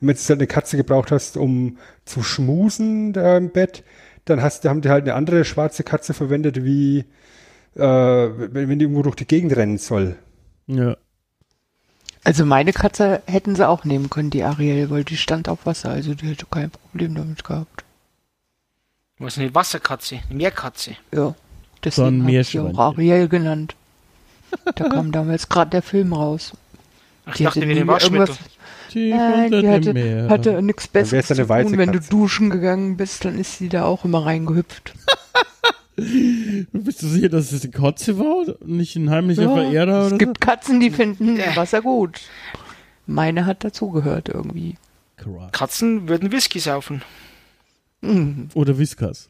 Und 0.00 0.08
wenn 0.08 0.16
du 0.16 0.22
halt 0.22 0.38
eine 0.38 0.46
Katze 0.46 0.76
gebraucht 0.76 1.10
hast, 1.10 1.36
um 1.36 1.76
zu 2.04 2.22
schmusen 2.22 3.12
da 3.12 3.36
im 3.36 3.50
Bett, 3.50 3.84
dann 4.24 4.42
hast, 4.42 4.64
haben 4.64 4.80
die 4.80 4.88
halt 4.88 5.04
eine 5.04 5.14
andere 5.14 5.44
schwarze 5.44 5.84
Katze 5.84 6.14
verwendet, 6.14 6.64
wie 6.64 7.04
äh, 7.76 7.80
wenn, 7.80 8.68
wenn 8.68 8.78
die 8.78 8.84
irgendwo 8.84 9.02
durch 9.02 9.16
die 9.16 9.26
Gegend 9.26 9.54
rennen 9.56 9.78
soll. 9.78 10.16
Ja. 10.66 10.96
Also 12.22 12.44
meine 12.44 12.72
Katze 12.72 13.22
hätten 13.26 13.56
sie 13.56 13.66
auch 13.66 13.84
nehmen 13.84 14.10
können, 14.10 14.30
die 14.30 14.42
Ariel, 14.42 14.90
weil 14.90 15.04
die 15.04 15.16
stand 15.16 15.48
auf 15.48 15.64
Wasser, 15.64 15.90
also 15.90 16.14
die 16.14 16.28
hätte 16.28 16.46
kein 16.50 16.70
Problem 16.70 17.14
damit 17.14 17.44
gehabt. 17.44 17.84
Was 19.18 19.38
eine 19.38 19.54
Wasserkatze, 19.54 20.20
eine 20.28 20.36
Meerkatze. 20.36 20.96
Ja. 21.12 21.34
Deswegen 21.84 22.22
habe 22.22 22.32
ich 22.36 22.48
sie 22.48 22.58
auch. 22.60 22.76
Ariel 22.78 23.28
genannt. 23.28 23.74
Da 24.74 24.88
kam 24.88 25.12
damals 25.12 25.48
gerade 25.48 25.70
der 25.70 25.82
Film 25.82 26.12
raus. 26.12 26.52
Ach, 27.26 27.32
ich 27.32 27.38
Die 27.38 27.44
dachte, 27.44 27.60
irgendwas- 27.64 28.38
Tief 28.90 29.14
Nein, 29.14 29.44
unter 29.44 29.60
die 29.62 29.68
hatte, 29.68 29.92
Meer. 29.94 30.28
hatte 30.28 30.62
nichts 30.62 30.88
Besseres 30.88 31.30
eine 31.30 31.46
zu 31.46 31.46
tun. 31.70 31.78
Wenn 31.78 31.92
du 31.92 32.00
duschen 32.00 32.50
gegangen 32.50 32.96
bist, 32.96 33.24
dann 33.24 33.38
ist 33.38 33.58
sie 33.58 33.68
da 33.68 33.84
auch 33.84 34.04
immer 34.04 34.26
reingehüpft. 34.26 34.94
Bist 36.72 37.02
du 37.02 37.06
sicher, 37.06 37.28
dass 37.28 37.52
es 37.52 37.62
eine 37.62 37.70
Katze 37.72 38.18
war? 38.18 38.54
Nicht 38.64 38.96
ein 38.96 39.10
heimlicher 39.10 39.42
Ja, 39.42 39.54
Verehrer 39.54 39.98
es 40.00 40.06
oder 40.08 40.18
gibt 40.18 40.40
Katzen, 40.40 40.80
die 40.80 40.90
finden 40.90 41.36
Ja. 41.36 41.54
Wasser 41.56 41.82
gut. 41.82 42.20
Meine 43.06 43.44
hat 43.46 43.62
dazugehört 43.64 44.28
irgendwie. 44.28 44.76
so? 45.22 45.40
Katzen 45.52 46.08
würden 46.08 46.32
Whisky 46.32 46.58
saufen. 46.58 47.02
Mhm. 48.00 48.48
Oder 48.54 48.78
Whiskas. 48.78 49.28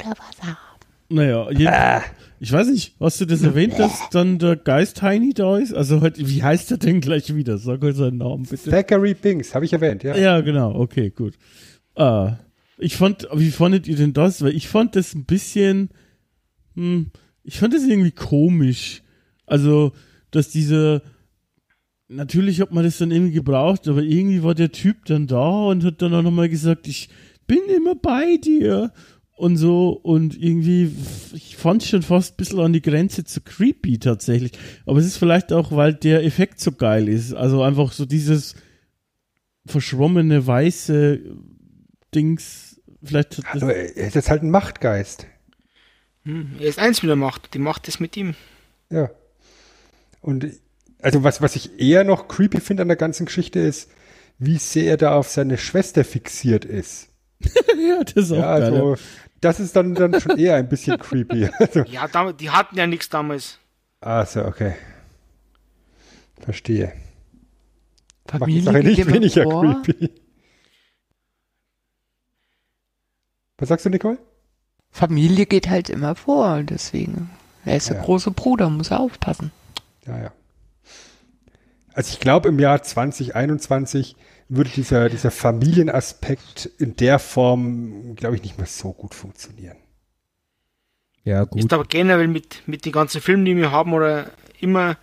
Oder 0.00 0.10
was 0.10 0.42
haben. 0.46 0.56
Naja, 1.08 1.50
jeden, 1.50 1.72
ich 2.40 2.52
weiß 2.52 2.68
nicht, 2.68 2.96
hast 2.98 3.20
du 3.20 3.26
das 3.26 3.42
erwähnt, 3.42 3.78
dass 3.78 4.10
dann 4.10 4.38
der 4.38 4.56
Geist 4.56 4.98
Tiny 4.98 5.32
da 5.32 5.56
ist? 5.56 5.72
Also, 5.72 6.02
wie 6.02 6.42
heißt 6.42 6.70
er 6.72 6.78
denn 6.78 7.00
gleich 7.00 7.34
wieder? 7.34 7.58
Sag 7.58 7.80
mal 7.80 7.94
seinen 7.94 8.18
Namen 8.18 8.44
bitte. 8.44 8.70
Thackeray 8.70 9.14
Binks, 9.14 9.54
habe 9.54 9.64
ich 9.64 9.72
erwähnt, 9.72 10.02
ja. 10.02 10.16
Ja, 10.16 10.40
genau, 10.40 10.74
okay, 10.74 11.10
gut. 11.10 11.34
Ah, 11.94 12.38
ich 12.78 12.96
fand, 12.96 13.28
wie 13.32 13.50
fandet 13.50 13.86
ihr 13.86 13.96
denn 13.96 14.12
das? 14.12 14.42
Weil 14.42 14.54
ich 14.54 14.68
fand 14.68 14.96
das 14.96 15.14
ein 15.14 15.24
bisschen, 15.24 15.90
hm, 16.74 17.10
ich 17.42 17.58
fand 17.58 17.72
das 17.72 17.84
irgendwie 17.84 18.10
komisch. 18.10 19.02
Also, 19.46 19.92
dass 20.30 20.50
diese, 20.50 21.02
natürlich 22.08 22.60
hat 22.60 22.72
man 22.72 22.84
das 22.84 22.98
dann 22.98 23.12
irgendwie 23.12 23.32
gebraucht, 23.32 23.88
aber 23.88 24.02
irgendwie 24.02 24.42
war 24.42 24.54
der 24.54 24.72
Typ 24.72 25.04
dann 25.06 25.26
da 25.26 25.66
und 25.66 25.84
hat 25.84 26.02
dann 26.02 26.14
auch 26.14 26.22
nochmal 26.22 26.48
gesagt, 26.48 26.88
ich 26.88 27.08
bin 27.46 27.60
immer 27.74 27.94
bei 27.94 28.36
dir 28.36 28.92
und 29.36 29.56
so 29.58 29.90
und 29.90 30.40
irgendwie, 30.40 30.90
ich 31.34 31.56
fand 31.56 31.82
es 31.82 31.88
schon 31.90 32.02
fast 32.02 32.32
ein 32.34 32.36
bisschen 32.38 32.60
an 32.60 32.72
die 32.72 32.82
Grenze 32.82 33.24
zu 33.24 33.40
creepy 33.42 33.98
tatsächlich. 33.98 34.52
Aber 34.86 34.98
es 34.98 35.06
ist 35.06 35.18
vielleicht 35.18 35.52
auch, 35.52 35.72
weil 35.72 35.94
der 35.94 36.24
Effekt 36.24 36.58
so 36.58 36.72
geil 36.72 37.06
ist. 37.08 37.34
Also 37.34 37.62
einfach 37.62 37.92
so 37.92 38.06
dieses 38.06 38.54
verschwommene 39.66 40.46
weiße 40.46 41.20
Dings, 42.14 42.80
vielleicht 43.02 43.42
Hallo, 43.46 43.68
er 43.68 43.94
ist 43.94 44.14
jetzt 44.14 44.30
halt 44.30 44.42
ein 44.42 44.50
Machtgeist. 44.50 45.26
Hm, 46.24 46.52
er 46.58 46.66
ist 46.66 46.78
eins 46.78 47.02
mit 47.02 47.08
der 47.10 47.16
Macht. 47.16 47.52
Die 47.54 47.58
Macht 47.58 47.88
ist 47.88 48.00
mit 48.00 48.16
ihm. 48.16 48.34
Ja. 48.90 49.10
Und 50.22 50.46
also 51.02 51.22
was, 51.24 51.42
was 51.42 51.56
ich 51.56 51.78
eher 51.78 52.04
noch 52.04 52.26
creepy 52.26 52.60
finde 52.60 52.82
an 52.82 52.88
der 52.88 52.96
ganzen 52.96 53.26
Geschichte 53.26 53.60
ist, 53.60 53.90
wie 54.38 54.58
sehr 54.58 54.92
er 54.92 54.96
da 54.96 55.14
auf 55.14 55.28
seine 55.28 55.58
Schwester 55.58 56.04
fixiert 56.04 56.64
ist. 56.64 57.08
ja, 57.88 58.02
das 58.02 58.24
ist 58.24 58.32
auch 58.32 58.36
Ja, 58.38 58.58
geil. 58.58 58.72
also 58.72 58.96
das 59.40 59.60
ist 59.60 59.76
dann, 59.76 59.94
dann 59.94 60.20
schon 60.20 60.38
eher 60.38 60.56
ein 60.56 60.68
bisschen 60.68 60.98
creepy. 60.98 61.48
Also, 61.58 61.80
Ja, 61.84 62.32
die 62.32 62.50
hatten 62.50 62.76
ja 62.76 62.86
nichts 62.86 63.08
damals. 63.08 63.58
also, 64.00 64.44
okay. 64.44 64.74
Verstehe. 66.40 66.92
Macht 68.26 68.34
die 68.34 68.38
Familie 68.38 68.62
Sache 68.62 68.74
geht 68.80 68.84
nicht 68.86 68.98
immer 69.00 69.12
weniger 69.14 69.42
vor. 69.44 69.82
creepy. 69.82 70.10
Was 73.58 73.68
sagst 73.68 73.86
du, 73.86 73.90
Nicole? 73.90 74.18
Familie 74.90 75.46
geht 75.46 75.68
halt 75.68 75.88
immer 75.90 76.14
vor, 76.14 76.62
deswegen. 76.62 77.30
Er 77.64 77.76
ist 77.76 77.88
der 77.88 77.96
Ja. 77.96 78.02
große 78.02 78.30
Bruder, 78.30 78.68
muss 78.70 78.90
er 78.90 79.00
aufpassen. 79.00 79.50
Ja, 80.06 80.18
ja. 80.18 80.32
Also 81.94 82.12
ich 82.12 82.20
glaube, 82.20 82.48
im 82.48 82.58
Jahr 82.58 82.82
2021 82.82 84.16
würde 84.48 84.70
dieser, 84.70 85.08
dieser 85.08 85.30
Familienaspekt 85.30 86.66
in 86.78 86.96
der 86.96 87.18
Form, 87.18 88.14
glaube 88.16 88.36
ich, 88.36 88.42
nicht 88.42 88.58
mehr 88.58 88.66
so 88.66 88.92
gut 88.92 89.14
funktionieren. 89.14 89.76
Ja, 91.24 91.44
gut. 91.44 91.60
Ist 91.60 91.72
aber 91.72 91.84
generell 91.84 92.28
mit, 92.28 92.62
mit 92.66 92.84
den 92.84 92.92
ganzen 92.92 93.20
Filmen, 93.20 93.44
die 93.44 93.56
wir 93.56 93.72
haben, 93.72 93.92
oder 93.92 94.30
immer, 94.60 94.96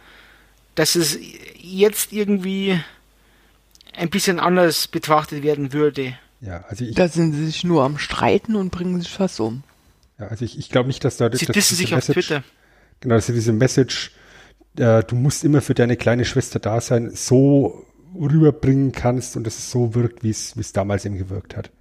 dass 0.75 0.95
es 0.95 1.17
jetzt 1.57 2.13
irgendwie 2.13 2.79
ein 3.95 4.09
bisschen 4.09 4.39
anders 4.39 4.87
betrachtet 4.87 5.43
werden 5.43 5.73
würde. 5.73 6.17
Ja, 6.41 6.63
also 6.69 6.83
ich, 6.85 6.95
Da 6.95 7.07
sind 7.07 7.33
sie 7.33 7.45
sich 7.45 7.63
nur 7.63 7.83
am 7.83 7.97
Streiten 7.97 8.55
und 8.55 8.69
bringen 8.71 8.99
sich 9.01 9.09
fast 9.11 9.39
um. 9.39 9.63
ja, 10.19 10.27
also 10.27 10.45
ich, 10.45 10.57
ich 10.57 10.69
glaube 10.69 10.87
nicht, 10.87 11.03
dass 11.03 11.17
da 11.17 11.25
Sie 11.25 11.45
dass 11.45 11.53
dissen 11.53 11.75
diese 11.75 11.75
sich 11.75 11.93
auf 11.93 12.07
Message- 12.07 12.27
Twitter. 12.27 12.43
Genau, 13.01 13.15
dass 13.15 13.25
diese 13.27 13.51
Message, 13.53 14.11
äh, 14.77 15.03
du 15.03 15.15
musst 15.15 15.43
immer 15.43 15.61
für 15.61 15.73
deine 15.73 15.97
kleine 15.97 16.23
Schwester 16.25 16.59
da 16.59 16.79
sein, 16.79 17.11
so 17.13 17.85
rüberbringen 18.15 18.91
kannst 18.91 19.35
und 19.37 19.45
dass 19.45 19.57
es 19.57 19.71
so 19.71 19.95
wirkt, 19.95 20.23
wie 20.23 20.29
es 20.29 20.55
wie 20.55 20.61
es 20.61 20.73
damals 20.73 21.05
eben 21.05 21.17
gewirkt 21.17 21.55
hat. 21.55 21.71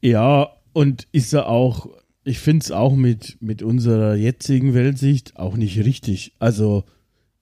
Ja, 0.00 0.50
und 0.72 1.06
ist 1.12 1.32
er 1.32 1.48
auch, 1.48 1.88
ich 2.24 2.40
finde 2.40 2.64
es 2.64 2.72
auch 2.72 2.94
mit, 2.94 3.38
mit 3.40 3.62
unserer 3.62 4.14
jetzigen 4.14 4.74
Weltsicht 4.74 5.36
auch 5.36 5.56
nicht 5.56 5.78
richtig. 5.78 6.34
Also 6.40 6.84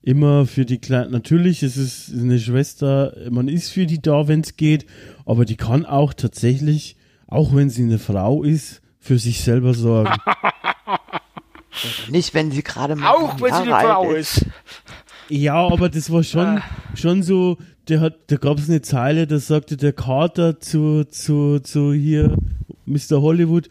immer 0.01 0.45
für 0.45 0.65
die 0.65 0.77
Kleinen, 0.79 1.11
natürlich 1.11 1.63
ist 1.63 1.77
es 1.77 2.11
eine 2.13 2.39
Schwester, 2.39 3.15
man 3.29 3.47
ist 3.47 3.69
für 3.69 3.85
die 3.85 4.01
da, 4.01 4.27
wenn 4.27 4.41
es 4.41 4.57
geht, 4.57 4.85
aber 5.25 5.45
die 5.45 5.57
kann 5.57 5.85
auch 5.85 6.13
tatsächlich, 6.13 6.97
auch 7.27 7.55
wenn 7.55 7.69
sie 7.69 7.83
eine 7.83 7.99
Frau 7.99 8.43
ist, 8.43 8.81
für 8.99 9.17
sich 9.17 9.41
selber 9.41 9.73
sorgen. 9.73 10.13
Nicht, 12.09 12.33
wenn 12.33 12.51
sie 12.51 12.63
gerade 12.63 12.95
mal 12.95 13.09
Auch 13.09 13.39
wenn 13.41 13.53
sie 13.53 13.61
eine 13.61 13.69
Jahre 13.69 13.87
Frau 13.87 14.09
alt 14.09 14.17
ist. 14.17 14.45
Ja, 15.31 15.65
aber 15.65 15.87
das 15.87 16.11
war 16.11 16.23
schon, 16.23 16.59
schon 16.93 17.23
so, 17.23 17.57
der 17.87 18.01
hat, 18.01 18.19
da 18.27 18.35
gab 18.35 18.59
es 18.59 18.67
eine 18.67 18.81
Zeile, 18.81 19.27
da 19.27 19.39
sagte 19.39 19.77
der 19.77 19.93
Kater 19.93 20.59
zu, 20.59 21.05
zu, 21.05 21.61
zu 21.61 21.93
hier, 21.93 22.35
Mr. 22.85 23.21
Hollywood, 23.21 23.69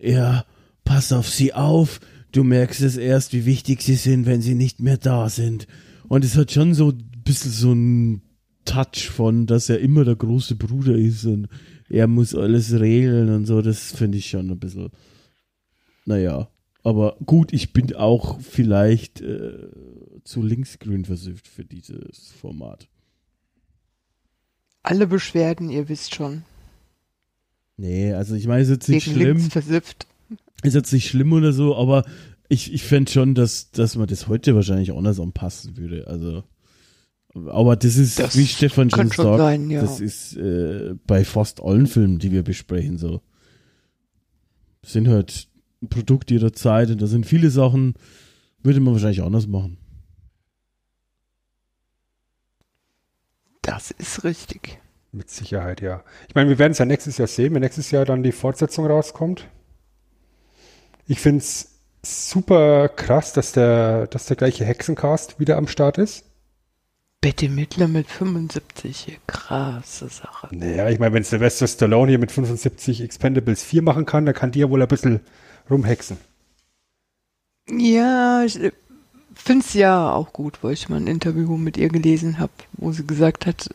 ja, 0.00 0.46
pass 0.84 1.12
auf 1.12 1.28
sie 1.28 1.52
auf, 1.52 2.00
du 2.32 2.44
merkst 2.44 2.80
es 2.80 2.96
erst, 2.96 3.34
wie 3.34 3.44
wichtig 3.44 3.82
sie 3.82 3.96
sind, 3.96 4.24
wenn 4.24 4.40
sie 4.40 4.54
nicht 4.54 4.80
mehr 4.80 4.96
da 4.96 5.28
sind. 5.28 5.66
Und 6.08 6.24
es 6.24 6.34
hat 6.34 6.50
schon 6.50 6.72
so 6.72 6.92
ein 6.92 7.22
bisschen 7.24 7.50
so 7.50 7.74
ein 7.74 8.22
Touch 8.64 9.10
von, 9.10 9.44
dass 9.44 9.68
er 9.68 9.80
immer 9.80 10.06
der 10.06 10.16
große 10.16 10.56
Bruder 10.56 10.94
ist 10.94 11.26
und 11.26 11.48
er 11.90 12.06
muss 12.06 12.34
alles 12.34 12.72
regeln 12.72 13.28
und 13.28 13.44
so, 13.44 13.60
das 13.60 13.92
finde 13.92 14.16
ich 14.16 14.30
schon 14.30 14.50
ein 14.50 14.58
bisschen, 14.58 14.88
naja. 16.06 16.48
Aber 16.82 17.16
gut, 17.26 17.52
ich 17.52 17.72
bin 17.72 17.94
auch 17.96 18.40
vielleicht 18.40 19.20
äh, 19.20 19.68
zu 20.26 20.42
linksgrün 20.42 21.04
versifft 21.04 21.48
für 21.48 21.64
dieses 21.64 22.32
Format. 22.32 22.88
Alle 24.82 25.06
Beschwerden, 25.06 25.70
ihr 25.70 25.88
wisst 25.88 26.14
schon. 26.14 26.42
Nee, 27.76 28.12
also 28.12 28.34
ich 28.34 28.46
meine, 28.46 28.62
es 28.62 28.68
ist 28.68 28.74
jetzt 28.74 28.88
nicht 28.88 29.04
Gegen 29.04 29.16
schlimm, 29.16 29.36
links 29.38 29.52
versifft. 29.52 30.06
ist 30.62 30.74
jetzt 30.74 30.92
nicht 30.92 31.08
schlimm 31.08 31.32
oder 31.32 31.52
so, 31.52 31.76
aber 31.76 32.04
ich, 32.48 32.72
ich 32.72 32.84
fände 32.84 33.10
schon, 33.10 33.34
dass, 33.34 33.70
dass 33.70 33.96
man 33.96 34.06
das 34.06 34.28
heute 34.28 34.54
wahrscheinlich 34.54 34.92
anders 34.92 35.20
anpassen 35.20 35.76
würde. 35.76 36.06
Also, 36.06 36.44
aber 37.34 37.76
das 37.76 37.96
ist, 37.96 38.18
Das 38.18 38.36
wie 38.36 38.46
Stefan 38.46 38.90
schon 38.90 39.08
sagt, 39.08 39.38
sein, 39.38 39.70
ja. 39.70 39.80
das 39.80 40.00
ist 40.00 40.36
äh, 40.36 40.94
bei 41.06 41.24
fast 41.24 41.60
allen 41.62 41.86
Filmen, 41.86 42.18
die 42.18 42.32
wir 42.32 42.42
besprechen, 42.42 42.98
so. 42.98 43.20
Sind 44.84 45.08
halt 45.08 45.48
ein 45.82 45.88
Produkt 45.88 46.30
ihrer 46.30 46.52
Zeit 46.52 46.90
und 46.90 47.02
da 47.02 47.06
sind 47.06 47.26
viele 47.26 47.50
Sachen, 47.50 47.94
würde 48.62 48.80
man 48.80 48.94
wahrscheinlich 48.94 49.22
anders 49.22 49.46
machen. 49.48 49.78
Das 53.76 53.90
ist 53.90 54.24
richtig. 54.24 54.78
Mit 55.12 55.28
Sicherheit, 55.28 55.82
ja. 55.82 56.02
Ich 56.28 56.34
meine, 56.34 56.48
wir 56.48 56.58
werden 56.58 56.72
es 56.72 56.78
ja 56.78 56.86
nächstes 56.86 57.18
Jahr 57.18 57.28
sehen, 57.28 57.52
wenn 57.52 57.60
nächstes 57.60 57.90
Jahr 57.90 58.06
dann 58.06 58.22
die 58.22 58.32
Fortsetzung 58.32 58.86
rauskommt. 58.86 59.48
Ich 61.06 61.20
finde 61.20 61.40
es 61.40 61.74
super 62.02 62.88
krass, 62.88 63.34
dass 63.34 63.52
der, 63.52 64.06
dass 64.06 64.24
der 64.24 64.36
gleiche 64.38 64.64
Hexencast 64.64 65.38
wieder 65.38 65.58
am 65.58 65.68
Start 65.68 65.98
ist. 65.98 66.24
Betty 67.20 67.50
Midler 67.50 67.86
mit 67.86 68.06
75, 68.06 68.96
hier, 68.98 69.16
krasse 69.26 70.08
Sache. 70.08 70.48
Naja, 70.52 70.88
ich 70.88 70.98
meine, 70.98 71.12
wenn 71.12 71.24
Sylvester 71.24 71.68
Stallone 71.68 72.12
hier 72.12 72.18
mit 72.18 72.32
75 72.32 73.02
Expendables 73.02 73.62
4 73.62 73.82
machen 73.82 74.06
kann, 74.06 74.24
dann 74.24 74.34
kann 74.34 74.52
die 74.52 74.60
ja 74.60 74.70
wohl 74.70 74.80
ein 74.80 74.88
bisschen 74.88 75.20
rumhexen. 75.68 76.16
Ja, 77.68 78.42
ich 78.42 78.58
finde 79.42 79.64
es 79.66 79.74
ja 79.74 80.12
auch 80.12 80.32
gut, 80.32 80.58
weil 80.62 80.72
ich 80.74 80.88
mal 80.88 80.96
ein 80.96 81.06
Interview 81.06 81.56
mit 81.56 81.76
ihr 81.76 81.88
gelesen 81.88 82.38
habe, 82.38 82.52
wo 82.72 82.92
sie 82.92 83.06
gesagt 83.06 83.46
hat, 83.46 83.68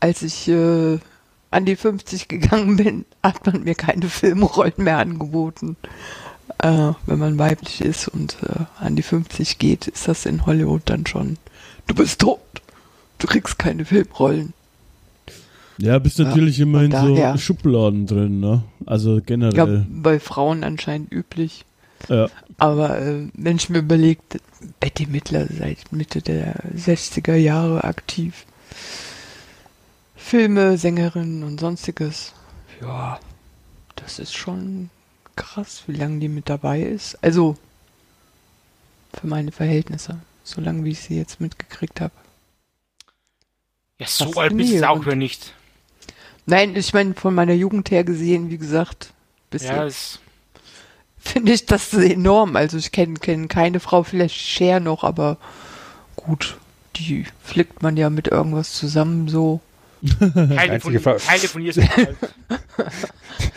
als 0.00 0.22
ich 0.22 0.48
äh, 0.48 0.98
an 1.50 1.64
die 1.64 1.76
50 1.76 2.28
gegangen 2.28 2.76
bin, 2.76 3.04
hat 3.22 3.44
man 3.46 3.64
mir 3.64 3.74
keine 3.74 4.08
Filmrollen 4.08 4.74
mehr 4.78 4.98
angeboten. 4.98 5.76
Äh, 6.58 6.92
wenn 7.06 7.18
man 7.18 7.38
weiblich 7.38 7.80
ist 7.80 8.08
und 8.08 8.36
äh, 8.42 8.64
an 8.78 8.96
die 8.96 9.02
50 9.02 9.58
geht, 9.58 9.88
ist 9.88 10.08
das 10.08 10.26
in 10.26 10.46
Hollywood 10.46 10.82
dann 10.86 11.04
schon, 11.06 11.36
du 11.86 11.94
bist 11.94 12.20
tot, 12.20 12.40
du 13.18 13.26
kriegst 13.26 13.58
keine 13.58 13.84
Filmrollen. 13.84 14.54
Ja, 15.78 15.98
bist 15.98 16.18
Ja, 16.18 16.24
natürlich 16.24 16.58
immer 16.60 16.82
in 16.82 16.90
von 16.92 17.16
so. 17.16 17.36
Schubladen 17.36 18.06
drin, 18.06 18.40
ne? 18.40 18.62
Also 18.86 19.16
Ja, 19.16 19.20
generell. 19.26 19.86
bei 19.90 20.18
Frauen 20.18 20.64
anscheinend 20.64 21.12
üblich. 21.12 21.65
Ja. 22.08 22.28
Aber 22.58 23.00
äh, 23.00 23.28
wenn 23.34 23.56
ich 23.56 23.68
mir 23.68 23.78
überlege, 23.78 24.20
Betty 24.80 25.06
Midler 25.06 25.46
seit 25.46 25.92
Mitte 25.92 26.22
der 26.22 26.54
60er 26.74 27.34
Jahre 27.34 27.84
aktiv. 27.84 28.46
Filme, 30.14 30.76
Sängerin 30.78 31.42
und 31.42 31.60
sonstiges. 31.60 32.32
Ja, 32.80 33.20
das 33.94 34.18
ist 34.18 34.34
schon 34.34 34.90
krass, 35.36 35.84
wie 35.86 35.92
lange 35.92 36.18
die 36.18 36.28
mit 36.28 36.48
dabei 36.48 36.82
ist. 36.82 37.22
Also, 37.22 37.56
für 39.14 39.26
meine 39.26 39.52
Verhältnisse. 39.52 40.18
So 40.42 40.60
lange, 40.60 40.84
wie 40.84 40.90
ich 40.90 41.00
sie 41.00 41.16
jetzt 41.16 41.40
mitgekriegt 41.40 42.00
habe. 42.00 42.14
Ja, 43.98 44.06
so 44.06 44.32
alt 44.34 44.56
bist 44.56 44.74
du 44.74 44.88
auch 44.88 45.00
wieder 45.04 45.16
nicht. 45.16 45.54
Nein, 46.44 46.76
ich 46.76 46.92
meine, 46.92 47.14
von 47.14 47.34
meiner 47.34 47.54
Jugend 47.54 47.90
her 47.90 48.04
gesehen, 48.04 48.50
wie 48.50 48.58
gesagt, 48.58 49.12
bis 49.50 49.64
Ja, 49.64 49.84
jetzt 49.84 49.94
es, 49.94 50.20
finde 51.26 51.52
ich 51.52 51.66
das 51.66 51.92
enorm. 51.94 52.56
Also 52.56 52.78
ich 52.78 52.92
kenne 52.92 53.14
kenn 53.14 53.48
keine 53.48 53.80
Frau, 53.80 54.02
vielleicht 54.02 54.36
Cher 54.36 54.80
noch, 54.80 55.04
aber 55.04 55.38
gut, 56.16 56.56
die 56.96 57.24
flickt 57.42 57.82
man 57.82 57.96
ja 57.96 58.10
mit 58.10 58.28
irgendwas 58.28 58.72
zusammen 58.72 59.28
so. 59.28 59.60
Teile 60.20 60.78
von, 60.78 61.02
Teile 61.02 61.48
von 61.48 61.62
ihr 61.62 61.72
sind 61.72 61.90
alt. 61.96 62.16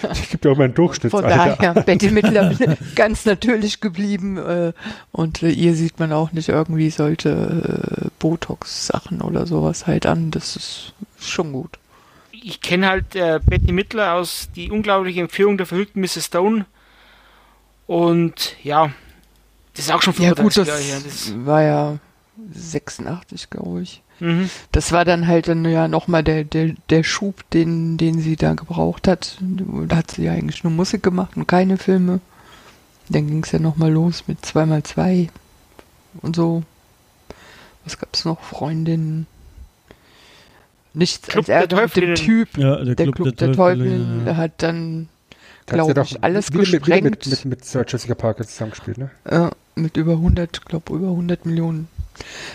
Es 0.01 0.29
gibt 0.29 0.45
ja 0.45 0.51
auch 0.51 0.57
mal 0.57 0.65
einen 0.65 0.75
Von 0.75 0.85
Durchschnittsalter. 0.85 1.57
daher, 1.57 1.83
Betty 1.83 2.09
Midler 2.11 2.55
ganz 2.95 3.25
natürlich 3.25 3.81
geblieben. 3.81 4.37
Äh, 4.37 4.73
und 5.11 5.43
äh, 5.43 5.49
ihr 5.49 5.75
sieht 5.75 5.99
man 5.99 6.13
auch 6.13 6.31
nicht 6.31 6.49
irgendwie 6.49 6.89
solche 6.89 7.29
äh, 7.29 8.07
Botox-Sachen 8.19 9.21
oder 9.21 9.45
sowas 9.45 9.87
halt 9.87 10.05
an. 10.05 10.31
Das 10.31 10.55
ist 10.55 10.93
schon 11.19 11.51
gut. 11.51 11.77
Ich 12.31 12.61
kenne 12.61 12.87
halt 12.87 13.15
äh, 13.15 13.39
Betty 13.45 13.71
Midler 13.71 14.13
aus 14.13 14.49
die 14.55 14.71
unglaubliche 14.71 15.21
Empfehlung 15.21 15.57
der 15.57 15.67
verrückten 15.67 16.01
Mrs. 16.01 16.25
Stone. 16.25 16.65
Und 17.89 18.55
ja, 18.61 18.91
das 19.73 19.85
ist 19.85 19.91
auch 19.91 20.03
schon 20.03 20.13
Ja 20.19 20.35
35 20.35 20.43
gut, 20.43 20.57
das 20.57 20.67
Jahre 20.67 20.79
her. 20.79 21.01
Das, 21.03 21.33
war 21.43 21.63
ja 21.63 21.97
86, 22.53 23.49
glaube 23.49 23.81
ich. 23.81 24.03
mhm. 24.19 24.47
Das 24.71 24.91
war 24.91 25.05
dann 25.05 25.25
halt 25.25 25.47
dann 25.47 25.65
ja 25.65 25.87
nochmal 25.87 26.23
der, 26.23 26.43
der, 26.43 26.75
der 26.91 27.03
Schub, 27.03 27.49
den, 27.49 27.97
den 27.97 28.19
sie 28.19 28.35
da 28.35 28.53
gebraucht 28.53 29.07
hat. 29.07 29.39
Da 29.41 29.95
hat 29.95 30.11
sie 30.11 30.25
ja 30.25 30.33
eigentlich 30.33 30.63
nur 30.63 30.71
Musik 30.71 31.01
gemacht 31.01 31.35
und 31.35 31.47
keine 31.47 31.77
Filme. 31.77 32.19
Dann 33.09 33.25
ging 33.25 33.43
es 33.43 33.51
ja 33.53 33.57
nochmal 33.57 33.91
los 33.91 34.25
mit 34.27 34.37
2x2 34.45 35.29
und 36.21 36.35
so. 36.35 36.61
Was 37.85 37.97
gab's 37.97 38.23
noch? 38.23 38.39
Freundinnen. 38.39 39.25
Nichts 40.93 41.27
Club 41.27 41.49
als 41.49 41.67
der 41.67 41.79
er 41.79 41.81
mit 41.81 41.95
dem. 41.95 42.13
Typ. 42.13 42.55
Ja, 42.55 42.83
der, 42.83 42.93
Der 42.93 43.11
Club, 43.11 43.35
der 43.35 43.53
Teufel 43.53 44.23
ja. 44.27 44.35
hat 44.37 44.61
dann, 44.61 45.09
glaube 45.69 46.01
ich, 46.03 46.23
alles 46.23 46.51
wieder 46.53 46.59
mit, 46.59 46.67
wieder 46.67 46.79
gesprengt. 46.79 47.03
mit, 47.03 47.25
mit, 47.27 47.45
mit 47.45 47.65
Sir 47.65 47.85
Jessica 47.87 48.15
Parker 48.15 48.45
zusammengespielt, 48.45 48.97
ne? 48.97 49.11
Ja, 49.29 49.51
mit 49.75 49.97
über 49.97 50.13
100, 50.13 50.65
glaube 50.65 50.93
über 50.93 51.07
100 51.07 51.45
Millionen. 51.45 51.87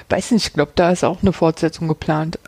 Weiß 0.08 0.30
nicht, 0.32 0.46
ich 0.48 0.52
glaube, 0.52 0.72
da 0.74 0.90
ist 0.90 1.04
auch 1.04 1.22
eine 1.22 1.32
Fortsetzung 1.32 1.88
geplant. 1.88 2.38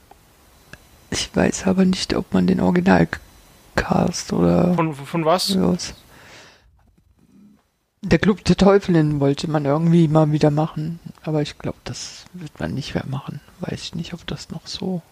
Ich 1.10 1.34
weiß 1.34 1.66
aber 1.66 1.84
nicht, 1.84 2.14
ob 2.14 2.32
man 2.34 2.46
den 2.46 2.60
Originalcast 2.60 4.32
oder 4.32 4.74
von, 4.74 4.94
von 4.94 5.24
was? 5.24 5.56
was. 5.58 5.94
Der 8.02 8.18
Club 8.18 8.44
der 8.44 8.56
Teufelin 8.56 9.20
wollte 9.20 9.48
man 9.50 9.64
irgendwie 9.64 10.06
mal 10.08 10.30
wieder 10.30 10.50
machen, 10.50 11.00
aber 11.22 11.42
ich 11.42 11.58
glaube, 11.58 11.78
das 11.84 12.24
wird 12.34 12.60
man 12.60 12.74
nicht 12.74 12.94
mehr 12.94 13.06
machen. 13.08 13.40
Weiß 13.60 13.82
ich 13.82 13.94
nicht, 13.94 14.12
ob 14.14 14.26
das 14.26 14.50
noch 14.50 14.66
so 14.66 15.02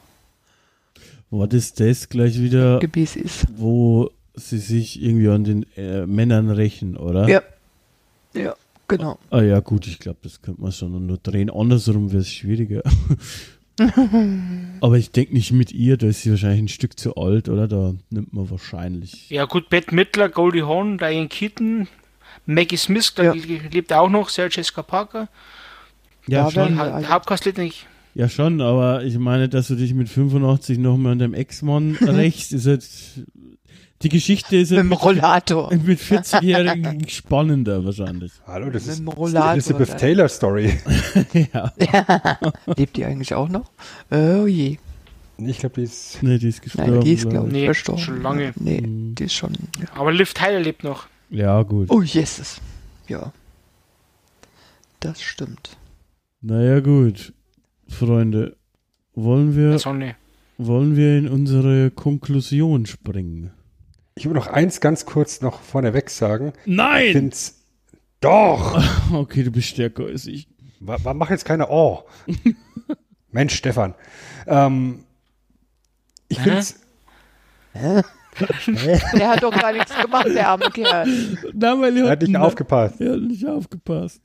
War 1.30 1.48
das 1.48 1.72
das 1.74 2.08
gleich 2.08 2.38
wieder, 2.38 2.78
gemäß 2.78 3.16
ist. 3.16 3.46
wo 3.56 4.10
sie 4.34 4.58
sich 4.58 5.02
irgendwie 5.02 5.28
an 5.28 5.44
den 5.44 5.66
äh, 5.76 6.06
Männern 6.06 6.50
rächen, 6.50 6.96
oder? 6.96 7.28
Ja. 7.28 7.42
Ja, 8.34 8.54
genau. 8.88 9.18
Ah 9.30 9.42
ja, 9.42 9.60
gut, 9.60 9.86
ich 9.86 9.98
glaube, 10.00 10.18
das 10.22 10.42
könnte 10.42 10.60
man 10.60 10.72
schon 10.72 11.06
nur 11.06 11.18
drehen. 11.18 11.50
Andersrum 11.50 12.10
wäre 12.10 12.22
es 12.22 12.30
schwieriger. 12.32 12.82
Aber 14.80 14.98
ich 14.98 15.10
denke 15.10 15.34
nicht 15.34 15.52
mit 15.52 15.72
ihr, 15.72 15.96
da 15.96 16.06
ist 16.08 16.22
sie 16.22 16.30
wahrscheinlich 16.30 16.62
ein 16.62 16.68
Stück 16.68 16.98
zu 16.98 17.16
alt, 17.16 17.48
oder? 17.48 17.66
Da 17.66 17.94
nimmt 18.10 18.32
man 18.32 18.50
wahrscheinlich. 18.50 19.30
Ja 19.30 19.44
gut, 19.46 19.68
Bette 19.68 19.94
Midler, 19.94 20.28
Goldie 20.28 20.62
Hawn, 20.62 20.98
Diane 20.98 21.28
Keaton, 21.28 21.88
Maggie 22.46 22.76
Smith, 22.76 23.12
Ja. 23.16 23.32
die 23.32 23.60
lebt 23.72 23.92
auch 23.92 24.08
noch, 24.08 24.28
Sarah 24.28 24.48
Jessica 24.50 24.82
Parker. 24.82 25.28
Ja, 26.26 26.44
Da 26.44 26.50
schon. 26.50 26.78
Ha 26.78 27.02
Hauptcast 27.08 27.44
lebt 27.46 27.58
nicht. 27.58 27.86
Ja, 28.14 28.28
schon, 28.28 28.60
aber 28.60 29.02
ich 29.04 29.18
meine, 29.18 29.48
dass 29.48 29.66
du 29.68 29.74
dich 29.74 29.92
mit 29.92 30.08
85 30.08 30.78
nochmal 30.78 31.12
an 31.12 31.18
deinem 31.18 31.34
Ex-Mann 31.34 31.96
rächst, 32.00 32.52
ist 32.52 32.66
jetzt. 32.66 33.20
Die 34.02 34.08
Geschichte 34.10 34.56
ist 34.56 34.70
Mit 34.70 34.76
ja 34.78 34.82
dem 34.82 34.92
Rollator. 34.92 35.70
mit, 35.72 35.86
mit 35.86 35.98
40-Jährigen 36.00 37.08
spannender 37.08 37.84
wahrscheinlich. 37.84 38.32
Hallo, 38.46 38.68
das 38.70 38.84
Mit 38.86 39.08
ist 39.16 39.32
die 39.32 39.36
Elizabeth. 39.36 39.96
Taylor 39.98 40.28
Story. 40.28 40.78
ja. 41.52 41.72
Lebt 42.76 42.96
die 42.96 43.04
eigentlich 43.04 43.32
auch 43.34 43.48
noch? 43.48 43.70
Oh 44.10 44.46
je. 44.46 44.76
Ich 45.38 45.58
glaube, 45.58 45.76
die 45.76 45.82
ist. 45.84 46.22
Nee, 46.22 46.38
die 46.38 46.48
ist 46.48 46.62
gestorben. 46.62 46.92
Nein, 46.92 47.00
die 47.00 47.12
ist, 47.12 47.22
glaub 47.22 47.32
glaube 47.32 47.46
ich, 47.48 47.52
Nee, 47.54 47.64
verstorben. 47.64 48.02
schon 48.02 48.22
lange. 48.22 48.52
Nee, 48.56 48.80
Mhm. 48.82 49.14
die 49.14 49.24
ist 49.24 49.34
schon. 49.34 49.52
Ja. 49.80 49.86
Aber 50.00 50.12
Liv 50.12 50.34
Tyler 50.34 50.60
lebt 50.60 50.84
noch. 50.84 51.06
Ja, 51.30 51.62
gut. 51.62 51.88
Oh, 51.90 52.02
Jesus. 52.02 52.60
Ja. 53.08 53.32
Das 55.00 55.22
stimmt. 55.22 55.76
Naja, 56.40 56.80
gut. 56.80 57.32
Freunde, 57.88 58.56
wollen 59.14 59.56
wir, 59.56 59.78
wollen 60.58 60.96
wir 60.96 61.18
in 61.18 61.28
unsere 61.28 61.90
Konklusion 61.90 62.86
springen? 62.86 63.50
Ich 64.16 64.26
will 64.26 64.32
noch 64.32 64.46
eins 64.46 64.80
ganz 64.80 65.06
kurz 65.06 65.40
noch 65.40 65.60
vorneweg 65.60 66.08
sagen. 66.10 66.52
Ich 66.64 66.76
Nein! 66.76 67.12
find's. 67.12 67.60
Doch! 68.20 68.82
Okay, 69.12 69.42
du 69.42 69.50
bist 69.50 69.68
stärker 69.68 70.06
als 70.06 70.26
ich. 70.26 70.48
Mach 70.80 71.30
jetzt 71.30 71.44
keine 71.44 71.68
Oh. 71.70 72.04
Mensch, 73.30 73.54
Stefan. 73.54 73.94
Ähm, 74.46 75.04
ich 76.28 76.38
Hä? 76.38 76.42
find's. 76.42 76.80
Der 79.16 79.28
hat 79.28 79.42
doch 79.42 79.52
gar 79.56 79.72
nichts 79.72 79.94
gemacht, 79.96 80.26
der 80.26 80.48
arme 80.48 80.68
Kerl. 80.70 81.06
Nein, 81.52 81.80
weil 81.80 81.96
Er 81.96 82.10
hat 82.10 82.22
nicht 82.22 82.36
aufgepasst. 82.36 83.00
Er 83.00 83.12
hat 83.12 83.20
nicht 83.20 83.46
aufgepasst. 83.46 84.20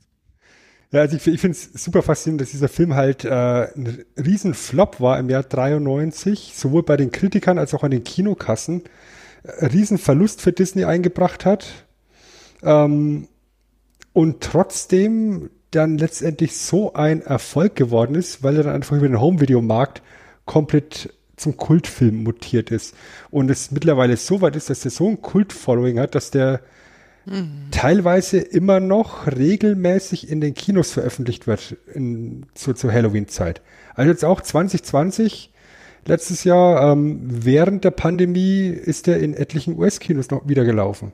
Ja, 0.92 1.00
also 1.00 1.16
ich, 1.16 1.26
ich 1.28 1.40
finde 1.40 1.56
es 1.56 1.84
super 1.84 2.02
faszinierend, 2.02 2.40
dass 2.40 2.50
dieser 2.50 2.68
Film 2.68 2.94
halt 2.94 3.24
äh, 3.24 3.28
ein 3.76 4.04
riesen 4.16 4.54
Flop 4.54 5.00
war 5.00 5.18
im 5.20 5.30
Jahr 5.30 5.44
93, 5.44 6.52
sowohl 6.56 6.82
bei 6.82 6.96
den 6.96 7.12
Kritikern 7.12 7.58
als 7.58 7.72
auch 7.74 7.84
an 7.84 7.92
den 7.92 8.02
Kinokassen. 8.02 8.82
Ein 9.44 9.68
riesen 9.68 9.98
Verlust 9.98 10.40
für 10.40 10.52
Disney 10.52 10.84
eingebracht 10.84 11.44
hat. 11.44 11.86
Ähm, 12.62 13.28
und 14.12 14.40
trotzdem 14.40 15.50
dann 15.70 15.98
letztendlich 15.98 16.56
so 16.56 16.94
ein 16.94 17.22
Erfolg 17.22 17.76
geworden 17.76 18.16
ist, 18.16 18.42
weil 18.42 18.56
er 18.56 18.64
dann 18.64 18.74
einfach 18.74 18.96
über 18.96 19.06
den 19.06 19.20
Home-Video-Markt 19.20 20.02
komplett 20.44 21.14
zum 21.36 21.56
Kultfilm 21.56 22.24
mutiert 22.24 22.70
ist. 22.70 22.94
Und 23.30 23.50
es 23.50 23.70
mittlerweile 23.70 24.16
so 24.16 24.40
weit 24.40 24.56
ist, 24.56 24.68
dass 24.68 24.80
der 24.80 24.90
so 24.90 25.08
ein 25.08 25.22
Kult-Following 25.22 25.98
hat, 25.98 26.14
dass 26.14 26.30
der 26.30 26.60
teilweise 27.70 28.38
immer 28.38 28.80
noch 28.80 29.26
regelmäßig 29.26 30.28
in 30.28 30.40
den 30.40 30.54
Kinos 30.54 30.92
veröffentlicht 30.92 31.46
wird 31.46 31.76
in, 31.94 32.46
zu, 32.54 32.72
zur 32.72 32.92
Halloween-Zeit. 32.92 33.62
Also 33.94 34.10
jetzt 34.10 34.24
auch 34.24 34.40
2020, 34.40 35.52
letztes 36.06 36.44
Jahr, 36.44 36.92
ähm, 36.92 37.20
während 37.22 37.84
der 37.84 37.90
Pandemie 37.92 38.66
ist 38.68 39.08
er 39.08 39.18
in 39.18 39.34
etlichen 39.34 39.78
US-Kinos 39.78 40.30
noch 40.30 40.48
wieder 40.48 40.64
gelaufen. 40.64 41.12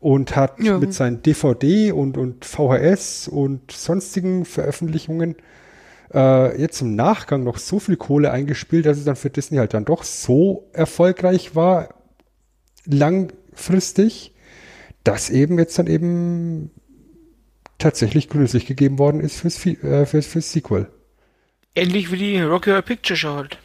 Und 0.00 0.36
hat 0.36 0.60
Ja. 0.60 0.78
mit 0.78 0.92
seinen 0.92 1.22
DVD 1.22 1.92
und, 1.92 2.16
und 2.18 2.44
VHS 2.44 3.28
und 3.28 3.72
sonstigen 3.72 4.44
Veröffentlichungen 4.44 5.36
äh, 6.14 6.60
jetzt 6.60 6.82
im 6.82 6.94
Nachgang 6.94 7.42
noch 7.44 7.58
so 7.58 7.78
viel 7.80 7.96
Kohle 7.96 8.30
eingespielt, 8.30 8.86
dass 8.86 8.98
es 8.98 9.04
dann 9.04 9.16
für 9.16 9.30
Disney 9.30 9.58
halt 9.58 9.74
dann 9.74 9.84
doch 9.84 10.04
so 10.04 10.68
erfolgreich 10.72 11.54
war, 11.56 11.88
langfristig, 12.84 14.32
dass 15.04 15.30
eben 15.30 15.58
jetzt 15.58 15.78
dann 15.78 15.86
eben 15.86 16.70
tatsächlich 17.78 18.28
grünes 18.28 18.52
Licht 18.52 18.66
gegeben 18.68 18.98
worden 18.98 19.20
ist 19.20 19.40
fürs, 19.40 19.64
äh, 19.66 20.06
fürs, 20.06 20.26
fürs 20.26 20.52
Sequel. 20.52 20.88
Ähnlich 21.74 22.10
wie 22.10 22.16
die 22.16 22.40
Rocky 22.40 22.70
Horror 22.70 22.82
Picture 22.82 23.16
Show 23.16 23.34
halt. 23.34 23.58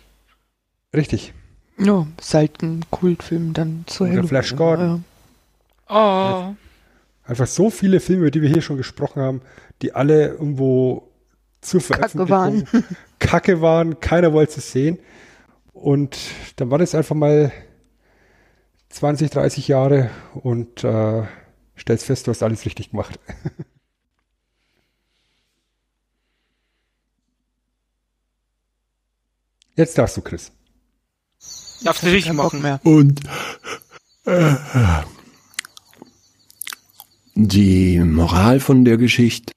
Richtig. 0.93 1.33
Ja, 1.77 2.05
ist 2.19 2.33
halt 2.33 2.61
ein 2.61 2.81
Kultfilm 2.91 3.53
dann 3.53 3.85
zu 3.87 4.03
Oder 4.03 4.11
Halloween. 4.11 4.27
Flash 4.29 4.55
Gordon. 4.55 5.05
Oh, 5.89 6.53
Einfach 7.23 7.47
so 7.47 7.69
viele 7.69 7.99
Filme, 7.99 8.21
über 8.23 8.31
die 8.31 8.41
wir 8.41 8.49
hier 8.49 8.61
schon 8.61 8.77
gesprochen 8.77 9.21
haben, 9.21 9.41
die 9.81 9.93
alle 9.93 10.29
irgendwo 10.29 11.09
zur 11.61 11.81
Kacke 11.81 12.25
Veröffentlichung 12.27 12.85
Kacke 13.19 13.61
waren, 13.61 13.99
keiner 13.99 14.33
wollte 14.33 14.59
es 14.59 14.71
sehen. 14.71 14.99
Und 15.73 16.17
dann 16.57 16.71
war 16.71 16.77
das 16.79 16.95
einfach 16.95 17.15
mal 17.15 17.51
20, 18.89 19.29
30 19.29 19.67
Jahre 19.67 20.09
und 20.33 20.83
äh, 20.83 21.23
stellst 21.77 22.05
fest, 22.05 22.27
du 22.27 22.31
hast 22.31 22.43
alles 22.43 22.65
richtig 22.65 22.91
gemacht. 22.91 23.17
Jetzt 29.75 29.97
darfst 29.97 30.17
du, 30.17 30.21
Chris. 30.21 30.51
Darfst 31.83 32.03
du 32.03 32.11
Bock 32.11 32.33
machen. 32.35 32.61
mehr. 32.61 32.79
Und 32.83 33.21
äh, 34.25 34.55
die 37.35 37.99
Moral 37.99 38.59
von 38.59 38.85
der 38.85 38.97
Geschichte. 38.97 39.53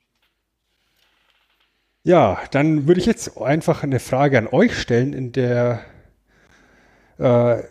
Ja, 2.03 2.39
dann 2.51 2.87
würde 2.87 3.01
ich 3.01 3.07
jetzt 3.07 3.39
einfach 3.39 3.83
eine 3.83 3.99
Frage 3.99 4.39
an 4.39 4.47
euch 4.47 4.79
stellen, 4.79 5.13
in 5.13 5.33
der 5.33 5.85
äh, 7.19 7.63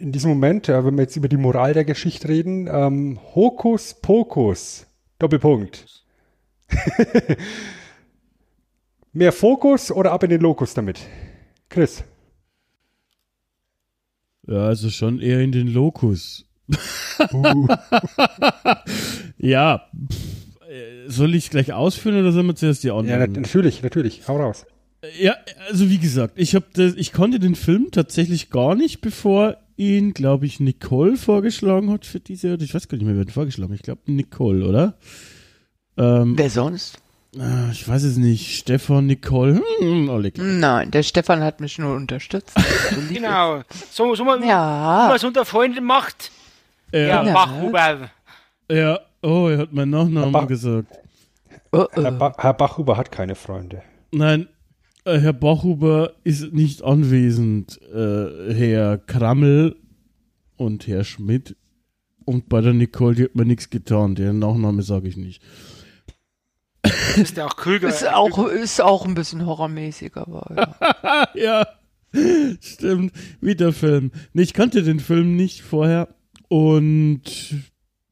in 0.00 0.12
diesem 0.12 0.30
Moment, 0.30 0.68
äh, 0.68 0.84
wenn 0.84 0.94
wir 0.94 1.02
jetzt 1.02 1.16
über 1.16 1.28
die 1.28 1.36
Moral 1.36 1.74
der 1.74 1.84
Geschichte 1.84 2.28
reden, 2.28 2.68
ähm, 2.70 3.20
Hokus 3.34 3.94
Pokus, 3.94 4.86
Doppelpunkt. 5.18 6.04
Mehr 9.12 9.32
Fokus 9.32 9.90
oder 9.90 10.12
ab 10.12 10.22
in 10.24 10.30
den 10.30 10.40
Lokus 10.40 10.74
damit? 10.74 11.00
Chris. 11.68 12.04
Ja, 14.46 14.66
also 14.66 14.90
schon 14.90 15.20
eher 15.20 15.40
in 15.40 15.52
den 15.52 15.68
Lokus. 15.68 16.44
Uh, 17.32 17.66
Ja. 19.38 19.86
Soll 21.06 21.34
ich 21.34 21.50
gleich 21.50 21.72
ausführen 21.72 22.18
oder 22.18 22.32
sollen 22.32 22.46
wir 22.46 22.56
zuerst 22.56 22.82
die 22.82 22.88
ja, 22.88 22.96
anderen? 22.96 23.20
nat 23.20 23.30
natürlich, 23.30 23.82
natürlich. 23.82 24.26
Hau 24.26 24.36
raus. 24.36 24.66
Ja, 25.18 25.36
also 25.68 25.88
wie 25.88 25.98
gesagt, 25.98 26.34
ich 26.36 26.54
habe 26.54 26.66
das, 26.72 26.94
ich 26.94 27.12
konnte 27.12 27.38
den 27.38 27.54
Film 27.54 27.90
tatsächlich 27.92 28.50
gar 28.50 28.74
nicht, 28.74 29.00
bevor 29.00 29.56
ihn, 29.76 30.14
glaube 30.14 30.46
ich, 30.46 30.58
Nicole 30.58 31.16
vorgeschlagen 31.16 31.90
hat 31.90 32.04
für 32.06 32.18
diese. 32.18 32.54
Ich 32.60 32.74
weiß 32.74 32.88
gar 32.88 32.98
nicht 32.98 33.06
mehr, 33.06 33.14
wer 33.14 33.20
hat 33.20 33.28
ihn 33.28 33.32
vorgeschlagen. 33.32 33.74
Ich 33.74 33.82
glaube 33.82 34.00
Nicole, 34.06 34.66
oder? 34.66 34.98
Ähm, 35.96 36.36
Wer 36.36 36.50
sonst? 36.50 36.98
Äh, 37.38 37.70
ich 37.72 37.86
weiß 37.88 38.02
es 38.04 38.16
nicht. 38.16 38.56
Stefan, 38.56 39.06
Nicole. 39.06 39.60
Hm, 39.80 40.08
Oleg. 40.08 40.34
Nein, 40.38 40.90
der 40.90 41.02
Stefan 41.02 41.42
hat 41.42 41.60
mich 41.60 41.78
nur 41.78 41.94
unterstützt. 41.94 42.52
Genau. 43.12 43.62
So, 43.90 44.14
so 44.14 44.24
man, 44.24 44.42
Ja. 44.46 45.06
man 45.08 45.16
es 45.16 45.24
unter 45.24 45.44
Freunden 45.44 45.84
macht. 45.84 46.30
Ja, 46.92 47.24
Ja. 47.24 47.32
Bachhuber. 47.32 48.10
ja. 48.70 49.00
Oh, 49.22 49.48
er 49.48 49.58
hat 49.58 49.72
meinen 49.72 49.90
Nachnamen 49.90 50.34
Aber- 50.34 50.46
gesagt. 50.46 50.86
Oh, 51.72 51.86
Herr, 51.92 52.12
oh. 52.12 52.18
ba 52.18 52.34
Herr 52.38 52.54
Bachhuber 52.54 52.96
hat 52.96 53.10
keine 53.10 53.34
Freunde. 53.34 53.82
Nein, 54.12 54.46
äh, 55.04 55.18
Herr 55.18 55.32
Bachhuber 55.32 56.12
ist 56.22 56.52
nicht 56.52 56.82
anwesend. 56.84 57.80
Äh, 57.92 58.54
Herr 58.54 58.98
Krammel 58.98 59.76
und 60.56 60.86
Herr 60.86 61.02
Schmidt. 61.04 61.56
Und 62.24 62.48
bei 62.48 62.60
der 62.60 62.72
Nicole, 62.72 63.14
die 63.16 63.24
hat 63.24 63.34
mir 63.34 63.44
nichts 63.44 63.68
getan. 63.70 64.14
Den 64.14 64.38
Nachname 64.38 64.82
sage 64.82 65.08
ich 65.08 65.16
nicht. 65.16 65.42
Ist 67.16 67.36
der 67.36 67.46
auch 67.46 67.56
Krüger. 67.56 67.88
Ist 67.88 68.08
auch, 68.08 68.46
ist 68.48 68.80
auch 68.80 69.06
ein 69.06 69.14
bisschen 69.14 69.46
horrormäßig, 69.46 70.16
aber 70.16 70.76
ja. 71.34 71.34
ja, 71.34 71.66
stimmt. 72.60 73.12
Wie 73.40 73.54
der 73.54 73.72
Film. 73.72 74.10
Nee, 74.32 74.42
ich 74.42 74.54
kannte 74.54 74.82
den 74.82 75.00
Film 75.00 75.36
nicht 75.36 75.62
vorher. 75.62 76.08
Und 76.48 77.22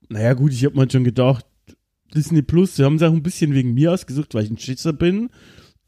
naja, 0.09 0.35
gut, 0.35 0.53
ich 0.53 0.65
habe 0.65 0.77
mal 0.77 0.91
schon 0.91 1.05
gedacht, 1.05 1.47
Disney 2.15 2.43
Plus, 2.43 2.77
sie 2.77 2.85
haben 2.85 2.97
es 2.97 3.03
auch 3.03 3.13
ein 3.13 3.23
bisschen 3.23 3.55
wegen 3.55 3.75
mir 3.75 3.93
ausgesucht, 3.93 4.35
weil 4.35 4.45
ich 4.45 4.51
ein 4.51 4.59
Schisser 4.59 4.93
bin. 4.93 5.31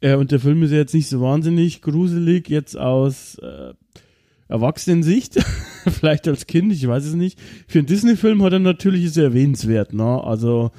Äh, 0.00 0.16
und 0.16 0.32
der 0.32 0.40
Film 0.40 0.62
ist 0.62 0.72
ja 0.72 0.78
jetzt 0.78 0.94
nicht 0.94 1.08
so 1.08 1.20
wahnsinnig 1.20 1.82
gruselig, 1.82 2.48
jetzt 2.48 2.76
aus 2.76 3.38
äh, 3.38 3.74
Erwachsenensicht. 4.48 5.34
Vielleicht 5.86 6.28
als 6.28 6.46
Kind, 6.46 6.72
ich 6.72 6.86
weiß 6.86 7.04
es 7.04 7.14
nicht. 7.14 7.38
Für 7.68 7.78
einen 7.78 7.86
Disney-Film 7.86 8.42
hat 8.42 8.52
er 8.52 8.58
natürlich 8.58 9.04
ist 9.04 9.16
er 9.16 9.24
erwähnenswert, 9.24 9.92
ne? 9.92 10.22
Also 10.22 10.72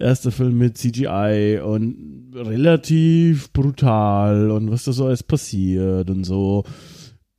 erster 0.00 0.30
Film 0.30 0.58
mit 0.58 0.78
CGI 0.78 1.60
und 1.64 2.32
relativ 2.34 3.52
brutal 3.52 4.50
und 4.50 4.70
was 4.70 4.84
da 4.84 4.92
so 4.92 5.06
alles 5.06 5.22
passiert 5.22 6.10
und 6.10 6.24
so. 6.24 6.64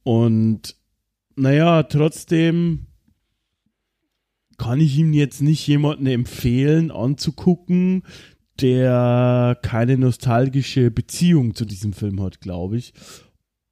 Und 0.04 0.76
naja, 1.36 1.84
trotzdem 1.84 2.88
kann 4.58 4.80
ich 4.82 4.98
ihm 4.98 5.14
jetzt 5.14 5.42
nicht 5.42 5.66
jemanden 5.68 6.06
empfehlen, 6.06 6.92
anzugucken, 6.92 8.04
der 8.62 9.58
keine 9.62 9.98
nostalgische 9.98 10.92
Beziehung 10.92 11.56
zu 11.56 11.66
diesem 11.66 11.94
Film 11.94 12.22
hat, 12.22 12.42
glaube 12.42 12.78
ich. 12.78 12.94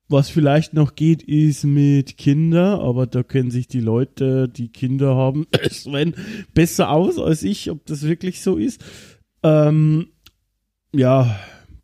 Was 0.09 0.29
vielleicht 0.29 0.73
noch 0.73 0.95
geht, 0.95 1.21
ist 1.21 1.65
mit 1.65 2.17
Kinder, 2.17 2.79
aber 2.79 3.07
da 3.07 3.23
kennen 3.23 3.51
sich 3.51 3.67
die 3.67 3.81
Leute, 3.81 4.47
die 4.47 4.69
Kinder 4.69 5.15
haben, 5.15 5.47
Sven, 5.69 6.15
besser 6.53 6.91
aus 6.91 7.19
als 7.19 7.43
ich, 7.43 7.69
ob 7.69 7.85
das 7.85 8.03
wirklich 8.03 8.41
so 8.41 8.55
ist. 8.55 8.83
Ähm, 9.43 10.07
ja, 10.93 11.37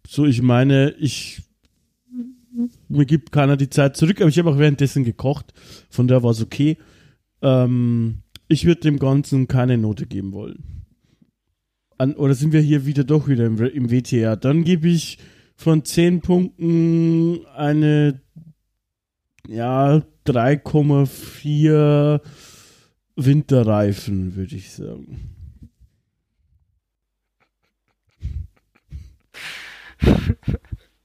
so 0.08 0.26
ich 0.26 0.42
meine, 0.42 0.92
ich 1.00 1.42
mir 2.88 3.06
gibt 3.06 3.32
keiner 3.32 3.58
die 3.58 3.70
Zeit 3.70 3.98
zurück, 3.98 4.22
aber 4.22 4.30
ich 4.30 4.38
habe 4.38 4.52
auch 4.52 4.58
währenddessen 4.58 5.04
gekocht, 5.04 5.54
von 5.90 6.08
der 6.08 6.24
war 6.24 6.32
es 6.32 6.42
okay. 6.42 6.78
Ähm, 7.42 8.20
ich 8.48 8.66
würde 8.66 8.82
dem 8.82 9.00
Ganzen 9.00 9.48
keine 9.48 9.78
Note 9.78 10.06
geben 10.06 10.34
wollen. 10.34 10.64
An, 11.98 12.14
oder 12.16 12.36
sind 12.36 12.54
wir 12.54 12.62
hier 12.62 12.86
wieder 12.86 13.04
doch 13.04 13.28
wieder 13.28 13.46
im, 13.46 13.58
im 13.58 13.92
WTA? 13.92 14.36
Dann 14.36 14.64
gebe 14.64 14.88
ich 14.88 15.18
von 15.56 15.86
10 15.86 16.22
Punkten 16.22 17.46
eine 17.56 18.22
ja 19.48 20.04
3,4 20.26 22.22
Winterreifen, 23.16 24.36
würde 24.36 24.56
ich 24.56 24.72
sagen. 24.74 25.30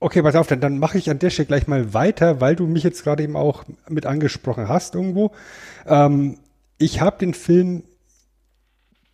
Okay, 0.00 0.22
pass 0.22 0.36
auf, 0.36 0.46
dann, 0.46 0.60
dann 0.60 0.78
mache 0.78 0.96
ich 0.96 1.10
an 1.10 1.18
der 1.18 1.30
Stelle 1.30 1.46
gleich 1.46 1.66
mal 1.66 1.92
weiter, 1.92 2.40
weil 2.40 2.54
du 2.54 2.66
mich 2.66 2.84
jetzt 2.84 3.02
gerade 3.02 3.24
eben 3.24 3.34
auch 3.36 3.64
mit 3.88 4.06
angesprochen 4.06 4.68
hast 4.68 4.94
irgendwo. 4.94 5.32
Ähm, 5.86 6.38
ich 6.78 7.00
habe 7.00 7.18
den 7.18 7.34
Film 7.34 7.82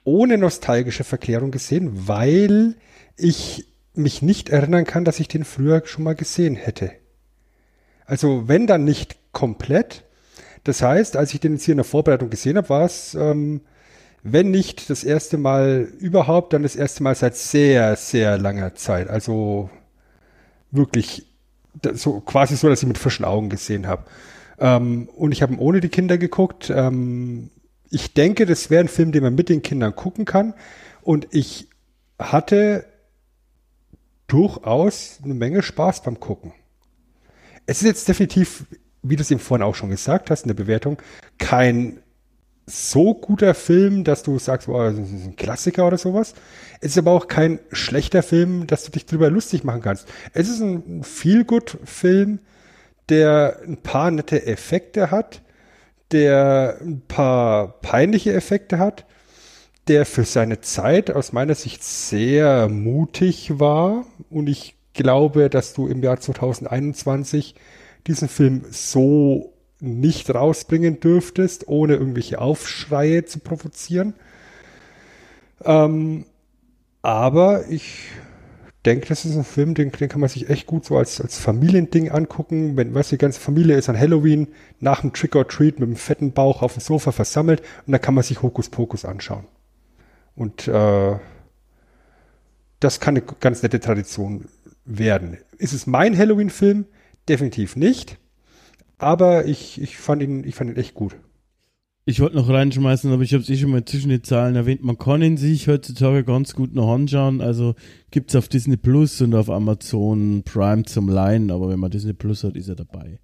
ohne 0.04 0.36
nostalgische 0.36 1.04
Verklärung 1.04 1.50
gesehen, 1.50 2.06
weil 2.06 2.76
ich 3.16 3.64
mich 3.94 4.22
nicht 4.22 4.48
erinnern 4.48 4.84
kann, 4.84 5.04
dass 5.04 5.20
ich 5.20 5.28
den 5.28 5.44
früher 5.44 5.82
schon 5.84 6.04
mal 6.04 6.14
gesehen 6.14 6.56
hätte. 6.56 6.92
Also 8.06 8.48
wenn 8.48 8.66
dann 8.66 8.84
nicht 8.84 9.16
komplett. 9.32 10.04
Das 10.64 10.82
heißt, 10.82 11.16
als 11.16 11.34
ich 11.34 11.40
den 11.40 11.52
jetzt 11.52 11.64
hier 11.64 11.72
in 11.72 11.78
der 11.78 11.84
Vorbereitung 11.84 12.30
gesehen 12.30 12.56
habe, 12.56 12.68
war 12.68 12.84
es, 12.84 13.14
ähm, 13.14 13.60
wenn 14.22 14.50
nicht 14.50 14.88
das 14.88 15.04
erste 15.04 15.36
Mal 15.36 15.88
überhaupt, 15.98 16.54
dann 16.54 16.62
das 16.62 16.76
erste 16.76 17.02
Mal 17.02 17.14
seit 17.14 17.36
sehr, 17.36 17.96
sehr 17.96 18.38
langer 18.38 18.74
Zeit. 18.74 19.08
Also 19.08 19.68
wirklich 20.70 21.26
so 21.92 22.20
quasi 22.20 22.56
so, 22.56 22.68
dass 22.68 22.82
ich 22.82 22.88
mit 22.88 22.98
frischen 22.98 23.24
Augen 23.24 23.50
gesehen 23.50 23.86
habe. 23.86 24.04
Ähm, 24.58 25.08
und 25.14 25.32
ich 25.32 25.42
habe 25.42 25.52
ihn 25.52 25.58
ohne 25.58 25.80
die 25.80 25.88
Kinder 25.88 26.18
geguckt. 26.18 26.70
Ähm, 26.74 27.50
ich 27.90 28.14
denke, 28.14 28.46
das 28.46 28.70
wäre 28.70 28.84
ein 28.84 28.88
Film, 28.88 29.12
den 29.12 29.22
man 29.22 29.34
mit 29.34 29.48
den 29.48 29.62
Kindern 29.62 29.94
gucken 29.94 30.24
kann. 30.24 30.54
Und 31.02 31.28
ich 31.30 31.68
hatte 32.18 32.86
durchaus 34.26 35.20
eine 35.22 35.34
Menge 35.34 35.62
Spaß 35.62 36.02
beim 36.02 36.20
Gucken. 36.20 36.52
Es 37.66 37.78
ist 37.78 37.86
jetzt 37.86 38.08
definitiv, 38.08 38.66
wie 39.02 39.16
du 39.16 39.22
es 39.22 39.30
eben 39.30 39.40
vorhin 39.40 39.64
auch 39.64 39.74
schon 39.74 39.90
gesagt 39.90 40.30
hast 40.30 40.42
in 40.42 40.48
der 40.48 40.54
Bewertung, 40.54 41.00
kein 41.38 42.00
so 42.66 43.14
guter 43.14 43.54
Film, 43.54 44.04
dass 44.04 44.22
du 44.22 44.38
sagst, 44.38 44.68
boah, 44.68 44.90
das 44.90 44.98
ist 44.98 45.26
ein 45.26 45.36
Klassiker 45.36 45.86
oder 45.86 45.98
sowas. 45.98 46.34
Es 46.80 46.92
ist 46.92 46.98
aber 46.98 47.12
auch 47.12 47.28
kein 47.28 47.58
schlechter 47.72 48.22
Film, 48.22 48.66
dass 48.66 48.84
du 48.84 48.90
dich 48.90 49.06
drüber 49.06 49.30
lustig 49.30 49.64
machen 49.64 49.82
kannst. 49.82 50.08
Es 50.32 50.48
ist 50.48 50.60
ein 50.60 51.02
Feel-Good-Film, 51.02 52.38
der 53.10 53.60
ein 53.66 53.76
paar 53.78 54.10
nette 54.10 54.46
Effekte 54.46 55.10
hat, 55.10 55.42
der 56.10 56.78
ein 56.80 57.02
paar 57.06 57.80
peinliche 57.80 58.32
Effekte 58.32 58.78
hat, 58.78 59.04
der 59.88 60.06
für 60.06 60.24
seine 60.24 60.60
Zeit 60.60 61.10
aus 61.10 61.32
meiner 61.32 61.54
Sicht 61.54 61.82
sehr 61.82 62.68
mutig 62.68 63.58
war. 63.58 64.06
Und 64.30 64.48
ich 64.48 64.76
glaube, 64.94 65.50
dass 65.50 65.74
du 65.74 65.86
im 65.86 66.02
Jahr 66.02 66.20
2021 66.20 67.54
diesen 68.06 68.28
Film 68.28 68.62
so 68.70 69.52
nicht 69.80 70.34
rausbringen 70.34 71.00
dürftest, 71.00 71.68
ohne 71.68 71.94
irgendwelche 71.94 72.40
Aufschreie 72.40 73.24
zu 73.24 73.40
provozieren. 73.40 74.14
Ähm, 75.64 76.24
aber 77.02 77.68
ich 77.68 78.04
denke, 78.86 79.08
das 79.08 79.24
ist 79.24 79.36
ein 79.36 79.44
Film, 79.44 79.74
den, 79.74 79.90
den 79.92 80.08
kann 80.08 80.20
man 80.20 80.28
sich 80.28 80.48
echt 80.48 80.66
gut 80.66 80.84
so 80.84 80.96
als, 80.96 81.20
als 81.20 81.38
Familiending 81.38 82.10
angucken. 82.10 82.76
Wenn, 82.76 82.94
weißt 82.94 83.12
du, 83.12 83.16
die 83.16 83.20
ganze 83.20 83.40
Familie 83.40 83.76
ist 83.76 83.88
an 83.88 83.98
Halloween 83.98 84.48
nach 84.80 85.00
dem 85.00 85.12
Trick 85.12 85.36
or 85.36 85.46
Treat 85.46 85.78
mit 85.78 85.88
einem 85.88 85.96
fetten 85.96 86.32
Bauch 86.32 86.62
auf 86.62 86.74
dem 86.74 86.80
Sofa 86.80 87.12
versammelt 87.12 87.62
und 87.86 87.92
da 87.92 87.98
kann 87.98 88.14
man 88.14 88.24
sich 88.24 88.42
Hokus 88.42 88.68
Pokus 88.68 89.04
anschauen. 89.04 89.44
Und 90.34 90.68
äh, 90.68 91.18
das 92.80 93.00
kann 93.00 93.16
eine 93.16 93.24
ganz 93.40 93.62
nette 93.62 93.80
Tradition 93.80 94.46
werden. 94.84 95.38
Ist 95.58 95.72
es 95.72 95.86
mein 95.86 96.16
Halloween-Film? 96.16 96.86
Definitiv 97.28 97.76
nicht. 97.76 98.18
Aber 98.98 99.46
ich, 99.46 99.80
ich, 99.80 99.96
fand 99.96 100.22
ihn, 100.22 100.44
ich 100.44 100.54
fand 100.54 100.70
ihn 100.70 100.76
echt 100.76 100.94
gut. 100.94 101.16
Ich 102.06 102.20
wollte 102.20 102.36
noch 102.36 102.50
reinschmeißen, 102.50 103.10
aber 103.10 103.22
ich 103.22 103.32
habe 103.32 103.42
es 103.42 103.48
eh 103.48 103.56
schon 103.56 103.70
mal 103.70 103.84
zwischen 103.84 104.10
den 104.10 104.22
Zahlen 104.22 104.56
erwähnt. 104.56 104.84
Man 104.84 104.98
kann 104.98 105.22
ihn 105.22 105.38
sich 105.38 105.68
heutzutage 105.68 106.22
ganz 106.22 106.54
gut 106.54 106.74
noch 106.74 106.92
anschauen. 106.92 107.40
Also 107.40 107.74
gibt's 108.10 108.36
auf 108.36 108.48
Disney 108.48 108.76
Plus 108.76 109.22
und 109.22 109.34
auf 109.34 109.48
Amazon 109.48 110.42
Prime 110.44 110.84
zum 110.84 111.08
Leihen. 111.08 111.50
Aber 111.50 111.70
wenn 111.70 111.80
man 111.80 111.90
Disney 111.90 112.12
Plus 112.12 112.44
hat, 112.44 112.56
ist 112.56 112.68
er 112.68 112.76
dabei. 112.76 113.20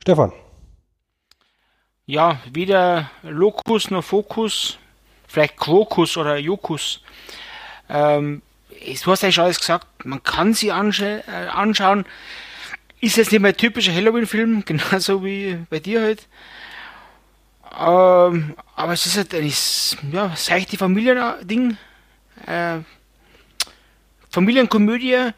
Stefan. 0.00 0.30
Ja, 2.08 2.40
weder 2.52 3.10
Locus 3.24 3.90
noch 3.90 4.04
Fokus, 4.04 4.78
vielleicht 5.26 5.56
Krokus 5.56 6.16
oder 6.16 6.36
Jokus. 6.36 7.00
Ähm, 7.88 8.42
du 8.70 9.10
hast 9.10 9.24
ja 9.24 9.32
schon 9.32 9.42
alles 9.42 9.58
gesagt, 9.58 10.04
man 10.04 10.22
kann 10.22 10.54
sie 10.54 10.70
anscha 10.70 11.04
äh, 11.04 11.48
anschauen. 11.52 12.06
Ist 13.00 13.16
jetzt 13.16 13.32
nicht 13.32 13.40
mehr 13.40 13.50
ein 13.50 13.56
typischer 13.56 13.92
Halloween-Film, 13.92 14.64
genauso 14.66 15.24
wie 15.24 15.58
bei 15.68 15.80
dir 15.80 16.00
halt. 16.02 16.28
Ähm, 17.76 18.54
aber 18.76 18.92
es 18.92 19.04
ist 19.04 19.16
halt 19.16 19.34
ein 19.34 19.52
ja, 20.12 20.32
seichte 20.36 20.76
Familiending. 20.76 21.76
Äh, 22.46 22.78
Familienkomödie. 24.30 25.30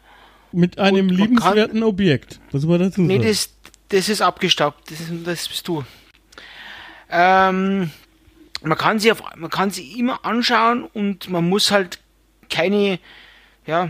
Mit 0.51 0.77
einem 0.77 1.09
liebenswerten 1.09 1.81
Objekt. 1.81 2.39
Das 2.51 2.67
war 2.67 2.77
dazu 2.77 3.01
Nee, 3.01 3.17
das, 3.17 3.49
das 3.89 4.07
ist 4.07 4.21
abgestaubt. 4.21 4.91
Das, 4.91 4.99
das 5.25 5.47
bist 5.47 5.67
du. 5.67 5.83
Ähm, 7.09 7.91
man 8.61 8.77
kann 8.77 8.99
sie 8.99 9.11
auf, 9.11 9.23
man 9.35 9.49
kann 9.49 9.71
sie 9.71 9.99
immer 9.99 10.25
anschauen 10.25 10.83
und 10.83 11.29
man 11.29 11.47
muss 11.47 11.71
halt 11.71 11.99
keine, 12.49 12.99
ja, 13.65 13.89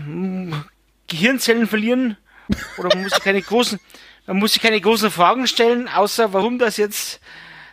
Gehirnzellen 1.08 1.66
verlieren 1.66 2.16
oder 2.78 2.88
man 2.94 3.02
muss 3.02 3.12
sich 3.12 3.22
keine 3.22 3.42
großen, 3.42 3.80
man 4.26 4.38
muss 4.38 4.52
sich 4.52 4.62
keine 4.62 4.80
großen 4.80 5.10
Fragen 5.10 5.46
stellen, 5.46 5.88
außer 5.88 6.32
warum 6.32 6.58
das 6.58 6.76
jetzt 6.76 7.20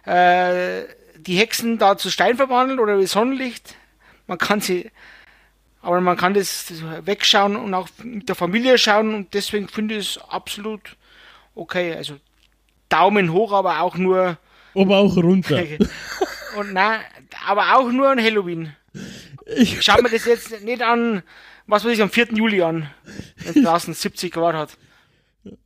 äh, 0.06 0.84
die 1.18 1.38
Hexen 1.38 1.78
da 1.78 1.98
zu 1.98 2.10
Stein 2.10 2.38
verwandeln 2.38 2.80
oder 2.80 3.00
wie 3.00 3.06
Sonnenlicht. 3.06 3.76
Man 4.26 4.38
kann 4.38 4.62
sie, 4.62 4.92
aber 5.82 6.02
man 6.02 6.18
kann 6.18 6.34
das 6.34 6.74
wegschauen 7.02 7.56
und 7.56 7.74
auch 7.74 7.90
mit 8.04 8.28
der 8.28 8.36
Familie 8.36 8.78
schauen 8.78 9.14
und 9.14 9.34
deswegen 9.34 9.68
finde 9.68 9.96
ich 9.96 10.18
es 10.18 10.24
absolut 10.30 10.96
okay. 11.56 11.94
Also 11.96 12.18
Daumen 12.90 13.32
hoch, 13.32 13.52
aber 13.52 13.82
auch 13.82 13.98
nur 13.98 14.38
Aber 14.78 14.98
auch 14.98 15.18
runter. 15.18 15.64
und 16.58 16.74
na, 16.74 17.00
aber 17.46 17.78
auch 17.78 17.92
nur 17.92 18.10
an 18.10 18.22
Halloween. 18.22 18.74
Ich, 19.58 19.82
Schauen 19.82 20.04
wir 20.04 20.10
das 20.12 20.26
jetzt 20.26 20.64
nicht 20.64 20.82
an, 20.82 21.24
was 21.68 21.84
weiß 21.86 21.94
ich, 21.94 22.02
am 22.02 22.10
4. 22.10 22.28
Juli 22.34 22.62
an, 22.62 22.90
wenn 23.38 23.56
es 23.56 23.64
draußen 23.64 23.94
70 23.94 24.34
Grad 24.34 24.56
hat. 24.56 24.78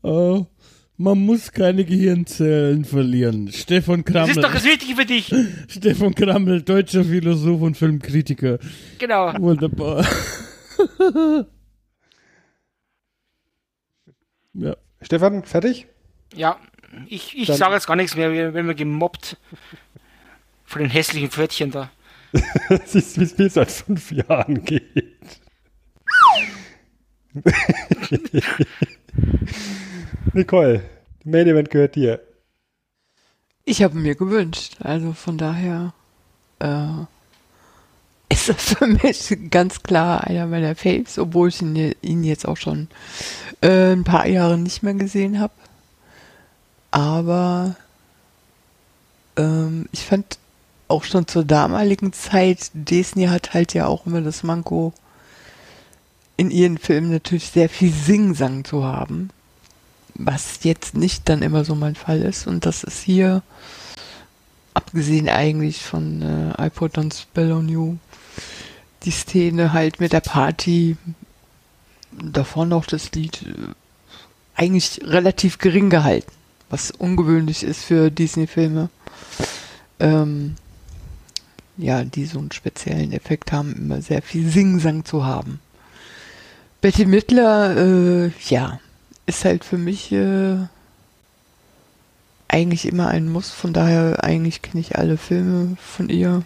äh, 0.04 0.44
man 0.98 1.18
muss 1.18 1.52
keine 1.52 1.84
Gehirnzellen 1.84 2.86
verlieren. 2.86 3.52
Stefan 3.52 4.04
Das 4.06 4.30
ist 4.30 4.38
doch 4.38 4.44
Krammel. 4.44 4.54
das 4.54 4.66
Wichtige 4.66 4.96
für 4.96 5.06
dich. 5.06 5.34
Stefan 5.68 6.14
Krammel, 6.14 6.62
deutscher 6.62 7.04
Philosoph 7.04 7.62
und 7.62 7.76
Filmkritiker. 7.76 8.60
Genau. 9.00 9.34
Wunderbar. 9.40 10.06
ja. 14.54 14.76
Stefan, 15.02 15.44
fertig? 15.44 15.88
Ja, 16.36 16.60
ich, 17.08 17.38
ich 17.38 17.48
sage 17.48 17.74
jetzt 17.74 17.88
gar 17.88 17.96
nichts 17.96 18.16
mehr, 18.16 18.32
wir 18.32 18.54
werden 18.54 18.68
wir 18.68 18.76
gemobbt. 18.76 19.38
Von 20.66 20.82
den 20.82 20.92
hässlichen 20.92 21.30
Pfötchen 21.30 21.72
da. 21.72 21.90
Siehst 22.86 23.18
du, 23.18 23.22
wie 23.22 23.26
es 23.26 23.38
mir 23.38 23.50
seit 23.50 23.72
fünf 23.72 24.12
Jahren 24.12 24.64
geht. 24.64 25.42
Nicole, 30.34 30.84
das 31.18 31.26
Main 31.26 31.48
Event 31.48 31.70
gehört 31.70 31.96
dir. 31.96 32.22
Ich 33.66 33.84
habe 33.84 33.98
mir 33.98 34.16
gewünscht. 34.16 34.78
Also 34.80 35.12
von 35.14 35.38
daher 35.38 35.94
äh, 36.60 37.04
ist 38.30 38.50
das 38.50 38.74
für 38.74 38.88
mich 38.88 39.38
ganz 39.50 39.84
klar 39.84 40.24
einer 40.26 40.48
meiner 40.48 40.76
Faves, 40.76 41.20
obwohl 41.20 41.50
ich 41.50 41.62
ihn, 41.62 41.94
ihn 42.02 42.24
jetzt 42.24 42.48
auch 42.48 42.58
schon 42.58 42.88
äh, 43.62 43.92
ein 43.92 44.04
paar 44.04 44.28
Jahre 44.28 44.58
nicht 44.58 44.84
mehr 44.84 44.94
gesehen 44.94 45.40
habe. 45.40 45.54
Aber 46.92 47.76
ähm, 49.38 49.88
ich 49.92 50.06
fand 50.06 50.38
auch 50.88 51.04
schon 51.04 51.28
zur 51.28 51.46
damaligen 51.46 52.12
Zeit, 52.14 52.70
Disney 52.74 53.28
hat 53.28 53.54
halt 53.54 53.74
ja 53.74 53.88
auch 53.88 54.06
immer 54.06 54.22
das 54.22 54.44
Manko, 54.44 54.94
in 56.38 56.52
ihren 56.52 56.78
Filmen 56.78 57.12
natürlich 57.12 57.50
sehr 57.50 57.70
viel 57.70 57.94
Singsang 57.94 58.66
zu 58.66 58.84
haben 58.84 59.30
was 60.16 60.60
jetzt 60.64 60.96
nicht 60.96 61.28
dann 61.30 61.42
immer 61.42 61.66
so 61.66 61.76
mein 61.76 61.96
Fall 61.96 62.22
ist. 62.22 62.48
Und 62.48 62.66
das 62.66 62.84
ist 62.84 63.02
hier, 63.02 63.44
abgesehen 64.74 65.30
eigentlich 65.30 65.82
von 65.82 66.22
äh, 66.22 66.66
I 66.66 66.70
Put 66.70 66.98
on 66.98 67.12
Spell 67.12 67.52
on 67.52 67.70
You, 67.70 67.98
die 69.04 69.12
Szene 69.12 69.74
halt 69.74 70.00
mit 70.00 70.14
der 70.14 70.22
Party, 70.22 70.98
davor 72.12 72.66
noch 72.66 72.86
das 72.86 73.12
Lied, 73.14 73.44
äh, 73.44 73.74
eigentlich 74.56 75.02
relativ 75.04 75.58
gering 75.58 75.90
gehalten, 75.90 76.32
was 76.72 76.92
ungewöhnlich 76.92 77.64
ist 77.64 77.84
für 77.84 78.10
Disney-Filme. 78.10 78.90
Ähm, 80.00 80.56
ja, 81.78 82.04
die 82.04 82.26
so 82.26 82.40
einen 82.40 82.52
speziellen 82.52 83.12
Effekt 83.12 83.52
haben, 83.52 83.76
immer 83.76 84.02
sehr 84.02 84.22
viel 84.22 84.50
Singsang 84.50 85.06
zu 85.06 85.26
haben. 85.26 85.60
Betty 86.80 87.06
Midler, 87.06 87.78
äh, 87.78 88.32
ja, 88.50 88.80
ist 89.26 89.46
halt 89.46 89.64
für 89.64 89.78
mich 89.78 90.12
äh, 90.12 90.58
eigentlich 92.48 92.86
immer 92.86 93.08
ein 93.08 93.30
Muss. 93.30 93.52
Von 93.52 93.74
daher 93.74 94.24
eigentlich 94.24 94.62
kenne 94.62 94.82
ich 94.82 94.98
alle 94.98 95.18
Filme 95.18 95.78
von 95.80 96.10
ihr. 96.10 96.44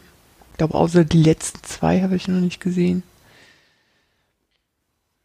Ich 0.52 0.58
glaube, 0.58 0.76
außer 0.76 1.06
die 1.06 1.22
letzten 1.22 1.64
zwei 1.64 2.02
habe 2.02 2.16
ich 2.16 2.28
noch 2.28 2.40
nicht 2.40 2.60
gesehen. 2.60 3.04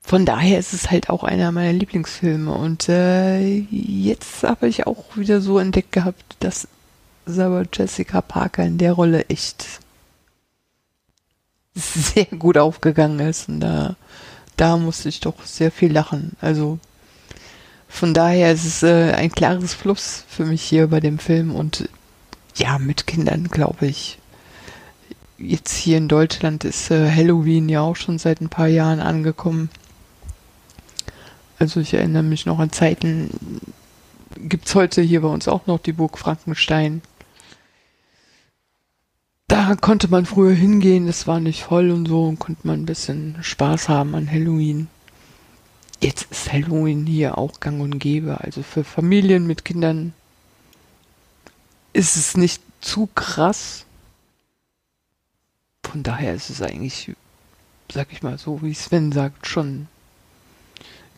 Von 0.03 0.27
daher 0.27 0.59
ist 0.59 0.73
es 0.73 0.91
halt 0.91 1.11
auch 1.11 1.25
einer 1.25 1.53
meiner 1.53 1.73
Lieblingsfilme. 1.73 2.53
Und 2.53 2.89
äh, 2.89 3.59
jetzt 3.71 4.43
habe 4.43 4.69
ich 4.69 4.87
auch 4.87 5.17
wieder 5.17 5.41
so 5.41 5.59
entdeckt 5.59 5.93
gehabt, 5.93 6.37
dass 6.41 6.69
aber 7.27 7.65
Jessica 7.73 8.21
Parker 8.21 8.65
in 8.65 8.79
der 8.79 8.93
Rolle 8.93 9.27
echt 9.29 9.81
sehr 11.75 12.25
gut 12.27 12.59
aufgegangen 12.59 13.21
ist. 13.21 13.49
Und 13.49 13.61
da, 13.61 13.97
da 14.57 14.77
musste 14.77 15.09
ich 15.09 15.21
doch 15.21 15.45
sehr 15.45 15.71
viel 15.71 15.93
lachen. 15.93 16.33
Also 16.41 16.79
von 17.89 18.15
daher 18.15 18.53
ist 18.53 18.65
es 18.65 18.83
äh, 18.83 19.13
ein 19.13 19.33
klares 19.33 19.75
Plus 19.75 20.25
für 20.29 20.47
mich 20.47 20.63
hier 20.63 20.87
bei 20.87 21.01
dem 21.01 21.19
Film 21.19 21.55
und 21.55 21.89
ja, 22.55 22.79
mit 22.79 23.07
Kindern 23.07 23.49
glaube 23.49 23.87
ich. 23.87 24.19
Jetzt 25.39 25.75
hier 25.75 25.99
in 25.99 26.09
Deutschland 26.09 26.65
ist 26.65 26.91
äh, 26.91 27.11
Halloween 27.11 27.69
ja 27.69 27.81
auch 27.81 27.97
schon 27.97 28.19
seit 28.19 28.41
ein 28.41 28.49
paar 28.49 28.69
Jahren 28.69 29.01
angekommen. 29.01 29.71
Also 31.61 31.81
ich 31.81 31.93
erinnere 31.93 32.23
mich 32.23 32.47
noch 32.47 32.59
an 32.59 32.73
Zeiten, 32.73 33.61
gibt's 34.35 34.75
heute 34.75 35.03
hier 35.03 35.21
bei 35.21 35.29
uns 35.29 35.47
auch 35.47 35.67
noch 35.67 35.79
die 35.79 35.93
Burg 35.93 36.17
Frankenstein. 36.17 37.03
Da 39.47 39.75
konnte 39.75 40.09
man 40.09 40.25
früher 40.25 40.55
hingehen, 40.55 41.07
das 41.07 41.27
war 41.27 41.39
nicht 41.39 41.63
voll 41.65 41.91
und 41.91 42.07
so 42.07 42.25
und 42.25 42.39
konnte 42.39 42.67
man 42.67 42.81
ein 42.81 42.87
bisschen 42.87 43.37
Spaß 43.43 43.91
haben 43.91 44.15
an 44.15 44.31
Halloween. 44.31 44.89
Jetzt 46.01 46.31
ist 46.31 46.51
Halloween 46.51 47.05
hier 47.05 47.37
auch 47.37 47.61
gang 47.61 47.83
und 47.83 47.99
gäbe. 47.99 48.41
Also 48.41 48.63
für 48.63 48.83
Familien 48.83 49.47
mit 49.47 49.67
Kindern 49.67 50.15
ist 51.93 52.17
es 52.17 52.39
nicht 52.39 52.63
zu 52.81 53.07
krass. 53.15 53.85
Von 55.85 56.03
daher 56.03 56.35
ist 56.35 56.49
es 56.49 56.63
eigentlich, 56.63 57.13
sag 57.93 58.11
ich 58.13 58.23
mal 58.23 58.39
so, 58.39 58.63
wie 58.63 58.73
Sven 58.73 59.13
sagt, 59.13 59.47
schon 59.47 59.89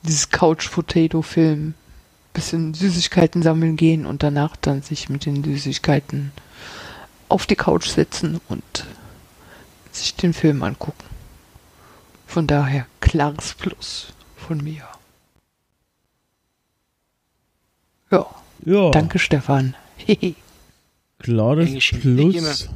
dieses 0.03 0.31
Couch-Potato-Film. 0.31 1.75
Bisschen 2.35 2.73
Süßigkeiten 2.73 3.43
sammeln 3.43 3.77
gehen 3.77 4.07
und 4.07 4.23
danach 4.23 4.57
dann 4.57 4.81
sich 4.81 5.11
mit 5.11 5.27
den 5.27 5.45
Süßigkeiten 5.45 6.33
auf 7.29 7.47
die 7.47 7.57
Couch 7.57 7.89
setzen 7.89 8.41
und 8.49 8.87
sich 9.91 10.15
den 10.15 10.33
Film 10.33 10.63
angucken. 10.63 11.05
Von 12.27 12.47
daher 12.47 12.87
klares 13.01 13.53
Plus 13.53 14.15
von 14.37 14.59
mir. 14.65 14.83
Ja, 18.11 18.27
Ja, 18.65 18.91
danke 18.91 19.19
Stefan. 19.19 19.75
Klares 21.19 21.71
Plus. 21.91 22.71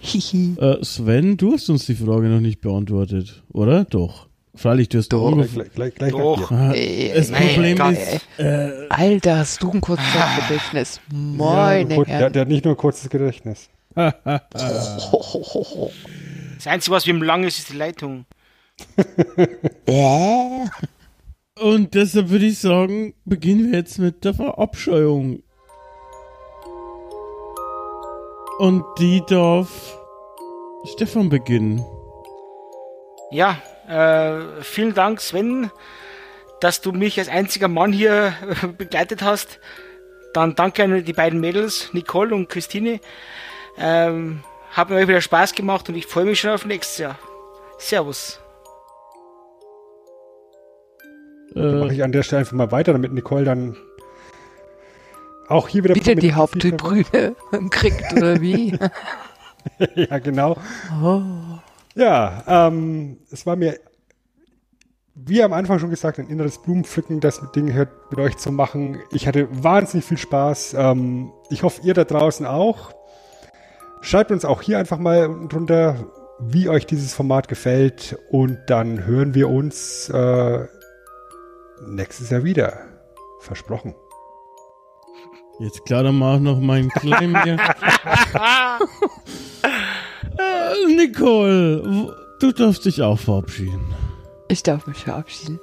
Hihi. 0.00 0.56
äh, 0.58 0.82
Sven, 0.82 1.36
du 1.36 1.52
hast 1.52 1.68
uns 1.68 1.84
die 1.84 1.94
Frage 1.94 2.28
noch 2.28 2.40
nicht 2.40 2.62
beantwortet, 2.62 3.42
oder? 3.52 3.84
Doch. 3.84 4.29
Freilich, 4.60 4.90
du 4.90 4.98
hast 4.98 5.10
Doch. 5.10 5.32
Gleich, 5.32 5.72
gleich, 5.72 5.94
gleich 5.94 6.12
Doch. 6.12 6.50
Ah, 6.50 6.72
Ey, 6.72 7.12
Das 7.14 7.30
mein 7.30 7.48
Problem 7.48 7.78
Gott, 7.78 7.92
ist, 7.94 8.20
äh, 8.38 8.86
Alter, 8.90 9.38
hast 9.38 9.62
du 9.62 9.70
ein 9.72 9.80
kurzes 9.80 10.04
Gedächtnis? 10.46 11.00
Meine 11.10 11.94
Gut, 11.94 12.08
der, 12.08 12.28
der 12.28 12.42
hat 12.42 12.48
nicht 12.48 12.66
nur 12.66 12.74
ein 12.74 12.76
kurzes 12.76 13.08
Gedächtnis. 13.08 13.70
Das 13.94 14.12
Einzige, 16.66 16.94
was 16.94 17.06
ihm 17.06 17.22
lang 17.22 17.44
ist, 17.44 17.58
ist 17.58 17.70
die 17.70 17.76
Leitung. 17.76 18.26
Äh? 19.86 20.66
und 21.58 21.94
deshalb 21.94 22.28
würde 22.28 22.44
ich 22.44 22.58
sagen, 22.58 23.14
beginnen 23.24 23.72
wir 23.72 23.78
jetzt 23.78 23.98
mit 23.98 24.26
der 24.26 24.34
Verabscheuung. 24.34 25.42
Und 28.58 28.84
die 28.98 29.22
darf 29.26 29.96
Stefan 30.92 31.30
beginnen. 31.30 31.82
Ja, 33.30 33.56
äh, 33.90 34.62
vielen 34.62 34.94
Dank, 34.94 35.20
Sven, 35.20 35.70
dass 36.60 36.80
du 36.80 36.92
mich 36.92 37.18
als 37.18 37.28
einziger 37.28 37.68
Mann 37.68 37.92
hier 37.92 38.34
begleitet 38.78 39.22
hast. 39.22 39.58
Dann 40.32 40.54
danke 40.54 40.84
an 40.84 41.04
die 41.04 41.12
beiden 41.12 41.40
Mädels, 41.40 41.90
Nicole 41.92 42.34
und 42.34 42.48
Christine. 42.48 43.00
Ähm, 43.78 44.42
hat 44.70 44.90
mir 44.90 45.08
wieder 45.08 45.20
Spaß 45.20 45.54
gemacht 45.54 45.88
und 45.88 45.96
ich 45.96 46.06
freue 46.06 46.24
mich 46.24 46.40
schon 46.40 46.50
auf 46.50 46.64
nächstes 46.64 46.98
Jahr. 46.98 47.18
Servus. 47.78 48.40
Dann 51.54 51.80
mache 51.80 51.90
Äh, 51.90 51.94
ich 51.94 52.04
an 52.04 52.12
der 52.12 52.22
Stelle 52.22 52.40
einfach 52.40 52.52
mal 52.52 52.70
weiter, 52.70 52.92
damit 52.92 53.12
Nicole 53.12 53.44
dann 53.44 53.76
auch 55.48 55.66
hier 55.66 55.82
wieder 55.82 55.96
Wieder 55.96 56.14
die 56.14 56.34
Haupttribüne 56.34 57.34
kriegt, 57.70 58.12
oder 58.12 58.40
wie? 58.40 58.78
ja, 59.96 60.18
genau. 60.18 60.56
Oh. 61.02 61.22
Ja, 61.94 62.44
ähm, 62.46 63.18
es 63.30 63.46
war 63.46 63.56
mir, 63.56 63.78
wie 65.14 65.42
am 65.42 65.52
Anfang 65.52 65.78
schon 65.78 65.90
gesagt, 65.90 66.18
ein 66.18 66.28
inneres 66.28 66.62
Blumenpflücken, 66.62 67.20
das 67.20 67.40
Ding 67.52 67.70
hier 67.70 67.88
mit 68.10 68.20
euch 68.20 68.36
zu 68.36 68.52
machen. 68.52 69.00
Ich 69.12 69.26
hatte 69.26 69.48
wahnsinnig 69.50 70.04
viel 70.04 70.18
Spaß. 70.18 70.74
Ähm, 70.74 71.32
ich 71.50 71.62
hoffe, 71.62 71.82
ihr 71.84 71.94
da 71.94 72.04
draußen 72.04 72.46
auch. 72.46 72.92
Schreibt 74.02 74.30
uns 74.30 74.44
auch 74.44 74.62
hier 74.62 74.78
einfach 74.78 74.98
mal 74.98 75.26
unten 75.26 75.48
drunter, 75.48 76.06
wie 76.38 76.68
euch 76.68 76.86
dieses 76.86 77.12
Format 77.12 77.48
gefällt. 77.48 78.16
Und 78.30 78.58
dann 78.68 79.04
hören 79.04 79.34
wir 79.34 79.48
uns 79.50 80.08
äh, 80.08 80.66
nächstes 81.86 82.30
Jahr 82.30 82.44
wieder. 82.44 82.78
Versprochen. 83.40 83.94
Jetzt 85.58 85.84
klar, 85.84 86.02
dann 86.04 86.18
mach 86.18 86.38
noch 86.38 86.60
meinen 86.60 86.88
Claim 86.88 87.42
hier. 87.42 87.58
äh, 90.70 90.94
Nicole, 90.94 92.14
du 92.40 92.52
darfst 92.52 92.84
dich 92.84 93.02
auch 93.02 93.18
verabschieden. 93.18 93.94
Ich 94.48 94.62
darf 94.62 94.86
mich 94.86 94.98
verabschieden. 94.98 95.60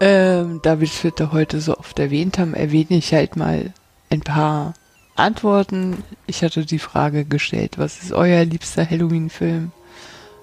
Ähm, 0.00 0.60
da 0.62 0.80
wir 0.80 0.88
Twitter 0.88 1.32
heute 1.32 1.60
so 1.60 1.76
oft 1.76 1.98
erwähnt 1.98 2.38
haben, 2.38 2.54
erwähne 2.54 2.98
ich 2.98 3.14
halt 3.14 3.36
mal 3.36 3.72
ein 4.10 4.20
paar 4.20 4.74
Antworten. 5.14 6.02
Ich 6.26 6.42
hatte 6.42 6.66
die 6.66 6.80
Frage 6.80 7.24
gestellt, 7.24 7.78
was 7.78 8.02
ist 8.02 8.12
euer 8.12 8.44
liebster 8.44 8.88
Halloween-Film? 8.88 9.70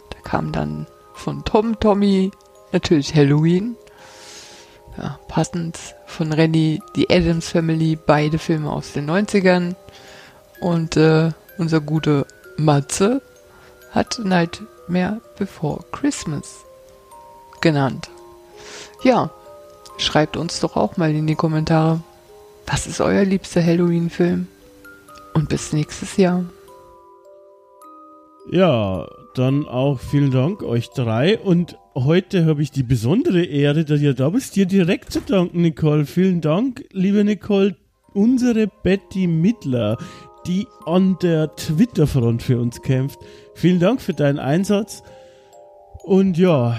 Da 0.10 0.18
kam 0.30 0.52
dann 0.54 0.88
von 1.14 1.44
Tom 1.44 1.80
Tommy 1.80 2.32
natürlich 2.72 3.14
Halloween. 3.14 3.76
Ja, 4.98 5.20
passend 5.28 5.78
von 6.06 6.32
Renny 6.32 6.82
die 6.96 7.10
Adams 7.10 7.50
Family, 7.50 7.98
beide 7.98 8.38
Filme 8.38 8.72
aus 8.72 8.94
den 8.94 9.10
90ern. 9.10 9.76
Und 10.62 10.96
äh, 10.96 11.32
unser 11.58 11.82
gute 11.82 12.26
Matze 12.58 13.22
hat 13.94 14.20
Nightmare 14.24 15.22
Before 15.38 15.84
Christmas 15.92 16.66
genannt. 17.62 18.10
Ja, 19.04 19.30
schreibt 19.98 20.36
uns 20.36 20.60
doch 20.60 20.76
auch 20.76 20.98
mal 20.98 21.12
in 21.12 21.28
die 21.28 21.36
Kommentare, 21.36 22.02
was 22.66 22.88
ist 22.88 23.02
euer 23.02 23.24
liebster 23.24 23.64
Halloween-Film? 23.64 24.48
Und 25.34 25.50
bis 25.50 25.74
nächstes 25.74 26.18
Jahr. 26.18 26.46
Ja, 28.52 29.08
dann 29.36 29.68
auch 29.68 30.00
vielen 30.00 30.32
Dank 30.32 30.64
euch 30.64 30.90
drei. 30.90 31.40
Und 31.40 31.78
heute 31.96 32.46
habe 32.46 32.62
ich 32.62 32.72
die 32.72 32.84
besondere 32.84 33.44
Ehre, 33.44 33.84
dass 33.86 34.02
ihr 34.02 34.14
da 34.14 34.30
bist, 34.30 34.56
dir 34.56 34.66
direkt 34.66 35.12
zu 35.12 35.22
danken, 35.22 35.62
Nicole. 35.62 36.06
Vielen 36.06 36.42
Dank, 36.42 36.86
liebe 36.92 37.24
Nicole, 37.24 37.76
unsere 38.14 38.68
Betty 38.68 39.28
Mittler, 39.28 39.98
die 40.48 40.68
an 40.86 41.18
der 41.22 41.56
Twitter-Front 41.56 42.44
für 42.44 42.60
uns 42.60 42.82
kämpft. 42.82 43.20
Vielen 43.54 43.80
Dank 43.80 44.02
für 44.02 44.14
deinen 44.14 44.40
Einsatz. 44.40 45.04
Und 46.04 46.38
ja, 46.38 46.78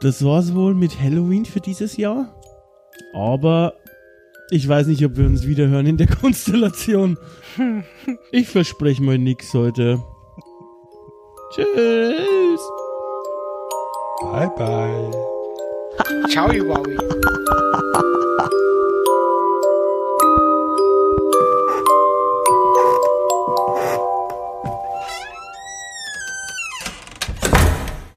das 0.00 0.24
war's 0.24 0.54
wohl 0.54 0.74
mit 0.74 1.00
Halloween 1.00 1.44
für 1.44 1.60
dieses 1.60 1.96
Jahr. 1.96 2.34
Aber 3.14 3.74
ich 4.50 4.68
weiß 4.68 4.88
nicht, 4.88 5.04
ob 5.04 5.16
wir 5.16 5.26
uns 5.26 5.46
wieder 5.46 5.68
hören 5.68 5.86
in 5.86 5.96
der 5.96 6.06
Konstellation. 6.20 7.16
Ich 8.32 8.48
verspreche 8.48 9.02
mal 9.02 9.18
nix 9.18 9.54
heute. 9.54 10.02
Tschüss. 11.54 12.60
Bye, 14.22 14.50
bye. 14.56 15.10
Ciao, 16.28 16.48
Wowie. 16.48 16.96